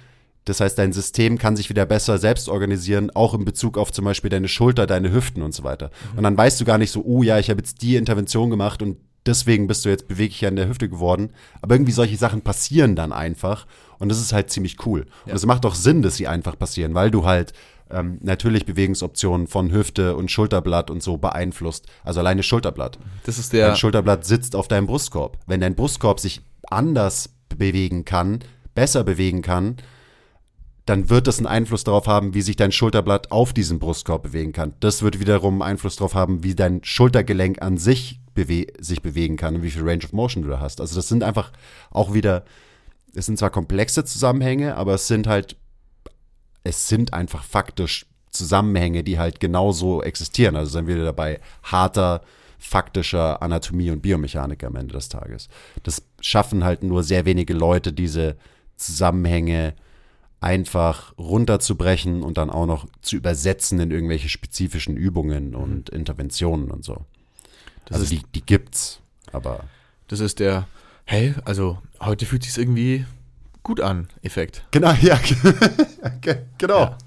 Das 0.45 0.61
heißt, 0.61 0.79
dein 0.79 0.93
System 0.93 1.39
kann 1.39 1.57
sich 1.57 1.71
wieder 1.71 1.87
besser 1.87 2.19
selbst 2.19 2.49
organisieren, 2.49 3.11
auch 3.11 3.35
in 3.35 3.45
Bezug 3.45 3.79
auf 3.79 3.91
zum 3.93 4.05
Beispiel 4.05 4.31
deine 4.31 4.49
Schulter, 4.49 4.87
deine 4.87 5.13
Hüften 5.13 5.43
und 5.43 5.55
so 5.55 5.65
weiter. 5.65 5.91
Und 6.17 6.23
dann 6.23 6.37
weißt 6.37 6.61
du 6.61 6.65
gar 6.65 6.79
nicht 6.79 6.93
so, 6.93 7.03
oh 7.05 7.23
ja, 7.23 7.39
ich 7.39 7.51
habe 7.51 7.61
jetzt 7.61 7.83
die 7.83 7.97
Intervention 7.97 8.51
gemacht 8.51 8.81
und 8.81 8.99
deswegen 9.27 9.67
bist 9.67 9.85
du 9.85 9.89
jetzt 9.89 10.09
beweglicher 10.09 10.49
in 10.49 10.57
der 10.57 10.69
Hüfte 10.69 10.89
geworden. 10.89 11.31
Aber 11.63 11.75
irgendwie 11.75 11.93
solche 11.93 12.17
Sachen 12.17 12.43
passieren 12.43 12.97
dann 12.97 13.13
einfach 13.13 13.67
und 13.99 14.09
das 14.09 14.21
ist 14.21 14.33
halt 14.33 14.51
ziemlich 14.51 14.85
cool. 14.87 15.07
Und 15.27 15.35
es 15.35 15.47
macht 15.47 15.65
auch 15.67 15.75
Sinn, 15.75 16.03
dass 16.03 16.17
sie 16.17 16.29
einfach 16.29 16.59
passieren, 16.59 16.95
weil 16.95 17.11
du 17.11 17.25
halt 17.25 17.53
ähm, 17.91 18.19
natürlich 18.23 18.67
Bewegungsoptionen 18.67 19.47
von 19.47 19.73
Hüfte 19.73 20.17
und 20.17 20.31
Schulterblatt 20.31 20.91
und 20.91 21.03
so 21.03 21.17
beeinflusst. 21.17 21.87
Also 22.03 22.21
alleine 22.21 22.43
Schulterblatt. 22.43 22.99
Das 23.25 23.39
ist 23.39 23.53
der. 23.53 23.69
Dein 23.69 23.77
Schulterblatt 23.77 24.25
sitzt 24.25 24.57
auf 24.57 24.69
deinem 24.69 24.87
Brustkorb. 24.87 25.39
Wenn 25.47 25.61
dein 25.61 25.75
Brustkorb 25.75 26.21
sich 26.21 26.41
anders 26.69 27.31
bewegen 27.49 28.05
kann, 28.05 28.41
besser 28.75 29.05
bewegen 29.05 29.43
kann, 29.43 29.77
dann 30.87 31.09
wird 31.09 31.27
das 31.27 31.39
einen 31.39 31.47
Einfluss 31.47 31.85
darauf 31.85 32.07
haben, 32.07 32.35
wie 32.35 32.43
sich 32.43 32.57
dein 32.57 32.73
Schulterblatt 32.73 33.33
auf 33.33 33.53
diesem 33.53 33.79
Brustkorb 33.79 34.23
bewegen 34.23 34.53
kann. 34.53 34.75
Das 34.81 35.03
wird 35.03 35.19
wiederum 35.19 35.63
Einfluss 35.63 35.97
darauf 35.97 36.15
haben, 36.15 36.43
wie 36.43 36.55
dein 36.55 36.85
Schultergelenk 36.85 37.63
an 37.63 37.79
sich 37.79 38.21
bewe 38.35 38.67
sich 38.79 39.01
bewegen 39.01 39.37
kann 39.37 39.55
und 39.55 39.63
wie 39.63 39.71
viel 39.71 39.83
Range 39.83 40.05
of 40.05 40.13
Motion 40.13 40.43
du 40.43 40.51
da 40.51 40.61
hast. 40.61 40.81
Also 40.81 40.97
das 40.97 41.09
sind 41.09 41.23
einfach 41.23 41.53
auch 41.91 42.13
wieder, 42.13 42.45
es 43.15 43.27
sind 43.27 43.39
zwar 43.39 43.51
komplexe 43.51 44.05
Zusammenhänge, 44.05 44.77
aber 44.77 44.95
es 44.95 45.07
sind 45.07 45.27
halt, 45.27 45.57
es 46.65 46.89
sind 46.89 47.15
einfach 47.15 47.45
faktisch 47.45 48.07
Zusammenhänge, 48.31 49.05
die 49.05 49.19
halt 49.19 49.41
genauso 49.41 50.03
existieren. 50.03 50.57
Also 50.57 50.73
sind 50.73 50.87
wir 50.87 51.03
dabei 51.03 51.41
harter, 51.63 52.23
faktischer 52.59 53.41
Anatomie 53.43 53.91
und 53.91 54.03
Biomechanik 54.03 54.65
am 54.65 54.77
Ende 54.77 54.95
des 54.95 55.09
Tages. 55.09 55.49
Das 55.83 56.03
schaffen 56.21 56.65
halt 56.65 56.83
nur 56.83 57.03
sehr 57.05 57.25
wenige 57.25 57.55
Leute, 57.55 57.93
diese 57.93 58.37
Zusammenhänge 58.77 59.75
einfach 60.45 61.17
runterzubrechen 61.19 62.23
und 62.23 62.37
dann 62.39 62.51
auch 62.51 62.67
noch 62.67 62.87
zu 63.01 63.17
übersetzen 63.17 63.81
in 63.81 63.91
irgendwelche 63.91 64.29
spezifischen 64.29 64.97
Übungen 64.97 65.55
und 65.55 65.89
Interventionen 65.89 66.71
und 66.71 66.85
so. 66.85 67.05
Das 67.87 68.01
also 68.01 68.05
ist- 68.05 68.13
die, 68.13 68.23
die 68.35 68.45
gibt's, 68.47 69.01
aber 69.33 69.61
Das 70.09 70.21
ist 70.21 70.39
der, 70.41 70.67
hey, 71.07 71.35
also 71.47 71.79
heute 72.01 72.27
fühlt 72.27 72.45
sich 72.45 72.57
irgendwie 72.59 73.07
gut 73.63 73.81
an, 73.81 74.09
Effekt. 74.23 74.65
genau, 74.71 74.93
ja, 75.01 75.19
genau. 76.59 76.81
Ja. 76.81 76.99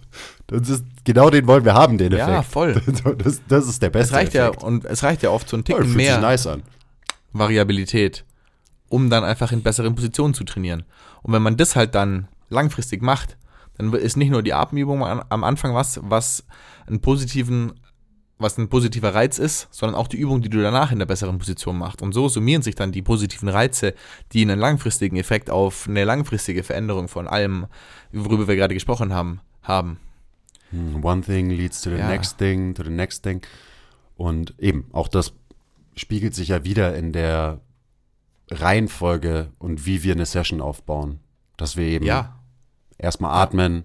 Das 0.47 0.67
ist, 0.69 0.83
genau 1.03 1.29
den 1.29 1.45
wollen 1.45 1.63
wir 1.65 1.73
haben, 1.75 1.97
den 1.97 2.11
Effekt. 2.13 2.29
Ja, 2.29 2.41
voll. 2.41 2.81
Das, 3.17 3.41
das 3.47 3.67
ist 3.67 3.81
der 3.81 3.89
Es 3.89 3.93
beste 3.93 4.13
reicht 4.15 4.33
ja, 4.33 4.47
Effekt. 4.47 4.63
und 4.63 4.85
es 4.85 5.03
reicht 5.03 5.21
ja 5.21 5.29
oft 5.29 5.47
so 5.47 5.57
ein 5.57 5.59
Ja, 5.59 5.63
Ticken 5.75 5.83
fühlt 5.83 5.97
mehr 5.97 6.13
sich 6.13 6.21
nice 6.21 6.47
an. 6.47 6.63
Variabilität, 7.33 8.23
um 8.89 9.09
dann 9.09 9.23
einfach 9.23 9.51
in 9.51 9.61
besseren 9.61 9.93
Positionen 9.95 10.33
zu 10.33 10.43
trainieren. 10.43 10.83
Und 11.21 11.33
wenn 11.33 11.41
man 11.41 11.57
das 11.57 11.75
halt 11.75 11.93
dann 11.95 12.27
langfristig 12.49 13.01
macht, 13.01 13.37
dann 13.77 13.93
ist 13.93 14.17
nicht 14.17 14.29
nur 14.31 14.41
die 14.43 14.53
Atemübung 14.53 15.03
am 15.03 15.43
Anfang 15.43 15.75
was, 15.75 15.99
was 16.03 16.45
einen 16.87 16.99
positiven, 16.99 17.73
was 18.39 18.57
ein 18.57 18.69
positiver 18.69 19.13
Reiz 19.13 19.37
ist, 19.37 19.67
sondern 19.71 19.95
auch 19.95 20.07
die 20.07 20.17
Übung, 20.17 20.41
die 20.41 20.49
du 20.49 20.61
danach 20.61 20.91
in 20.91 20.99
der 20.99 21.05
besseren 21.05 21.37
Position 21.37 21.77
machst. 21.77 22.01
Und 22.01 22.13
so 22.13 22.27
summieren 22.29 22.61
sich 22.63 22.75
dann 22.75 22.91
die 22.91 23.01
positiven 23.01 23.49
Reize, 23.49 23.93
die 24.33 24.41
einen 24.41 24.59
langfristigen 24.59 25.17
Effekt 25.17 25.49
auf 25.49 25.87
eine 25.87 26.03
langfristige 26.05 26.63
Veränderung 26.63 27.07
von 27.07 27.27
allem, 27.27 27.67
worüber 28.11 28.47
wir 28.47 28.55
gerade 28.55 28.73
gesprochen 28.73 29.13
haben, 29.13 29.41
haben. 29.61 29.99
Hm, 30.71 31.03
One 31.03 31.21
thing 31.21 31.49
leads 31.49 31.81
to 31.81 31.89
the 31.91 31.97
Ja. 31.97 32.07
next 32.09 32.37
thing, 32.37 32.73
to 32.73 32.83
the 32.83 32.89
next 32.89 33.23
thing. 33.23 33.41
Und 34.15 34.55
eben, 34.59 34.85
auch 34.91 35.07
das 35.07 35.33
spiegelt 35.95 36.33
sich 36.35 36.49
ja 36.49 36.63
wieder 36.63 36.95
in 36.95 37.13
der 37.13 37.59
Reihenfolge 38.49 39.51
und 39.59 39.85
wie 39.85 40.03
wir 40.03 40.13
eine 40.13 40.25
Session 40.25 40.61
aufbauen. 40.61 41.19
Dass 41.57 41.75
wir 41.75 41.85
eben 41.85 42.05
Ja, 42.05 42.36
erstmal 42.97 43.41
atmen, 43.41 43.83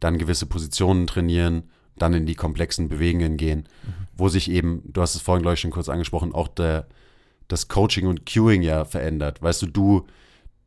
dann 0.00 0.18
gewisse 0.18 0.46
Positionen 0.46 1.06
trainieren, 1.06 1.64
dann 1.98 2.14
in 2.14 2.26
die 2.26 2.34
komplexen 2.34 2.88
Bewegungen 2.88 3.36
gehen, 3.36 3.68
wo 4.16 4.28
sich 4.28 4.50
eben, 4.50 4.82
du 4.86 5.02
hast 5.02 5.14
es 5.14 5.20
vorhin, 5.20 5.42
glaube 5.42 5.54
ich, 5.54 5.60
schon 5.60 5.70
kurz 5.70 5.88
angesprochen, 5.88 6.34
auch 6.34 6.48
der, 6.48 6.86
das 7.48 7.68
Coaching 7.68 8.06
und 8.06 8.24
Cueing 8.26 8.62
ja 8.62 8.84
verändert. 8.84 9.42
Weißt 9.42 9.62
du, 9.62 9.66
du, 9.66 10.06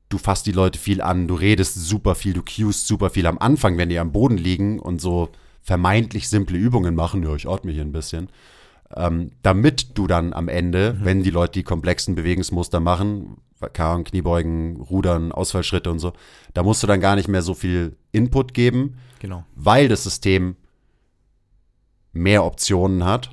du 0.09 0.17
fasst 0.17 0.45
die 0.45 0.51
Leute 0.51 0.77
viel 0.77 1.01
an, 1.01 1.27
du 1.27 1.35
redest 1.35 1.75
super 1.75 2.15
viel, 2.15 2.33
du 2.33 2.43
cuest 2.43 2.87
super 2.87 3.09
viel. 3.09 3.25
Am 3.25 3.39
Anfang, 3.39 3.77
wenn 3.77 3.89
die 3.89 3.99
am 3.99 4.11
Boden 4.11 4.37
liegen 4.37 4.79
und 4.79 5.01
so 5.01 5.29
vermeintlich 5.61 6.29
simple 6.29 6.57
Übungen 6.57 6.93
machen, 6.93 7.23
ja, 7.23 7.33
ich 7.35 7.47
atme 7.47 7.71
hier 7.71 7.83
ein 7.83 7.93
bisschen, 7.93 8.29
ähm, 8.95 9.31
damit 9.41 9.97
du 9.97 10.07
dann 10.07 10.33
am 10.33 10.49
Ende, 10.49 10.97
wenn 11.01 11.23
die 11.23 11.31
Leute 11.31 11.53
die 11.53 11.63
komplexen 11.63 12.15
Bewegungsmuster 12.15 12.79
machen, 12.79 13.37
Ahnung, 13.77 14.03
Kniebeugen, 14.03 14.81
Rudern, 14.81 15.31
Ausfallschritte 15.31 15.91
und 15.91 15.99
so, 15.99 16.13
da 16.53 16.63
musst 16.63 16.83
du 16.83 16.87
dann 16.87 17.01
gar 17.01 17.15
nicht 17.15 17.27
mehr 17.27 17.41
so 17.41 17.53
viel 17.53 17.95
Input 18.11 18.53
geben, 18.53 18.97
genau. 19.19 19.45
weil 19.55 19.87
das 19.87 20.03
System 20.03 20.55
mehr 22.11 22.43
Optionen 22.43 23.03
hat 23.03 23.31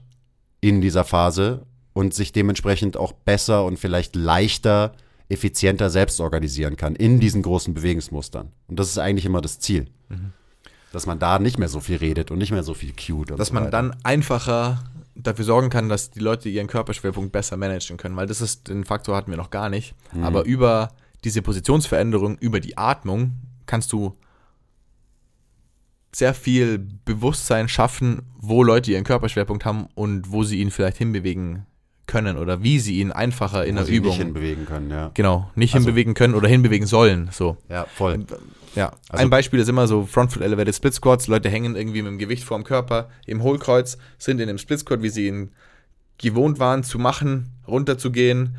in 0.60 0.80
dieser 0.80 1.04
Phase 1.04 1.66
und 1.92 2.14
sich 2.14 2.32
dementsprechend 2.32 2.96
auch 2.96 3.12
besser 3.12 3.64
und 3.64 3.78
vielleicht 3.78 4.16
leichter, 4.16 4.92
effizienter 5.28 5.90
selbst 5.90 6.20
organisieren 6.20 6.76
kann 6.76 6.96
in 6.96 7.20
diesen 7.20 7.42
großen 7.42 7.74
Bewegungsmustern. 7.74 8.50
Und 8.68 8.78
das 8.78 8.88
ist 8.88 8.98
eigentlich 8.98 9.26
immer 9.26 9.40
das 9.40 9.60
Ziel. 9.60 9.86
Dass 10.92 11.06
man 11.06 11.20
da 11.20 11.38
nicht 11.38 11.58
mehr 11.58 11.68
so 11.68 11.78
viel 11.78 11.96
redet 11.96 12.32
und 12.32 12.38
nicht 12.38 12.50
mehr 12.50 12.64
so 12.64 12.74
viel 12.74 12.92
cute. 12.92 13.30
Dass 13.30 13.48
so 13.48 13.54
man 13.54 13.70
dann 13.70 13.94
einfacher 14.02 14.82
dafür 15.14 15.44
sorgen 15.44 15.70
kann, 15.70 15.88
dass 15.88 16.10
die 16.10 16.20
Leute 16.20 16.48
ihren 16.48 16.66
Körperschwerpunkt 16.66 17.32
besser 17.32 17.56
managen 17.56 17.96
können, 17.96 18.16
weil 18.16 18.26
das 18.26 18.40
ist, 18.40 18.68
den 18.68 18.84
Faktor 18.84 19.16
hatten 19.16 19.30
wir 19.30 19.36
noch 19.38 19.50
gar 19.50 19.68
nicht. 19.68 19.94
Mhm. 20.12 20.24
Aber 20.24 20.44
über 20.44 20.92
diese 21.24 21.42
Positionsveränderung, 21.42 22.38
über 22.38 22.60
die 22.60 22.78
Atmung, 22.78 23.32
kannst 23.66 23.92
du 23.92 24.16
sehr 26.14 26.34
viel 26.34 26.78
Bewusstsein 27.04 27.68
schaffen, 27.68 28.22
wo 28.36 28.64
Leute 28.64 28.90
ihren 28.92 29.04
Körperschwerpunkt 29.04 29.64
haben 29.64 29.86
und 29.94 30.32
wo 30.32 30.42
sie 30.42 30.60
ihn 30.60 30.70
vielleicht 30.70 30.96
hinbewegen 30.96 31.66
können 32.06 32.36
oder 32.36 32.62
wie 32.64 32.80
sie 32.80 32.98
ihn 33.00 33.12
einfacher 33.12 33.64
in 33.64 33.74
Wo 33.74 33.78
der 33.78 33.86
sie 33.86 33.94
Übung 33.96 34.10
nicht 34.10 34.18
hinbewegen 34.18 34.66
können, 34.66 34.90
ja. 34.90 35.10
genau 35.14 35.48
nicht 35.54 35.74
Also- 35.74 35.86
hinbewegen 35.86 36.14
können 36.14 36.34
oder 36.34 36.48
hinbewegen 36.48 36.86
sollen. 36.88 37.28
So. 37.30 37.56
Ja, 37.68 37.84
voll. 37.84 38.26
Ja, 38.76 38.92
Also- 39.08 39.22
ein 39.24 39.30
Beispiel 39.30 39.58
ist 39.60 39.68
immer 39.68 39.86
so 39.88 40.06
Front 40.06 40.32
Foot 40.32 40.42
Elevated 40.42 40.74
Split 40.74 40.94
Squats. 40.94 41.26
Leute 41.26 41.48
hängen 41.48 41.74
irgendwie 41.76 42.02
mit 42.02 42.12
dem 42.12 42.18
Gewicht 42.18 42.44
vorm 42.44 42.64
Körper 42.64 43.08
im 43.26 43.42
Hohlkreuz, 43.42 43.98
sind 44.18 44.40
in 44.40 44.48
einem 44.48 44.58
Split 44.58 44.80
Squat, 44.80 45.02
wie 45.02 45.08
sie 45.08 45.26
ihn 45.26 45.50
gewohnt 46.18 46.58
waren 46.58 46.84
zu 46.84 46.98
machen, 46.98 47.48
runterzugehen, 47.66 48.56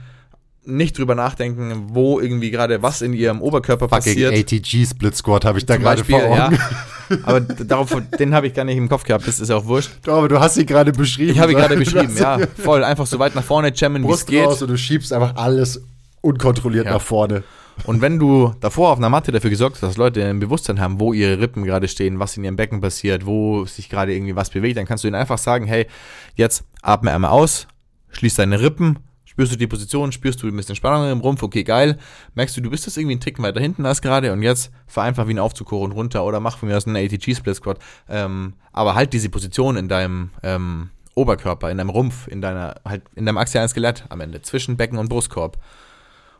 nicht 0.63 0.97
drüber 0.97 1.15
nachdenken, 1.15 1.89
wo 1.93 2.19
irgendwie 2.19 2.51
gerade 2.51 2.83
was 2.83 3.01
in 3.01 3.13
ihrem 3.13 3.41
Oberkörper 3.41 3.87
passiert. 3.87 4.33
ATG 4.33 4.85
Split 4.85 5.15
Squat 5.15 5.43
habe 5.45 5.57
ich 5.57 5.65
da 5.65 5.77
gerade 5.77 6.03
vor 6.03 6.21
Augen. 6.23 6.35
ja. 6.35 6.51
Aber 7.23 7.41
darauf, 7.41 7.95
den 8.19 8.33
habe 8.33 8.47
ich 8.47 8.53
gar 8.53 8.63
nicht 8.63 8.77
im 8.77 8.87
Kopf 8.87 9.03
gehabt, 9.03 9.27
das 9.27 9.39
ist 9.39 9.49
ja 9.49 9.55
auch 9.57 9.65
wurscht. 9.65 9.91
Doch, 10.03 10.13
aber 10.19 10.29
du 10.29 10.39
hast 10.39 10.53
sie 10.55 10.65
gerade 10.65 10.93
beschrieben. 10.93 11.31
Ich 11.31 11.39
habe 11.39 11.51
ihn 11.51 11.57
gerade 11.57 11.73
Du 11.75 11.81
beschrieben, 11.83 12.15
ja. 12.17 12.39
Voll, 12.63 12.85
einfach 12.85 13.05
so 13.05 13.19
weit 13.19 13.35
nach 13.35 13.43
vorne 13.43 13.73
jammen, 13.75 14.07
wie 14.07 14.11
es 14.13 14.25
geht. 14.25 14.45
raus 14.45 14.61
und 14.61 14.69
du 14.69 14.77
schiebst 14.77 15.11
einfach 15.11 15.35
alles 15.35 15.81
unkontrolliert 16.21 16.85
Ja. 16.85 16.93
nach 16.93 17.01
vorne. 17.01 17.43
Und 17.85 18.01
wenn 18.01 18.19
du 18.19 18.53
davor 18.59 18.91
auf 18.91 18.97
einer 18.97 19.09
Matte 19.09 19.31
dafür 19.31 19.49
gesorgt 19.49 19.75
hast, 19.75 19.83
dass 19.83 19.97
Leute 19.97 20.23
ein 20.23 20.39
Bewusstsein 20.39 20.79
haben, 20.79 20.99
wo 20.99 21.13
ihre 21.13 21.39
Rippen 21.39 21.63
gerade 21.63 21.87
stehen, 21.87 22.19
was 22.19 22.37
in 22.37 22.43
ihrem 22.43 22.55
Becken 22.55 22.81
passiert, 22.81 23.25
wo 23.25 23.65
sich 23.65 23.89
gerade 23.89 24.13
irgendwie 24.13 24.35
was 24.35 24.49
bewegt, 24.49 24.77
dann 24.77 24.85
kannst 24.85 25.03
du 25.03 25.07
ihnen 25.07 25.15
einfach 25.15 25.37
sagen, 25.37 25.65
hey, 25.65 25.87
jetzt 26.35 26.63
atme 26.81 27.11
einmal 27.11 27.31
aus, 27.31 27.67
schließ 28.11 28.35
deine 28.35 28.61
Rippen, 28.61 28.99
spürst 29.25 29.53
du 29.53 29.57
die 29.57 29.67
Position, 29.67 30.11
spürst 30.11 30.43
du 30.43 30.47
ein 30.47 30.55
bisschen 30.55 30.75
Spannung 30.75 31.09
im 31.09 31.21
Rumpf, 31.21 31.41
okay, 31.41 31.63
geil. 31.63 31.97
Merkst 32.35 32.55
du, 32.57 32.61
du 32.61 32.69
bist 32.69 32.85
jetzt 32.85 32.97
irgendwie 32.97 33.13
einen 33.13 33.21
Ticken 33.21 33.43
weiter 33.43 33.59
hinten 33.59 33.85
als 33.85 34.01
gerade 34.01 34.33
und 34.33 34.43
jetzt 34.43 34.71
fahr 34.87 35.05
einfach 35.05 35.27
wie 35.27 35.33
ein 35.33 35.39
Aufzug 35.39 35.71
hoch 35.71 35.81
und 35.81 35.93
runter 35.93 36.23
oder 36.25 36.39
mach 36.39 36.57
von 36.57 36.69
mir 36.69 36.77
aus 36.77 36.85
einen 36.85 36.97
ATG 36.97 37.35
Split 37.35 37.55
Squat. 37.55 37.79
Ähm, 38.09 38.53
aber 38.73 38.93
halt 38.93 39.13
diese 39.13 39.29
Position 39.29 39.77
in 39.77 39.87
deinem 39.87 40.29
ähm, 40.43 40.89
Oberkörper, 41.15 41.71
in 41.71 41.77
deinem 41.77 41.89
Rumpf, 41.89 42.27
in 42.27 42.41
deiner, 42.41 42.75
halt 42.85 43.03
in 43.15 43.25
deinem 43.25 43.37
axialen 43.37 43.69
Skelett 43.69 44.05
am 44.09 44.21
Ende, 44.21 44.41
zwischen 44.41 44.77
Becken 44.77 44.97
und 44.97 45.09
Brustkorb. 45.09 45.57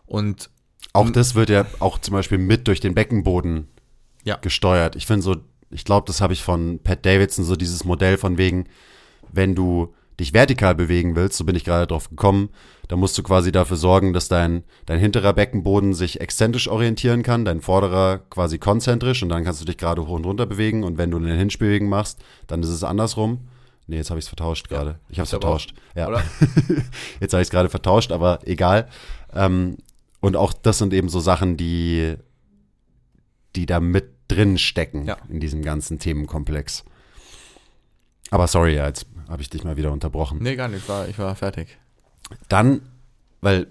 Und 0.05 0.49
Auch 0.93 1.09
das 1.09 1.35
wird 1.35 1.49
ja 1.49 1.65
auch 1.79 1.99
zum 1.99 2.13
Beispiel 2.13 2.37
mit 2.37 2.67
durch 2.67 2.79
den 2.79 2.93
Beckenboden 2.95 3.67
Ja. 4.23 4.35
gesteuert. 4.37 4.95
Ich 4.95 5.05
finde 5.05 5.21
so, 5.23 5.35
ich 5.69 5.85
glaube, 5.85 6.05
das 6.07 6.21
habe 6.21 6.33
ich 6.33 6.43
von 6.43 6.79
Pat 6.83 7.05
Davidson, 7.05 7.45
so 7.45 7.55
dieses 7.55 7.85
Modell 7.85 8.17
von 8.17 8.37
wegen, 8.37 8.65
wenn 9.31 9.55
du 9.55 9.93
dich 10.19 10.33
vertikal 10.33 10.75
bewegen 10.75 11.15
willst, 11.15 11.37
so 11.37 11.45
bin 11.45 11.55
ich 11.55 11.63
gerade 11.63 11.87
drauf 11.87 12.09
gekommen, 12.09 12.49
dann 12.89 12.99
musst 12.99 13.17
du 13.17 13.23
quasi 13.23 13.51
dafür 13.51 13.77
sorgen, 13.77 14.13
dass 14.13 14.27
dein, 14.27 14.63
dein 14.85 14.99
hinterer 14.99 15.33
Beckenboden 15.33 15.93
sich 15.93 16.19
exzentrisch 16.21 16.67
orientieren 16.67 17.23
kann, 17.23 17.45
dein 17.45 17.61
vorderer 17.61 18.19
quasi 18.29 18.59
konzentrisch 18.59 19.23
und 19.23 19.29
dann 19.29 19.43
kannst 19.45 19.61
du 19.61 19.65
dich 19.65 19.77
gerade 19.77 20.05
hoch 20.05 20.09
und 20.11 20.25
runter 20.25 20.45
bewegen 20.45 20.83
und 20.83 20.97
wenn 20.97 21.09
du 21.09 21.17
eine 21.17 21.33
Hinspielbewegung 21.33 21.89
machst, 21.89 22.19
dann 22.47 22.61
ist 22.61 22.69
es 22.69 22.83
andersrum. 22.83 23.47
Nee, 23.87 23.95
jetzt 23.95 24.09
habe 24.11 24.19
ich 24.19 24.25
es 24.25 24.29
vertauscht 24.29 24.69
gerade. 24.69 24.99
Ich 25.09 25.17
habe 25.17 25.25
es 25.25 25.33
aber 25.33 25.47
auch. 25.47 25.59
vertauscht. 25.59 25.73
Ja. 25.95 26.07
Jetzt 27.19 27.33
habe 27.33 27.41
ich 27.41 27.47
es 27.47 27.49
gerade 27.49 27.67
vertauscht, 27.69 28.11
aber 28.11 28.39
egal. 28.45 28.87
Ähm, 29.33 29.77
und 30.21 30.35
auch 30.37 30.53
das 30.53 30.77
sind 30.77 30.93
eben 30.93 31.09
so 31.09 31.19
Sachen, 31.19 31.57
die, 31.57 32.15
die 33.55 33.65
da 33.65 33.79
mit 33.79 34.13
drin 34.29 34.57
stecken 34.57 35.05
Ja. 35.05 35.17
in 35.27 35.39
diesem 35.41 35.61
ganzen 35.61 35.99
Themenkomplex. 35.99 36.85
Aber 38.29 38.47
sorry, 38.47 38.75
ja, 38.75 38.87
jetzt 38.87 39.05
habe 39.27 39.41
ich 39.41 39.49
dich 39.49 39.63
mal 39.65 39.75
wieder 39.77 39.91
unterbrochen. 39.91 40.39
nee, 40.41 40.55
gar 40.55 40.69
nicht, 40.69 40.87
war, 40.87 41.07
ich 41.09 41.17
war 41.19 41.35
fertig. 41.35 41.77
Dann, 42.47 42.81
weil 43.41 43.67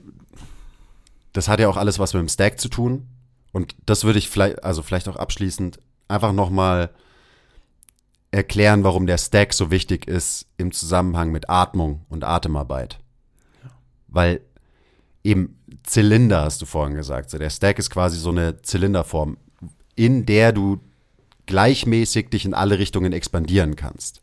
das 1.32 1.48
hat 1.48 1.60
ja 1.60 1.68
auch 1.68 1.76
alles 1.78 1.98
was 1.98 2.12
mit 2.12 2.20
dem 2.20 2.28
Stack 2.28 2.60
zu 2.60 2.68
tun. 2.68 3.06
Und 3.52 3.74
das 3.86 4.04
würde 4.04 4.18
ich 4.18 4.28
vielleicht, 4.28 4.62
also 4.64 4.82
vielleicht 4.82 5.08
auch 5.08 5.16
abschließend 5.16 5.78
einfach 6.08 6.32
nochmal 6.32 6.90
erklären, 8.32 8.84
warum 8.84 9.06
der 9.06 9.18
Stack 9.18 9.52
so 9.54 9.70
wichtig 9.70 10.06
ist 10.06 10.46
im 10.56 10.72
Zusammenhang 10.72 11.30
mit 11.32 11.48
Atmung 11.48 12.04
und 12.08 12.22
Atemarbeit. 12.24 12.98
Weil 14.08 14.40
eben 15.24 15.58
Zylinder, 15.82 16.42
hast 16.42 16.60
du 16.62 16.66
vorhin 16.66 16.96
gesagt. 16.96 17.30
So 17.30 17.38
der 17.38 17.50
Stack 17.50 17.78
ist 17.78 17.90
quasi 17.90 18.18
so 18.18 18.30
eine 18.30 18.62
Zylinderform, 18.62 19.36
in 19.96 20.26
der 20.26 20.52
du 20.52 20.80
gleichmäßig 21.46 22.30
dich 22.30 22.44
in 22.44 22.54
alle 22.54 22.78
Richtungen 22.78 23.12
expandieren 23.12 23.76
kannst. 23.76 24.22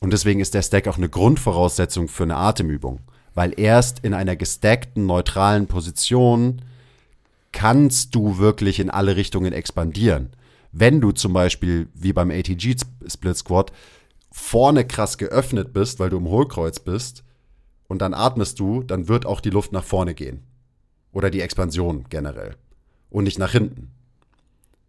Und 0.00 0.12
deswegen 0.12 0.40
ist 0.40 0.54
der 0.54 0.62
Stack 0.62 0.88
auch 0.88 0.98
eine 0.98 1.08
Grundvoraussetzung 1.08 2.08
für 2.08 2.24
eine 2.24 2.36
Atemübung. 2.36 3.00
Weil 3.34 3.58
erst 3.58 4.00
in 4.00 4.14
einer 4.14 4.36
gestackten, 4.36 5.06
neutralen 5.06 5.66
Position 5.66 6.62
kannst 7.52 8.14
du 8.14 8.38
wirklich 8.38 8.80
in 8.80 8.90
alle 8.90 9.16
Richtungen 9.16 9.52
expandieren. 9.52 10.30
Wenn 10.72 11.00
du 11.00 11.12
zum 11.12 11.32
Beispiel, 11.32 11.88
wie 11.94 12.12
beim 12.12 12.30
ATG 12.30 12.76
Split 13.06 13.36
Squat, 13.36 13.72
vorne 14.30 14.86
krass 14.86 15.16
geöffnet 15.16 15.72
bist, 15.72 15.98
weil 15.98 16.10
du 16.10 16.18
im 16.18 16.28
Hohlkreuz 16.28 16.80
bist, 16.80 17.24
und 17.88 18.00
dann 18.00 18.14
atmest 18.14 18.58
du, 18.58 18.82
dann 18.82 19.08
wird 19.08 19.26
auch 19.26 19.40
die 19.40 19.50
Luft 19.50 19.72
nach 19.72 19.84
vorne 19.84 20.14
gehen. 20.14 20.42
Oder 21.12 21.30
die 21.30 21.40
Expansion 21.40 22.04
generell. 22.08 22.56
Und 23.10 23.24
nicht 23.24 23.38
nach 23.38 23.52
hinten. 23.52 23.92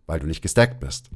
Weil 0.06 0.19
du 0.19 0.28
nicht 0.28 0.41
gestackt 0.41 0.80
bist. 0.80 1.10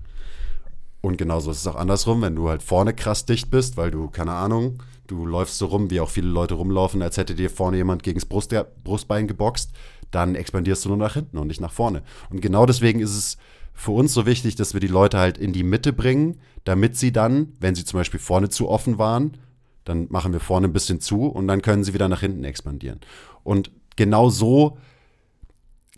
Und 1.01 1.17
genauso 1.17 1.51
ist 1.51 1.57
es 1.57 1.67
auch 1.67 1.75
andersrum, 1.75 2.21
wenn 2.21 2.35
du 2.35 2.49
halt 2.49 2.61
vorne 2.61 2.93
krass 2.93 3.25
dicht 3.25 3.49
bist, 3.49 3.75
weil 3.75 3.89
du, 3.89 4.09
keine 4.09 4.33
Ahnung, 4.33 4.83
du 5.07 5.25
läufst 5.25 5.57
so 5.57 5.65
rum, 5.65 5.89
wie 5.89 5.99
auch 5.99 6.09
viele 6.09 6.27
Leute 6.27 6.53
rumlaufen, 6.53 7.01
als 7.01 7.17
hätte 7.17 7.33
dir 7.33 7.49
vorne 7.49 7.77
jemand 7.77 8.03
gegen 8.03 8.19
das 8.19 8.27
Brust, 8.27 8.53
Brustbein 8.83 9.27
geboxt, 9.27 9.71
dann 10.11 10.35
expandierst 10.35 10.85
du 10.85 10.89
nur 10.89 10.97
nach 10.97 11.15
hinten 11.15 11.39
und 11.39 11.47
nicht 11.47 11.61
nach 11.61 11.71
vorne. 11.71 12.03
Und 12.29 12.41
genau 12.41 12.67
deswegen 12.67 12.99
ist 12.99 13.17
es 13.17 13.37
für 13.73 13.91
uns 13.91 14.13
so 14.13 14.27
wichtig, 14.27 14.55
dass 14.55 14.73
wir 14.73 14.79
die 14.79 14.87
Leute 14.87 15.17
halt 15.17 15.39
in 15.39 15.53
die 15.53 15.63
Mitte 15.63 15.91
bringen, 15.91 16.39
damit 16.65 16.95
sie 16.97 17.11
dann, 17.11 17.53
wenn 17.59 17.73
sie 17.73 17.85
zum 17.85 17.99
Beispiel 17.99 18.19
vorne 18.19 18.49
zu 18.49 18.69
offen 18.69 18.99
waren, 18.99 19.37
dann 19.85 20.07
machen 20.09 20.33
wir 20.33 20.39
vorne 20.39 20.67
ein 20.67 20.73
bisschen 20.73 20.99
zu 20.99 21.25
und 21.25 21.47
dann 21.47 21.61
können 21.61 21.83
sie 21.83 21.93
wieder 21.93 22.09
nach 22.09 22.21
hinten 22.21 22.43
expandieren. 22.43 22.99
Und 23.43 23.71
genau 23.95 24.29
so 24.29 24.77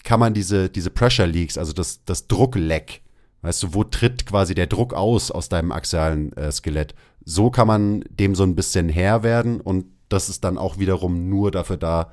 kann 0.04 0.20
man 0.20 0.34
diese, 0.34 0.70
diese 0.70 0.90
Pressure 0.90 1.28
Leaks, 1.28 1.58
also 1.58 1.74
das, 1.74 2.04
das 2.06 2.28
Druckleck, 2.28 3.02
weißt 3.42 3.64
du, 3.64 3.74
wo 3.74 3.84
tritt 3.84 4.26
quasi 4.26 4.56
der 4.56 4.68
Druck 4.68 4.94
aus 4.94 5.32
aus 5.32 5.50
deinem 5.50 5.72
axialen 5.72 6.34
äh, 6.34 6.52
Skelett? 6.52 6.96
So 7.26 7.50
kann 7.50 7.68
man 7.68 8.04
dem 8.10 8.36
so 8.36 8.44
ein 8.44 8.56
bisschen 8.56 8.90
Herr 8.90 9.24
werden 9.24 9.62
und 9.62 9.86
das 10.10 10.30
ist 10.30 10.44
dann 10.44 10.58
auch 10.58 10.78
wiederum 10.78 11.30
nur 11.30 11.52
dafür 11.52 11.78
da, 11.78 12.12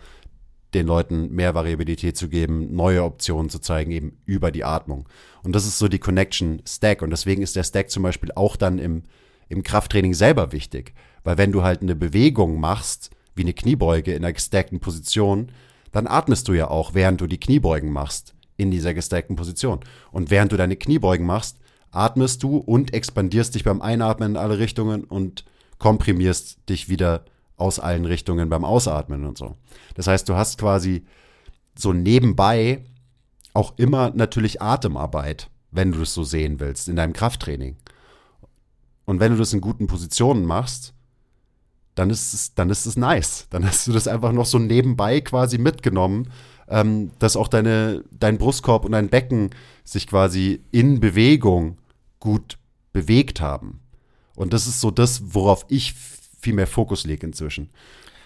den 0.74 0.86
Leuten 0.86 1.30
mehr 1.30 1.54
Variabilität 1.54 2.16
zu 2.16 2.28
geben, 2.28 2.74
neue 2.74 3.02
Optionen 3.02 3.50
zu 3.50 3.58
zeigen, 3.58 3.90
eben 3.90 4.18
über 4.24 4.50
die 4.52 4.64
Atmung. 4.64 5.08
Und 5.42 5.54
das 5.54 5.66
ist 5.66 5.78
so 5.78 5.88
die 5.88 5.98
Connection 5.98 6.62
Stack. 6.66 7.02
Und 7.02 7.10
deswegen 7.10 7.42
ist 7.42 7.56
der 7.56 7.64
Stack 7.64 7.90
zum 7.90 8.02
Beispiel 8.02 8.30
auch 8.34 8.56
dann 8.56 8.78
im, 8.78 9.02
im 9.48 9.62
Krafttraining 9.62 10.14
selber 10.14 10.52
wichtig. 10.52 10.94
Weil 11.24 11.38
wenn 11.38 11.52
du 11.52 11.62
halt 11.62 11.82
eine 11.82 11.96
Bewegung 11.96 12.60
machst, 12.60 13.10
wie 13.34 13.42
eine 13.42 13.52
Kniebeuge 13.52 14.12
in 14.12 14.24
einer 14.24 14.32
gestackten 14.32 14.80
Position, 14.80 15.52
dann 15.92 16.06
atmest 16.06 16.48
du 16.48 16.52
ja 16.52 16.68
auch, 16.68 16.94
während 16.94 17.20
du 17.20 17.26
die 17.26 17.40
Kniebeugen 17.40 17.92
machst, 17.92 18.34
in 18.56 18.70
dieser 18.70 18.94
gestackten 18.94 19.36
Position. 19.36 19.80
Und 20.12 20.30
während 20.30 20.52
du 20.52 20.56
deine 20.56 20.76
Kniebeugen 20.76 21.26
machst, 21.26 21.58
atmest 21.90 22.42
du 22.42 22.58
und 22.58 22.94
expandierst 22.94 23.54
dich 23.54 23.64
beim 23.64 23.82
Einatmen 23.82 24.32
in 24.32 24.36
alle 24.36 24.58
Richtungen 24.58 25.04
und 25.04 25.44
komprimierst 25.78 26.58
dich 26.68 26.88
wieder 26.88 27.24
aus 27.56 27.78
allen 27.78 28.04
Richtungen 28.04 28.48
beim 28.48 28.64
Ausatmen 28.64 29.26
und 29.26 29.36
so. 29.36 29.56
Das 29.94 30.06
heißt, 30.06 30.28
du 30.28 30.34
hast 30.34 30.58
quasi 30.58 31.04
so 31.76 31.92
nebenbei 31.92 32.84
auch 33.54 33.74
immer 33.78 34.10
natürlich 34.10 34.62
Atemarbeit, 34.62 35.50
wenn 35.70 35.92
du 35.92 36.02
es 36.02 36.14
so 36.14 36.22
sehen 36.22 36.60
willst, 36.60 36.88
in 36.88 36.96
deinem 36.96 37.12
Krafttraining. 37.12 37.76
Und 39.04 39.20
wenn 39.20 39.32
du 39.32 39.38
das 39.38 39.52
in 39.52 39.60
guten 39.60 39.86
Positionen 39.86 40.44
machst, 40.44 40.94
dann 41.94 42.10
ist 42.10 42.32
es, 42.34 42.54
dann 42.54 42.70
ist 42.70 42.86
es 42.86 42.96
nice. 42.96 43.46
Dann 43.50 43.66
hast 43.66 43.86
du 43.86 43.92
das 43.92 44.08
einfach 44.08 44.32
noch 44.32 44.46
so 44.46 44.58
nebenbei 44.58 45.20
quasi 45.20 45.58
mitgenommen, 45.58 46.30
ähm, 46.68 47.10
dass 47.18 47.36
auch 47.36 47.48
deine, 47.48 48.04
dein 48.10 48.38
Brustkorb 48.38 48.84
und 48.84 48.92
dein 48.92 49.08
Becken 49.08 49.50
sich 49.84 50.06
quasi 50.06 50.60
in 50.70 51.00
Bewegung 51.00 51.78
gut 52.20 52.58
bewegt 52.92 53.40
haben. 53.40 53.80
Und 54.36 54.52
das 54.52 54.66
ist 54.66 54.80
so 54.80 54.90
das, 54.90 55.34
worauf 55.34 55.66
ich 55.68 55.94
viel 56.40 56.54
mehr 56.54 56.66
Fokus 56.66 57.04
lege 57.04 57.26
inzwischen. 57.26 57.70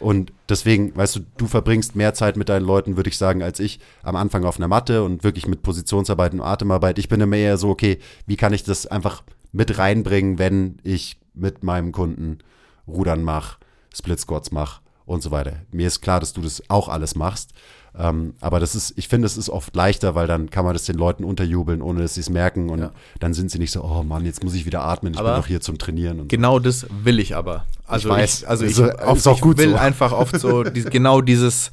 Und 0.00 0.32
deswegen, 0.48 0.94
weißt 0.94 1.16
du, 1.16 1.20
du 1.36 1.46
verbringst 1.46 1.96
mehr 1.96 2.14
Zeit 2.14 2.36
mit 2.36 2.48
deinen 2.48 2.66
Leuten, 2.66 2.96
würde 2.96 3.08
ich 3.08 3.16
sagen, 3.16 3.42
als 3.42 3.60
ich 3.60 3.80
am 4.02 4.16
Anfang 4.16 4.44
auf 4.44 4.58
einer 4.58 4.68
Matte 4.68 5.02
und 5.02 5.24
wirklich 5.24 5.46
mit 5.46 5.62
Positionsarbeit 5.62 6.34
und 6.34 6.40
Atemarbeit. 6.40 6.98
Ich 6.98 7.08
bin 7.08 7.20
immer 7.20 7.36
eher 7.36 7.56
so, 7.56 7.70
okay, 7.70 7.98
wie 8.26 8.36
kann 8.36 8.52
ich 8.52 8.64
das 8.64 8.86
einfach 8.86 9.22
mit 9.52 9.78
reinbringen, 9.78 10.38
wenn 10.38 10.78
ich 10.82 11.16
mit 11.32 11.62
meinem 11.62 11.92
Kunden 11.92 12.38
Rudern 12.86 13.22
mache, 13.22 13.56
Split 13.94 14.20
Squats 14.20 14.50
mache 14.52 14.80
und 15.06 15.22
so 15.22 15.30
weiter. 15.30 15.56
Mir 15.72 15.86
ist 15.86 16.00
klar, 16.00 16.20
dass 16.20 16.32
du 16.32 16.40
das 16.40 16.62
auch 16.68 16.88
alles 16.88 17.14
machst. 17.14 17.50
Ähm, 17.96 18.34
aber 18.40 18.58
das 18.58 18.74
ist, 18.74 18.94
ich 18.96 19.06
finde, 19.06 19.26
es 19.26 19.36
ist 19.36 19.48
oft 19.48 19.76
leichter, 19.76 20.16
weil 20.16 20.26
dann 20.26 20.50
kann 20.50 20.64
man 20.64 20.72
das 20.74 20.84
den 20.84 20.96
Leuten 20.96 21.22
unterjubeln, 21.22 21.80
ohne 21.80 22.02
dass 22.02 22.14
sie 22.14 22.20
es 22.22 22.28
merken. 22.30 22.68
Und 22.70 22.80
Ja. 22.80 22.90
dann 23.20 23.34
sind 23.34 23.52
sie 23.52 23.58
nicht 23.60 23.70
so, 23.70 23.84
oh 23.84 24.02
Mann, 24.02 24.24
jetzt 24.24 24.42
muss 24.42 24.54
ich 24.54 24.66
wieder 24.66 24.82
atmen, 24.82 25.12
ich 25.12 25.18
Aber 25.20 25.34
bin 25.34 25.40
doch 25.42 25.46
hier 25.46 25.60
zum 25.60 25.78
Trainieren. 25.78 26.18
Und 26.18 26.24
so. 26.24 26.28
Genau 26.36 26.58
das 26.58 26.86
will 27.04 27.20
ich 27.20 27.36
aber. 27.36 27.66
Also 27.86 28.08
Ich 28.08 28.14
weiß. 28.14 28.38
ich, 28.42 28.48
also 28.48 28.64
ich, 28.64 28.80
auch 28.82 29.16
ich 29.16 29.58
will 29.58 29.70
so. 29.70 29.76
einfach 29.76 30.10
oft 30.10 30.40
so 30.40 30.64
dies, 30.64 30.86
genau 30.86 31.20
dieses 31.20 31.70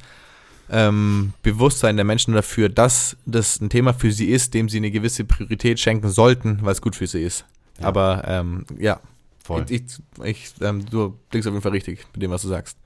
ähm, 0.70 1.32
Bewusstsein 1.42 1.96
der 1.96 2.04
Menschen 2.04 2.34
dafür, 2.34 2.68
dass 2.68 3.16
das 3.26 3.60
ein 3.60 3.68
Thema 3.68 3.92
für 3.92 4.12
sie 4.12 4.26
ist, 4.26 4.54
dem 4.54 4.68
sie 4.68 4.76
eine 4.78 4.90
gewisse 4.92 5.24
Priorität 5.24 5.80
schenken 5.80 6.08
sollten, 6.08 6.60
weil 6.62 6.72
es 6.72 6.80
gut 6.82 6.94
für 6.96 7.06
sie 7.08 7.22
ist. 7.22 7.44
Ja. 7.80 7.86
Aber 7.88 8.22
ähm, 8.28 8.64
ja, 8.78 9.00
Voll. 9.44 9.64
ich, 9.68 9.82
ich, 9.82 10.24
ich, 10.24 10.54
ähm, 10.60 10.84
du 10.86 11.18
blickst 11.30 11.48
auf 11.48 11.54
jeden 11.54 11.62
Fall 11.62 11.72
richtig 11.72 12.06
mit 12.12 12.22
dem, 12.22 12.30
was 12.30 12.42
du 12.42 12.48
sagst. 12.48 12.78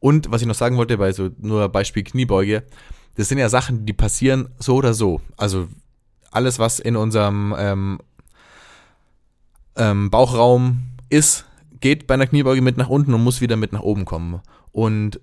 Und 0.00 0.30
was 0.30 0.40
ich 0.42 0.46
noch 0.46 0.54
sagen 0.54 0.76
wollte, 0.76 0.98
bei 0.98 1.12
so 1.12 1.30
nur 1.38 1.68
Beispiel 1.68 2.04
Kniebeuge, 2.04 2.64
das 3.16 3.28
sind 3.28 3.38
ja 3.38 3.48
Sachen, 3.48 3.86
die 3.86 3.92
passieren 3.92 4.48
so 4.58 4.76
oder 4.76 4.94
so. 4.94 5.20
Also 5.36 5.68
alles, 6.30 6.58
was 6.58 6.78
in 6.78 6.96
unserem 6.96 7.54
ähm, 7.58 7.98
ähm, 9.76 10.10
Bauchraum 10.10 10.82
ist, 11.08 11.44
geht 11.80 12.06
bei 12.06 12.14
einer 12.14 12.26
Kniebeuge 12.26 12.62
mit 12.62 12.76
nach 12.76 12.88
unten 12.88 13.14
und 13.14 13.22
muss 13.22 13.40
wieder 13.40 13.56
mit 13.56 13.72
nach 13.72 13.80
oben 13.80 14.04
kommen. 14.04 14.40
Und 14.72 15.20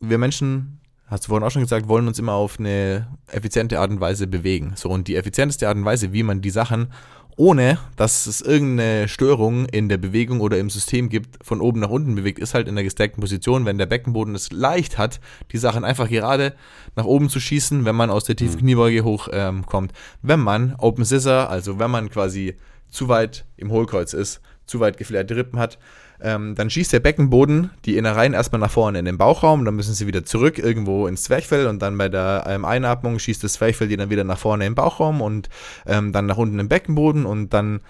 wir 0.00 0.18
Menschen, 0.18 0.80
hast 1.08 1.24
du 1.24 1.28
vorhin 1.28 1.46
auch 1.46 1.50
schon 1.50 1.62
gesagt, 1.62 1.88
wollen 1.88 2.06
uns 2.06 2.18
immer 2.18 2.32
auf 2.32 2.58
eine 2.58 3.08
effiziente 3.30 3.80
Art 3.80 3.90
und 3.90 4.00
Weise 4.00 4.26
bewegen. 4.26 4.72
So, 4.76 4.88
und 4.88 5.08
die 5.08 5.16
effizienteste 5.16 5.68
Art 5.68 5.76
und 5.76 5.84
Weise, 5.84 6.12
wie 6.12 6.22
man 6.22 6.40
die 6.40 6.50
Sachen, 6.50 6.88
ohne 7.36 7.78
dass 7.94 8.26
es 8.26 8.40
irgendeine 8.40 9.06
Störung 9.06 9.66
in 9.66 9.88
der 9.88 9.96
Bewegung 9.96 10.40
oder 10.40 10.58
im 10.58 10.70
System 10.70 11.08
gibt, 11.08 11.44
von 11.44 11.60
oben 11.60 11.78
nach 11.80 11.88
unten 11.88 12.16
bewegt, 12.16 12.40
ist 12.40 12.52
halt 12.52 12.66
in 12.66 12.74
der 12.74 12.82
gestackten 12.82 13.20
Position, 13.20 13.64
wenn 13.64 13.78
der 13.78 13.86
Beckenboden 13.86 14.34
es 14.34 14.50
leicht 14.50 14.98
hat, 14.98 15.20
die 15.52 15.58
Sachen 15.58 15.84
einfach 15.84 16.08
gerade 16.08 16.54
nach 16.96 17.04
oben 17.04 17.28
zu 17.28 17.38
schießen, 17.38 17.84
wenn 17.84 17.94
man 17.94 18.10
aus 18.10 18.24
der 18.24 18.34
tiefen 18.34 18.58
Kniebeuge 18.58 19.04
hochkommt. 19.04 19.36
Ähm, 19.38 19.66
kommt. 19.66 19.92
wenn 20.20 20.40
man 20.40 20.74
Open 20.78 21.04
Scissor, 21.04 21.48
also 21.48 21.78
wenn 21.78 21.92
man 21.92 22.10
quasi 22.10 22.56
zu 22.90 23.08
weit 23.08 23.44
im 23.56 23.70
Hohlkreuz 23.70 24.14
ist, 24.14 24.40
zu 24.66 24.80
weit 24.80 24.96
geflairte 24.96 25.36
Rippen 25.36 25.60
hat, 25.60 25.78
ähm, 26.20 26.54
dann 26.54 26.70
schießt 26.70 26.92
der 26.92 27.00
Beckenboden 27.00 27.70
die 27.84 27.96
Innereien 27.96 28.34
erstmal 28.34 28.60
nach 28.60 28.70
vorne 28.70 28.98
in 28.98 29.04
den 29.04 29.18
Bauchraum, 29.18 29.64
dann 29.64 29.76
müssen 29.76 29.94
sie 29.94 30.06
wieder 30.06 30.24
zurück 30.24 30.58
irgendwo 30.58 31.06
ins 31.06 31.22
Zwerchfell 31.24 31.66
und 31.66 31.80
dann 31.80 31.96
bei 31.96 32.08
der 32.08 32.44
ähm, 32.48 32.64
Einatmung 32.64 33.18
schießt 33.18 33.44
das 33.44 33.54
Zwerchfell 33.54 33.88
die 33.88 33.96
dann 33.96 34.10
wieder 34.10 34.24
nach 34.24 34.38
vorne 34.38 34.66
im 34.66 34.74
Bauchraum 34.74 35.20
und 35.20 35.48
ähm, 35.86 36.12
dann 36.12 36.26
nach 36.26 36.36
unten 36.36 36.58
im 36.58 36.68
Beckenboden 36.68 37.26
und 37.26 37.54
dann 37.54 37.80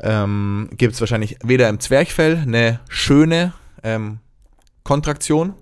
ähm, 0.00 0.68
gibt 0.76 0.94
es 0.94 1.00
wahrscheinlich 1.00 1.38
weder 1.42 1.68
im 1.68 1.80
Zwerchfell 1.80 2.42
eine 2.46 2.80
schöne 2.88 3.54
ähm, 3.82 4.18
Kontraktion 4.84 5.54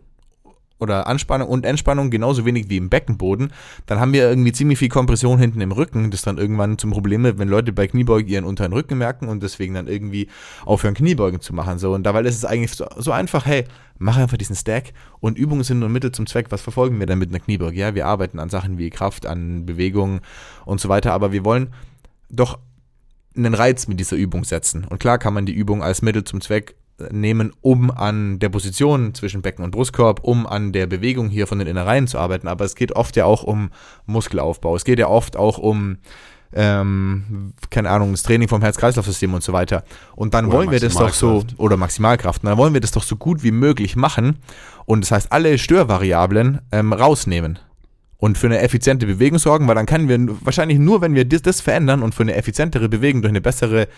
oder 0.84 1.08
Anspannung 1.08 1.48
und 1.48 1.66
Entspannung 1.66 2.10
genauso 2.10 2.44
wenig 2.44 2.70
wie 2.70 2.76
im 2.76 2.88
Beckenboden, 2.88 3.52
dann 3.86 3.98
haben 3.98 4.12
wir 4.12 4.28
irgendwie 4.28 4.52
ziemlich 4.52 4.78
viel 4.78 4.88
Kompression 4.88 5.38
hinten 5.38 5.60
im 5.60 5.72
Rücken, 5.72 6.12
das 6.12 6.22
dann 6.22 6.38
irgendwann 6.38 6.78
zum 6.78 6.92
Problem 6.92 7.24
wird, 7.24 7.38
wenn 7.38 7.48
Leute 7.48 7.72
bei 7.72 7.88
Kniebeugen 7.88 8.30
ihren 8.30 8.44
unteren 8.44 8.72
Rücken 8.72 8.98
merken 8.98 9.28
und 9.28 9.42
deswegen 9.42 9.74
dann 9.74 9.88
irgendwie 9.88 10.28
aufhören, 10.64 10.94
Kniebeugen 10.94 11.40
zu 11.40 11.52
machen. 11.52 11.78
So, 11.78 11.92
und 11.92 12.04
dabei 12.04 12.20
ist 12.20 12.36
es 12.36 12.44
eigentlich 12.44 12.72
so, 12.72 12.86
so 12.96 13.10
einfach, 13.10 13.46
hey, 13.46 13.64
mach 13.98 14.16
einfach 14.16 14.36
diesen 14.36 14.56
Stack 14.56 14.92
und 15.20 15.38
Übungen 15.38 15.64
sind 15.64 15.80
nur 15.80 15.88
Mittel 15.88 16.12
zum 16.12 16.26
Zweck. 16.26 16.46
Was 16.50 16.62
verfolgen 16.62 17.00
wir 17.00 17.06
dann 17.06 17.18
mit 17.18 17.30
einer 17.30 17.40
Kniebeuge? 17.40 17.76
Ja, 17.76 17.94
wir 17.94 18.06
arbeiten 18.06 18.38
an 18.38 18.50
Sachen 18.50 18.78
wie 18.78 18.90
Kraft, 18.90 19.26
an 19.26 19.66
Bewegungen 19.66 20.20
und 20.64 20.80
so 20.80 20.88
weiter, 20.88 21.12
aber 21.12 21.32
wir 21.32 21.44
wollen 21.44 21.72
doch 22.30 22.58
einen 23.36 23.54
Reiz 23.54 23.88
mit 23.88 23.98
dieser 23.98 24.16
Übung 24.16 24.44
setzen. 24.44 24.84
Und 24.84 24.98
klar 24.98 25.18
kann 25.18 25.34
man 25.34 25.46
die 25.46 25.52
Übung 25.52 25.82
als 25.82 26.02
Mittel 26.02 26.24
zum 26.24 26.40
Zweck 26.40 26.76
nehmen, 27.10 27.52
um 27.60 27.90
an 27.90 28.38
der 28.38 28.48
Position 28.48 29.14
zwischen 29.14 29.42
Becken 29.42 29.64
und 29.64 29.72
Brustkorb, 29.72 30.20
um 30.22 30.46
an 30.46 30.72
der 30.72 30.86
Bewegung 30.86 31.28
hier 31.28 31.46
von 31.46 31.58
den 31.58 31.68
Innereien 31.68 32.06
zu 32.06 32.18
arbeiten. 32.18 32.48
Aber 32.48 32.64
es 32.64 32.74
geht 32.74 32.92
oft 32.92 33.16
ja 33.16 33.24
auch 33.24 33.42
um 33.42 33.70
Muskelaufbau. 34.06 34.76
Es 34.76 34.84
geht 34.84 34.98
ja 34.98 35.08
oft 35.08 35.36
auch 35.36 35.58
um 35.58 35.98
ähm, 36.56 37.52
keine 37.70 37.90
Ahnung, 37.90 38.12
das 38.12 38.22
Training 38.22 38.48
vom 38.48 38.62
Herz-Kreislauf-System 38.62 39.34
und 39.34 39.42
so 39.42 39.52
weiter. 39.52 39.82
Und 40.14 40.34
dann 40.34 40.46
Oder 40.46 40.58
wollen 40.58 40.70
wir 40.70 40.80
das 40.80 40.94
doch 40.94 41.12
so, 41.12 41.44
oder 41.56 41.76
Maximalkraft, 41.76 42.42
und 42.42 42.48
dann 42.48 42.58
wollen 42.58 42.74
wir 42.74 42.80
das 42.80 42.92
doch 42.92 43.02
so 43.02 43.16
gut 43.16 43.42
wie 43.42 43.50
möglich 43.50 43.96
machen. 43.96 44.38
Und 44.86 45.02
das 45.02 45.10
heißt, 45.10 45.32
alle 45.32 45.58
Störvariablen 45.58 46.60
ähm, 46.70 46.92
rausnehmen 46.92 47.58
und 48.18 48.38
für 48.38 48.46
eine 48.46 48.60
effiziente 48.60 49.06
Bewegung 49.06 49.38
sorgen, 49.38 49.66
weil 49.66 49.74
dann 49.74 49.86
können 49.86 50.08
wir 50.08 50.36
wahrscheinlich 50.44 50.78
nur, 50.78 51.00
wenn 51.00 51.14
wir 51.14 51.24
das, 51.24 51.42
das 51.42 51.60
verändern 51.60 52.02
und 52.02 52.14
für 52.14 52.22
eine 52.22 52.36
effizientere 52.36 52.88
Bewegung 52.88 53.22
durch 53.22 53.32
eine 53.32 53.40
bessere 53.40 53.88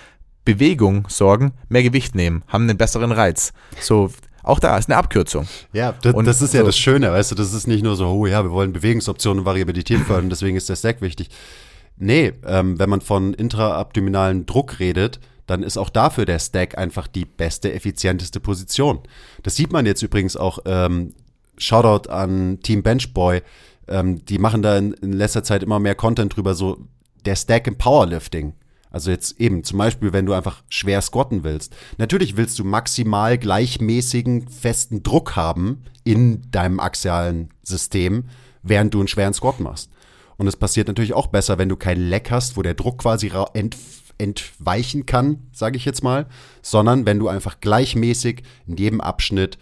Bewegung 0.47 1.05
sorgen, 1.11 1.53
mehr 1.69 1.83
Gewicht 1.83 2.15
nehmen, 2.15 2.43
haben 2.49 2.63
einen 2.67 2.79
besseren 2.79 3.13
Reiz. 3.13 3.53
So, 3.81 4.11
auch 4.43 4.59
da 4.61 4.79
ist 4.79 4.89
eine 4.89 4.97
Abkürzung. 4.97 5.47
Ja, 5.75 5.93
das, 6.01 6.15
Und 6.15 6.25
das 6.27 6.41
ist 6.41 6.55
ja 6.55 6.61
so- 6.61 6.67
das 6.67 6.79
Schöne, 6.79 7.13
weißt 7.13 7.33
du, 7.33 7.35
das 7.35 7.53
ist 7.53 7.67
nicht 7.67 7.83
nur 7.85 7.97
so, 7.97 8.07
oh 8.07 8.27
ja, 8.27 8.43
wir 8.43 8.51
wollen 8.53 8.73
Bewegungsoptionen 8.73 9.41
und 9.41 9.45
Variabilität 9.45 9.99
fördern, 10.01 10.31
deswegen 10.31 10.57
ist 10.57 10.69
der 10.71 10.77
Stack 10.77 11.03
wichtig. 11.03 11.29
Nee, 11.99 12.33
ähm, 12.47 12.79
wenn 12.79 12.89
man 12.89 13.01
von 13.03 13.35
intraabdominalen 13.35 14.47
Druck 14.47 14.79
redet, 14.81 15.19
dann 15.47 15.63
ist 15.63 15.77
auch 15.79 15.91
dafür 15.91 16.25
der 16.27 16.39
Stack 16.39 16.77
einfach 16.79 17.07
die 17.07 17.25
beste, 17.25 17.73
effizienteste 17.73 18.41
Position. 18.41 19.01
Das 19.43 19.57
sieht 19.57 19.73
man 19.73 19.85
jetzt 19.87 20.03
übrigens 20.03 20.37
auch, 20.37 20.59
ähm, 20.65 21.13
Shoutout 21.59 22.11
an 22.11 22.61
Team 22.63 22.83
Benchboy, 22.83 23.41
ähm, 23.89 24.25
die 24.27 24.39
machen 24.39 24.61
da 24.63 24.77
in, 24.77 24.93
in 24.95 25.13
letzter 25.13 25.43
Zeit 25.43 25.63
immer 25.63 25.79
mehr 25.79 25.95
Content 25.95 26.37
drüber, 26.37 26.55
so 26.55 26.79
der 27.25 27.35
Stack 27.37 27.67
im 27.67 27.79
Powerlifting. 27.79 28.53
Also 28.97 29.11
jetzt 29.11 29.39
eben 29.39 29.63
zum 29.63 29.77
Beispiel, 29.77 30.15
wenn 30.15 30.25
du 30.25 30.33
einfach 30.33 30.63
schwer 30.71 31.03
squatten 31.03 31.45
willst. 31.45 31.77
Natürlich 31.99 32.39
willst 32.39 32.59
du 32.59 32.65
maximal 32.65 33.37
gleichmäßigen, 33.37 34.49
festen 34.49 35.03
Druck 35.03 35.37
haben 35.37 35.83
in 36.03 36.51
deinem 36.51 36.81
axialen 36.81 37.51
System, 37.63 38.25
während 38.63 38.95
du 38.95 39.01
einen 39.01 39.09
schweren 39.09 39.35
Squat 39.35 39.61
machst. 39.61 39.91
Und 40.39 40.47
es 40.47 40.57
passiert 40.57 40.89
natürlich 40.89 41.13
auch 41.13 41.27
besser, 41.27 41.59
wenn 41.59 41.69
du 41.69 41.77
kein 41.77 42.01
Leck 42.01 42.31
hast, 42.31 42.57
wo 42.57 42.63
der 42.63 42.73
Druck 42.73 42.97
quasi 42.97 43.31
ent, 43.53 43.77
entweichen 44.17 45.05
kann, 45.05 45.41
sage 45.53 45.77
ich 45.77 45.85
jetzt 45.85 46.03
mal, 46.03 46.25
sondern 46.63 47.05
wenn 47.05 47.19
du 47.19 47.29
einfach 47.29 47.61
gleichmäßig 47.61 48.45
in 48.67 48.79
jedem 48.79 49.03
Abschnitt 49.03 49.59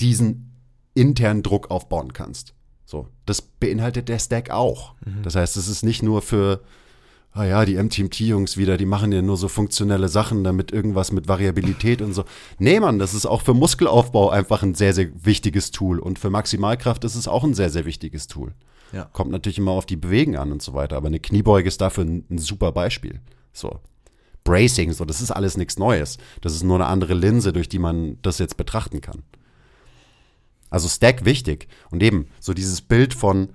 diesen 0.00 0.56
internen 0.94 1.44
Druck 1.44 1.70
aufbauen 1.70 2.14
kannst. 2.14 2.52
So, 2.84 3.06
das 3.26 3.40
beinhaltet 3.42 4.08
der 4.08 4.18
Stack 4.18 4.50
auch. 4.50 4.96
Das 5.22 5.36
heißt, 5.36 5.56
es 5.56 5.68
ist 5.68 5.84
nicht 5.84 6.02
nur 6.02 6.20
für, 6.20 6.64
ah 7.32 7.44
ja, 7.44 7.64
die 7.64 7.76
MTMT-Jungs 7.76 8.56
wieder, 8.56 8.76
die 8.76 8.86
machen 8.86 9.12
ja 9.12 9.22
nur 9.22 9.36
so 9.36 9.48
funktionelle 9.48 10.08
Sachen, 10.08 10.42
damit 10.42 10.72
irgendwas 10.72 11.12
mit 11.12 11.28
Variabilität 11.28 12.02
und 12.02 12.12
so. 12.12 12.24
Nee, 12.58 12.80
Mann, 12.80 12.98
das 12.98 13.14
ist 13.14 13.26
auch 13.26 13.42
für 13.42 13.54
Muskelaufbau 13.54 14.30
einfach 14.30 14.62
ein 14.62 14.74
sehr, 14.74 14.94
sehr 14.94 15.08
wichtiges 15.24 15.70
Tool. 15.70 16.00
Und 16.00 16.18
für 16.18 16.30
Maximalkraft 16.30 17.04
ist 17.04 17.14
es 17.14 17.28
auch 17.28 17.44
ein 17.44 17.54
sehr, 17.54 17.70
sehr 17.70 17.84
wichtiges 17.84 18.26
Tool. 18.26 18.52
Ja. 18.92 19.04
Kommt 19.12 19.30
natürlich 19.30 19.58
immer 19.58 19.70
auf 19.70 19.86
die 19.86 19.96
Bewegung 19.96 20.36
an 20.36 20.50
und 20.50 20.62
so 20.62 20.74
weiter. 20.74 20.96
Aber 20.96 21.06
eine 21.06 21.20
Kniebeuge 21.20 21.68
ist 21.68 21.80
dafür 21.80 22.04
ein, 22.04 22.24
ein 22.30 22.38
super 22.38 22.72
Beispiel. 22.72 23.20
So. 23.52 23.78
Bracing, 24.42 24.92
so, 24.92 25.04
das 25.04 25.20
ist 25.20 25.30
alles 25.30 25.56
nichts 25.56 25.78
Neues. 25.78 26.18
Das 26.40 26.54
ist 26.54 26.64
nur 26.64 26.76
eine 26.76 26.86
andere 26.86 27.14
Linse, 27.14 27.52
durch 27.52 27.68
die 27.68 27.78
man 27.78 28.18
das 28.22 28.38
jetzt 28.38 28.56
betrachten 28.56 29.00
kann. 29.00 29.22
Also 30.70 30.88
Stack 30.88 31.24
wichtig. 31.24 31.68
Und 31.90 32.02
eben, 32.02 32.28
so 32.40 32.54
dieses 32.54 32.80
Bild 32.80 33.14
von, 33.14 33.50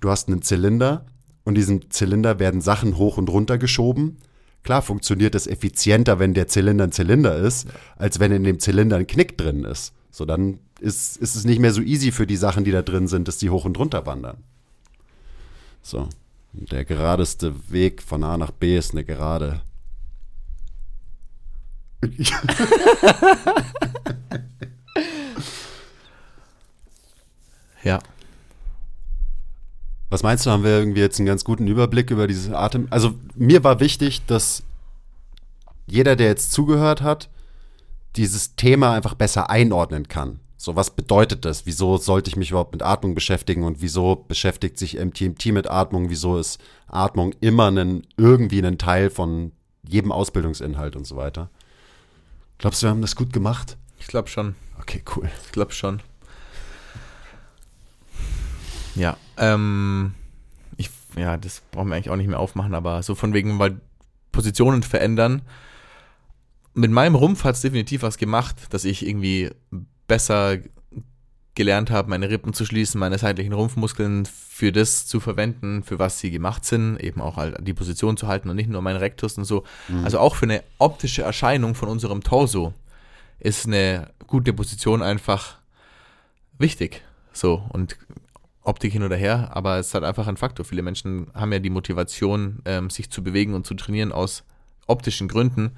du 0.00 0.08
hast 0.08 0.28
einen 0.28 0.40
Zylinder 0.40 1.04
und 1.48 1.54
diesem 1.54 1.90
Zylinder 1.90 2.38
werden 2.38 2.60
Sachen 2.60 2.98
hoch 2.98 3.16
und 3.16 3.30
runter 3.30 3.56
geschoben. 3.56 4.18
Klar 4.64 4.82
funktioniert 4.82 5.34
es 5.34 5.46
effizienter, 5.46 6.18
wenn 6.18 6.34
der 6.34 6.46
Zylinder 6.46 6.84
ein 6.84 6.92
Zylinder 6.92 7.36
ist, 7.36 7.68
als 7.96 8.20
wenn 8.20 8.32
in 8.32 8.44
dem 8.44 8.60
Zylinder 8.60 8.98
ein 8.98 9.06
Knick 9.06 9.38
drin 9.38 9.64
ist. 9.64 9.94
So, 10.10 10.26
dann 10.26 10.58
ist, 10.78 11.16
ist 11.16 11.36
es 11.36 11.46
nicht 11.46 11.58
mehr 11.58 11.72
so 11.72 11.80
easy 11.80 12.12
für 12.12 12.26
die 12.26 12.36
Sachen, 12.36 12.64
die 12.64 12.70
da 12.70 12.82
drin 12.82 13.08
sind, 13.08 13.28
dass 13.28 13.38
die 13.38 13.48
hoch 13.48 13.64
und 13.64 13.78
runter 13.78 14.04
wandern. 14.04 14.44
So. 15.80 16.10
Der 16.52 16.84
geradeste 16.84 17.54
Weg 17.70 18.02
von 18.02 18.22
A 18.24 18.36
nach 18.36 18.50
B 18.50 18.76
ist 18.76 18.92
eine 18.92 19.04
Gerade. 19.04 19.62
Ja. 27.84 28.00
Was 30.10 30.22
meinst 30.22 30.46
du, 30.46 30.50
haben 30.50 30.64
wir 30.64 30.78
irgendwie 30.78 31.00
jetzt 31.00 31.18
einen 31.18 31.26
ganz 31.26 31.44
guten 31.44 31.66
Überblick 31.66 32.10
über 32.10 32.26
dieses 32.26 32.50
Atem? 32.50 32.86
Also 32.90 33.14
mir 33.34 33.62
war 33.64 33.80
wichtig, 33.80 34.24
dass 34.26 34.62
jeder, 35.86 36.16
der 36.16 36.28
jetzt 36.28 36.52
zugehört 36.52 37.02
hat, 37.02 37.28
dieses 38.16 38.56
Thema 38.56 38.94
einfach 38.94 39.14
besser 39.14 39.50
einordnen 39.50 40.08
kann. 40.08 40.40
So, 40.56 40.74
was 40.74 40.90
bedeutet 40.90 41.44
das? 41.44 41.66
Wieso 41.66 41.98
sollte 41.98 42.30
ich 42.30 42.36
mich 42.36 42.50
überhaupt 42.50 42.72
mit 42.72 42.82
Atmung 42.82 43.14
beschäftigen 43.14 43.62
und 43.62 43.80
wieso 43.80 44.16
beschäftigt 44.16 44.76
sich 44.76 44.98
MTMT 44.98 45.46
mit 45.46 45.70
Atmung? 45.70 46.10
Wieso 46.10 46.36
ist 46.36 46.60
Atmung 46.88 47.32
immer 47.40 47.68
einen, 47.68 48.06
irgendwie 48.16 48.60
ein 48.60 48.76
Teil 48.76 49.10
von 49.10 49.52
jedem 49.86 50.10
Ausbildungsinhalt 50.10 50.96
und 50.96 51.06
so 51.06 51.16
weiter? 51.16 51.50
Glaubst 52.58 52.82
du, 52.82 52.86
wir 52.86 52.90
haben 52.90 53.02
das 53.02 53.14
gut 53.14 53.32
gemacht? 53.32 53.76
Ich 54.00 54.08
glaube 54.08 54.28
schon. 54.28 54.56
Okay, 54.80 55.02
cool. 55.14 55.30
Ich 55.44 55.52
glaube 55.52 55.72
schon. 55.72 56.00
Ja, 58.98 59.16
ähm, 59.36 60.14
ich, 60.76 60.90
ja, 61.16 61.36
das 61.36 61.62
brauchen 61.70 61.88
wir 61.88 61.94
eigentlich 61.94 62.10
auch 62.10 62.16
nicht 62.16 62.28
mehr 62.28 62.40
aufmachen, 62.40 62.74
aber 62.74 63.02
so 63.02 63.14
von 63.14 63.32
wegen, 63.32 63.58
weil 63.58 63.80
Positionen 64.32 64.82
verändern. 64.82 65.42
Mit 66.74 66.90
meinem 66.90 67.14
Rumpf 67.14 67.44
hat 67.44 67.54
es 67.54 67.62
definitiv 67.62 68.02
was 68.02 68.18
gemacht, 68.18 68.56
dass 68.70 68.84
ich 68.84 69.06
irgendwie 69.06 69.50
besser 70.06 70.58
gelernt 71.54 71.90
habe, 71.90 72.08
meine 72.08 72.30
Rippen 72.30 72.52
zu 72.52 72.64
schließen, 72.64 73.00
meine 73.00 73.18
seitlichen 73.18 73.52
Rumpfmuskeln 73.52 74.26
für 74.26 74.70
das 74.70 75.06
zu 75.06 75.18
verwenden, 75.18 75.82
für 75.82 75.98
was 75.98 76.20
sie 76.20 76.30
gemacht 76.30 76.64
sind, 76.64 76.98
eben 76.98 77.20
auch 77.20 77.36
halt 77.36 77.56
die 77.66 77.74
Position 77.74 78.16
zu 78.16 78.28
halten 78.28 78.48
und 78.48 78.54
nicht 78.56 78.70
nur 78.70 78.80
meinen 78.80 78.98
Rektus 78.98 79.36
und 79.38 79.44
so. 79.44 79.64
Also 80.04 80.20
auch 80.20 80.36
für 80.36 80.46
eine 80.46 80.62
optische 80.78 81.22
Erscheinung 81.22 81.74
von 81.74 81.88
unserem 81.88 82.22
Torso 82.22 82.74
ist 83.40 83.66
eine 83.66 84.10
gute 84.28 84.52
Position 84.52 85.02
einfach 85.02 85.58
wichtig. 86.58 87.02
So, 87.32 87.64
und 87.70 87.96
Optik 88.68 88.92
hin 88.92 89.02
oder 89.02 89.16
her, 89.16 89.50
aber 89.52 89.78
es 89.78 89.88
ist 89.88 89.94
halt 89.94 90.04
einfach 90.04 90.26
ein 90.26 90.36
Faktor. 90.36 90.64
Viele 90.64 90.82
Menschen 90.82 91.28
haben 91.34 91.52
ja 91.52 91.58
die 91.58 91.70
Motivation, 91.70 92.60
ähm, 92.64 92.90
sich 92.90 93.10
zu 93.10 93.22
bewegen 93.24 93.54
und 93.54 93.66
zu 93.66 93.74
trainieren 93.74 94.12
aus 94.12 94.44
optischen 94.86 95.26
Gründen. 95.28 95.72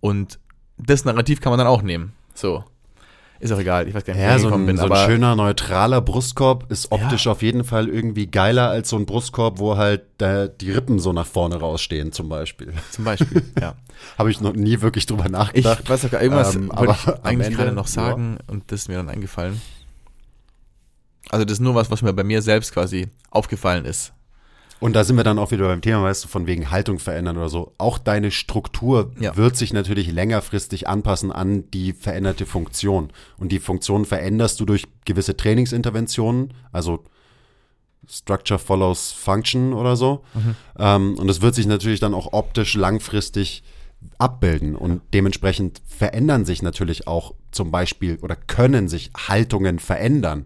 Und 0.00 0.38
das 0.78 1.04
Narrativ 1.04 1.40
kann 1.40 1.50
man 1.50 1.58
dann 1.58 1.68
auch 1.68 1.82
nehmen. 1.82 2.12
So. 2.34 2.64
Ist 3.40 3.52
auch 3.52 3.58
egal, 3.58 3.88
ich 3.88 3.94
weiß 3.94 4.04
gar 4.04 4.14
nicht, 4.14 4.22
wie 4.22 4.26
Ja, 4.26 4.36
ich 4.36 4.42
so 4.42 4.50
ein, 4.52 4.64
bin, 4.64 4.76
so 4.78 4.88
ein 4.88 5.06
schöner, 5.06 5.34
neutraler 5.36 6.00
Brustkorb 6.00 6.70
ist 6.70 6.92
optisch 6.92 7.26
Ja. 7.26 7.32
auf 7.32 7.42
jeden 7.42 7.64
Fall 7.64 7.88
irgendwie 7.88 8.26
geiler 8.26 8.70
als 8.70 8.88
so 8.88 8.96
ein 8.96 9.06
Brustkorb, 9.06 9.58
wo 9.58 9.76
halt 9.76 10.02
da 10.18 10.46
die 10.46 10.70
Rippen 10.70 10.98
so 10.98 11.12
nach 11.12 11.26
vorne 11.26 11.56
rausstehen, 11.56 12.12
zum 12.12 12.28
Beispiel. 12.30 12.72
zum 12.90 13.04
Beispiel, 13.04 13.42
ja. 13.60 13.74
Habe 14.16 14.30
ich 14.30 14.40
noch 14.40 14.54
nie 14.54 14.80
wirklich 14.80 15.04
drüber 15.06 15.26
Ich 15.26 15.32
nachgedacht. 15.32 15.88
weiß 15.90 16.06
auch 16.06 16.10
gar 16.10 16.22
irgendwas 16.22 16.54
Ähm, 16.54 16.68
wollte 16.68 16.78
aber 16.78 16.92
ich 16.92 17.24
eigentlich 17.24 17.46
Ende, 17.48 17.58
gerade 17.58 17.72
noch 17.72 17.86
ja. 17.86 17.92
sagen 17.92 18.38
und 18.46 18.70
das 18.72 18.82
ist 18.82 18.88
mir 18.88 18.96
dann 18.96 19.10
eingefallen. 19.10 19.60
Also 21.30 21.44
das 21.44 21.54
ist 21.54 21.60
nur 21.60 21.74
was, 21.74 21.90
was 21.90 22.02
mir 22.02 22.12
bei 22.12 22.24
mir 22.24 22.42
selbst 22.42 22.72
quasi 22.72 23.08
aufgefallen 23.30 23.84
ist. 23.84 24.12
Und 24.80 24.92
da 24.94 25.04
sind 25.04 25.16
wir 25.16 25.24
dann 25.24 25.38
auch 25.38 25.50
wieder 25.50 25.66
beim 25.66 25.80
Thema, 25.80 26.02
weißt 26.02 26.24
du, 26.24 26.28
von 26.28 26.46
wegen 26.46 26.70
Haltung 26.70 26.98
verändern 26.98 27.38
oder 27.38 27.48
so. 27.48 27.72
Auch 27.78 27.96
deine 27.96 28.30
Struktur 28.30 29.12
Ja. 29.18 29.34
wird 29.36 29.56
sich 29.56 29.72
natürlich 29.72 30.10
längerfristig 30.12 30.88
anpassen 30.88 31.32
an 31.32 31.70
die 31.70 31.92
veränderte 31.94 32.44
Funktion. 32.44 33.10
Und 33.38 33.50
die 33.50 33.60
Funktion 33.60 34.04
veränderst 34.04 34.60
du 34.60 34.66
durch 34.66 34.84
gewisse 35.06 35.36
Trainingsinterventionen, 35.36 36.52
also 36.72 37.04
Structure 38.06 38.58
follows 38.58 39.12
Function 39.12 39.72
oder 39.72 39.96
so. 39.96 40.22
Ähm, 40.78 41.16
und 41.18 41.30
es 41.30 41.40
wird 41.40 41.54
sich 41.54 41.66
natürlich 41.66 42.00
dann 42.00 42.12
auch 42.12 42.32
optisch 42.34 42.74
langfristig 42.74 43.62
abbilden. 44.18 44.76
Und 44.76 45.00
dementsprechend 45.14 45.80
verändern 45.86 46.44
sich 46.44 46.60
natürlich 46.62 47.06
auch 47.06 47.34
zum 47.52 47.70
Beispiel 47.70 48.18
oder 48.20 48.36
können 48.36 48.88
sich 48.88 49.10
Haltungen 49.16 49.78
verändern. 49.78 50.44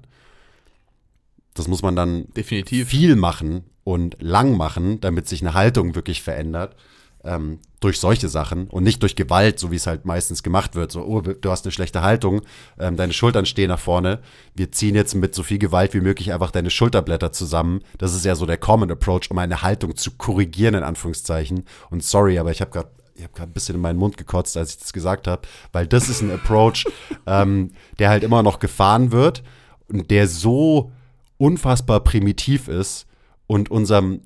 Das 1.59 1.69
muss 1.69 1.83
man 1.83 1.97
dann 1.97 2.27
Definitiv. 2.35 2.89
viel 2.89 3.17
machen 3.17 3.65
und 3.85 4.17
lang 4.21 4.57
machen, 4.57 5.01
damit 5.01 5.29
sich 5.29 5.41
eine 5.43 5.55
Haltung 5.55 5.95
wirklich 5.95 6.23
verändert. 6.23 6.77
ähm, 7.25 7.59
durch 7.81 7.99
solche 8.01 8.29
Sachen 8.29 8.69
und 8.69 8.85
nicht 8.85 9.03
durch 9.03 9.15
Gewalt, 9.17 9.59
so 9.59 9.71
wie 9.71 9.77
es 9.77 9.87
halt 9.87 10.05
meistens 10.05 10.43
gemacht 10.43 10.75
wird. 10.75 10.91
So, 10.91 11.03
oh, 11.05 11.21
du 11.21 11.51
hast 11.51 11.65
eine 11.65 11.73
schlechte 11.73 12.03
Haltung, 12.03 12.43
ähm, 12.79 12.97
deine 12.97 13.13
Schultern 13.13 13.45
stehen 13.47 13.69
nach 13.69 13.79
vorne. 13.79 14.21
Wir 14.55 14.73
ziehen 14.73 14.95
jetzt 14.95 15.15
mit 15.15 15.35
so 15.35 15.43
viel 15.43 15.59
Gewalt 15.59 15.95
wie 15.95 16.01
möglich 16.01 16.33
einfach 16.33 16.51
deine 16.51 16.71
Schulterblätter 16.71 17.33
zusammen. 17.33 17.81
Das 17.99 18.15
ist 18.15 18.25
ja 18.25 18.35
so 18.35 18.47
der 18.47 18.57
Common 18.57 18.91
Approach, 18.91 19.31
um 19.31 19.39
eine 19.39 19.63
Haltung 19.63 19.97
zu 19.97 20.13
korrigieren, 20.13 20.75
in 20.75 20.83
Anführungszeichen. 20.83 21.65
Und 21.91 22.03
sorry, 22.05 22.39
aber 22.39 22.51
ich 22.51 22.61
habe 22.61 22.71
gerade 22.71 22.91
ich 23.15 23.25
habe 23.25 23.35
gerade 23.35 23.51
ein 23.51 23.53
bisschen 23.53 23.75
in 23.75 23.81
meinen 23.81 23.99
Mund 23.99 24.17
gekotzt, 24.17 24.57
als 24.57 24.71
ich 24.71 24.79
das 24.79 24.93
gesagt 24.93 25.27
habe, 25.27 25.43
weil 25.73 25.89
das 25.89 26.09
ist 26.09 26.23
ein 26.23 26.31
Approach, 26.31 26.85
ähm, 27.27 27.73
der 27.99 28.11
halt 28.11 28.23
immer 28.23 28.45
noch 28.45 28.61
gefahren 28.61 29.11
wird 29.11 29.43
und 29.89 30.11
der 30.13 30.29
so 30.29 30.93
unfassbar 31.39 32.01
primitiv 32.01 32.69
ist 32.69 33.07
und 33.47 33.71
unserem 33.71 34.21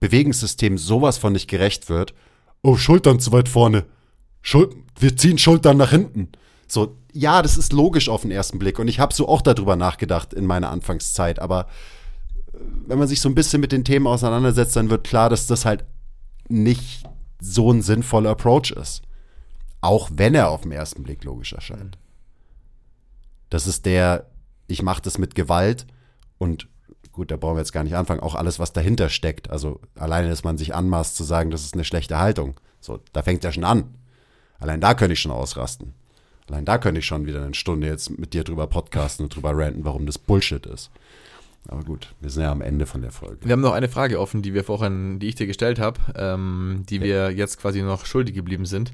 Bewegungssystem 0.00 0.78
sowas 0.78 1.18
von 1.18 1.32
nicht 1.32 1.48
gerecht 1.48 1.88
wird. 1.88 2.14
Oh, 2.62 2.76
Schultern 2.76 3.20
zu 3.20 3.32
weit 3.32 3.48
vorne. 3.48 3.86
Schul 4.42 4.70
wir 4.98 5.16
ziehen 5.16 5.38
Schultern 5.38 5.76
nach 5.76 5.90
hinten. 5.90 6.28
So, 6.66 6.96
ja, 7.12 7.42
das 7.42 7.56
ist 7.56 7.72
logisch 7.72 8.08
auf 8.08 8.22
den 8.22 8.30
ersten 8.30 8.58
Blick 8.58 8.78
und 8.78 8.88
ich 8.88 9.00
habe 9.00 9.14
so 9.14 9.28
auch 9.28 9.42
darüber 9.42 9.76
nachgedacht 9.76 10.34
in 10.34 10.46
meiner 10.46 10.70
Anfangszeit, 10.70 11.38
aber 11.38 11.66
äh, 12.52 12.58
wenn 12.86 12.98
man 12.98 13.08
sich 13.08 13.20
so 13.20 13.28
ein 13.28 13.34
bisschen 13.34 13.60
mit 13.60 13.72
den 13.72 13.84
Themen 13.84 14.06
auseinandersetzt, 14.06 14.76
dann 14.76 14.90
wird 14.90 15.04
klar, 15.04 15.28
dass 15.30 15.46
das 15.46 15.64
halt 15.64 15.84
nicht 16.48 17.04
so 17.40 17.72
ein 17.72 17.82
sinnvoller 17.82 18.30
Approach 18.30 18.70
ist. 18.72 19.02
Auch 19.80 20.10
wenn 20.12 20.34
er 20.34 20.50
auf 20.50 20.62
den 20.62 20.72
ersten 20.72 21.02
Blick 21.02 21.24
logisch 21.24 21.54
erscheint. 21.54 21.96
Das 23.48 23.66
ist 23.66 23.86
der, 23.86 24.26
ich 24.70 24.82
mache 24.82 25.02
das 25.02 25.18
mit 25.18 25.34
Gewalt 25.34 25.86
und 26.38 26.68
gut, 27.12 27.30
da 27.30 27.36
brauchen 27.36 27.56
wir 27.56 27.60
jetzt 27.60 27.72
gar 27.72 27.84
nicht 27.84 27.96
anfangen, 27.96 28.20
auch 28.20 28.34
alles, 28.34 28.58
was 28.58 28.72
dahinter 28.72 29.08
steckt. 29.08 29.50
Also 29.50 29.80
alleine, 29.96 30.28
dass 30.28 30.44
man 30.44 30.58
sich 30.58 30.74
anmaßt 30.74 31.16
zu 31.16 31.24
sagen, 31.24 31.50
das 31.50 31.64
ist 31.64 31.74
eine 31.74 31.84
schlechte 31.84 32.18
Haltung. 32.18 32.58
So, 32.80 33.00
da 33.12 33.22
fängt 33.22 33.44
ja 33.44 33.52
schon 33.52 33.64
an. 33.64 33.94
Allein 34.58 34.80
da 34.80 34.94
könnte 34.94 35.14
ich 35.14 35.20
schon 35.20 35.32
ausrasten. 35.32 35.94
Allein 36.48 36.64
da 36.64 36.78
könnte 36.78 36.98
ich 37.00 37.06
schon 37.06 37.26
wieder 37.26 37.42
eine 37.44 37.54
Stunde 37.54 37.86
jetzt 37.86 38.18
mit 38.18 38.34
dir 38.34 38.44
drüber 38.44 38.66
podcasten 38.66 39.24
und 39.24 39.34
drüber 39.34 39.56
ranten, 39.56 39.84
warum 39.84 40.06
das 40.06 40.18
Bullshit 40.18 40.66
ist. 40.66 40.90
Aber 41.68 41.84
gut, 41.84 42.14
wir 42.20 42.30
sind 42.30 42.42
ja 42.42 42.50
am 42.50 42.62
Ende 42.62 42.86
von 42.86 43.02
der 43.02 43.12
Folge. 43.12 43.44
Wir 43.44 43.52
haben 43.52 43.60
noch 43.60 43.72
eine 43.72 43.88
Frage 43.88 44.18
offen, 44.18 44.42
die 44.42 44.54
wir 44.54 44.64
vorhin, 44.64 45.18
die 45.18 45.28
ich 45.28 45.34
dir 45.34 45.46
gestellt 45.46 45.78
habe, 45.78 46.00
ähm, 46.16 46.84
die 46.88 47.00
wir 47.02 47.30
jetzt 47.30 47.60
quasi 47.60 47.82
noch 47.82 48.06
schuldig 48.06 48.34
geblieben 48.34 48.66
sind. 48.66 48.92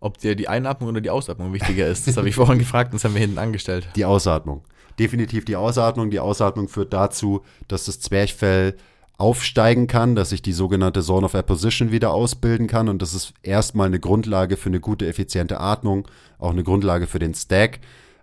Ob 0.00 0.18
dir 0.18 0.36
die 0.36 0.48
Einatmung 0.48 0.90
oder 0.90 1.00
die 1.00 1.10
Ausatmung 1.10 1.52
wichtiger 1.52 1.88
ist. 1.88 2.06
Das 2.06 2.16
habe 2.16 2.28
ich 2.28 2.34
vorhin 2.36 2.58
gefragt 2.58 2.92
und 2.92 2.94
das 2.94 3.04
haben 3.04 3.14
wir 3.14 3.20
hinten 3.20 3.38
angestellt. 3.38 3.88
Die 3.96 4.04
Ausatmung. 4.04 4.62
Definitiv 4.98 5.44
die 5.44 5.56
Ausatmung. 5.56 6.10
Die 6.10 6.20
Ausatmung 6.20 6.68
führt 6.68 6.92
dazu, 6.92 7.42
dass 7.68 7.86
das 7.86 8.00
Zwerchfell 8.00 8.76
aufsteigen 9.16 9.86
kann, 9.86 10.16
dass 10.16 10.30
sich 10.30 10.42
die 10.42 10.52
sogenannte 10.52 11.02
Zone 11.02 11.26
of 11.26 11.34
Apposition 11.34 11.92
wieder 11.92 12.12
ausbilden 12.12 12.66
kann. 12.66 12.88
Und 12.88 13.00
das 13.00 13.14
ist 13.14 13.32
erstmal 13.42 13.86
eine 13.86 14.00
Grundlage 14.00 14.56
für 14.56 14.68
eine 14.68 14.80
gute, 14.80 15.06
effiziente 15.06 15.60
Atmung, 15.60 16.08
auch 16.38 16.50
eine 16.50 16.64
Grundlage 16.64 17.06
für 17.06 17.18
den 17.18 17.34
Stack 17.34 17.80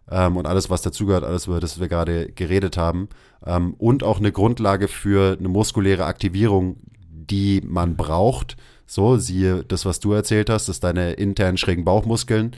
ähm, 0.10 0.38
und 0.38 0.48
alles, 0.48 0.69
was 0.69 0.81
dazugehört, 0.81 1.23
alles, 1.23 1.48
über 1.48 1.60
das 1.60 1.80
wir 1.80 1.88
gerade 1.88 2.27
geredet 2.31 2.77
haben. 2.77 3.10
Ähm, 3.45 3.73
und 3.77 4.03
auch 4.03 4.19
eine 4.19 4.31
Grundlage 4.31 4.88
für 4.88 5.38
eine 5.39 5.48
muskuläre 5.48 6.06
Aktivierung, 6.06 6.77
die 7.10 7.61
man 7.65 7.95
braucht. 7.95 8.57
So, 8.85 9.18
siehe 9.18 9.64
das, 9.64 9.85
was 9.85 10.02
du 10.02 10.11
erzählt 10.11 10.49
hast, 10.49 10.68
dass 10.68 10.81
deine 10.81 11.14
internen 11.14 11.57
schrägen 11.57 11.85
Bauchmuskeln 11.85 12.52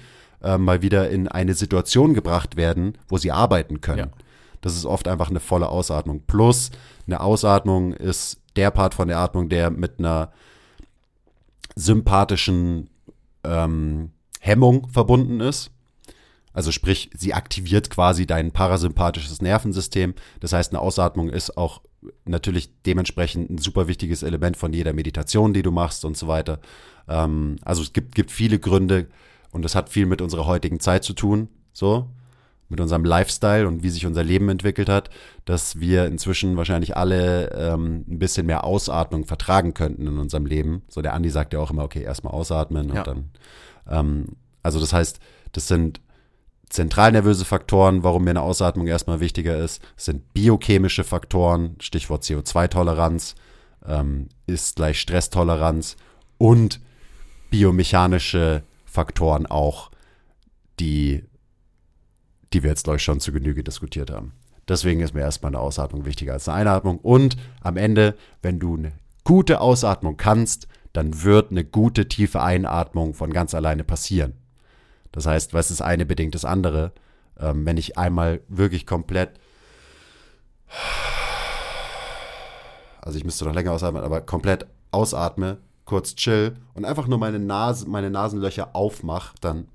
äh, 0.44 0.57
mal 0.57 0.82
wieder 0.82 1.10
in 1.10 1.28
eine 1.28 1.53
Situation 1.53 2.14
gebracht 2.14 2.56
werden, 2.56 2.98
wo 3.07 3.18
sie 3.18 3.32
arbeiten 3.32 3.82
können. 3.82 3.99
Ja. 3.99 4.11
Das 4.61 4.76
ist 4.76 4.86
oft 4.86 5.07
einfach 5.07 5.30
eine 5.30 5.40
volle 5.40 5.70
Ausatmung. 5.70 6.24
Plus, 6.26 6.72
eine 7.06 7.20
Ausatmung 7.20 7.94
ist 7.94 8.40
der 8.56 8.72
Part 8.72 8.94
von 8.94 9.07
der 9.07 9.18
Atmung, 9.18 9.49
der 9.49 9.72
mit 9.72 9.99
einer 9.99 10.32
sympathischen 11.76 12.90
ähm, 13.44 14.11
Hemmung 14.40 14.88
verbunden 14.90 15.40
ist. 15.40 15.72
Also 16.53 16.72
sprich, 16.72 17.10
sie 17.15 17.34
aktiviert 17.34 17.90
quasi 17.90 18.28
dein 18.28 18.52
parasympathisches 18.52 19.41
Nervensystem. 19.41 20.14
Das 20.40 20.53
heißt, 20.53 20.72
eine 20.72 20.82
Ausatmung 20.82 21.30
ist 21.30 21.57
auch 21.57 21.82
natürlich 22.26 22.70
dementsprechend 22.84 23.49
ein 23.49 23.57
super 23.57 23.88
wichtiges 23.88 24.24
Element 24.24 24.56
von 24.56 24.72
jeder 24.72 24.94
Meditation, 24.94 25.53
die 25.53 25.64
du 25.64 25.72
machst 25.72 26.06
und 26.06 26.15
so 26.15 26.28
weiter. 26.28 26.60
Ähm, 27.07 27.57
also 27.64 27.82
es 27.82 27.94
gibt, 27.94 28.15
gibt 28.15 28.32
viele 28.32 28.60
Gründe 28.60 29.07
und 29.54 29.64
das 29.64 29.76
hat 29.76 29.90
viel 29.90 30.06
mit 30.06 30.22
unserer 30.22 30.46
heutigen 30.46 30.80
Zeit 30.80 31.04
zu 31.04 31.14
tun, 31.14 31.48
so 31.72 32.10
mit 32.70 32.82
unserem 32.82 33.06
Lifestyle 33.06 33.68
und 33.68 33.84
wie 33.84 33.90
sich 33.90 34.06
unser 34.06 34.24
Leben 34.24 34.50
entwickelt 34.50 34.90
hat, 34.90 35.12
dass 35.46 35.80
wir 35.80 36.08
inzwischen 36.08 36.58
wahrscheinlich 36.58 36.98
alle 36.98 37.52
ähm, 37.52 38.04
ein 38.10 38.18
bisschen 38.18 38.48
mehr 38.48 38.64
Ausatmung 38.64 39.26
vertragen 39.26 39.76
könnten 39.76 40.08
in 40.08 40.18
unserem 40.18 40.48
Leben. 40.48 40.82
So 40.90 41.02
der 41.02 41.14
Andi 41.14 41.30
sagt 41.30 41.54
ja 41.54 41.60
auch 41.60 41.70
immer, 41.70 41.84
okay, 41.84 42.02
erstmal 42.02 42.34
ausatmen 42.34 42.90
und 42.90 42.96
ja. 42.96 43.04
dann. 43.04 43.30
Ähm, 43.88 44.26
also 44.64 44.80
das 44.80 44.92
heißt, 44.92 45.20
das 45.52 45.68
sind 45.68 46.02
zentralnervöse 46.70 47.46
Faktoren, 47.46 48.02
warum 48.02 48.24
mir 48.24 48.32
eine 48.32 48.42
Ausatmung 48.42 48.88
erstmal 48.88 49.20
wichtiger 49.20 49.56
ist, 49.58 49.84
sind 49.96 50.34
biochemische 50.34 51.04
Faktoren, 51.04 51.76
Stichwort 51.80 52.24
CO2-Toleranz, 52.24 53.36
ähm, 53.86 54.30
ist 54.48 54.78
gleich 54.78 55.00
Stresstoleranz 55.00 55.96
und 56.40 56.82
biomechanische 57.52 58.64
Faktoren 58.94 59.48
auch, 59.48 59.90
die, 60.80 61.24
die 62.53 62.61
wir 62.61 62.70
jetzt, 62.70 62.84
glaube 62.84 62.98
ich, 62.98 63.03
schon 63.03 63.20
zu 63.20 63.32
Genüge 63.32 63.64
diskutiert 63.64 64.11
haben. 64.11 64.34
Deswegen 64.68 65.02
ist 65.02 65.15
mir 65.15 65.22
erstmal 65.22 65.49
eine 65.49 65.60
Ausatmung 65.60 66.06
wichtiger 66.06 66.34
als 66.34 66.48
eine 66.48 66.57
Einatmung. 66.70 66.99
Und 66.99 67.36
am 67.61 67.76
Ende, 67.76 68.15
wenn 68.44 68.60
du 68.60 68.78
eine 68.78 68.91
gute 69.24 69.61
Ausatmung 69.61 70.15
kannst, 70.15 70.68
dann 70.94 71.24
wird 71.24 71.49
eine 71.49 71.65
gute 71.65 72.07
tiefe 72.07 72.44
Einatmung 72.44 73.15
von 73.15 73.34
ganz 73.34 73.56
alleine 73.56 73.84
passieren. 73.84 74.34
Das 75.11 75.26
heißt, 75.26 75.56
was 75.56 75.70
das 75.70 75.82
eine 75.82 76.06
bedingt 76.06 76.36
das 76.36 76.45
andere. 76.45 76.91
Ähm, 77.40 77.65
wenn 77.65 77.78
ich 77.78 77.98
einmal 77.98 78.41
wirklich 78.48 78.86
komplett, 78.86 79.32
also 83.02 83.18
ich 83.18 83.26
müsste 83.26 83.45
noch 83.45 83.56
länger 83.56 83.72
ausatmen, 83.72 84.03
aber 84.03 84.22
komplett 84.22 84.68
ausatme, 84.91 85.57
kurz 85.85 86.15
chill 86.15 86.55
und 86.73 86.85
einfach 86.85 87.07
nur 87.07 87.18
meine 87.18 87.39
Nase, 87.39 87.88
meine 87.88 88.10
Nasenlöcher 88.10 88.76
aufmache, 88.76 89.35
dann, 89.41 89.68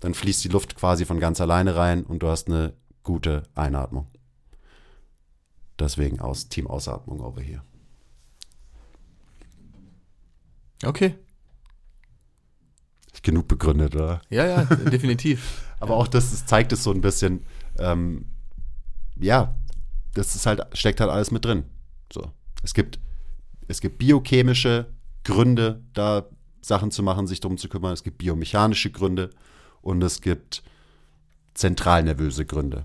dann 0.00 0.14
fließt 0.14 0.44
die 0.44 0.48
Luft 0.48 0.76
quasi 0.76 1.04
von 1.04 1.20
ganz 1.20 1.40
alleine 1.40 1.76
rein 1.76 2.04
und 2.04 2.22
du 2.22 2.28
hast 2.28 2.48
eine 2.48 2.74
gute 3.02 3.44
Einatmung. 3.54 4.06
Deswegen 5.78 6.20
aus 6.20 6.48
Team 6.48 6.66
Ausatmung 6.66 7.20
over 7.20 7.40
hier. 7.40 7.62
Okay 10.84 11.14
genug 13.28 13.46
begründet, 13.46 13.94
oder? 13.94 14.22
Ja, 14.30 14.46
ja, 14.46 14.64
definitiv. 14.64 15.62
Aber 15.80 15.96
auch 15.96 16.08
das, 16.08 16.30
das, 16.30 16.46
zeigt 16.46 16.72
es 16.72 16.82
so 16.82 16.90
ein 16.90 17.02
bisschen, 17.02 17.44
ähm, 17.78 18.24
ja, 19.20 19.54
das 20.14 20.34
ist 20.34 20.46
halt, 20.46 20.62
steckt 20.72 21.00
halt 21.00 21.10
alles 21.10 21.30
mit 21.30 21.44
drin. 21.44 21.64
So. 22.10 22.32
Es 22.62 22.72
gibt, 22.72 22.98
es 23.68 23.80
gibt 23.80 23.98
biochemische 23.98 24.86
Gründe, 25.24 25.82
da 25.92 26.26
Sachen 26.60 26.90
zu 26.90 27.02
machen, 27.02 27.26
sich 27.26 27.40
darum 27.40 27.58
zu 27.58 27.68
kümmern. 27.68 27.92
Es 27.92 28.02
gibt 28.02 28.18
biomechanische 28.18 28.90
Gründe 28.90 29.30
und 29.80 30.02
es 30.02 30.20
gibt 30.20 30.62
zentralnervöse 31.54 32.46
Gründe. 32.46 32.84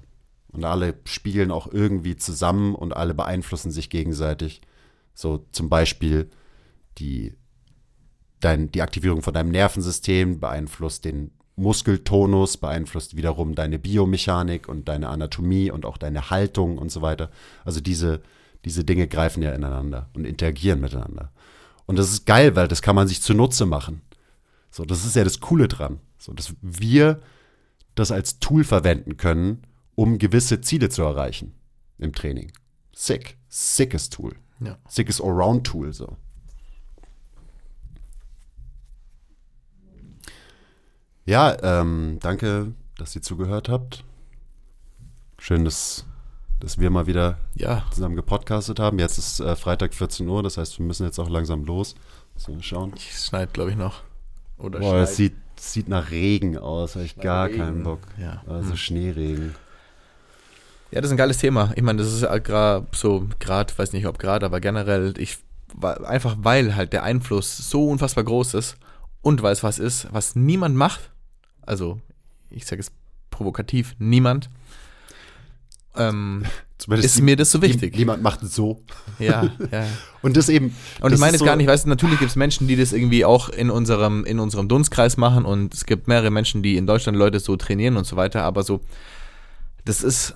Und 0.49 0.65
alle 0.65 0.95
spielen 1.05 1.51
auch 1.51 1.71
irgendwie 1.71 2.15
zusammen 2.15 2.75
und 2.75 2.95
alle 2.95 3.13
beeinflussen 3.13 3.71
sich 3.71 3.89
gegenseitig. 3.89 4.61
So 5.13 5.45
zum 5.51 5.69
Beispiel 5.69 6.29
die 6.99 7.33
dein, 8.43 8.71
die 8.71 8.81
Aktivierung 8.81 9.21
von 9.21 9.33
deinem 9.33 9.49
Nervensystem, 9.49 10.39
beeinflusst 10.39 11.05
den 11.05 11.31
Muskeltonus, 11.55 12.57
beeinflusst 12.57 13.15
wiederum 13.15 13.55
deine 13.55 13.79
Biomechanik 13.79 14.67
und 14.67 14.87
deine 14.87 15.09
Anatomie 15.09 15.71
und 15.71 15.85
auch 15.85 15.97
deine 15.97 16.29
Haltung 16.29 16.77
und 16.77 16.91
so 16.91 17.01
weiter. 17.01 17.29
Also 17.63 17.79
diese, 17.79 18.21
diese 18.65 18.83
Dinge 18.83 19.07
greifen 19.07 19.43
ja 19.43 19.51
ineinander 19.51 20.09
und 20.13 20.25
interagieren 20.25 20.79
miteinander. 20.79 21.31
Und 21.85 21.97
das 21.97 22.11
ist 22.11 22.25
geil, 22.25 22.55
weil 22.55 22.67
das 22.67 22.81
kann 22.81 22.95
man 22.95 23.07
sich 23.07 23.21
zunutze 23.21 23.65
machen. 23.65 24.01
So, 24.69 24.85
das 24.85 25.05
ist 25.05 25.15
ja 25.15 25.23
das 25.23 25.39
Coole 25.39 25.67
dran. 25.67 25.99
So, 26.17 26.33
dass 26.33 26.55
wir 26.61 27.21
das 27.95 28.11
als 28.11 28.39
Tool 28.39 28.63
verwenden 28.63 29.17
können, 29.17 29.63
um 29.95 30.17
gewisse 30.17 30.61
Ziele 30.61 30.89
zu 30.89 31.03
erreichen 31.03 31.53
im 31.97 32.13
Training. 32.13 32.51
Sick. 32.93 33.37
Sickes 33.49 34.09
Tool. 34.09 34.35
Ja. 34.59 34.77
Sickes 34.87 35.21
Allround-Tool, 35.21 35.93
so. 35.93 36.17
Ja, 41.25 41.55
ähm, 41.61 42.17
danke, 42.19 42.73
dass 42.97 43.15
ihr 43.15 43.21
zugehört 43.21 43.69
habt. 43.69 44.03
Schön, 45.37 45.63
dass, 45.63 46.05
dass 46.63 46.79
wir 46.79 46.89
mal 46.89 47.07
wieder 47.07 47.37
ja. 47.55 47.83
zusammen 47.91 48.15
gepodcastet 48.15 48.79
haben. 48.79 48.97
Jetzt 48.97 49.17
ist 49.17 49.41
äh, 49.41 49.57
Freitag 49.57 49.93
14 49.93 50.25
Uhr, 50.29 50.41
das 50.41 50.57
heißt, 50.57 50.79
wir 50.79 50.85
müssen 50.85 51.05
jetzt 51.05 51.19
auch 51.19 51.29
langsam 51.29 51.65
los. 51.65 51.93
Wir 52.47 52.63
schauen. 52.63 52.93
Es 52.95 53.27
schneit, 53.27 53.53
glaube 53.53 53.71
ich, 53.71 53.75
noch. 53.75 54.01
Oder 54.57 54.79
Boah, 54.79 54.99
es 54.99 55.17
sieht, 55.17 55.35
sieht 55.59 55.89
nach 55.89 56.09
Regen 56.09 56.57
aus, 56.57 56.95
habe 56.95 57.03
ich 57.03 57.17
gar 57.17 57.47
Regen. 57.47 57.57
keinen 57.57 57.83
Bock. 57.83 57.99
Ja. 58.17 58.43
Also 58.47 58.71
hm. 58.71 58.77
Schneeregen. 58.77 59.55
Ja, 60.91 61.01
das 61.01 61.07
ist 61.07 61.11
ein 61.11 61.17
geiles 61.17 61.37
Thema. 61.37 61.73
Ich 61.75 61.83
meine, 61.83 62.01
das 62.01 62.13
ist 62.13 62.21
gerade 62.21 62.87
so, 62.93 63.27
gerade, 63.39 63.77
weiß 63.77 63.91
nicht 63.91 64.07
ob 64.07 64.17
gerade, 64.17 64.45
aber 64.45 64.61
generell, 64.61 65.15
ich 65.17 65.39
einfach 65.81 66.37
weil 66.39 66.75
halt 66.75 66.93
der 66.93 67.03
Einfluss 67.03 67.57
so 67.57 67.89
unfassbar 67.89 68.23
groß 68.23 68.53
ist 68.53 68.77
und 69.21 69.41
weil 69.41 69.51
es 69.51 69.63
was 69.63 69.79
ist, 69.79 70.07
was 70.13 70.35
niemand 70.35 70.77
macht, 70.77 71.11
also 71.63 71.99
ich 72.49 72.65
sage 72.65 72.79
es 72.79 72.91
provokativ, 73.31 73.95
niemand, 73.97 74.49
ähm, 75.97 76.45
ist 76.89 77.21
mir 77.21 77.35
das 77.35 77.51
so 77.51 77.61
wichtig. 77.61 77.95
Niemand 77.95 78.21
macht 78.23 78.43
es 78.43 78.55
so. 78.55 78.83
ja, 79.19 79.43
ja. 79.71 79.85
Und 80.21 80.37
das 80.37 80.49
eben. 80.49 80.75
Und 80.99 81.11
das 81.11 81.13
ich 81.13 81.19
meine 81.19 81.33
jetzt 81.33 81.39
so- 81.39 81.45
gar 81.45 81.55
nicht, 81.55 81.67
weißt 81.67 81.85
du, 81.85 81.89
natürlich 81.89 82.19
gibt 82.19 82.31
es 82.31 82.35
Menschen, 82.35 82.67
die 82.67 82.75
das 82.75 82.93
irgendwie 82.93 83.25
auch 83.25 83.49
in 83.49 83.69
unserem, 83.69 84.25
in 84.25 84.39
unserem 84.39 84.67
Dunstkreis 84.67 85.17
machen 85.17 85.45
und 85.45 85.73
es 85.73 85.85
gibt 85.85 86.07
mehrere 86.07 86.31
Menschen, 86.31 86.63
die 86.63 86.77
in 86.77 86.87
Deutschland 86.87 87.17
Leute 87.17 87.39
so 87.39 87.55
trainieren 87.57 87.97
und 87.97 88.05
so 88.05 88.15
weiter, 88.15 88.43
aber 88.43 88.63
so, 88.63 88.81
das 89.85 90.01
ist 90.03 90.35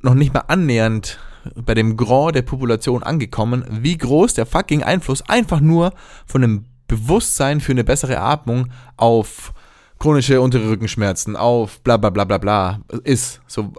noch 0.00 0.14
nicht 0.14 0.32
mal 0.32 0.44
annähernd 0.48 1.18
bei 1.54 1.74
dem 1.74 1.96
Grand 1.96 2.34
der 2.34 2.42
Population 2.42 3.02
angekommen, 3.02 3.64
wie 3.70 3.96
groß 3.96 4.34
der 4.34 4.46
fucking 4.46 4.82
Einfluss 4.82 5.22
einfach 5.22 5.60
nur 5.60 5.92
von 6.26 6.42
einem 6.42 6.64
Bewusstsein 6.88 7.60
für 7.60 7.72
eine 7.72 7.84
bessere 7.84 8.18
Atmung 8.20 8.68
auf 8.96 9.52
chronische 9.98 10.40
untere 10.40 10.68
Rückenschmerzen, 10.68 11.36
auf 11.36 11.80
bla 11.80 11.96
bla 11.98 12.10
bla 12.10 12.24
bla 12.24 12.38
bla 12.38 12.80
ist. 13.04 13.40
So, 13.46 13.72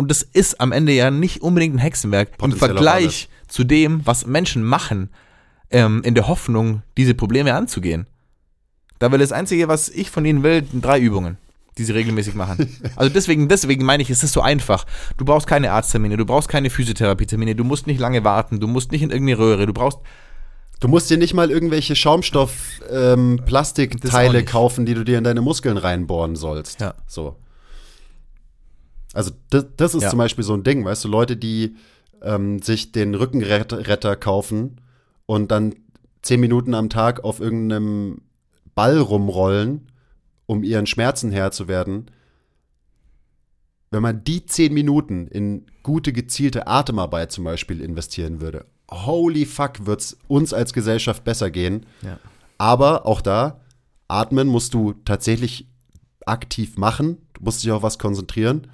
und 0.00 0.10
das 0.10 0.22
ist 0.22 0.60
am 0.60 0.72
Ende 0.72 0.92
ja 0.92 1.10
nicht 1.10 1.42
unbedingt 1.42 1.76
ein 1.76 1.78
Hexenwerk 1.78 2.30
im 2.42 2.52
Vergleich 2.52 3.28
zu 3.48 3.64
dem, 3.64 4.06
was 4.06 4.24
Menschen 4.26 4.64
machen, 4.64 5.10
ähm, 5.70 6.00
in 6.04 6.14
der 6.14 6.26
Hoffnung, 6.26 6.80
diese 6.96 7.14
Probleme 7.14 7.54
anzugehen. 7.54 8.06
Da 8.98 9.12
will 9.12 9.18
das 9.18 9.32
Einzige, 9.32 9.68
was 9.68 9.90
ich 9.90 10.10
von 10.10 10.24
ihnen 10.24 10.42
will, 10.42 10.66
drei 10.72 10.98
Übungen, 10.98 11.36
die 11.76 11.84
sie 11.84 11.92
regelmäßig 11.92 12.34
machen. 12.34 12.78
Also 12.96 13.12
deswegen, 13.12 13.48
deswegen 13.48 13.84
meine 13.84 14.02
ich, 14.02 14.08
es 14.10 14.24
ist 14.24 14.32
so 14.32 14.40
einfach. 14.40 14.86
Du 15.18 15.26
brauchst 15.26 15.46
keine 15.46 15.72
Arzttermine, 15.72 16.16
du 16.16 16.24
brauchst 16.24 16.48
keine 16.48 16.70
Physiotherapietermine, 16.70 17.54
du 17.54 17.64
musst 17.64 17.86
nicht 17.86 18.00
lange 18.00 18.24
warten, 18.24 18.58
du 18.58 18.66
musst 18.66 18.92
nicht 18.92 19.02
in 19.02 19.10
irgendeine 19.10 19.38
Röhre, 19.38 19.66
du 19.66 19.74
brauchst 19.74 19.98
Du 20.80 20.88
musst 20.88 21.08
dir 21.10 21.18
nicht 21.18 21.34
mal 21.34 21.50
irgendwelche 21.50 21.94
Schaumstoff-Plastikteile 21.94 24.38
nicht. 24.38 24.48
kaufen, 24.48 24.86
die 24.86 24.94
du 24.94 25.04
dir 25.04 25.18
in 25.18 25.24
deine 25.24 25.42
Muskeln 25.42 25.76
reinbohren 25.76 26.36
sollst. 26.36 26.80
Ja. 26.80 26.94
So. 27.06 27.36
Also 29.12 29.32
das, 29.50 29.66
das 29.76 29.94
ist 29.94 30.02
Ja. 30.04 30.10
zum 30.10 30.18
Beispiel 30.18 30.44
so 30.44 30.54
ein 30.54 30.62
Ding, 30.62 30.84
weißt 30.84 31.04
du, 31.04 31.08
Leute, 31.08 31.36
die 31.36 31.76
ähm, 32.22 32.60
sich 32.62 32.92
den 32.92 33.14
Rückenretter 33.14 33.86
Retter 33.88 34.16
kaufen 34.16 34.80
und 35.26 35.50
dann 35.50 35.74
zehn 36.22 36.40
Minuten 36.40 36.74
am 36.74 36.90
Tag 36.90 37.24
auf 37.24 37.40
irgendeinem 37.40 38.22
Ball 38.74 38.98
rumrollen, 38.98 39.88
um 40.46 40.62
ihren 40.62 40.86
Schmerzen 40.86 41.30
Herr 41.30 41.50
zu 41.50 41.66
werden. 41.66 42.10
Wenn 43.90 44.02
man 44.02 44.22
die 44.22 44.46
zehn 44.46 44.72
Minuten 44.72 45.26
in 45.26 45.66
gute, 45.82 46.12
gezielte 46.12 46.66
Atemarbeit 46.66 47.32
zum 47.32 47.44
Beispiel 47.44 47.80
investieren 47.80 48.40
würde, 48.40 48.66
holy 48.90 49.46
fuck, 49.46 49.86
wird's 49.86 50.16
uns 50.28 50.52
als 50.52 50.72
Gesellschaft 50.72 51.24
besser 51.24 51.50
gehen. 51.50 51.86
Ja. 52.02 52.18
Aber 52.58 53.06
auch 53.06 53.20
da, 53.20 53.60
atmen 54.06 54.46
musst 54.46 54.74
du 54.74 54.92
tatsächlich 55.04 55.66
aktiv 56.26 56.76
machen. 56.76 57.18
Du 57.32 57.44
musst 57.44 57.64
dich 57.64 57.72
auf 57.72 57.82
was 57.82 57.98
konzentrieren 57.98 58.68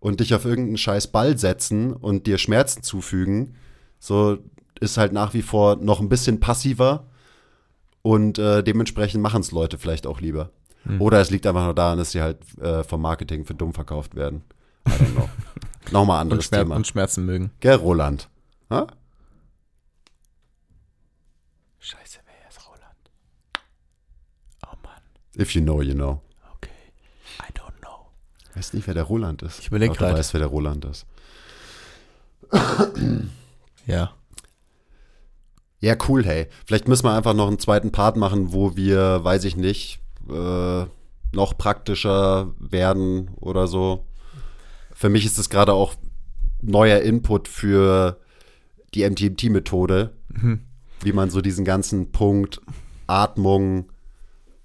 und 0.00 0.20
dich 0.20 0.34
auf 0.34 0.44
irgendeinen 0.44 0.78
scheiß 0.78 1.08
Ball 1.08 1.38
setzen 1.38 1.92
und 1.92 2.26
dir 2.26 2.38
Schmerzen 2.38 2.82
zufügen. 2.82 3.54
So 3.98 4.38
ist 4.80 4.96
halt 4.96 5.12
nach 5.12 5.34
wie 5.34 5.42
vor 5.42 5.76
noch 5.76 6.00
ein 6.00 6.08
bisschen 6.08 6.40
passiver 6.40 7.06
und 8.02 8.38
äh, 8.38 8.62
dementsprechend 8.62 9.22
machen 9.22 9.42
es 9.42 9.52
Leute 9.52 9.78
vielleicht 9.78 10.06
auch 10.06 10.20
lieber. 10.20 10.50
Oder 10.98 11.20
es 11.20 11.30
liegt 11.30 11.46
einfach 11.46 11.64
nur 11.64 11.74
daran, 11.74 11.98
dass 11.98 12.12
sie 12.12 12.22
halt 12.22 12.38
äh, 12.58 12.82
vom 12.84 13.02
Marketing 13.02 13.44
für 13.44 13.54
dumm 13.54 13.74
verkauft 13.74 14.14
werden. 14.14 14.42
I 14.88 14.92
don't 14.92 15.12
know. 15.12 15.28
Nochmal 15.92 16.16
und, 16.16 16.20
anderes 16.22 16.46
Schmer 16.46 16.58
Thema. 16.60 16.76
und 16.76 16.86
Schmerzen 16.86 17.26
mögen. 17.26 17.50
Gell, 17.60 17.74
Roland? 17.74 18.30
Ha? 18.70 18.86
Scheiße, 21.78 22.20
wer 22.24 22.48
ist 22.48 22.66
Roland? 22.66 23.10
Oh 24.66 24.76
Mann, 24.82 25.02
If 25.38 25.54
you 25.54 25.60
know, 25.62 25.82
you 25.82 25.94
know. 25.94 26.22
okay. 26.54 26.70
I 27.40 27.52
don't 27.52 27.78
know. 27.82 28.06
Weiß 28.54 28.72
nicht, 28.74 28.86
wer 28.86 28.94
der 28.94 29.04
Roland 29.04 29.42
ist. 29.42 29.60
Ich 29.60 29.68
überleg 29.68 29.90
Aber 29.90 30.10
Du 30.10 30.18
weißt, 30.18 30.32
wer 30.34 30.40
der 30.40 30.48
Roland 30.48 30.84
ist. 30.84 31.06
Ja. 33.86 34.10
Ja, 35.80 35.96
cool, 36.08 36.24
hey. 36.24 36.48
Vielleicht 36.66 36.88
müssen 36.88 37.04
wir 37.04 37.14
einfach 37.14 37.34
noch 37.34 37.48
einen 37.48 37.58
zweiten 37.58 37.90
Part 37.90 38.16
machen, 38.16 38.52
wo 38.52 38.76
wir, 38.76 39.24
weiß 39.24 39.44
ich 39.44 39.56
nicht, 39.56 40.00
äh, 40.28 40.84
noch 41.32 41.56
praktischer 41.56 42.52
werden 42.58 43.30
oder 43.36 43.66
so. 43.66 44.06
Für 44.92 45.08
mich 45.08 45.24
ist 45.24 45.38
das 45.38 45.48
gerade 45.48 45.72
auch 45.72 45.94
neuer 46.60 47.00
Input 47.00 47.48
für 47.48 48.20
die 48.94 49.08
MTMT-Methode, 49.08 50.12
wie 51.00 51.12
man 51.12 51.30
so 51.30 51.40
diesen 51.40 51.64
ganzen 51.64 52.12
Punkt 52.12 52.60
Atmung 53.06 53.90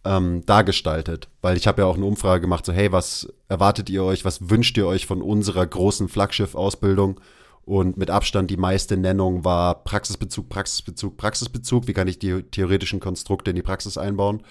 ähm, 0.06 0.46
dargestaltet. 0.46 1.28
Weil 1.42 1.58
ich 1.58 1.68
habe 1.68 1.82
ja 1.82 1.88
auch 1.88 1.96
eine 1.98 2.06
Umfrage 2.06 2.42
gemacht, 2.42 2.66
so 2.66 2.72
hey, 2.74 2.92
was 2.92 3.28
erwartet 3.50 3.90
ihr 3.90 4.04
euch, 4.04 4.24
was 4.26 4.50
wünscht 4.50 4.78
ihr 4.78 4.88
euch 4.88 5.06
von 5.06 5.22
unserer 5.22 5.66
großen 5.66 6.08
Flaggschiff-Ausbildung? 6.08 7.20
Und 7.66 7.98
mit 7.98 8.12
Abstand 8.12 8.52
die 8.52 8.58
meiste 8.58 8.96
Nennung 8.96 9.44
war 9.44 9.84
Praxisbezug, 9.84 10.50
Praxisbezug, 10.50 11.18
Praxisbezug. 11.18 11.88
Wie 11.88 11.94
kann 11.94 12.08
ich 12.08 12.20
die 12.20 12.44
theoretischen 12.44 13.00
Konstrukte 13.00 13.50
in 13.50 13.56
die 13.56 13.64
Praxis 13.64 13.98
einbauen? 13.98 14.44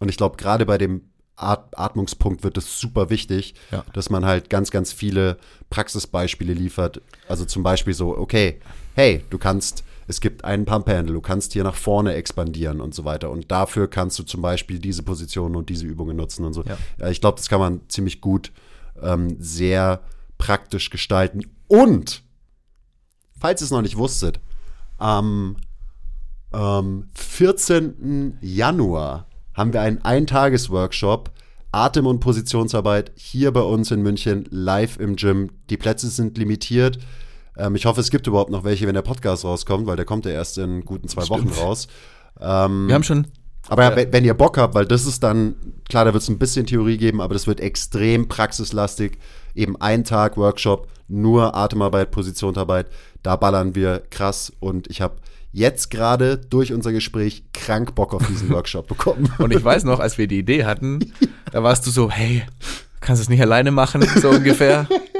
Und 0.00 0.08
ich 0.08 0.16
glaube, 0.16 0.36
gerade 0.38 0.64
bei 0.64 0.78
dem 0.78 1.02
At 1.36 1.76
Atmungspunkt 1.76 2.42
wird 2.44 2.56
es 2.56 2.78
super 2.80 3.10
wichtig, 3.10 3.54
Ja. 3.70 3.84
dass 3.92 4.08
man 4.08 4.24
halt 4.24 4.48
ganz, 4.48 4.70
ganz 4.70 4.92
viele 4.92 5.36
Praxisbeispiele 5.68 6.54
liefert. 6.54 7.02
Also 7.28 7.44
zum 7.44 7.62
Beispiel 7.62 7.92
so, 7.92 8.16
okay, 8.16 8.60
hey, 8.94 9.22
du 9.28 9.36
kannst, 9.36 9.84
es 10.06 10.20
gibt 10.20 10.44
einen 10.44 10.64
Pump-Handle, 10.64 11.14
du 11.14 11.20
kannst 11.20 11.52
hier 11.52 11.64
nach 11.64 11.74
vorne 11.74 12.14
expandieren 12.14 12.80
und 12.80 12.94
so 12.94 13.04
weiter. 13.04 13.30
Und 13.30 13.50
dafür 13.50 13.88
kannst 13.88 14.18
du 14.18 14.22
zum 14.22 14.42
Beispiel 14.42 14.78
diese 14.78 15.02
Positionen 15.02 15.56
und 15.56 15.68
diese 15.68 15.86
Übungen 15.86 16.16
nutzen 16.16 16.44
und 16.44 16.52
so. 16.52 16.62
Ja, 16.98 17.08
ich 17.08 17.20
glaube, 17.20 17.36
das 17.36 17.48
kann 17.48 17.60
man 17.60 17.80
ziemlich 17.88 18.20
gut 18.20 18.52
ähm, 19.02 19.36
sehr 19.38 20.00
praktisch 20.38 20.90
gestalten. 20.90 21.42
Und, 21.68 22.22
falls 23.38 23.62
ihr 23.62 23.66
es 23.66 23.70
noch 23.70 23.82
nicht 23.82 23.96
wusstet, 23.96 24.40
am 24.98 25.56
ähm, 26.52 27.08
14. 27.14 28.38
Januar 28.40 29.26
haben 29.54 29.72
wir 29.72 29.80
einen 29.80 30.02
Eintages-Workshop 30.02 31.30
Atem- 31.74 32.06
und 32.06 32.20
Positionsarbeit 32.20 33.10
hier 33.16 33.52
bei 33.52 33.62
uns 33.62 33.90
in 33.90 34.00
München 34.00 34.46
live 34.50 34.98
im 35.00 35.16
Gym. 35.16 35.50
Die 35.70 35.76
Plätze 35.76 36.08
sind 36.08 36.38
limitiert. 36.38 36.98
Ähm, 37.56 37.74
ich 37.76 37.86
hoffe, 37.86 38.00
es 38.00 38.10
gibt 38.10 38.26
überhaupt 38.26 38.50
noch 38.50 38.64
welche, 38.64 38.86
wenn 38.86 38.94
der 38.94 39.02
Podcast 39.02 39.44
rauskommt, 39.44 39.86
weil 39.86 39.96
der 39.96 40.04
kommt 40.04 40.24
ja 40.26 40.32
erst 40.32 40.58
in 40.58 40.84
guten 40.84 41.08
zwei 41.08 41.28
Wochen 41.28 41.48
Stimmt. 41.50 41.58
raus. 41.60 41.86
Ähm, 42.40 42.88
Wir 42.88 42.94
haben 42.94 43.02
schon, 43.04 43.26
aber 43.68 43.84
Ja. 43.90 43.96
wenn, 43.96 44.12
wenn 44.12 44.24
ihr 44.24 44.34
Bock 44.34 44.58
habt, 44.58 44.74
weil 44.74 44.86
das 44.86 45.06
ist 45.06 45.22
dann, 45.22 45.54
klar, 45.88 46.04
da 46.04 46.12
wird 46.12 46.22
es 46.22 46.28
ein 46.28 46.38
bisschen 46.38 46.66
Theorie 46.66 46.96
geben, 46.98 47.20
aber 47.20 47.34
das 47.34 47.46
wird 47.46 47.60
extrem 47.60 48.28
praxislastig. 48.28 49.18
Eben 49.54 49.80
ein 49.80 50.02
Tag 50.04 50.36
Workshop, 50.36 50.88
nur 51.06 51.54
Atemarbeit, 51.54 52.10
Positionsarbeit. 52.10 52.86
Da 53.22 53.36
ballern 53.36 53.74
wir 53.74 54.02
krass 54.10 54.52
und 54.60 54.88
ich 54.88 55.00
habe 55.00 55.14
jetzt 55.52 55.90
gerade 55.90 56.36
durch 56.36 56.72
unser 56.72 56.90
Gespräch 56.90 57.44
krank 57.52 57.94
Bock 57.94 58.12
auf 58.14 58.26
diesen 58.26 58.48
Workshop 58.52 58.88
bekommen. 58.88 59.32
und 59.38 59.52
ich 59.54 59.62
weiß 59.64 59.84
noch, 59.84 60.00
als 60.00 60.18
wir 60.18 60.26
die 60.26 60.40
Idee 60.40 60.64
hatten, 60.64 60.98
da 61.52 61.62
warst 61.62 61.86
du 61.86 61.90
so, 61.92 62.10
hey, 62.10 62.42
kannst 63.00 63.20
du 63.20 63.22
es 63.24 63.28
nicht 63.28 63.40
alleine 63.40 63.70
machen, 63.70 64.02
so 64.20 64.30
ungefähr. 64.30 64.88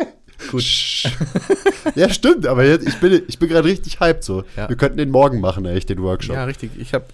Gut. 0.51 0.65
ja, 1.95 2.09
stimmt, 2.09 2.47
aber 2.47 2.65
jetzt, 2.65 2.87
ich 2.87 2.99
bin, 3.01 3.23
ich 3.27 3.39
bin 3.39 3.49
gerade 3.49 3.67
richtig 3.69 4.01
hyped 4.01 4.25
so. 4.25 4.45
Ja. 4.57 4.69
Wir 4.69 4.77
könnten 4.77 4.99
den 4.99 5.11
morgen 5.11 5.41
machen, 5.41 5.65
echt, 5.67 5.89
den 5.89 6.03
Workshop. 6.03 6.37
Ja, 6.37 6.45
richtig. 6.45 6.73
Ich 6.79 6.95
habe 6.95 7.05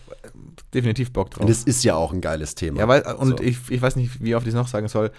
definitiv 0.75 1.13
Bock 1.13 1.31
drauf. 1.31 1.45
und 1.45 1.51
es 1.51 1.65
ist 1.65 1.83
ja 1.85 1.95
auch 1.95 2.13
ein 2.13 2.21
geiles 2.21 2.55
Thema. 2.55 2.81
Ja, 2.81 2.89
weil, 2.89 3.03
und 3.03 3.39
So. 3.39 3.45
ich, 3.45 3.59
ich 3.71 3.83
weiß 3.83 3.97
nicht, 3.97 4.23
wie 4.23 4.35
oft 4.35 4.47
ich 4.47 4.51
es 4.53 4.55
noch 4.55 4.69
sagen 4.69 4.89
soll. 4.89 5.11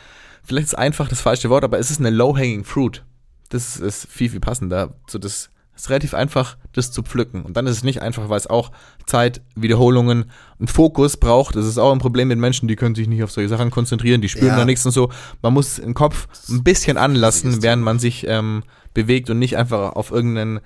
Vielleicht 0.44 0.68
ist 0.68 0.78
einfach 0.78 1.08
das 1.08 1.22
falsche 1.22 1.50
Wort, 1.50 1.64
aber 1.64 1.78
es 1.80 1.92
ist 1.92 2.00
eine 2.00 2.10
low-hanging 2.10 2.64
fruit. 2.64 3.04
Das 3.50 3.78
ist 3.78 4.08
viel, 4.10 4.30
viel 4.30 4.40
passender. 4.40 4.96
So, 5.08 5.20
das 5.20 5.50
ist 5.82 5.90
relativ 5.90 6.14
einfach, 6.14 6.58
das 6.74 6.92
zu 6.92 7.02
pflücken. 7.02 7.42
Und 7.42 7.58
dann 7.58 7.66
ist 7.66 7.78
es 7.78 7.84
nicht 7.84 8.02
einfach, 8.04 8.30
weil 8.30 8.38
es 8.38 8.46
auch 8.48 8.72
Zeit, 9.08 9.42
Wiederholungen 9.56 10.26
und 10.60 10.70
Fokus 10.70 11.18
braucht. 11.18 11.56
Das 11.56 11.66
ist 11.66 11.80
auch 11.80 11.92
ein 11.92 11.98
Problem 11.98 12.28
mit 12.28 12.38
Menschen, 12.38 12.68
die 12.68 12.76
können 12.76 12.94
sich 12.94 13.08
nicht 13.08 13.24
auf 13.24 13.32
solche 13.32 13.50
Sachen 13.50 13.72
konzentrieren, 13.72 14.22
die 14.22 14.30
spüren 14.30 14.50
Ja. 14.50 14.58
da 14.58 14.66
nichts 14.66 14.86
und 14.86 14.92
so. 14.92 15.10
Man 15.42 15.54
muss 15.54 15.76
den 15.78 15.96
Kopf 15.96 16.28
ein 16.50 16.64
bisschen 16.64 16.98
anlassen, 16.98 17.64
während 17.64 17.82
man 17.84 17.98
sich 17.98 18.28
ähm, 18.28 18.64
bewegt 18.94 19.32
und 19.32 19.40
nicht 19.40 19.58
einfach 19.58 19.94
auf 19.94 20.12
irgendein 20.12 20.60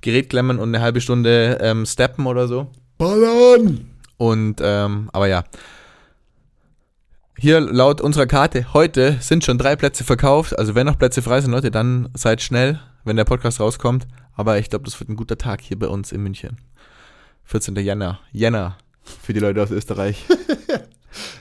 Gerät 0.00 0.30
klemmen 0.30 0.58
und 0.58 0.74
eine 0.74 0.82
halbe 0.82 1.02
Stunde 1.02 1.58
ähm, 1.60 1.84
steppen 1.84 2.26
oder 2.26 2.48
so. 2.48 2.70
Ballern! 2.96 3.90
Und, 4.16 4.60
ähm, 4.62 5.10
aber 5.12 5.26
ja. 5.28 5.44
Hier 7.36 7.60
laut 7.60 8.00
unserer 8.00 8.26
Karte 8.26 8.72
heute 8.72 9.18
sind 9.20 9.44
schon 9.44 9.58
drei 9.58 9.76
Plätze 9.76 10.04
verkauft. 10.04 10.58
Also 10.58 10.74
wenn 10.74 10.86
noch 10.86 10.98
Plätze 10.98 11.20
frei 11.20 11.40
sind, 11.42 11.50
Leute, 11.50 11.70
dann 11.70 12.08
seid 12.14 12.40
schnell, 12.40 12.80
wenn 13.04 13.16
der 13.16 13.24
Podcast 13.24 13.60
rauskommt. 13.60 14.06
Aber 14.34 14.58
ich 14.58 14.70
glaube, 14.70 14.84
das 14.84 14.98
wird 14.98 15.10
ein 15.10 15.16
guter 15.16 15.38
Tag 15.38 15.60
hier 15.60 15.78
bei 15.78 15.88
uns 15.88 16.12
in 16.12 16.22
München. 16.22 16.56
14. 17.44 17.76
Jänner. 17.76 18.20
Jänner. 18.32 18.78
Für 19.02 19.32
die 19.32 19.40
Leute 19.40 19.62
aus 19.62 19.70
Österreich. 19.70 20.24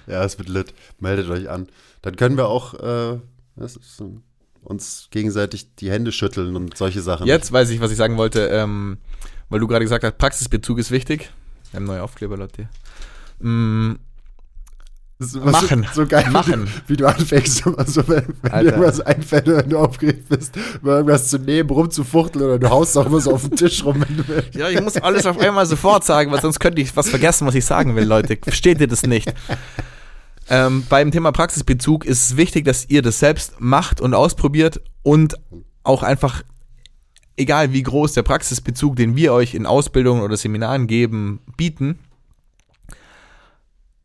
Ja, 0.08 0.24
es 0.24 0.38
wird 0.38 0.50
lit. 0.50 0.74
Meldet 1.00 1.30
euch 1.30 1.50
an. 1.50 1.68
Dann 2.02 2.16
können 2.16 2.38
wir 2.38 2.48
auch 2.48 2.74
äh, 2.74 3.20
uns 4.64 5.08
gegenseitig 5.12 5.76
die 5.76 5.92
Hände 5.92 6.12
schütteln 6.12 6.56
und 6.56 6.78
solche 6.78 7.02
Sachen. 7.02 7.28
Jetzt 7.28 7.52
weiß 7.52 7.70
ich, 7.70 7.80
was 7.80 7.92
ich 7.92 7.98
sagen 7.98 8.18
wollte. 8.18 8.48
Ähm, 8.48 8.98
weil 9.50 9.60
du 9.60 9.68
gerade 9.68 9.86
gesagt 9.86 10.04
hast, 10.04 10.18
Praxisbezug 10.18 10.80
ist 10.80 10.92
wichtig. 10.92 11.32
Wir 11.72 11.80
haben 11.80 11.86
neue 11.86 12.04
Aufkleber, 12.04 12.38
Leute. 12.38 12.70
Mm, 13.40 13.94
Ist 15.22 15.36
Machen. 15.36 15.86
So, 15.94 16.02
so 16.02 16.08
geil, 16.08 16.32
Machen. 16.32 16.66
Wie, 16.66 16.94
wie 16.94 16.98
du 16.98 17.08
anfängst, 17.08 17.64
immer 17.68 17.86
so, 17.86 18.08
wenn, 18.08 18.24
wenn 18.42 18.52
dir 18.52 18.72
irgendwas 18.72 19.02
einfällt 19.02 19.48
oder 19.48 19.58
wenn 19.58 19.70
du 19.70 19.78
aufgeregt 19.78 20.30
bist, 20.30 20.56
mal 20.82 20.98
irgendwas 20.98 21.28
zu 21.30 21.38
nehmen, 21.38 21.70
rumzufuchteln 21.70 22.44
oder 22.44 22.58
du 22.58 22.70
haust 22.70 22.98
auch 22.98 23.06
immer 23.06 23.20
so 23.20 23.32
auf 23.32 23.48
den 23.48 23.56
Tisch 23.56 23.86
rum. 23.86 24.04
Wenn 24.08 24.18
du 24.18 24.28
willst. 24.28 24.56
Ja, 24.56 24.68
ich 24.70 24.82
muss 24.82 24.98
alles 24.98 25.28
auf 25.28 25.40
einmal 25.40 25.68
sofort 25.68 26.04
sagen, 26.04 26.32
weil 26.32 26.42
sonst 26.42 26.60
könnte 26.60 26.82
ich 26.82 26.96
was 26.98 27.08
vergessen, 27.08 27.46
was 27.46 27.54
ich 27.54 27.66
sagen 27.66 27.96
will, 27.96 28.04
Leute. 28.04 28.36
Versteht 28.42 28.82
ihr 28.82 28.88
das 28.88 29.04
nicht? 29.04 29.32
Ähm, 30.50 30.86
beim 30.90 31.12
Thema 31.12 31.32
Praxisbezug 31.32 32.04
ist 32.04 32.32
es 32.32 32.38
wichtig, 32.38 32.66
dass 32.66 32.90
ihr 32.90 33.04
das 33.04 33.20
selbst 33.20 33.62
macht 33.62 34.02
und 34.02 34.16
ausprobiert 34.16 34.82
und 35.04 35.36
auch 35.84 36.02
einfach, 36.02 36.42
egal 37.38 37.74
wie 37.74 37.84
groß 37.84 38.14
der 38.14 38.24
Praxisbezug, 38.24 38.96
den 38.96 39.16
wir 39.16 39.34
euch 39.34 39.54
in 39.54 39.68
Ausbildungen 39.68 40.24
oder 40.24 40.36
Seminaren 40.36 40.88
geben, 40.88 41.42
bieten, 41.58 42.00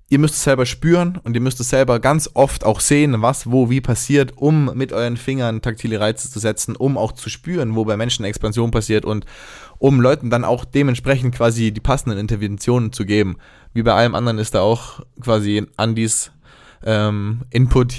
ihr 0.08 0.18
müsst 0.18 0.34
es 0.34 0.44
selber 0.44 0.66
spüren 0.66 1.18
und 1.24 1.34
ihr 1.34 1.40
müsst 1.40 1.58
es 1.58 1.70
selber 1.70 1.98
ganz 1.98 2.30
oft 2.34 2.64
auch 2.64 2.80
sehen, 2.80 3.22
was, 3.22 3.50
wo, 3.50 3.70
wie 3.70 3.80
passiert, 3.80 4.34
um 4.36 4.70
mit 4.74 4.92
euren 4.92 5.16
Fingern 5.16 5.62
taktile 5.62 5.98
Reize 5.98 6.30
zu 6.30 6.38
setzen, 6.38 6.76
um 6.76 6.96
auch 6.96 7.12
zu 7.12 7.28
spüren, 7.28 7.74
wo 7.74 7.84
bei 7.84 7.96
Menschen 7.96 8.24
Expansion 8.24 8.70
passiert 8.70 9.04
und 9.04 9.26
um 9.78 10.00
Leuten 10.00 10.30
dann 10.30 10.44
auch 10.44 10.64
dementsprechend 10.64 11.34
quasi 11.34 11.72
die 11.72 11.80
passenden 11.80 12.18
Interventionen 12.18 12.92
zu 12.92 13.04
geben. 13.04 13.36
Wie 13.74 13.82
bei 13.82 13.92
allem 13.92 14.14
anderen 14.14 14.38
ist 14.38 14.54
da 14.54 14.60
auch 14.60 15.00
quasi 15.20 15.66
Andys 15.76 16.30
ähm, 16.84 17.42
Input. 17.50 17.94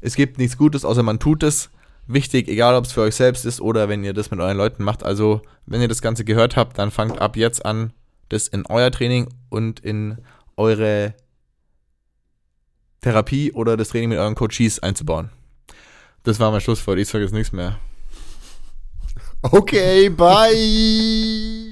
Es 0.00 0.14
gibt 0.16 0.38
nichts 0.38 0.56
Gutes, 0.56 0.84
außer 0.84 1.02
man 1.02 1.18
tut 1.18 1.42
es. 1.42 1.70
Wichtig, 2.06 2.48
egal 2.48 2.74
ob 2.74 2.86
es 2.86 2.92
für 2.92 3.02
euch 3.02 3.14
selbst 3.14 3.44
ist 3.44 3.60
oder 3.60 3.88
wenn 3.88 4.02
ihr 4.02 4.14
das 4.14 4.30
mit 4.30 4.40
euren 4.40 4.56
Leuten 4.56 4.82
macht. 4.82 5.04
Also, 5.04 5.42
wenn 5.66 5.80
ihr 5.80 5.88
das 5.88 6.02
Ganze 6.02 6.24
gehört 6.24 6.56
habt, 6.56 6.78
dann 6.78 6.90
fangt 6.90 7.20
ab 7.20 7.36
jetzt 7.36 7.64
an, 7.64 7.92
das 8.30 8.48
in 8.48 8.66
euer 8.66 8.90
Training 8.90 9.28
und 9.48 9.78
in 9.78 10.18
eure 10.56 11.14
Therapie 13.00 13.52
oder 13.52 13.76
das 13.76 13.88
Training 13.88 14.10
mit 14.10 14.18
euren 14.18 14.34
Coaches 14.34 14.80
einzubauen. 14.80 15.30
Das 16.22 16.38
war 16.38 16.50
mein 16.50 16.60
Schlusswort. 16.60 16.98
Ich 16.98 17.08
sage 17.08 17.24
jetzt 17.24 17.32
nichts 17.32 17.52
mehr. 17.52 17.78
Okay, 19.42 20.10
bye. 20.10 21.69